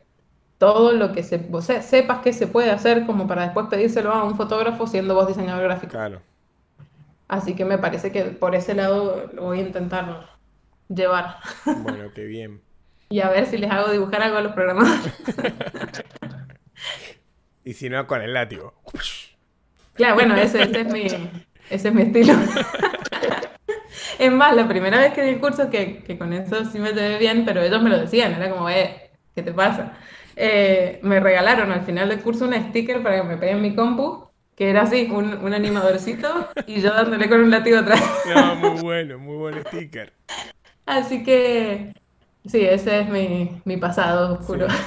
todo 0.57 0.91
lo 0.91 1.13
que 1.13 1.23
se, 1.23 1.39
sea, 1.61 1.81
sepas 1.81 2.19
que 2.19 2.33
se 2.33 2.47
puede 2.47 2.69
hacer 2.69 3.05
como 3.05 3.27
para 3.27 3.43
después 3.43 3.67
pedírselo 3.67 4.11
a 4.11 4.23
un 4.23 4.35
fotógrafo 4.35 4.87
siendo 4.87 5.15
vos 5.15 5.27
diseñador 5.27 5.63
gráfico. 5.63 5.91
Claro. 5.91 6.21
Así 7.29 7.55
que 7.55 7.63
me 7.63 7.77
parece 7.77 8.11
que 8.11 8.23
por 8.25 8.55
ese 8.55 8.73
lado 8.73 9.29
lo 9.33 9.43
voy 9.43 9.59
a 9.59 9.61
intentar 9.61 10.37
llevar. 10.89 11.37
Bueno, 11.65 12.11
qué 12.13 12.25
bien. 12.25 12.61
Y 13.11 13.21
a 13.21 13.29
ver 13.29 13.47
si 13.47 13.57
les 13.57 13.71
hago 13.71 13.91
dibujar 13.91 14.21
algo 14.21 14.37
a 14.37 14.41
los 14.41 14.53
programadores. 14.53 15.13
Y 17.63 17.73
si 17.73 17.89
no, 17.89 18.05
con 18.07 18.21
el 18.21 18.33
látigo. 18.33 18.73
Claro, 19.93 20.15
bueno, 20.15 20.35
ese, 20.37 20.63
ese 20.63 20.79
es 20.79 20.93
mi, 20.93 21.07
ese 21.69 21.89
es 21.89 21.93
mi 21.93 22.03
estilo. 22.03 22.33
Es 24.17 24.31
más, 24.31 24.55
la 24.55 24.67
primera 24.67 24.97
vez 24.97 25.13
que 25.13 25.23
di 25.23 25.29
el 25.31 25.39
curso, 25.41 25.69
que, 25.69 26.03
que 26.03 26.17
con 26.17 26.31
eso 26.31 26.63
sí 26.65 26.79
me 26.79 26.93
llevé 26.93 27.17
bien, 27.17 27.43
pero 27.45 27.61
ellos 27.61 27.81
me 27.81 27.89
lo 27.89 27.99
decían, 27.99 28.33
era 28.33 28.49
como, 28.49 28.69
eh, 28.69 29.11
¿qué 29.35 29.43
te 29.43 29.51
pasa? 29.53 29.97
Eh, 30.37 30.99
me 31.03 31.19
regalaron 31.19 31.71
al 31.71 31.81
final 31.85 32.07
del 32.07 32.21
curso 32.21 32.45
un 32.45 32.53
sticker 32.53 33.03
para 33.03 33.17
que 33.21 33.27
me 33.27 33.37
pegue 33.37 33.51
en 33.51 33.61
mi 33.61 33.75
compu, 33.75 34.28
que 34.59 34.69
era 34.69 34.81
así, 34.81 35.07
un, 35.09 35.35
un 35.35 35.53
animadorcito, 35.53 36.49
y 36.67 36.81
yo 36.81 36.93
dándole 36.93 37.29
con 37.29 37.39
un 37.39 37.49
látigo 37.49 37.77
atrás. 37.77 38.03
No, 38.27 38.55
muy 38.55 38.81
bueno, 38.81 39.17
muy 39.17 39.37
buen 39.37 39.63
sticker. 39.65 40.11
Así 40.85 41.23
que, 41.23 41.93
sí, 42.45 42.65
ese 42.65 42.99
es 42.99 43.09
mi, 43.09 43.61
mi 43.63 43.77
pasado 43.77 44.33
oscuro. 44.33 44.67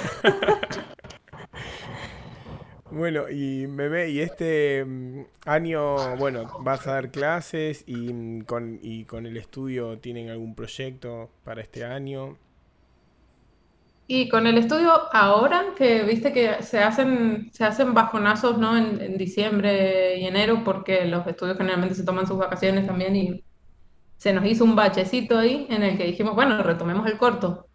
Bueno, 2.94 3.30
y 3.30 3.66
Meme, 3.68 4.10
y 4.10 4.20
este 4.20 4.84
mm, 4.84 5.22
año, 5.46 6.14
bueno, 6.18 6.50
vas 6.60 6.86
a 6.86 6.92
dar 6.92 7.10
clases 7.10 7.84
y 7.86 8.12
mm, 8.12 8.42
con, 8.42 8.78
y 8.82 9.06
con 9.06 9.24
el 9.24 9.38
estudio 9.38 9.98
tienen 9.98 10.28
algún 10.28 10.54
proyecto 10.54 11.30
para 11.42 11.62
este 11.62 11.86
año. 11.86 12.36
Y 14.06 14.28
con 14.28 14.46
el 14.46 14.58
estudio 14.58 14.92
ahora, 15.14 15.74
que 15.76 16.02
viste 16.02 16.32
que 16.32 16.62
se 16.62 16.80
hacen, 16.82 17.50
se 17.52 17.64
hacen 17.64 17.94
bajonazos, 17.94 18.58
¿no? 18.58 18.76
En, 18.76 19.00
en 19.00 19.16
diciembre 19.16 20.18
y 20.18 20.26
enero, 20.26 20.62
porque 20.64 21.06
los 21.06 21.26
estudios 21.26 21.56
generalmente 21.56 21.94
se 21.94 22.04
toman 22.04 22.26
sus 22.26 22.36
vacaciones 22.38 22.86
también 22.86 23.16
y 23.16 23.44
se 24.18 24.32
nos 24.34 24.46
hizo 24.46 24.64
un 24.64 24.76
bachecito 24.76 25.38
ahí 25.38 25.66
en 25.70 25.82
el 25.84 25.98
que 25.98 26.06
dijimos, 26.06 26.34
bueno, 26.36 26.62
retomemos 26.62 27.06
el 27.08 27.18
corto. 27.18 27.68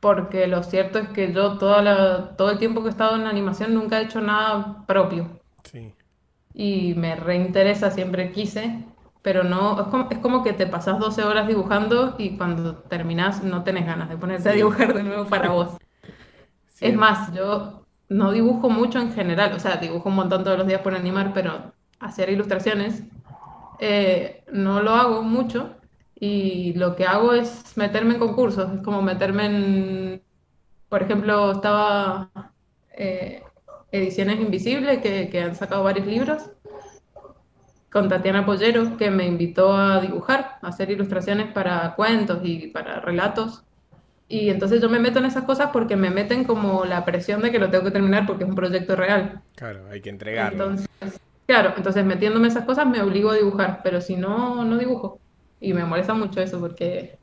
Porque 0.00 0.48
lo 0.48 0.64
cierto 0.64 0.98
es 0.98 1.08
que 1.10 1.32
yo 1.32 1.56
toda 1.56 1.82
la, 1.82 2.34
todo 2.36 2.50
el 2.50 2.58
tiempo 2.58 2.82
que 2.82 2.88
he 2.88 2.90
estado 2.90 3.14
en 3.16 3.26
animación 3.28 3.74
nunca 3.74 4.00
he 4.00 4.04
hecho 4.06 4.20
nada 4.20 4.84
propio. 4.86 5.40
Sí, 5.64 5.94
y 6.54 6.94
me 6.94 7.16
reinteresa, 7.16 7.90
siempre 7.90 8.32
quise, 8.32 8.84
pero 9.22 9.44
no, 9.44 9.80
es 9.80 9.86
como, 9.88 10.08
es 10.10 10.18
como 10.18 10.42
que 10.42 10.52
te 10.52 10.66
pasas 10.66 10.98
12 10.98 11.24
horas 11.24 11.48
dibujando 11.48 12.14
y 12.18 12.36
cuando 12.36 12.76
terminas 12.76 13.42
no 13.42 13.64
tenés 13.64 13.86
ganas 13.86 14.08
de 14.08 14.16
ponerte 14.16 14.48
a 14.48 14.52
dibujar 14.52 14.94
de 14.94 15.02
nuevo 15.02 15.26
para 15.26 15.50
vos. 15.52 15.76
Es 16.80 16.94
más, 16.94 17.32
yo 17.34 17.84
no 18.08 18.32
dibujo 18.32 18.70
mucho 18.70 19.00
en 19.00 19.12
general, 19.12 19.52
o 19.52 19.60
sea, 19.60 19.76
dibujo 19.76 20.08
un 20.08 20.16
montón 20.16 20.44
todos 20.44 20.58
los 20.58 20.66
días 20.66 20.80
por 20.80 20.94
animar, 20.94 21.32
pero 21.34 21.72
hacer 22.00 22.30
ilustraciones 22.30 23.02
eh, 23.80 24.44
no 24.52 24.82
lo 24.82 24.92
hago 24.92 25.22
mucho 25.22 25.76
y 26.14 26.72
lo 26.74 26.96
que 26.96 27.04
hago 27.06 27.32
es 27.32 27.76
meterme 27.76 28.14
en 28.14 28.20
concursos, 28.20 28.72
es 28.72 28.82
como 28.82 29.02
meterme 29.02 29.46
en, 29.46 30.22
por 30.88 31.02
ejemplo, 31.02 31.52
estaba 31.52 32.30
eh, 32.92 33.42
Ediciones 33.90 34.40
Invisibles, 34.40 34.98
que, 34.98 35.28
que 35.30 35.40
han 35.40 35.54
sacado 35.54 35.82
varios 35.82 36.06
libros, 36.06 36.50
con 37.90 38.08
Tatiana 38.08 38.44
Pollero, 38.44 38.96
que 38.96 39.10
me 39.10 39.26
invitó 39.26 39.74
a 39.76 40.00
dibujar, 40.00 40.58
a 40.60 40.68
hacer 40.68 40.90
ilustraciones 40.90 41.52
para 41.52 41.94
cuentos 41.94 42.40
y 42.42 42.68
para 42.68 43.00
relatos. 43.00 43.64
Y 44.28 44.50
entonces 44.50 44.82
yo 44.82 44.90
me 44.90 44.98
meto 44.98 45.20
en 45.20 45.24
esas 45.24 45.44
cosas 45.44 45.70
porque 45.72 45.96
me 45.96 46.10
meten 46.10 46.44
como 46.44 46.84
la 46.84 47.04
presión 47.06 47.40
de 47.40 47.50
que 47.50 47.58
lo 47.58 47.70
tengo 47.70 47.84
que 47.84 47.90
terminar 47.90 48.26
porque 48.26 48.44
es 48.44 48.50
un 48.50 48.56
proyecto 48.56 48.94
real. 48.94 49.40
Claro, 49.56 49.88
hay 49.90 50.02
que 50.02 50.10
entregarlo. 50.10 50.64
Entonces, 50.64 51.20
claro, 51.46 51.72
entonces 51.76 52.04
metiéndome 52.04 52.48
esas 52.48 52.66
cosas 52.66 52.86
me 52.86 53.00
obligo 53.00 53.30
a 53.30 53.36
dibujar, 53.36 53.80
pero 53.82 54.02
si 54.02 54.16
no, 54.16 54.64
no 54.64 54.76
dibujo. 54.76 55.18
Y 55.60 55.72
me 55.72 55.84
molesta 55.84 56.12
mucho 56.12 56.42
eso 56.42 56.60
porque... 56.60 57.18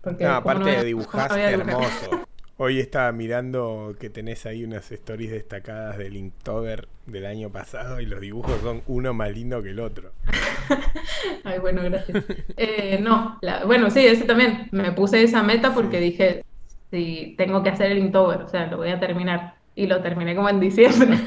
porque 0.00 0.24
no, 0.24 0.34
aparte 0.34 0.70
de 0.70 0.84
dibujar, 0.84 1.36
hermoso. 1.36 2.25
Hoy 2.58 2.80
estaba 2.80 3.12
mirando 3.12 3.94
que 4.00 4.08
tenés 4.08 4.46
ahí 4.46 4.64
unas 4.64 4.90
stories 4.90 5.30
destacadas 5.30 5.98
del 5.98 6.16
Inktober 6.16 6.88
del 7.04 7.26
año 7.26 7.50
pasado 7.50 8.00
y 8.00 8.06
los 8.06 8.18
dibujos 8.18 8.58
son 8.62 8.80
uno 8.86 9.12
más 9.12 9.30
lindo 9.30 9.62
que 9.62 9.70
el 9.70 9.80
otro. 9.80 10.12
Ay, 11.44 11.58
bueno, 11.58 11.82
gracias. 11.82 12.24
Eh, 12.56 12.98
no, 13.02 13.38
bueno, 13.66 13.90
sí, 13.90 14.06
ese 14.06 14.24
también. 14.24 14.68
Me 14.70 14.92
puse 14.92 15.22
esa 15.22 15.42
meta 15.42 15.74
porque 15.74 16.00
dije, 16.00 16.46
si 16.90 17.34
tengo 17.36 17.62
que 17.62 17.68
hacer 17.68 17.92
el 17.92 17.98
Inktober, 17.98 18.40
o 18.40 18.48
sea, 18.48 18.68
lo 18.68 18.78
voy 18.78 18.88
a 18.88 19.00
terminar. 19.00 19.56
Y 19.74 19.86
lo 19.86 20.00
terminé 20.00 20.34
como 20.34 20.48
en 20.48 20.58
diciembre. 20.58 21.18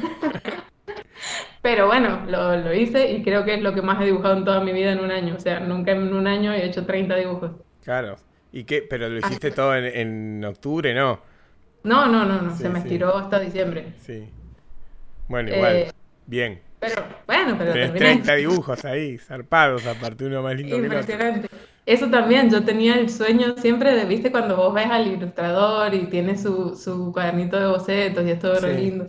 Pero 1.62 1.86
bueno, 1.86 2.26
lo, 2.28 2.58
lo, 2.58 2.74
hice 2.74 3.12
y 3.12 3.22
creo 3.22 3.46
que 3.46 3.54
es 3.54 3.62
lo 3.62 3.76
que 3.76 3.84
más 3.84 4.02
he 4.02 4.06
dibujado 4.06 4.36
en 4.36 4.46
toda 4.46 4.64
mi 4.64 4.74
vida 4.74 4.94
en 4.94 5.00
un 5.00 5.12
año. 5.12 5.36
O 5.36 5.40
sea, 5.40 5.60
nunca 5.60 5.92
en 5.92 6.12
un 6.12 6.26
año 6.26 6.52
he 6.54 6.66
hecho 6.66 6.88
30 6.88 7.16
dibujos. 7.18 7.52
Claro, 7.84 8.18
¿Y 8.52 8.64
qué? 8.64 8.82
¿Pero 8.82 9.10
lo 9.10 9.20
hiciste 9.20 9.52
todo 9.52 9.76
en, 9.76 10.44
octubre, 10.44 10.94
no? 10.94 11.20
No, 11.84 12.08
no, 12.08 12.26
no, 12.26 12.42
no. 12.42 12.56
se 12.56 12.70
me 12.70 12.80
estiró 12.80 13.16
hasta 13.16 13.40
diciembre. 13.40 13.94
Sí. 14.00 14.28
Bueno, 15.28 15.56
igual. 15.56 15.76
Eh, 15.76 15.92
bien. 16.26 16.62
Pero, 16.80 17.04
bueno, 17.28 17.56
pero 17.58 17.74
Tenés 17.74 17.94
30 17.94 18.36
dibujos 18.36 18.86
ahí, 18.86 19.18
zarpados, 19.18 19.86
aparte 19.86 20.26
uno 20.26 20.42
más 20.42 20.56
lindo 20.56 20.78
que 20.78 20.86
el 20.86 20.96
otro. 20.96 21.50
Eso 21.86 22.10
también, 22.10 22.50
yo 22.50 22.64
tenía 22.64 22.96
el 22.96 23.10
sueño 23.10 23.56
siempre 23.58 23.96
de, 23.96 24.06
viste, 24.06 24.32
cuando 24.32 24.56
vos 24.56 24.74
ves 24.74 24.86
al 24.86 25.08
ilustrador 25.08 25.94
y 25.94 26.06
tiene 26.06 26.38
su, 26.38 26.76
su 26.76 27.12
cuadernito 27.12 27.60
de 27.60 27.68
bocetos 27.68 28.26
y 28.26 28.32
es 28.32 28.40
todo 28.40 28.60
re 28.60 28.80
lindo. 28.80 29.08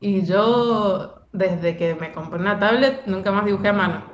Y 0.00 0.24
yo, 0.24 1.26
desde 1.32 1.76
que 1.76 1.94
me 1.94 2.12
compré 2.12 2.40
una 2.40 2.58
tablet, 2.58 3.02
nunca 3.06 3.30
más 3.30 3.44
dibujé 3.44 3.68
a 3.68 3.72
mano. 3.74 4.04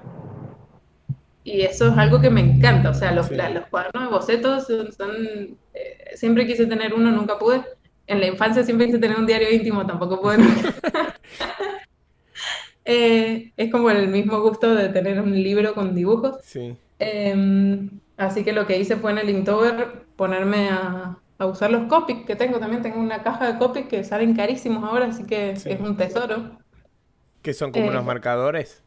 Y 1.52 1.62
eso 1.62 1.89
es 1.89 1.98
algo 1.98 2.20
que 2.20 2.31
me 2.31 2.40
encanta, 2.40 2.90
o 2.90 2.94
sea, 2.94 3.10
los, 3.10 3.28
los 3.31 3.66
cuadernos 3.66 4.05
de 4.05 4.09
bocetos 4.09 4.66
son, 4.97 5.59
eh, 5.74 6.12
siempre 6.14 6.47
quise 6.47 6.66
tener 6.66 6.94
uno, 6.94 7.10
nunca 7.10 7.39
pude. 7.39 7.64
En 8.06 8.20
la 8.20 8.28
infancia 8.28 8.62
siempre 8.62 8.86
quise 8.86 9.01
tener 9.01 9.18
un 9.18 9.27
diario 9.27 9.51
íntimo, 9.51 9.85
tampoco 9.85 10.20
pude. 10.20 10.36
eh, 12.85 13.52
es 13.56 13.72
como 13.72 13.90
el 13.90 14.06
mismo 14.09 14.40
gusto 14.40 14.77
de 14.77 14.90
tener 14.90 15.20
un 15.20 15.32
libro 15.32 15.74
con 15.74 15.93
dibujos. 15.93 16.36
Sí. 16.43 16.77
Em, 17.01 17.90
así 18.16 18.44
que 18.44 18.52
lo 18.52 18.66
que 18.66 18.78
hice 18.78 18.97
fue 18.97 19.10
en 19.10 19.18
el 19.18 19.31
Inktober 19.31 20.05
ponerme 20.14 20.68
a, 20.68 21.18
a 21.39 21.47
usar 21.47 21.72
los 21.72 21.89
Copic 21.89 22.27
que 22.27 22.36
tengo. 22.36 22.60
También 22.60 22.82
tengo 22.82 23.01
una 23.01 23.24
caja 23.24 23.52
de 23.52 23.59
Copic 23.59 23.89
que 23.89 24.05
salen 24.05 24.36
carísimos 24.36 24.85
ahora, 24.85 25.06
así 25.06 25.24
que 25.24 25.51
es 25.51 25.66
un 25.81 25.97
tesoro. 25.97 26.59
¿Qué 27.43 27.55
son 27.55 27.72
como 27.72 27.89
unos 27.89 28.02
eh, 28.02 28.06
marcadores? 28.06 28.85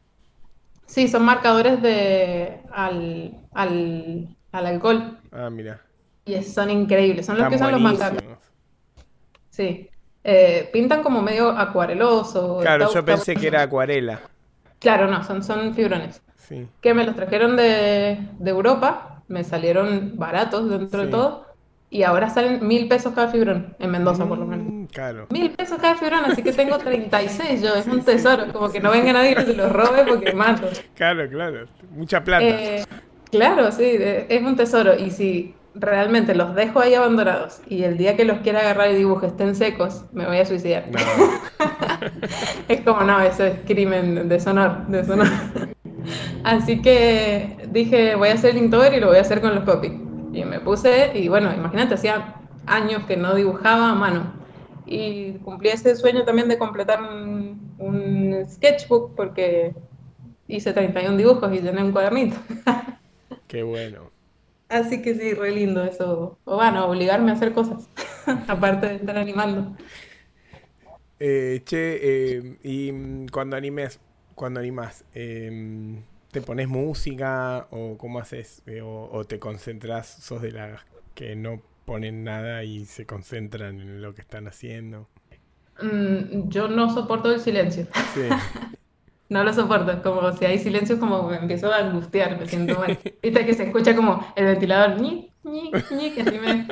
Sí, 0.85 1.07
son 1.07 1.23
marcadores 1.23 1.81
de 1.81 2.61
al, 2.71 3.37
al, 3.53 4.35
alcohol. 4.51 5.17
Ah, 5.31 5.49
mira. 5.49 5.81
Y 6.25 6.41
son 6.43 6.69
increíbles, 6.69 7.25
son 7.25 7.37
los 7.37 7.49
que 7.49 7.55
usan 7.55 7.71
los 7.71 7.81
marcadores. 7.81 8.23
Sí. 9.49 9.89
Eh, 10.23 10.69
pintan 10.71 11.03
como 11.03 11.21
medio 11.21 11.49
acuareloso. 11.49 12.59
Claro, 12.61 12.93
yo 12.93 13.03
pensé 13.03 13.35
que 13.35 13.47
era 13.47 13.63
acuarela. 13.63 14.21
Claro, 14.79 15.07
no, 15.07 15.23
son, 15.23 15.43
son 15.43 15.73
fibrones. 15.73 16.21
Sí. 16.37 16.67
Que 16.81 16.93
me 16.93 17.05
los 17.05 17.15
trajeron 17.15 17.55
de, 17.55 18.19
de 18.39 18.49
Europa, 18.49 19.23
me 19.27 19.43
salieron 19.43 20.17
baratos 20.17 20.69
dentro 20.69 21.01
de 21.01 21.07
todo. 21.07 21.42
Y 21.93 22.01
ahora 22.01 22.27
salen 22.27 22.67
mil 22.67 22.87
pesos 22.87 23.13
cada 23.13 23.27
fibrón, 23.27 23.75
en 23.77 23.91
Mendoza 23.91 24.25
por 24.25 24.39
lo 24.39 24.47
menos. 24.47 24.65
Mm, 24.67 24.85
claro. 24.85 25.27
Mil 25.29 25.51
pesos 25.51 25.77
cada 25.79 25.93
fibrón, 25.93 26.25
así 26.25 26.41
que 26.41 26.51
tengo 26.53 26.79
36 26.79 27.61
yo, 27.61 27.75
es 27.75 27.85
un 27.85 28.03
tesoro, 28.03 28.51
como 28.51 28.71
que 28.71 28.79
no 28.79 28.89
venga 28.89 29.13
nadie 29.13 29.35
y 29.39 29.45
se 29.45 29.53
los 29.53 29.71
robe 29.71 30.03
porque 30.07 30.33
mato. 30.33 30.67
Claro, 30.95 31.29
claro, 31.29 31.67
mucha 31.91 32.23
plata. 32.23 32.43
Eh, 32.43 32.83
claro, 33.29 33.71
sí, 33.71 33.83
es 33.85 34.41
un 34.41 34.55
tesoro. 34.55 34.95
Y 34.97 35.11
si 35.11 35.53
realmente 35.75 36.33
los 36.33 36.55
dejo 36.55 36.79
ahí 36.79 36.95
abandonados 36.95 37.61
y 37.67 37.83
el 37.83 37.95
día 37.95 38.17
que 38.17 38.25
los 38.25 38.39
quiera 38.39 38.61
agarrar 38.61 38.89
y 38.89 38.95
dibujo 38.95 39.27
estén 39.27 39.53
secos, 39.53 40.05
me 40.13 40.25
voy 40.25 40.39
a 40.39 40.47
suicidar. 40.47 40.85
es 42.69 42.81
como, 42.81 43.01
no, 43.01 43.21
eso 43.21 43.45
es 43.45 43.59
crimen 43.67 44.27
de 44.29 44.39
sonor, 44.39 44.87
de 44.87 45.05
sonor. 45.05 45.27
Así 46.43 46.81
que 46.81 47.55
dije, 47.69 48.15
voy 48.15 48.29
a 48.29 48.33
hacer 48.33 48.49
el 48.49 48.63
Inktober 48.63 48.95
y 48.95 48.99
lo 48.99 49.09
voy 49.09 49.17
a 49.17 49.21
hacer 49.21 49.41
con 49.41 49.53
los 49.53 49.63
copies. 49.63 49.93
Y 50.33 50.43
me 50.45 50.59
puse, 50.59 51.11
y 51.13 51.27
bueno, 51.27 51.53
imagínate, 51.53 51.93
hacía 51.93 52.35
años 52.65 53.05
que 53.05 53.15
no 53.15 53.35
dibujaba 53.35 53.91
a 53.91 53.95
mano. 53.95 54.33
Y 54.85 55.33
cumplí 55.43 55.69
ese 55.69 55.95
sueño 55.95 56.25
también 56.25 56.49
de 56.49 56.57
completar 56.57 57.01
un, 57.01 58.45
sketchbook 58.49 59.15
porque 59.15 59.75
hice 60.47 60.73
31 60.73 61.17
dibujos 61.17 61.53
y 61.53 61.61
llené 61.61 61.83
un 61.83 61.91
cuadernito. 61.91 62.35
Qué 63.47 63.61
bueno. 63.61 64.11
Así 64.69 65.03
que 65.03 65.13
sí, 65.13 65.33
re 65.33 65.51
lindo 65.51 65.83
eso. 65.83 66.39
O 66.45 66.55
bueno, 66.55 66.87
obligarme 66.87 67.31
a 67.31 67.35
hacer 67.35 67.53
cosas, 67.53 67.87
aparte 68.47 68.87
de 68.87 68.95
estar 68.95 69.17
animando. 69.17 69.75
Eh, 71.19 71.61
che, 71.63 71.99
eh, 72.01 72.57
y 72.63 73.27
cuando 73.27 73.55
animes, 73.55 73.99
cuando 74.33 74.59
animas, 74.59 75.05
eh, 75.13 76.01
¿Te 76.33 76.41
pones 76.41 76.67
música 76.67 77.67
o 77.69 77.95
cómo 77.99 78.17
haces? 78.17 78.63
Eh, 78.65 78.81
o, 78.83 79.23
te 79.23 79.37
concentras, 79.37 80.07
sos 80.07 80.41
de 80.41 80.51
las 80.51 80.81
que 81.13 81.35
no 81.35 81.61
ponen 81.85 82.23
nada 82.23 82.63
y 82.63 82.85
se 82.85 83.05
concentran 83.05 83.79
en 83.79 84.01
lo 84.01 84.15
que 84.15 84.21
están 84.21 84.47
haciendo? 84.47 85.07
Mm, 85.79 86.49
yo 86.49 86.67
no 86.69 86.91
soporto 86.91 87.31
el 87.31 87.39
silencio. 87.39 87.85
Sí. 88.15 88.23
no 89.29 89.43
lo 89.43 89.53
soporto, 89.53 90.01
como 90.01 90.31
si 90.31 90.45
hay 90.45 90.57
silencio 90.57 90.99
como 90.99 91.29
me 91.29 91.37
empiezo 91.37 91.71
a 91.71 91.77
angustiar, 91.77 92.39
me 92.39 92.47
siento 92.47 92.79
mal. 92.79 92.97
Viste 93.21 93.45
que 93.45 93.53
se 93.53 93.65
escucha 93.65 93.95
como 93.95 94.25
el 94.35 94.45
ventilador, 94.45 94.99
ñi, 94.99 95.31
ñi, 95.43 95.71
ñi, 95.91 96.11
que 96.15 96.21
así 96.23 96.39
me... 96.39 96.67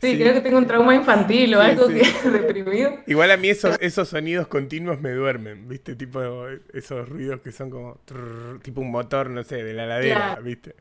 Sí, 0.00 0.16
creo 0.16 0.32
que 0.32 0.40
tengo 0.40 0.56
un 0.56 0.66
trauma 0.66 0.94
infantil 0.94 1.54
o 1.54 1.60
algo 1.60 1.88
que 1.88 2.02
reprimido. 2.24 2.94
Igual 3.06 3.32
a 3.32 3.36
mí 3.36 3.50
esos, 3.50 3.76
esos 3.80 4.08
sonidos 4.08 4.46
continuos 4.46 4.98
me 4.98 5.10
duermen, 5.10 5.68
¿viste? 5.68 5.94
Tipo 5.94 6.46
esos 6.72 7.06
ruidos 7.06 7.40
que 7.42 7.52
son 7.52 7.68
como 7.68 8.00
tipo 8.62 8.80
un 8.80 8.90
motor, 8.90 9.28
no 9.28 9.42
sé, 9.42 9.62
de 9.62 9.74
la 9.74 9.84
ladera, 9.84 10.38
¿viste? 10.42 10.74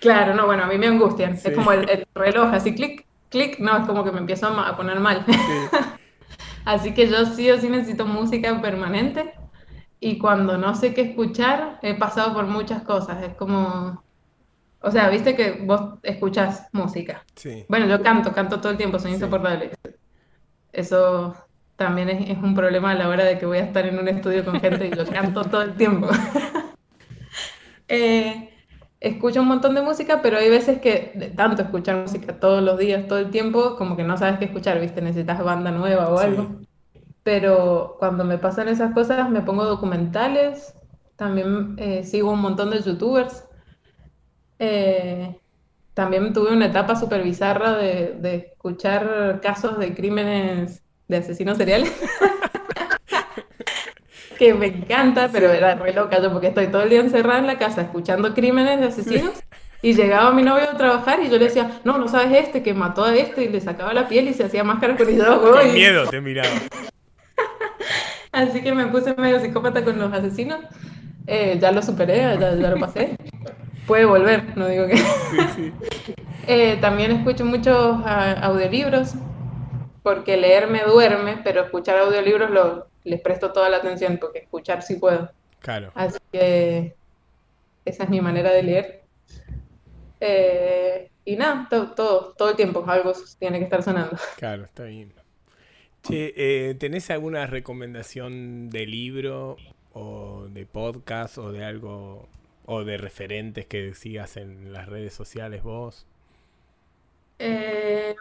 Claro, 0.00 0.34
no, 0.34 0.46
bueno, 0.46 0.64
a 0.64 0.66
mí 0.66 0.76
me 0.76 0.88
angustian. 0.88 1.34
Es 1.34 1.50
como 1.54 1.70
el, 1.70 2.04
reloj, 2.14 2.52
así 2.52 2.74
clic, 2.74 3.06
clic, 3.30 3.60
no, 3.60 3.78
es 3.78 3.86
como 3.86 4.02
que 4.04 4.10
me 4.10 4.18
empiezo 4.18 4.48
a 4.48 4.76
poner 4.76 4.98
mal. 4.98 5.24
así 6.64 6.94
que 6.94 7.08
yo 7.08 7.26
sí 7.26 7.50
o 7.52 7.60
sí 7.60 7.68
necesito 7.68 8.06
música 8.06 8.60
permanente. 8.60 9.34
Y 10.00 10.18
cuando 10.18 10.58
no 10.58 10.74
sé 10.74 10.92
qué 10.92 11.02
escuchar, 11.02 11.78
he 11.80 11.94
pasado 11.94 12.34
por 12.34 12.46
muchas 12.46 12.82
cosas. 12.82 13.22
Es 13.22 13.34
como 13.34 14.02
o 14.84 14.90
sea, 14.90 15.08
viste 15.08 15.34
que 15.34 15.52
vos 15.64 15.98
escuchás 16.02 16.68
música. 16.72 17.24
Sí. 17.34 17.64
Bueno, 17.68 17.86
yo 17.86 18.02
canto, 18.02 18.32
canto 18.32 18.60
todo 18.60 18.72
el 18.72 18.78
tiempo, 18.78 18.98
soy 18.98 19.12
insoportable. 19.12 19.70
Eso 20.72 21.34
también 21.76 22.10
es, 22.10 22.36
un 22.38 22.54
problema 22.54 22.90
a 22.90 22.94
la 22.94 23.08
hora 23.08 23.24
de 23.24 23.38
que 23.38 23.46
voy 23.46 23.58
a 23.58 23.64
estar 23.64 23.86
en 23.86 23.98
un 23.98 24.08
estudio 24.08 24.44
con 24.44 24.60
gente 24.60 24.86
y 24.86 24.96
yo 24.96 25.06
canto 25.06 25.44
todo 25.44 25.62
el 25.62 25.74
tiempo. 25.74 26.08
Eh, 27.86 28.50
escucho 28.98 29.42
un 29.42 29.48
montón 29.48 29.74
de 29.74 29.82
música, 29.82 30.22
pero 30.22 30.38
hay 30.38 30.48
veces 30.48 30.80
que 30.80 31.12
de 31.14 31.28
tanto 31.28 31.60
escuchar 31.60 31.96
música 31.96 32.40
todos 32.40 32.62
los 32.62 32.78
días, 32.78 33.06
todo 33.06 33.18
el 33.18 33.28
tiempo, 33.30 33.76
como 33.76 33.94
que 33.94 34.04
no 34.04 34.16
sabes 34.16 34.38
qué 34.38 34.46
escuchar, 34.46 34.80
¿viste? 34.80 35.02
Necesitas 35.02 35.44
banda 35.44 35.70
nueva 35.70 36.08
o 36.08 36.18
algo. 36.18 36.62
Pero 37.22 37.96
cuando 37.98 38.24
me 38.24 38.38
pasan 38.38 38.68
esas 38.68 38.94
cosas, 38.94 39.28
me 39.28 39.42
pongo 39.42 39.66
documentales, 39.66 40.74
también 41.16 41.74
eh, 41.76 42.04
sigo 42.04 42.32
un 42.32 42.40
montón 42.40 42.70
de 42.70 42.80
youtubers 42.80 43.43
eh, 44.58 45.34
también 45.94 46.32
tuve 46.32 46.52
una 46.52 46.66
etapa 46.66 46.96
súper 46.96 47.22
bizarra 47.22 47.76
de, 47.76 48.52
escuchar 48.52 49.40
casos 49.42 49.78
de 49.78 49.94
crímenes 49.94 50.82
de 51.08 51.16
asesinos 51.16 51.56
seriales. 51.56 51.92
que 54.38 54.52
me 54.52 54.66
encanta, 54.66 55.30
pero 55.32 55.52
era 55.52 55.76
re 55.76 55.92
loca 55.92 56.20
yo 56.20 56.32
porque 56.32 56.48
estoy 56.48 56.66
todo 56.66 56.82
el 56.82 56.90
día 56.90 57.00
encerrada 57.00 57.38
en 57.38 57.46
la 57.46 57.58
casa 57.58 57.82
escuchando 57.82 58.34
crímenes 58.34 58.80
de 58.80 58.86
asesinos. 58.86 59.34
Y 59.82 59.92
llegaba 59.92 60.32
mi 60.32 60.42
novio 60.42 60.64
a 60.64 60.76
trabajar 60.78 61.20
y 61.22 61.28
yo 61.28 61.36
le 61.36 61.44
decía, 61.44 61.80
no, 61.84 61.98
no 61.98 62.08
sabes 62.08 62.46
este 62.46 62.62
que 62.62 62.72
mató 62.72 63.04
a 63.04 63.14
este 63.14 63.44
y 63.44 63.48
le 63.48 63.60
sacaba 63.60 63.92
la 63.92 64.08
piel 64.08 64.28
y 64.28 64.32
se 64.32 64.44
hacía 64.44 64.64
máscara 64.64 64.96
con 64.96 65.08
ellos. 65.08 65.40
Con 65.40 65.74
miedo 65.74 66.08
te 66.08 66.22
miraba. 66.22 66.48
Así 68.32 68.62
que 68.62 68.74
me 68.74 68.86
puse 68.86 69.14
medio 69.14 69.40
psicópata 69.40 69.84
con 69.84 69.98
los 69.98 70.10
asesinos. 70.10 70.60
Eh, 71.26 71.58
ya 71.60 71.70
lo 71.70 71.82
superé, 71.82 72.38
ya, 72.40 72.52
lo 72.52 72.78
pasé. 72.78 73.16
Puede 73.86 74.04
volver, 74.04 74.56
no 74.56 74.68
digo 74.68 74.86
que. 74.86 74.96
Sí, 74.96 75.38
sí. 75.54 75.72
Eh, 76.46 76.76
también 76.78 77.10
escucho 77.10 77.42
muchos 77.46 78.02
ah, 78.04 78.32
audiolibros, 78.42 79.14
porque 80.02 80.36
leer 80.36 80.68
me 80.68 80.82
duerme, 80.82 81.40
pero 81.42 81.62
escuchar 81.62 81.96
audiolibros 81.96 82.50
lo, 82.50 82.86
les 83.02 83.18
presto 83.22 83.50
toda 83.50 83.70
la 83.70 83.78
atención, 83.78 84.18
porque 84.18 84.40
escuchar 84.40 84.82
sí 84.82 84.96
puedo. 84.96 85.30
Claro. 85.60 85.90
Así 85.94 86.18
que 86.30 86.94
esa 87.86 88.04
es 88.04 88.10
mi 88.10 88.20
manera 88.20 88.50
de 88.52 88.62
leer. 88.62 89.02
Eh, 90.20 91.10
y 91.24 91.36
nada, 91.36 91.66
todo, 91.70 91.92
todo, 91.92 92.34
todo 92.36 92.50
el 92.50 92.56
tiempo 92.56 92.84
algo 92.86 93.12
tiene 93.38 93.58
que 93.58 93.64
estar 93.64 93.82
sonando. 93.82 94.16
Claro, 94.36 94.64
está 94.64 94.84
bien. 94.84 95.12
Che, 96.02 96.34
eh, 96.36 96.74
¿tenés 96.74 97.10
alguna 97.10 97.46
recomendación 97.46 98.68
de 98.68 98.86
libro 98.86 99.56
o 99.94 100.46
de 100.50 100.66
podcast 100.66 101.38
o 101.38 101.50
de 101.50 101.64
algo 101.64 102.28
o 102.66 102.84
de 102.84 102.96
referentes 102.96 103.66
que 103.66 103.94
sigas 103.94 104.36
en 104.36 104.72
las 104.72 104.88
redes 104.88 105.14
sociales 105.14 105.62
vos? 105.62 106.06
Eh, 107.38 108.14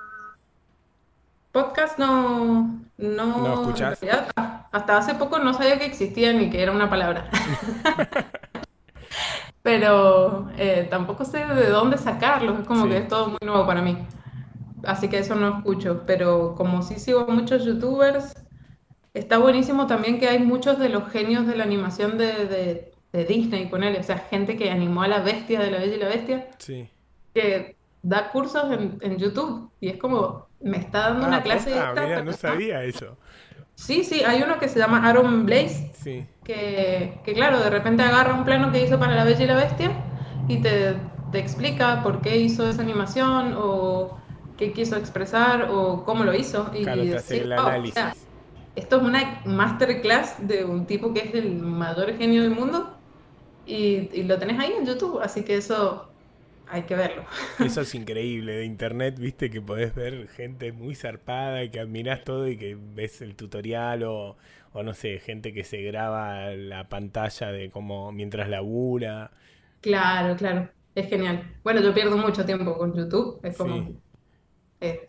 podcast 1.51 1.99
no, 1.99 2.81
no, 2.97 3.37
¿No 3.37 3.61
escuchás? 3.61 3.99
hasta 4.71 4.97
hace 4.97 5.15
poco 5.15 5.39
no 5.39 5.53
sabía 5.53 5.77
que 5.77 5.85
existía 5.85 6.33
ni 6.33 6.49
que 6.49 6.61
era 6.61 6.71
una 6.71 6.89
palabra. 6.89 7.29
Pero 9.61 10.49
eh, 10.57 10.87
tampoco 10.89 11.23
sé 11.23 11.45
de 11.45 11.69
dónde 11.69 11.97
sacarlo, 11.97 12.59
es 12.59 12.67
como 12.67 12.87
que 12.89 12.97
es 12.97 13.07
todo 13.07 13.27
muy 13.27 13.39
nuevo 13.43 13.65
para 13.65 13.81
mí 13.81 13.97
así 14.83 15.07
que 15.07 15.19
eso 15.19 15.35
no 15.35 15.57
escucho, 15.57 16.03
pero 16.05 16.55
como 16.55 16.81
sí 16.81 16.99
sigo 16.99 17.25
muchos 17.27 17.65
youtubers, 17.65 18.35
está 19.13 19.37
buenísimo 19.37 19.87
también 19.87 20.19
que 20.19 20.27
hay 20.27 20.39
muchos 20.39 20.79
de 20.79 20.89
los 20.89 21.09
genios 21.09 21.47
de 21.47 21.55
la 21.55 21.63
animación 21.63 22.17
de, 22.17 22.45
de, 22.45 22.92
de 23.13 23.25
Disney, 23.25 23.69
él, 23.71 23.97
o 23.99 24.03
sea, 24.03 24.17
gente 24.17 24.57
que 24.57 24.71
animó 24.71 25.03
a 25.03 25.07
la 25.07 25.19
bestia 25.19 25.59
de 25.59 25.69
la 25.69 25.77
Bella 25.77 25.95
y 25.95 25.99
la 25.99 26.07
Bestia, 26.07 26.47
sí. 26.57 26.89
que 27.33 27.75
da 28.01 28.31
cursos 28.31 28.71
en, 28.71 28.97
en, 29.01 29.17
YouTube 29.17 29.69
y 29.79 29.89
es 29.89 29.97
como, 29.97 30.47
me 30.59 30.77
está 30.77 31.11
dando 31.11 31.27
una 31.27 31.37
ah, 31.37 31.43
clase 31.43 31.69
de... 31.69 31.79
Ah, 31.79 31.93
mira, 31.95 32.23
no 32.23 32.33
sabía 32.33 32.83
eso. 32.83 33.15
Sí, 33.75 34.03
sí, 34.03 34.23
hay 34.23 34.41
uno 34.41 34.59
que 34.59 34.67
se 34.67 34.79
llama 34.79 35.07
Aaron 35.07 35.45
Blaze, 35.45 35.91
sí. 35.93 36.25
que, 36.43 37.19
que 37.23 37.33
claro, 37.33 37.59
de 37.59 37.69
repente 37.69 38.01
agarra 38.01 38.33
un 38.33 38.43
plano 38.43 38.71
que 38.71 38.83
hizo 38.83 38.99
para 38.99 39.15
la 39.15 39.23
Bella 39.23 39.43
y 39.43 39.47
la 39.47 39.55
Bestia 39.55 39.91
y 40.47 40.57
te, 40.57 40.95
te 41.31 41.39
explica 41.39 42.01
por 42.01 42.19
qué 42.21 42.37
hizo 42.37 42.67
esa 42.67 42.81
animación 42.81 43.53
o 43.55 44.17
qué 44.57 44.73
quiso 44.73 44.97
expresar 44.97 45.69
o 45.71 46.03
cómo 46.03 46.23
lo 46.23 46.33
hizo. 46.33 46.71
Y 46.73 46.83
claro, 46.83 47.03
el 47.03 47.13
oh, 47.53 47.71
esto 48.75 48.97
es 48.97 49.03
una 49.03 49.41
masterclass 49.45 50.47
de 50.47 50.65
un 50.65 50.87
tipo 50.87 51.13
que 51.13 51.19
es 51.19 51.35
el 51.35 51.57
mayor 51.57 52.17
genio 52.17 52.41
del 52.41 52.51
mundo 52.51 52.97
y, 53.65 54.23
lo 54.23 54.37
tenés 54.37 54.59
ahí 54.59 54.73
en 54.77 54.85
YouTube, 54.85 55.19
así 55.21 55.43
que 55.43 55.55
eso 55.55 56.09
hay 56.67 56.83
que 56.83 56.95
verlo. 56.95 57.23
Eso 57.59 57.81
es 57.81 57.95
increíble 57.95 58.53
de 58.53 58.65
internet, 58.65 59.17
viste, 59.17 59.49
que 59.49 59.61
podés 59.61 59.93
ver 59.95 60.27
gente 60.29 60.71
muy 60.71 60.95
zarpada 60.95 61.63
y 61.63 61.69
que 61.69 61.79
admirás 61.79 62.23
todo 62.23 62.47
y 62.47 62.57
que 62.57 62.77
ves 62.77 63.21
el 63.21 63.35
tutorial 63.35 64.03
o, 64.03 64.37
o 64.73 64.83
no 64.83 64.93
sé, 64.93 65.19
gente 65.19 65.53
que 65.53 65.63
se 65.63 65.81
graba 65.81 66.51
la 66.51 66.89
pantalla 66.89 67.51
de 67.51 67.69
cómo 67.69 68.11
mientras 68.11 68.49
labura. 68.49 69.31
Claro, 69.81 70.35
claro, 70.35 70.69
es 70.95 71.07
genial. 71.09 71.43
Bueno, 71.63 71.81
yo 71.81 71.93
pierdo 71.93 72.17
mucho 72.17 72.45
tiempo 72.45 72.77
con 72.77 72.93
YouTube, 72.93 73.39
es 73.43 73.57
como 73.57 73.91
es, 74.79 74.99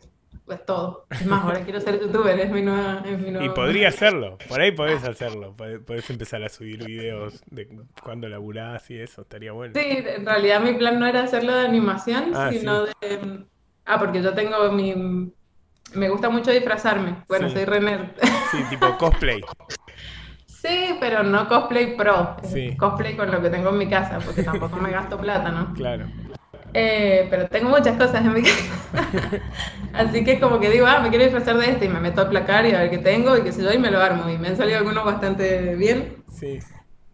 todo. 0.67 1.07
Es 1.11 1.27
más, 1.27 1.45
ahora 1.45 1.61
quiero 1.65 1.81
ser 1.81 2.01
youtuber, 2.01 2.39
es 2.39 2.51
mi 2.51 2.63
nueva... 2.63 3.03
Y 3.43 3.49
podría 3.51 3.89
hacerlo, 3.89 4.39
por 4.49 4.61
ahí 4.61 4.73
podés 4.73 5.03
hacerlo, 5.05 5.55
podés 5.57 6.09
empezar 6.11 6.43
a 6.43 6.49
subir 6.49 6.85
videos 6.85 7.43
de 7.51 7.69
cuando 8.03 8.29
laburás 8.29 8.91
y 8.91 8.99
eso, 8.99 9.23
estaría 9.23 9.53
bueno. 9.53 9.75
Sí, 9.75 10.05
en 10.07 10.27
realidad 10.27 10.61
mi 10.61 10.75
plan 10.75 10.99
no 10.99 11.07
era 11.07 11.23
hacerlo 11.23 11.55
de 11.55 11.67
animación, 11.67 12.33
ah, 12.35 12.51
sino 12.51 12.85
de... 12.85 13.45
Ah, 13.87 13.99
porque 13.99 14.23
yo 14.23 14.35
tengo 14.35 14.71
mi... 14.73 15.33
Me 15.95 16.09
gusta 16.09 16.29
mucho 16.31 16.51
disfrazarme, 16.51 17.25
bueno, 17.29 17.49
soy 17.51 17.65
René. 17.65 18.13
Sí, 18.51 18.59
tipo 18.71 18.97
cosplay. 18.99 19.41
Sí, 20.47 20.97
pero 20.99 21.23
no 21.23 21.47
cosplay 21.47 21.95
pro. 21.95 22.37
Cosplay 22.79 23.17
con 23.17 23.31
lo 23.31 23.43
que 23.43 23.51
tengo 23.51 23.69
en 23.69 23.79
mi 23.79 23.89
casa, 23.89 24.19
porque 24.25 24.43
tampoco 24.43 24.77
me 24.77 24.91
gasto 24.91 25.19
plata, 25.19 25.51
¿no? 25.51 25.75
Claro. 25.75 26.07
Eh, 26.77 27.29
pero 27.31 27.47
tengo 27.47 27.69
muchas 27.69 27.97
cosas 27.97 28.25
en 28.25 28.33
mi 28.35 28.43
casa. 28.43 28.75
Así 29.93 30.25
que 30.25 30.41
como 30.41 30.59
que 30.59 30.71
digo, 30.71 30.87
ah, 30.87 31.01
me 31.01 31.09
quiero 31.09 31.25
disfrazar 31.25 31.57
de 31.57 31.71
este 31.71 31.85
y 31.85 31.89
me 31.89 32.01
meto 32.01 32.21
a 32.21 32.29
placar 32.29 32.67
y 32.67 32.73
a 32.73 32.81
ver 32.81 32.91
qué 32.91 32.99
tengo 32.99 33.37
y 33.39 33.43
qué 33.43 33.53
sé 33.53 33.63
yo 33.63 33.73
y 33.73 33.79
me 33.79 33.93
lo 33.93 34.01
armo. 34.01 34.29
Y 34.29 34.37
me 34.39 34.49
han 34.49 34.57
salido 34.57 34.79
algunos 34.79 35.05
bastante 35.05 35.77
bien. 35.77 36.25
Sí. 36.33 36.59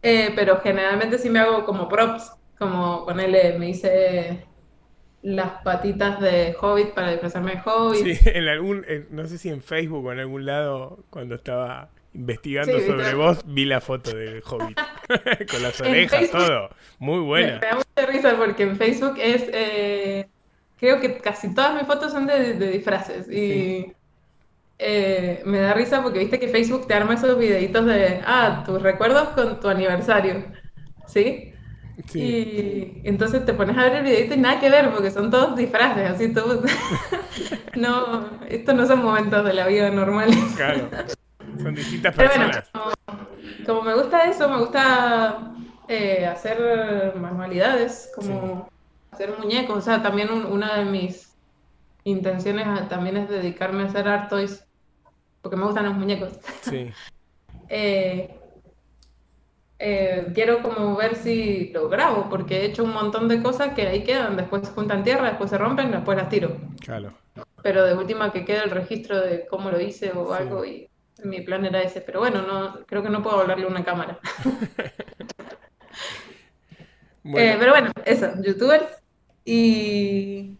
Eh, 0.03 0.33
pero 0.35 0.61
generalmente 0.61 1.19
sí 1.19 1.29
me 1.29 1.41
hago 1.41 1.67
como 1.67 1.89
props, 1.89 2.33
como 2.59 3.05
ponerle, 3.05 3.59
me 3.59 3.69
hice 3.69 4.47
las 5.23 5.63
patitas 5.63 6.21
de 6.21 6.57
Hobbit 6.59 6.95
para 6.95 7.11
disfrazarme 7.11 7.57
de 7.57 7.61
Hobbit. 7.63 8.17
Sí, 8.17 8.31
en 8.31 8.49
algún, 8.49 8.87
no 9.11 9.27
sé 9.27 9.37
si 9.37 9.51
en 9.51 9.61
Facebook 9.61 10.07
o 10.07 10.13
en 10.13 10.21
algún 10.21 10.47
lado, 10.47 11.05
cuando 11.11 11.35
estaba 11.35 11.91
investigando 12.15 12.79
sobre 12.81 13.15
vos, 13.15 13.43
vi 13.47 13.65
la 13.65 13.81
foto 13.81 14.15
del 14.17 14.43
Hobbit. 14.49 14.79
Con 15.51 15.63
las 15.63 15.81
orejas, 15.81 16.31
todo. 16.31 16.71
Muy 16.99 17.21
buena. 17.21 17.61
Me, 17.61 17.67
da 17.67 17.77
mucha 17.77 18.11
risa 18.11 18.37
porque 18.37 18.63
en 18.65 18.77
Facebook 18.77 19.15
es. 19.19 19.45
Eh, 19.53 20.29
creo 20.79 21.01
que 21.01 21.19
casi 21.19 21.55
todas 21.55 21.75
mis 21.75 21.87
fotos 21.87 22.13
son 22.13 22.27
de, 22.27 22.55
disfraces. 22.55 23.29
Y 23.31 23.93
eh, 24.79 25.43
me 25.45 25.59
da 25.59 25.75
risa 25.75 26.03
porque 26.03 26.21
viste 26.21 26.39
que 26.39 26.49
Facebook 26.49 26.87
te 26.87 26.95
arma 26.95 27.15
esos 27.15 27.39
videitos 27.39 27.87
de. 27.87 28.21
Ah, 28.25 28.63
tus 28.65 28.83
recuerdos 28.83 29.29
con 29.31 29.61
tu 29.61 29.69
aniversario. 29.69 30.45
¿Sí? 31.07 31.53
Sí. 32.07 32.21
Y 32.23 33.09
entonces 33.09 33.45
te 33.45 33.53
pones 33.53 33.77
a 33.77 33.83
ver 33.83 33.97
el 33.97 34.05
videito 34.05 34.35
y 34.35 34.39
nada 34.39 34.59
que 34.59 34.71
ver, 34.71 34.91
porque 34.91 35.11
son 35.11 35.31
todos 35.31 35.57
disfraces, 35.57 36.11
así 36.11 36.33
todo. 36.33 36.63
no, 37.75 38.31
estos 38.49 38.75
no 38.75 38.87
son 38.87 39.03
momentos 39.03 39.45
de 39.45 39.53
la 39.53 39.67
vida 39.67 39.91
normales. 39.91 40.39
Claro. 40.57 40.89
Son 41.63 41.75
distintas 41.75 42.15
personas. 42.15 42.71
como, 43.67 43.83
me 43.83 43.95
gusta 43.95 44.25
eso, 44.25 44.49
me 44.49 44.59
gusta 44.59 45.53
eh, 45.89 46.27
hacer 46.27 47.15
manualidades, 47.17 48.11
como 48.15 48.69
hacer 49.11 49.39
muñecos. 49.39 49.79
O 49.79 49.81
sea, 49.81 50.03
también 50.03 50.31
una 50.31 50.77
de 50.77 50.85
mis 50.85 51.35
intenciones 52.05 52.89
también 52.89 53.17
es 53.17 53.29
dedicarme 53.29 53.83
a 53.83 53.87
hacer 53.87 54.09
art 54.09 54.29
toys, 54.29 54.65
porque 55.43 55.57
me 55.57 55.65
gustan 55.65 55.87
los 55.87 55.95
muñecos. 55.95 56.39
Sí. 56.63 56.93
Eh, 57.73 58.37
eh, 59.79 60.27
quiero 60.35 60.61
como 60.61 60.95
ver 60.95 61.17
si 61.17 61.71
lo 61.73 61.89
grabo, 61.89 62.29
porque 62.29 62.59
he 62.59 62.65
hecho 62.67 62.85
un 62.85 62.93
montón 62.93 63.29
de 63.29 63.43
cosas 63.43 63.73
que 63.73 63.87
ahí 63.87 64.05
quedan, 64.05 64.37
después 64.37 64.67
se 64.69 64.75
juntan 64.75 65.03
tierra, 65.03 65.29
después 65.29 65.49
se 65.49 65.57
rompen, 65.57 65.91
después 65.91 66.19
las 66.19 66.29
tiro. 66.29 66.57
Claro. 66.81 67.15
Pero 67.63 67.85
de 67.85 67.95
última 67.95 68.31
que 68.31 68.45
quede 68.45 68.63
el 68.65 68.71
registro 68.71 69.19
de 69.19 69.47
cómo 69.47 69.71
lo 69.71 69.81
hice 69.81 70.13
o 70.13 70.35
algo 70.35 70.67
y 70.67 70.90
mi 71.25 71.41
plan 71.41 71.65
era 71.65 71.83
ese, 71.83 72.01
pero 72.01 72.21
bueno, 72.21 72.43
no, 72.43 72.85
creo 72.87 73.03
que 73.03 73.11
no 73.11 73.23
puedo 73.23 73.41
hablarle 73.41 73.67
una 73.67 73.85
cámara. 73.85 74.19
Eh, 77.25 77.57
pero 77.59 77.73
bueno, 77.73 77.91
eso, 78.05 78.33
youtubers 78.43 79.03
y... 79.45 80.57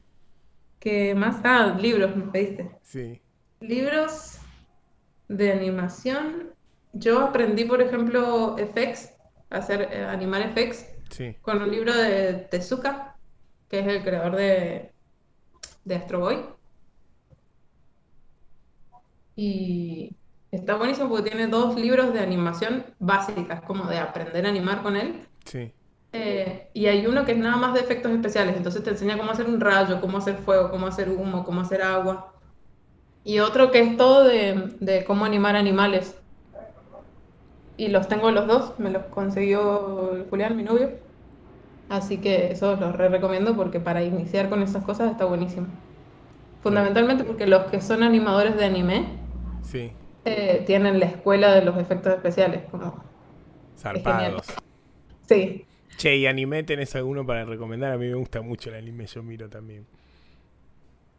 ¿Qué 0.79 1.15
más? 1.15 1.41
Ah, 1.45 1.77
libros, 1.79 2.17
me 2.17 2.31
pediste. 2.33 2.71
Sí. 2.83 3.21
Libros 3.61 4.39
de 5.29 5.53
animación. 5.53 6.55
Yo 6.95 7.21
aprendí, 7.21 7.65
por 7.65 7.83
ejemplo, 7.83 8.57
FX, 8.57 9.11
hacer 9.51 9.89
eh, 9.93 10.05
animar 10.05 10.55
FX, 10.55 10.87
con 11.43 11.61
un 11.63 11.71
libro 11.71 11.95
de 11.95 12.33
Tezuka, 12.51 13.17
que 13.69 13.81
es 13.81 13.87
el 13.87 14.03
creador 14.03 14.37
de, 14.37 14.93
de 15.85 15.95
Astro 15.95 16.21
Boy. 16.21 16.47
Y 19.37 20.17
Está 20.53 20.75
buenísimo 20.75 21.09
porque 21.09 21.31
tiene 21.31 21.47
dos 21.47 21.77
libros 21.77 22.13
de 22.13 22.19
animación 22.19 22.85
básicas, 22.99 23.61
como 23.63 23.85
de 23.85 23.99
aprender 23.99 24.47
a 24.47 24.49
animar 24.49 24.83
con 24.83 24.97
él. 24.97 25.21
Sí. 25.45 25.73
Eh, 26.13 26.71
y 26.75 26.87
hay 26.87 27.07
uno 27.07 27.25
que 27.25 27.33
es 27.33 27.39
nada 27.39 27.57
más 27.57 27.73
de 27.73 27.81
efectos 27.81 28.11
especiales, 28.11 28.57
entonces 28.57 28.83
te 28.83 28.91
enseña 28.91 29.17
cómo 29.17 29.31
hacer 29.31 29.47
un 29.47 29.61
rayo, 29.61 30.01
cómo 30.01 30.19
hacer 30.19 30.37
fuego, 30.39 30.71
cómo 30.71 30.89
hacer 30.89 31.09
humo, 31.09 31.45
cómo 31.45 31.61
hacer 31.61 31.83
agua. 31.83 32.33
Y 33.23 33.39
otro 33.39 33.71
que 33.71 33.81
es 33.81 33.97
todo 33.97 34.25
de, 34.25 35.05
cómo 35.07 35.25
animar 35.25 35.55
animales. 35.55 36.17
Y 37.77 37.89
los 37.89 38.09
tengo 38.09 38.31
los 38.33 38.49
dos, 38.49 38.79
me 38.79 38.91
los 38.91 39.05
consiguió 39.05 40.27
Julián, 40.31 40.57
mi 40.57 40.65
novio. 40.65 40.91
Así 41.89 42.19
que 42.19 42.51
eso 42.51 42.77
los 42.77 42.97
re 42.97 43.09
recomiendo 43.09 43.55
porque 43.57 43.79
para 43.79 44.03
iniciar 44.03 44.49
con 44.49 44.63
esas 44.63 44.85
cosas 44.85 45.13
está 45.13 45.27
buenísimo. 45.27 45.69
Fundamentalmente 46.61 47.25
porque 47.25 47.47
los 47.47 47.65
que 47.67 47.81
son 47.81 48.03
animadores 48.03 48.57
de 48.57 48.65
anime 48.65 49.07
sí 49.63 49.93
eh, 50.25 50.63
tienen 50.67 51.01
la 51.01 51.07
escuela 51.07 51.55
de 51.55 51.65
los 51.65 51.77
efectos 51.79 52.15
especiales, 52.15 52.63
como 52.71 53.03
Zarpados. 53.77 54.47
Sí. 55.27 55.65
Che, 55.97 56.17
¿y 56.17 56.27
anime 56.27 56.63
tenés 56.63 56.95
alguno 56.97 57.27
para 57.27 57.45
recomendar? 57.45 57.93
A 57.93 57.99
mí 57.99 58.07
me 58.07 58.15
gusta 58.15 58.41
mucho 58.43 58.71
el 58.71 58.77
anime, 58.77 59.07
yo 59.07 59.23
miro 59.23 59.49
también. 59.49 59.87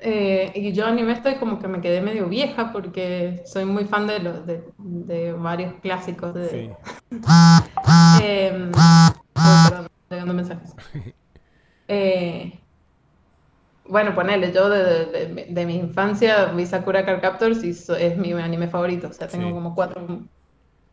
Eh, 0.03 0.51
y 0.55 0.71
yo 0.73 0.87
anime 0.87 1.13
estoy 1.13 1.35
como 1.35 1.59
que 1.59 1.67
me 1.67 1.79
quedé 1.79 2.01
medio 2.01 2.27
vieja 2.27 2.71
porque 2.71 3.43
soy 3.45 3.65
muy 3.65 3.85
fan 3.85 4.07
de 4.07 4.19
los 4.19 4.47
de, 4.47 4.63
de 4.79 5.31
varios 5.33 5.75
clásicos 5.75 6.33
de, 6.33 6.49
Sí. 6.49 6.69
Em, 8.23 8.71
oh, 8.73 9.87
perdón, 10.07 10.35
mensajes. 10.35 10.75
Eh, 11.93 12.60
bueno, 13.91 14.15
ponele, 14.15 14.51
yo 14.53 14.69
de, 14.69 15.05
de- 15.05 15.27
de- 15.33 15.45
de 15.49 15.65
mi 15.65 15.75
infancia 15.75 16.45
vi 16.47 16.65
Sakura 16.65 17.05
Card 17.05 17.21
Captors 17.21 17.63
y 17.63 17.73
so- 17.73 17.95
es 17.95 18.17
mi 18.17 18.31
anime 18.33 18.67
favorito. 18.69 19.07
O 19.09 19.13
sea, 19.13 19.27
tengo 19.27 19.47
Sí. 19.47 19.53
como 19.53 19.75
cuatro 19.75 20.07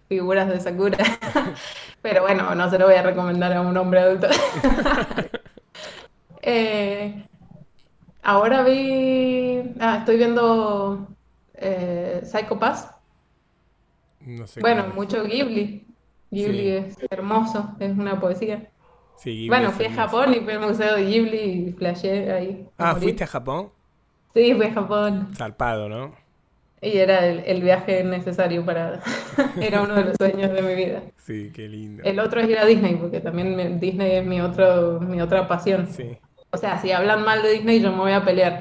figuras 0.09 0.49
de 0.49 0.61
Sakura. 0.61 0.99
Pero 2.03 2.23
bueno, 2.23 2.55
no 2.55 2.71
se 2.71 2.79
lo 2.79 2.87
voy 2.87 2.95
a 2.97 3.03
recomendar 3.03 3.53
a 3.55 3.61
un 3.63 3.77
hombre 3.77 4.01
adulto. 4.01 4.29
Eh, 6.43 7.27
ahora 8.23 8.63
vi. 8.63 9.63
Ah, 9.81 9.99
estoy 10.01 10.17
viendo 10.17 11.09
eh, 11.55 12.23
Psycho 12.25 12.59
Pass. 12.59 12.91
No 14.21 14.47
sé 14.47 14.61
Bueno, 14.61 14.87
mucho 14.95 15.25
Ghibli. 15.25 15.87
Ghibli 16.31 16.59
Sí. 16.63 16.69
es 16.77 16.97
hermoso, 17.11 17.75
es 17.81 17.97
una 17.97 18.21
poesía. 18.21 18.71
Sí, 19.19 19.49
Bueno, 19.49 19.73
fui 19.73 19.87
a. 19.87 19.93
Japón 19.93 20.33
y 20.33 20.41
fui 20.41 20.53
al 20.53 20.61
museo 20.61 20.95
de 20.95 21.05
Ghibli 21.05 21.39
y 21.69 21.73
flashé 21.73 22.31
ahí. 22.33 22.67
Ah, 22.79 22.93
morir. 22.93 23.03
¿fuiste 23.03 23.25
a 23.25 23.27
Japón? 23.27 23.71
Sí, 24.35 24.55
fui 24.55 24.67
a 24.67 24.73
Japón. 24.73 25.29
Zarpado, 25.37 25.89
¿no? 25.89 26.15
Y 26.81 26.99
era 26.99 27.27
el, 27.27 27.41
el 27.41 27.61
viaje 27.61 28.05
necesario 28.05 28.65
para... 28.65 29.01
Era 29.61 29.83
uno 29.83 29.97
de 29.97 30.05
los 30.05 30.17
sueños 30.17 30.53
de 30.53 30.63
mi 30.63 30.75
vida. 30.77 31.03
Sí, 31.17 31.51
qué 31.53 31.69
lindo. 31.69 32.05
El 32.05 32.21
otro 32.21 32.41
es 32.41 32.49
ir 32.49 32.59
a 32.59 32.65
Disney, 32.65 32.95
porque 32.95 33.19
también 33.19 33.81
Disney 33.81 34.13
es 34.13 34.25
mi, 34.25 34.41
otro, 34.41 35.01
mi 35.01 35.21
otra 35.21 35.49
pasión. 35.49 35.89
Sí. 35.89 36.17
O 36.51 36.57
sea, 36.57 36.79
si 36.79 36.93
hablan 36.93 37.25
mal 37.25 37.43
de 37.43 37.51
Disney, 37.51 37.81
yo 37.81 37.91
me 37.91 37.99
voy 37.99 38.13
a 38.13 38.25
pelear. 38.25 38.61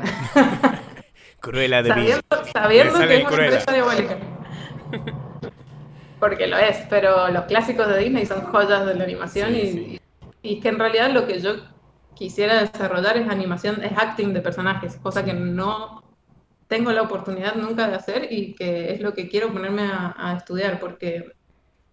Cruela 1.39 1.83
de. 1.83 1.89
Sabiendo, 1.89 2.23
sabiendo 2.51 2.99
que 2.99 3.21
es 3.21 3.27
una 3.27 3.45
empresa 3.45 3.71
diabólica. 3.71 4.17
Porque 6.19 6.47
lo 6.47 6.57
es, 6.57 6.77
pero 6.89 7.29
los 7.29 7.45
clásicos 7.45 7.87
de 7.87 7.99
Disney 7.99 8.25
son 8.25 8.41
joyas 8.41 8.87
de 8.87 8.95
la 8.95 9.03
animación 9.03 9.51
Sí, 9.51 9.59
y, 9.59 9.71
sí. 9.71 10.01
Y 10.41 10.57
es 10.57 10.61
que 10.63 10.69
en 10.69 10.79
realidad 10.79 11.11
lo 11.11 11.27
que 11.27 11.39
yo 11.39 11.53
quisiera 12.15 12.61
desarrollar 12.61 13.17
es 13.17 13.29
animación, 13.29 13.83
es 13.83 13.97
acting 13.97 14.33
de 14.33 14.41
personajes, 14.41 14.97
cosa 14.97 15.23
que 15.25 15.33
no 15.33 16.03
tengo 16.67 16.91
la 16.91 17.03
oportunidad 17.03 17.55
nunca 17.55 17.87
de 17.87 17.95
hacer 17.95 18.27
y 18.31 18.55
que 18.55 18.93
es 18.93 19.01
lo 19.01 19.13
que 19.13 19.29
quiero 19.29 19.51
ponerme 19.53 19.83
a, 19.83 20.15
a 20.17 20.37
estudiar, 20.37 20.79
porque 20.79 21.33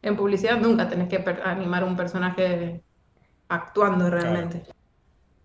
en 0.03 0.17
publicidad 0.17 0.61
nunca 0.61 0.89
tenés 0.89 1.09
que 1.09 1.25
animar 1.45 1.85
un 1.85 1.97
personaje 1.97 2.85
actuando 3.49 4.11
realmente. 4.11 4.65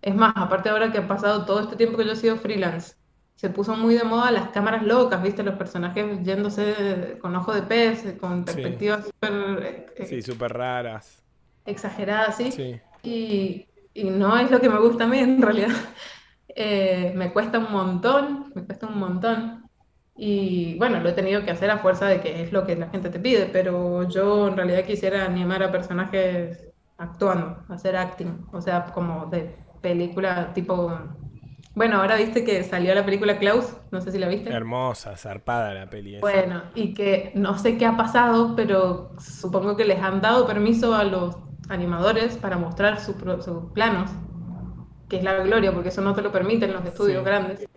Es 0.02 0.14
más, 0.14 0.32
aparte 0.36 0.68
ahora 0.70 0.92
que 0.92 0.98
ha 0.98 1.08
pasado 1.08 1.44
todo 1.44 1.60
este 1.60 1.76
tiempo 1.76 1.98
que 1.98 2.04
yo 2.06 2.12
he 2.12 2.16
sido 2.16 2.36
freelance, 2.36 2.96
se 3.36 3.50
puso 3.50 3.76
muy 3.76 3.94
de 3.94 4.04
moda 4.04 4.30
las 4.32 4.48
cámaras 4.50 4.82
locas, 4.82 5.22
¿viste? 5.22 5.42
Los 5.42 5.56
personajes 5.56 6.22
yéndose 6.22 7.18
con 7.20 7.34
ojo 7.36 7.52
de 7.54 7.62
pez, 7.62 8.16
con 8.20 8.44
perspectivas 8.44 9.06
súper 9.06 9.86
eh, 9.96 10.04
Sí, 10.04 10.22
súper 10.22 10.52
raras. 10.52 11.24
exageradas, 11.64 12.36
¿sí? 12.36 12.50
Sí. 12.50 12.80
Y, 13.02 13.66
y 13.94 14.04
no 14.04 14.38
es 14.38 14.50
lo 14.50 14.60
que 14.60 14.68
me 14.68 14.78
gusta 14.78 15.04
a 15.04 15.06
mí 15.08 15.18
en 15.18 15.40
realidad. 15.40 15.70
Eh, 16.56 17.12
me 17.14 17.32
cuesta 17.32 17.58
un 17.58 17.70
montón, 17.70 18.52
me 18.54 18.64
cuesta 18.64 18.88
un 18.88 18.98
montón. 18.98 19.70
Y 20.16 20.76
bueno, 20.78 21.00
lo 21.00 21.08
he 21.08 21.12
tenido 21.12 21.44
que 21.44 21.52
hacer 21.52 21.70
a 21.70 21.78
fuerza 21.78 22.06
de 22.06 22.20
que 22.20 22.42
es 22.42 22.52
lo 22.52 22.66
que 22.66 22.76
la 22.76 22.90
gente 22.90 23.08
te 23.08 23.20
pide, 23.20 23.46
pero 23.46 24.06
yo 24.08 24.48
en 24.48 24.56
realidad 24.56 24.84
quisiera 24.84 25.24
animar 25.24 25.62
a 25.62 25.72
personajes 25.72 26.68
actuando, 26.98 27.64
hacer 27.68 27.96
acting, 27.96 28.46
o 28.52 28.60
sea, 28.60 28.84
como 28.86 29.26
de 29.26 29.56
película 29.80 30.52
tipo... 30.52 30.92
Bueno, 31.74 31.98
ahora 31.98 32.16
viste 32.16 32.44
que 32.44 32.64
salió 32.64 32.94
la 32.94 33.04
película 33.04 33.38
Klaus, 33.38 33.76
no 33.92 34.00
sé 34.00 34.10
si 34.10 34.18
la 34.18 34.28
viste. 34.28 34.50
Hermosa, 34.50 35.16
zarpada 35.16 35.72
la 35.72 35.88
peli 35.88 36.16
esa. 36.16 36.20
Bueno, 36.20 36.62
y 36.74 36.92
que 36.92 37.32
no 37.36 37.56
sé 37.56 37.78
qué 37.78 37.86
ha 37.86 37.96
pasado, 37.96 38.54
pero 38.56 39.12
supongo 39.18 39.76
que 39.76 39.84
les 39.84 40.02
han 40.02 40.20
dado 40.20 40.46
permiso 40.46 40.94
a 40.94 41.04
los 41.04 41.36
animadores 41.70 42.36
para 42.36 42.56
mostrar 42.58 43.00
sus 43.00 43.16
planos, 43.72 44.10
que 45.08 45.16
es 45.18 45.24
la 45.24 45.34
gloria, 45.38 45.72
porque 45.72 45.88
eso 45.88 46.02
no 46.02 46.14
te 46.14 46.22
lo 46.22 46.30
permiten 46.32 46.72
los 46.72 46.84
estudios 46.84 47.18
Sí. 47.20 47.24
grandes. 47.24 47.68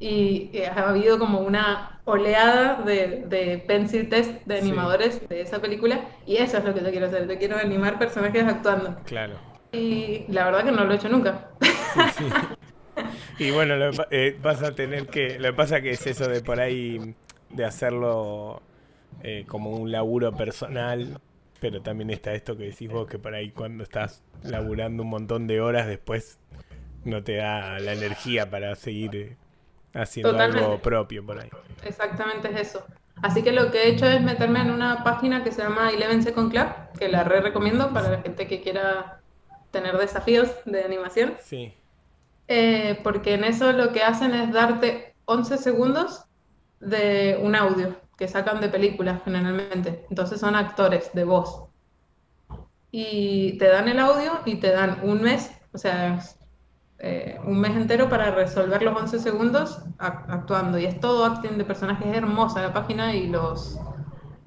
Y 0.00 0.50
eh, 0.52 0.68
ha 0.68 0.90
habido 0.90 1.18
como 1.18 1.40
una 1.40 2.00
oleada 2.04 2.82
de, 2.82 3.24
de 3.28 3.58
pencil 3.66 4.08
test 4.08 4.30
de 4.46 4.60
Sí. 4.62 4.68
animadores 4.68 5.28
de 5.28 5.40
esa 5.40 5.58
película, 5.60 6.00
y 6.24 6.36
eso 6.36 6.58
es 6.58 6.64
lo 6.64 6.72
que 6.72 6.80
yo 6.82 6.90
quiero 6.90 7.06
hacer. 7.06 7.26
Yo 7.28 7.36
quiero 7.38 7.56
animar 7.56 7.98
personajes 7.98 8.44
actuando. 8.44 8.94
Claro. 9.04 9.34
Y 9.72 10.24
la 10.28 10.44
verdad 10.44 10.64
que 10.64 10.72
no 10.72 10.84
lo 10.84 10.92
he 10.92 10.96
hecho 10.96 11.08
nunca. 11.08 11.48
Sí, 11.60 12.00
sí. 12.18 12.24
Y 13.38 13.52
bueno, 13.52 13.76
lo, 13.76 13.90
eh, 14.10 14.36
vas 14.42 14.60
a 14.64 14.74
tener 14.74 15.06
que. 15.06 15.38
Lo 15.38 15.50
que 15.50 15.54
pasa 15.54 15.80
que 15.80 15.90
es 15.92 16.04
eso 16.08 16.26
de 16.28 16.40
por 16.40 16.58
ahí 16.58 17.14
de 17.50 17.64
hacerlo 17.64 18.60
eh, 19.22 19.44
como 19.46 19.70
un 19.70 19.92
laburo 19.92 20.32
personal, 20.32 21.20
pero 21.60 21.82
también 21.82 22.10
está 22.10 22.34
esto 22.34 22.56
que 22.56 22.64
decís 22.64 22.90
vos, 22.90 23.08
que 23.08 23.18
por 23.18 23.34
ahí 23.34 23.52
cuando 23.52 23.84
estás 23.84 24.22
laburando 24.42 25.02
un 25.02 25.10
montón 25.10 25.46
de 25.46 25.60
horas 25.60 25.86
después 25.86 26.38
no 27.04 27.24
te 27.24 27.36
da 27.36 27.78
la 27.80 27.92
energía 27.92 28.50
para 28.50 28.74
seguir 28.76 29.16
eh, 29.16 29.38
haciendo 29.94 30.38
algo 30.38 30.80
propio 30.82 31.24
por 31.24 31.40
ahí. 31.40 31.52
Exactamente 31.82 32.50
es 32.50 32.60
eso. 32.68 32.84
Así 33.22 33.42
que 33.42 33.52
lo 33.52 33.70
que 33.70 33.82
he 33.84 33.88
hecho 33.90 34.06
es 34.06 34.22
meterme 34.22 34.60
en 34.60 34.70
una 34.70 35.02
página 35.02 35.42
que 35.42 35.50
se 35.52 35.62
llama 35.62 35.90
Eleven 35.90 36.22
Second 36.22 36.50
Club, 36.52 36.68
que 36.98 37.08
la 37.08 37.24
re 37.24 37.40
recomiendo 37.40 37.92
para 37.92 38.10
la 38.10 38.22
gente 38.22 38.46
que 38.46 38.60
quiera 38.62 39.20
tener 39.70 39.96
desafíos 39.98 40.50
de 40.64 40.84
animación. 40.84 41.34
Sí, 41.36 41.74
Eh, 42.48 43.00
porque 43.04 43.34
en 43.34 43.44
eso 43.44 43.72
lo 43.72 43.92
que 43.92 44.02
hacen 44.02 44.34
es 44.34 44.52
darte 44.52 45.14
11 45.26 45.58
segundos 45.58 46.24
de 46.80 47.38
un 47.42 47.54
audio 47.54 48.00
que 48.18 48.28
sacan 48.28 48.60
de 48.60 48.68
películas 48.70 49.22
generalmente. 49.24 50.06
Entonces 50.10 50.40
son 50.40 50.56
actores 50.56 51.12
de 51.14 51.24
voz. 51.24 51.70
Y 52.90 53.58
te 53.58 53.68
dan 53.68 53.88
el 53.88 53.98
audio 53.98 54.40
y 54.46 54.56
te 54.60 54.70
dan 54.72 55.00
un 55.02 55.20
mes, 55.22 55.50
o 55.72 55.78
sea, 55.78 56.20
eh, 56.98 57.38
un 57.44 57.60
mes 57.60 57.76
entero 57.76 58.08
para 58.08 58.30
resolver 58.32 58.82
los 58.82 58.96
11 58.96 59.18
segundos 59.18 59.80
ac- 59.98 60.26
actuando. 60.28 60.78
Y 60.78 60.86
es 60.86 61.00
todo 61.00 61.24
acting 61.26 61.58
de 61.58 61.64
personajes, 61.64 62.06
es 62.08 62.16
hermosa 62.16 62.62
la 62.62 62.72
página 62.74 63.14
y 63.14 63.28
los 63.28 63.78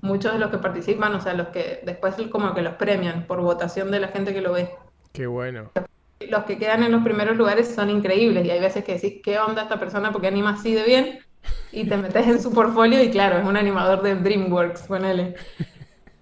muchos 0.01 0.33
de 0.33 0.39
los 0.39 0.51
que 0.51 0.57
participan, 0.59 1.15
o 1.15 1.21
sea, 1.21 1.33
los 1.35 1.49
que 1.49 1.81
después 1.85 2.15
como 2.31 2.53
que 2.55 2.63
los 2.63 2.75
premian 2.75 3.27
por 3.27 3.41
votación 3.41 3.91
de 3.91 3.99
la 3.99 4.09
gente 4.09 4.33
que 4.33 4.41
lo 4.41 4.53
ve. 4.53 4.71
qué 5.13 5.27
bueno. 5.27 5.71
Los 6.19 6.45
que 6.45 6.57
quedan 6.57 6.83
en 6.83 6.91
los 6.91 7.03
primeros 7.03 7.35
lugares 7.37 7.73
son 7.75 7.89
increíbles 7.89 8.45
y 8.45 8.51
hay 8.51 8.59
veces 8.61 8.83
que 8.83 8.93
decís, 8.93 9.21
¿qué 9.23 9.39
onda 9.39 9.63
esta 9.63 9.79
persona? 9.79 10.11
Porque 10.11 10.27
anima 10.27 10.51
así 10.51 10.73
de 10.73 10.83
bien 10.83 11.19
y 11.71 11.87
te 11.87 11.97
metes 11.97 12.27
en 12.27 12.41
su 12.41 12.53
portfolio 12.53 13.03
y 13.03 13.09
claro, 13.11 13.37
es 13.39 13.45
un 13.45 13.57
animador 13.57 14.01
de 14.03 14.15
DreamWorks, 14.15 14.83
ponele. 14.83 15.35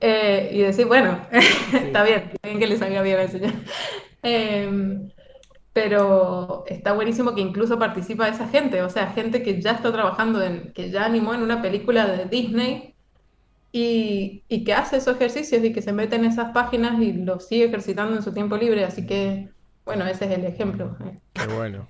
Eh, 0.02 0.52
y 0.54 0.60
decís, 0.62 0.86
bueno, 0.88 1.28
está 1.74 2.04
bien, 2.04 2.32
bien 2.44 2.60
que 2.60 2.68
le 2.68 2.78
salga 2.78 3.02
bien 3.02 3.20
al 3.20 3.30
señor. 3.30 3.54
Em, 4.24 5.12
pero 5.74 6.64
está 6.68 6.94
buenísimo 6.94 7.36
que 7.36 7.42
incluso 7.42 7.80
participa 7.80 8.28
esa 8.30 8.48
gente, 8.50 8.82
o 8.84 8.90
sea, 8.90 9.12
gente 9.14 9.44
que 9.44 9.62
ya 9.62 9.72
está 9.72 9.92
trabajando 9.92 10.42
en, 10.44 10.74
que 10.74 10.92
ya 10.92 11.06
animó 11.06 11.34
en 11.34 11.42
una 11.44 11.62
película 11.62 12.08
de 12.08 12.26
Disney 12.26 12.96
y, 13.72 14.44
y 14.50 14.64
que 14.64 14.74
hace 14.74 14.98
esos 14.98 15.16
ejercicios 15.16 15.64
y 15.64 15.74
que 15.74 15.82
se 15.82 15.94
mete 15.94 16.16
en 16.18 16.26
esas 16.26 16.52
páginas 16.54 17.02
y 17.02 17.14
los 17.14 17.48
sigue 17.48 17.66
ejercitando 17.66 18.16
en 18.16 18.24
su 18.24 18.34
tiempo 18.34 18.58
libre, 18.58 18.86
así 18.86 19.06
que, 19.06 19.50
bueno, 19.86 20.06
ese 20.08 20.26
es 20.26 20.32
el 20.32 20.46
ejemplo. 20.46 20.98
eh, 21.06 21.20
Qué 21.34 21.48
bueno. 21.48 21.88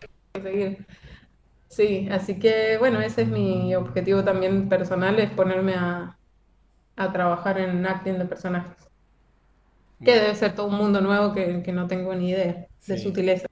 Sí, 1.70 2.08
así 2.12 2.38
que, 2.40 2.78
bueno, 2.80 3.00
ese 3.02 3.22
es 3.24 3.28
mi 3.30 3.74
objetivo 3.76 4.24
también 4.24 4.68
personal, 4.70 5.20
es 5.20 5.32
ponerme 5.32 5.76
a, 5.76 6.20
a 6.98 7.14
trabajar 7.14 7.60
en 7.60 7.86
acting 7.88 8.20
de 8.20 8.26
personajes. 8.26 8.90
Que 10.04 10.12
debe 10.16 10.36
ser 10.36 10.56
todo 10.56 10.68
un 10.68 10.76
mundo 10.76 11.00
nuevo 11.02 11.34
que, 11.34 11.62
que 11.64 11.72
no 11.74 11.88
tengo 11.88 12.14
ni 12.16 12.30
idea 12.32 12.68
de 12.86 12.98
Sí. 12.98 12.98
sutileza. 12.98 13.48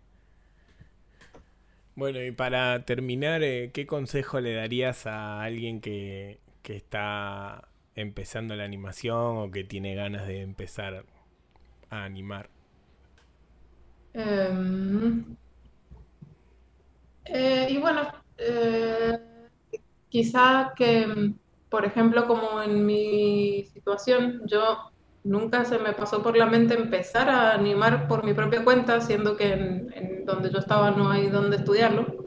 Bueno, 1.95 2.22
y 2.23 2.31
para 2.31 2.85
terminar, 2.85 3.44
eh, 3.44 3.72
¿qué 3.73 3.88
consejo 3.88 4.39
le 4.39 4.53
darías 4.53 5.07
a 5.07 5.41
alguien 5.41 5.81
que, 5.81 6.39
que 6.61 6.76
está 6.76 7.69
empezando 7.95 8.56
la 8.56 8.64
animación 8.65 9.38
o 9.38 9.52
que 9.52 9.64
tiene 9.64 9.95
ganas 9.95 10.27
de 10.27 10.41
empezar 10.41 11.06
a 11.91 12.03
animar? 12.06 12.49
Em, 14.14 15.38
eh, 17.27 17.67
y 17.69 17.77
bueno, 17.77 18.01
eh, 18.37 19.19
quizá 20.09 20.73
que, 20.75 21.33
por 21.69 21.85
ejemplo, 21.85 22.27
como 22.27 22.61
en 22.61 22.85
mi 22.85 23.63
situación, 23.65 24.41
yo 24.45 24.77
nunca 25.23 25.65
se 25.65 25.79
me 25.79 25.93
pasó 25.93 26.23
por 26.23 26.37
la 26.37 26.45
mente 26.45 26.75
empezar 26.75 27.29
a 27.29 27.53
animar 27.53 28.07
por 28.07 28.23
mi 28.23 28.33
propia 28.33 28.63
cuenta, 28.63 29.01
siendo 29.01 29.35
que 29.35 29.53
en, 29.53 29.93
en 29.93 30.25
donde 30.25 30.49
yo 30.51 30.59
estaba 30.59 30.91
no 30.91 31.09
hay 31.11 31.29
donde 31.29 31.57
estudiarlo. 31.57 32.17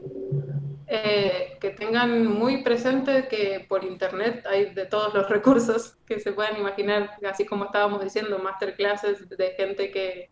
eh, 0.87 1.57
que 1.61 1.71
tengan 1.71 2.27
muy 2.27 2.63
presente 2.63 3.27
que 3.29 3.65
por 3.69 3.83
internet 3.85 4.45
hay 4.45 4.73
de 4.73 4.85
todos 4.85 5.13
los 5.13 5.29
recursos 5.29 5.97
que 6.05 6.19
se 6.19 6.33
puedan 6.33 6.57
imaginar, 6.57 7.11
así 7.29 7.45
como 7.45 7.65
estábamos 7.65 8.03
diciendo, 8.03 8.39
masterclasses 8.39 9.29
de 9.29 9.51
gente 9.57 9.91
que, 9.91 10.31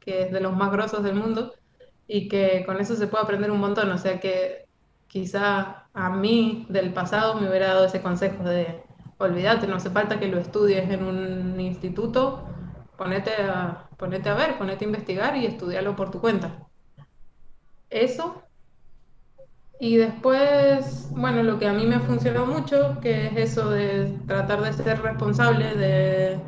que 0.00 0.22
es 0.24 0.32
de 0.32 0.40
los 0.40 0.56
más 0.56 0.72
grosos 0.72 1.02
del 1.04 1.14
mundo 1.14 1.54
y 2.12 2.28
que 2.28 2.64
con 2.66 2.80
eso 2.80 2.96
se 2.96 3.06
puede 3.06 3.22
aprender 3.22 3.52
un 3.52 3.60
montón. 3.60 3.90
O 3.92 3.98
sea 3.98 4.18
que 4.18 4.66
quizá 5.06 5.86
a 5.94 6.10
mí 6.10 6.66
del 6.68 6.92
pasado 6.92 7.34
me 7.34 7.48
hubiera 7.48 7.68
dado 7.68 7.86
ese 7.86 8.02
consejo 8.02 8.42
de 8.42 8.82
olvídate, 9.18 9.68
no 9.68 9.76
hace 9.76 9.90
falta 9.90 10.18
que 10.18 10.26
lo 10.26 10.38
estudies 10.38 10.90
en 10.90 11.04
un 11.04 11.60
instituto, 11.60 12.44
ponete 12.96 13.30
a, 13.34 13.88
a 13.98 14.34
ver, 14.34 14.58
ponete 14.58 14.84
a 14.84 14.88
investigar 14.88 15.36
y 15.36 15.46
estudiarlo 15.46 15.94
por 15.94 16.10
tu 16.10 16.20
cuenta. 16.20 16.66
Eso. 17.90 18.42
Y 19.78 19.96
después, 19.96 21.08
bueno, 21.12 21.42
lo 21.42 21.58
que 21.58 21.68
a 21.68 21.72
mí 21.72 21.86
me 21.86 21.96
ha 21.96 22.00
funcionado 22.00 22.46
mucho, 22.46 22.98
que 23.00 23.28
es 23.28 23.36
eso 23.36 23.70
de 23.70 24.18
tratar 24.26 24.62
de 24.62 24.72
ser 24.72 25.00
responsable, 25.00 25.74
de 25.76 26.40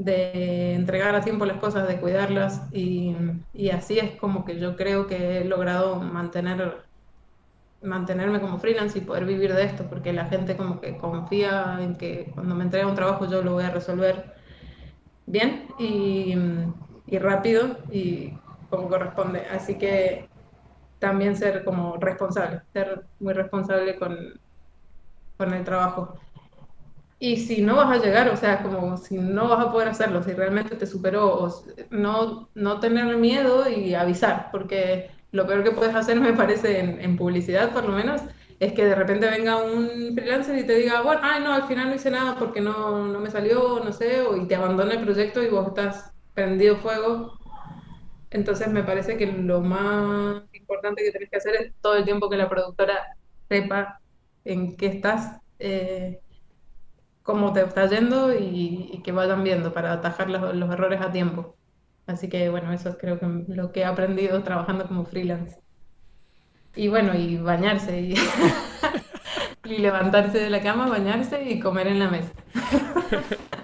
de 0.00 0.74
entregar 0.74 1.14
a 1.14 1.20
tiempo 1.20 1.44
las 1.44 1.58
cosas, 1.58 1.86
de 1.86 2.00
cuidarlas 2.00 2.62
y, 2.72 3.14
y, 3.52 3.68
así 3.68 3.98
es 3.98 4.12
como 4.18 4.46
que 4.46 4.58
yo 4.58 4.74
creo 4.74 5.06
que 5.06 5.38
he 5.38 5.44
logrado 5.44 5.96
mantener 5.96 6.88
mantenerme 7.82 8.40
como 8.40 8.58
freelance 8.58 8.98
y 8.98 9.02
poder 9.02 9.26
vivir 9.26 9.54
de 9.54 9.64
esto, 9.64 9.84
porque 9.88 10.12
la 10.12 10.26
gente 10.26 10.56
como 10.56 10.80
que 10.80 10.96
confía 10.96 11.78
en 11.80 11.96
que 11.96 12.30
cuando 12.34 12.54
me 12.54 12.64
entrega 12.64 12.86
un 12.86 12.94
trabajo 12.94 13.26
yo 13.26 13.42
lo 13.42 13.52
voy 13.52 13.64
a 13.64 13.70
resolver 13.70 14.34
bien 15.26 15.68
y, 15.78 16.34
y 17.06 17.18
rápido 17.18 17.76
y 17.90 18.32
como 18.70 18.88
corresponde. 18.88 19.46
Así 19.50 19.76
que 19.76 20.28
también 20.98 21.36
ser 21.36 21.62
como 21.64 21.96
responsable, 21.98 22.62
ser 22.72 23.04
muy 23.18 23.34
responsable 23.34 23.98
con, 23.98 24.16
con 25.36 25.52
el 25.52 25.64
trabajo. 25.64 26.14
Y 27.22 27.36
si 27.36 27.60
no 27.60 27.76
vas 27.76 27.90
a 27.90 28.02
llegar, 28.02 28.30
o 28.30 28.36
sea, 28.36 28.62
como 28.62 28.96
si 28.96 29.18
no 29.18 29.48
vas 29.48 29.66
a 29.66 29.70
poder 29.70 29.88
hacerlo, 29.88 30.22
si 30.22 30.32
realmente 30.32 30.74
te 30.74 30.86
superó, 30.86 31.52
no, 31.90 32.48
no 32.54 32.80
tener 32.80 33.14
miedo 33.18 33.68
y 33.68 33.94
avisar, 33.94 34.48
porque 34.50 35.10
lo 35.30 35.46
peor 35.46 35.62
que 35.62 35.70
puedes 35.70 35.94
hacer, 35.94 36.18
me 36.20 36.32
parece, 36.32 36.80
en, 36.80 37.16
publicidad 37.18 37.72
por 37.72 37.84
lo 37.84 37.92
menos, 37.92 38.22
es 38.58 38.72
que 38.72 38.86
de 38.86 38.94
repente 38.94 39.28
venga 39.28 39.58
un 39.58 40.14
freelancer 40.14 40.58
y 40.58 40.66
te 40.66 40.74
diga, 40.76 41.02
bueno, 41.02 41.20
ay, 41.22 41.44
no, 41.44 41.52
al 41.52 41.64
final 41.64 41.90
no 41.90 41.94
hice 41.94 42.10
nada 42.10 42.36
porque 42.38 42.62
no, 42.62 43.06
no 43.08 43.20
me 43.20 43.30
salió, 43.30 43.80
no 43.84 43.92
sé, 43.92 44.22
o, 44.22 44.36
y 44.36 44.46
te 44.48 44.54
abandona 44.54 44.94
el 44.94 45.04
proyecto 45.04 45.42
y 45.42 45.48
vos 45.48 45.68
estás 45.68 46.12
prendido 46.32 46.76
fuego. 46.76 47.38
Entonces 48.30 48.68
me 48.68 48.82
parece 48.82 49.18
que 49.18 49.26
lo 49.26 49.60
más 49.60 50.42
importante 50.54 51.02
que 51.02 51.10
tenés 51.10 51.28
que 51.30 51.36
hacer 51.36 51.54
es 51.56 51.72
todo 51.82 51.96
el 51.96 52.04
tiempo 52.04 52.30
que 52.30 52.36
la 52.38 52.48
productora 52.48 53.16
sepa 53.48 54.00
en 54.44 54.76
qué 54.76 54.86
estás. 54.86 55.38
Eh, 55.58 56.20
cómo 57.30 57.52
te 57.52 57.62
está 57.62 57.86
yendo 57.86 58.34
y, 58.34 59.00
que 59.04 59.12
vayan 59.12 59.44
viendo 59.44 59.72
para 59.72 59.92
atajar 59.92 60.28
los, 60.30 60.54
los, 60.54 60.70
errores 60.72 61.00
a 61.00 61.12
tiempo. 61.12 61.56
Así 62.06 62.28
que 62.28 62.48
bueno, 62.50 62.72
eso 62.72 62.90
es 62.90 62.96
creo 62.96 63.18
que 63.20 63.26
lo 63.48 63.72
que 63.72 63.80
he 63.80 63.84
aprendido 63.84 64.42
trabajando 64.42 64.86
como 64.86 65.04
freelance. 65.04 65.60
Y 66.74 66.88
bueno, 66.88 67.14
y 67.14 67.36
bañarse 67.36 68.00
y, 68.00 68.14
y 69.64 69.78
levantarse 69.78 70.38
de 70.38 70.50
la 70.50 70.60
cama, 70.60 70.88
bañarse 70.88 71.42
y 71.42 71.60
comer 71.60 71.86
en 71.88 71.98
la 71.98 72.10
mesa. 72.10 72.32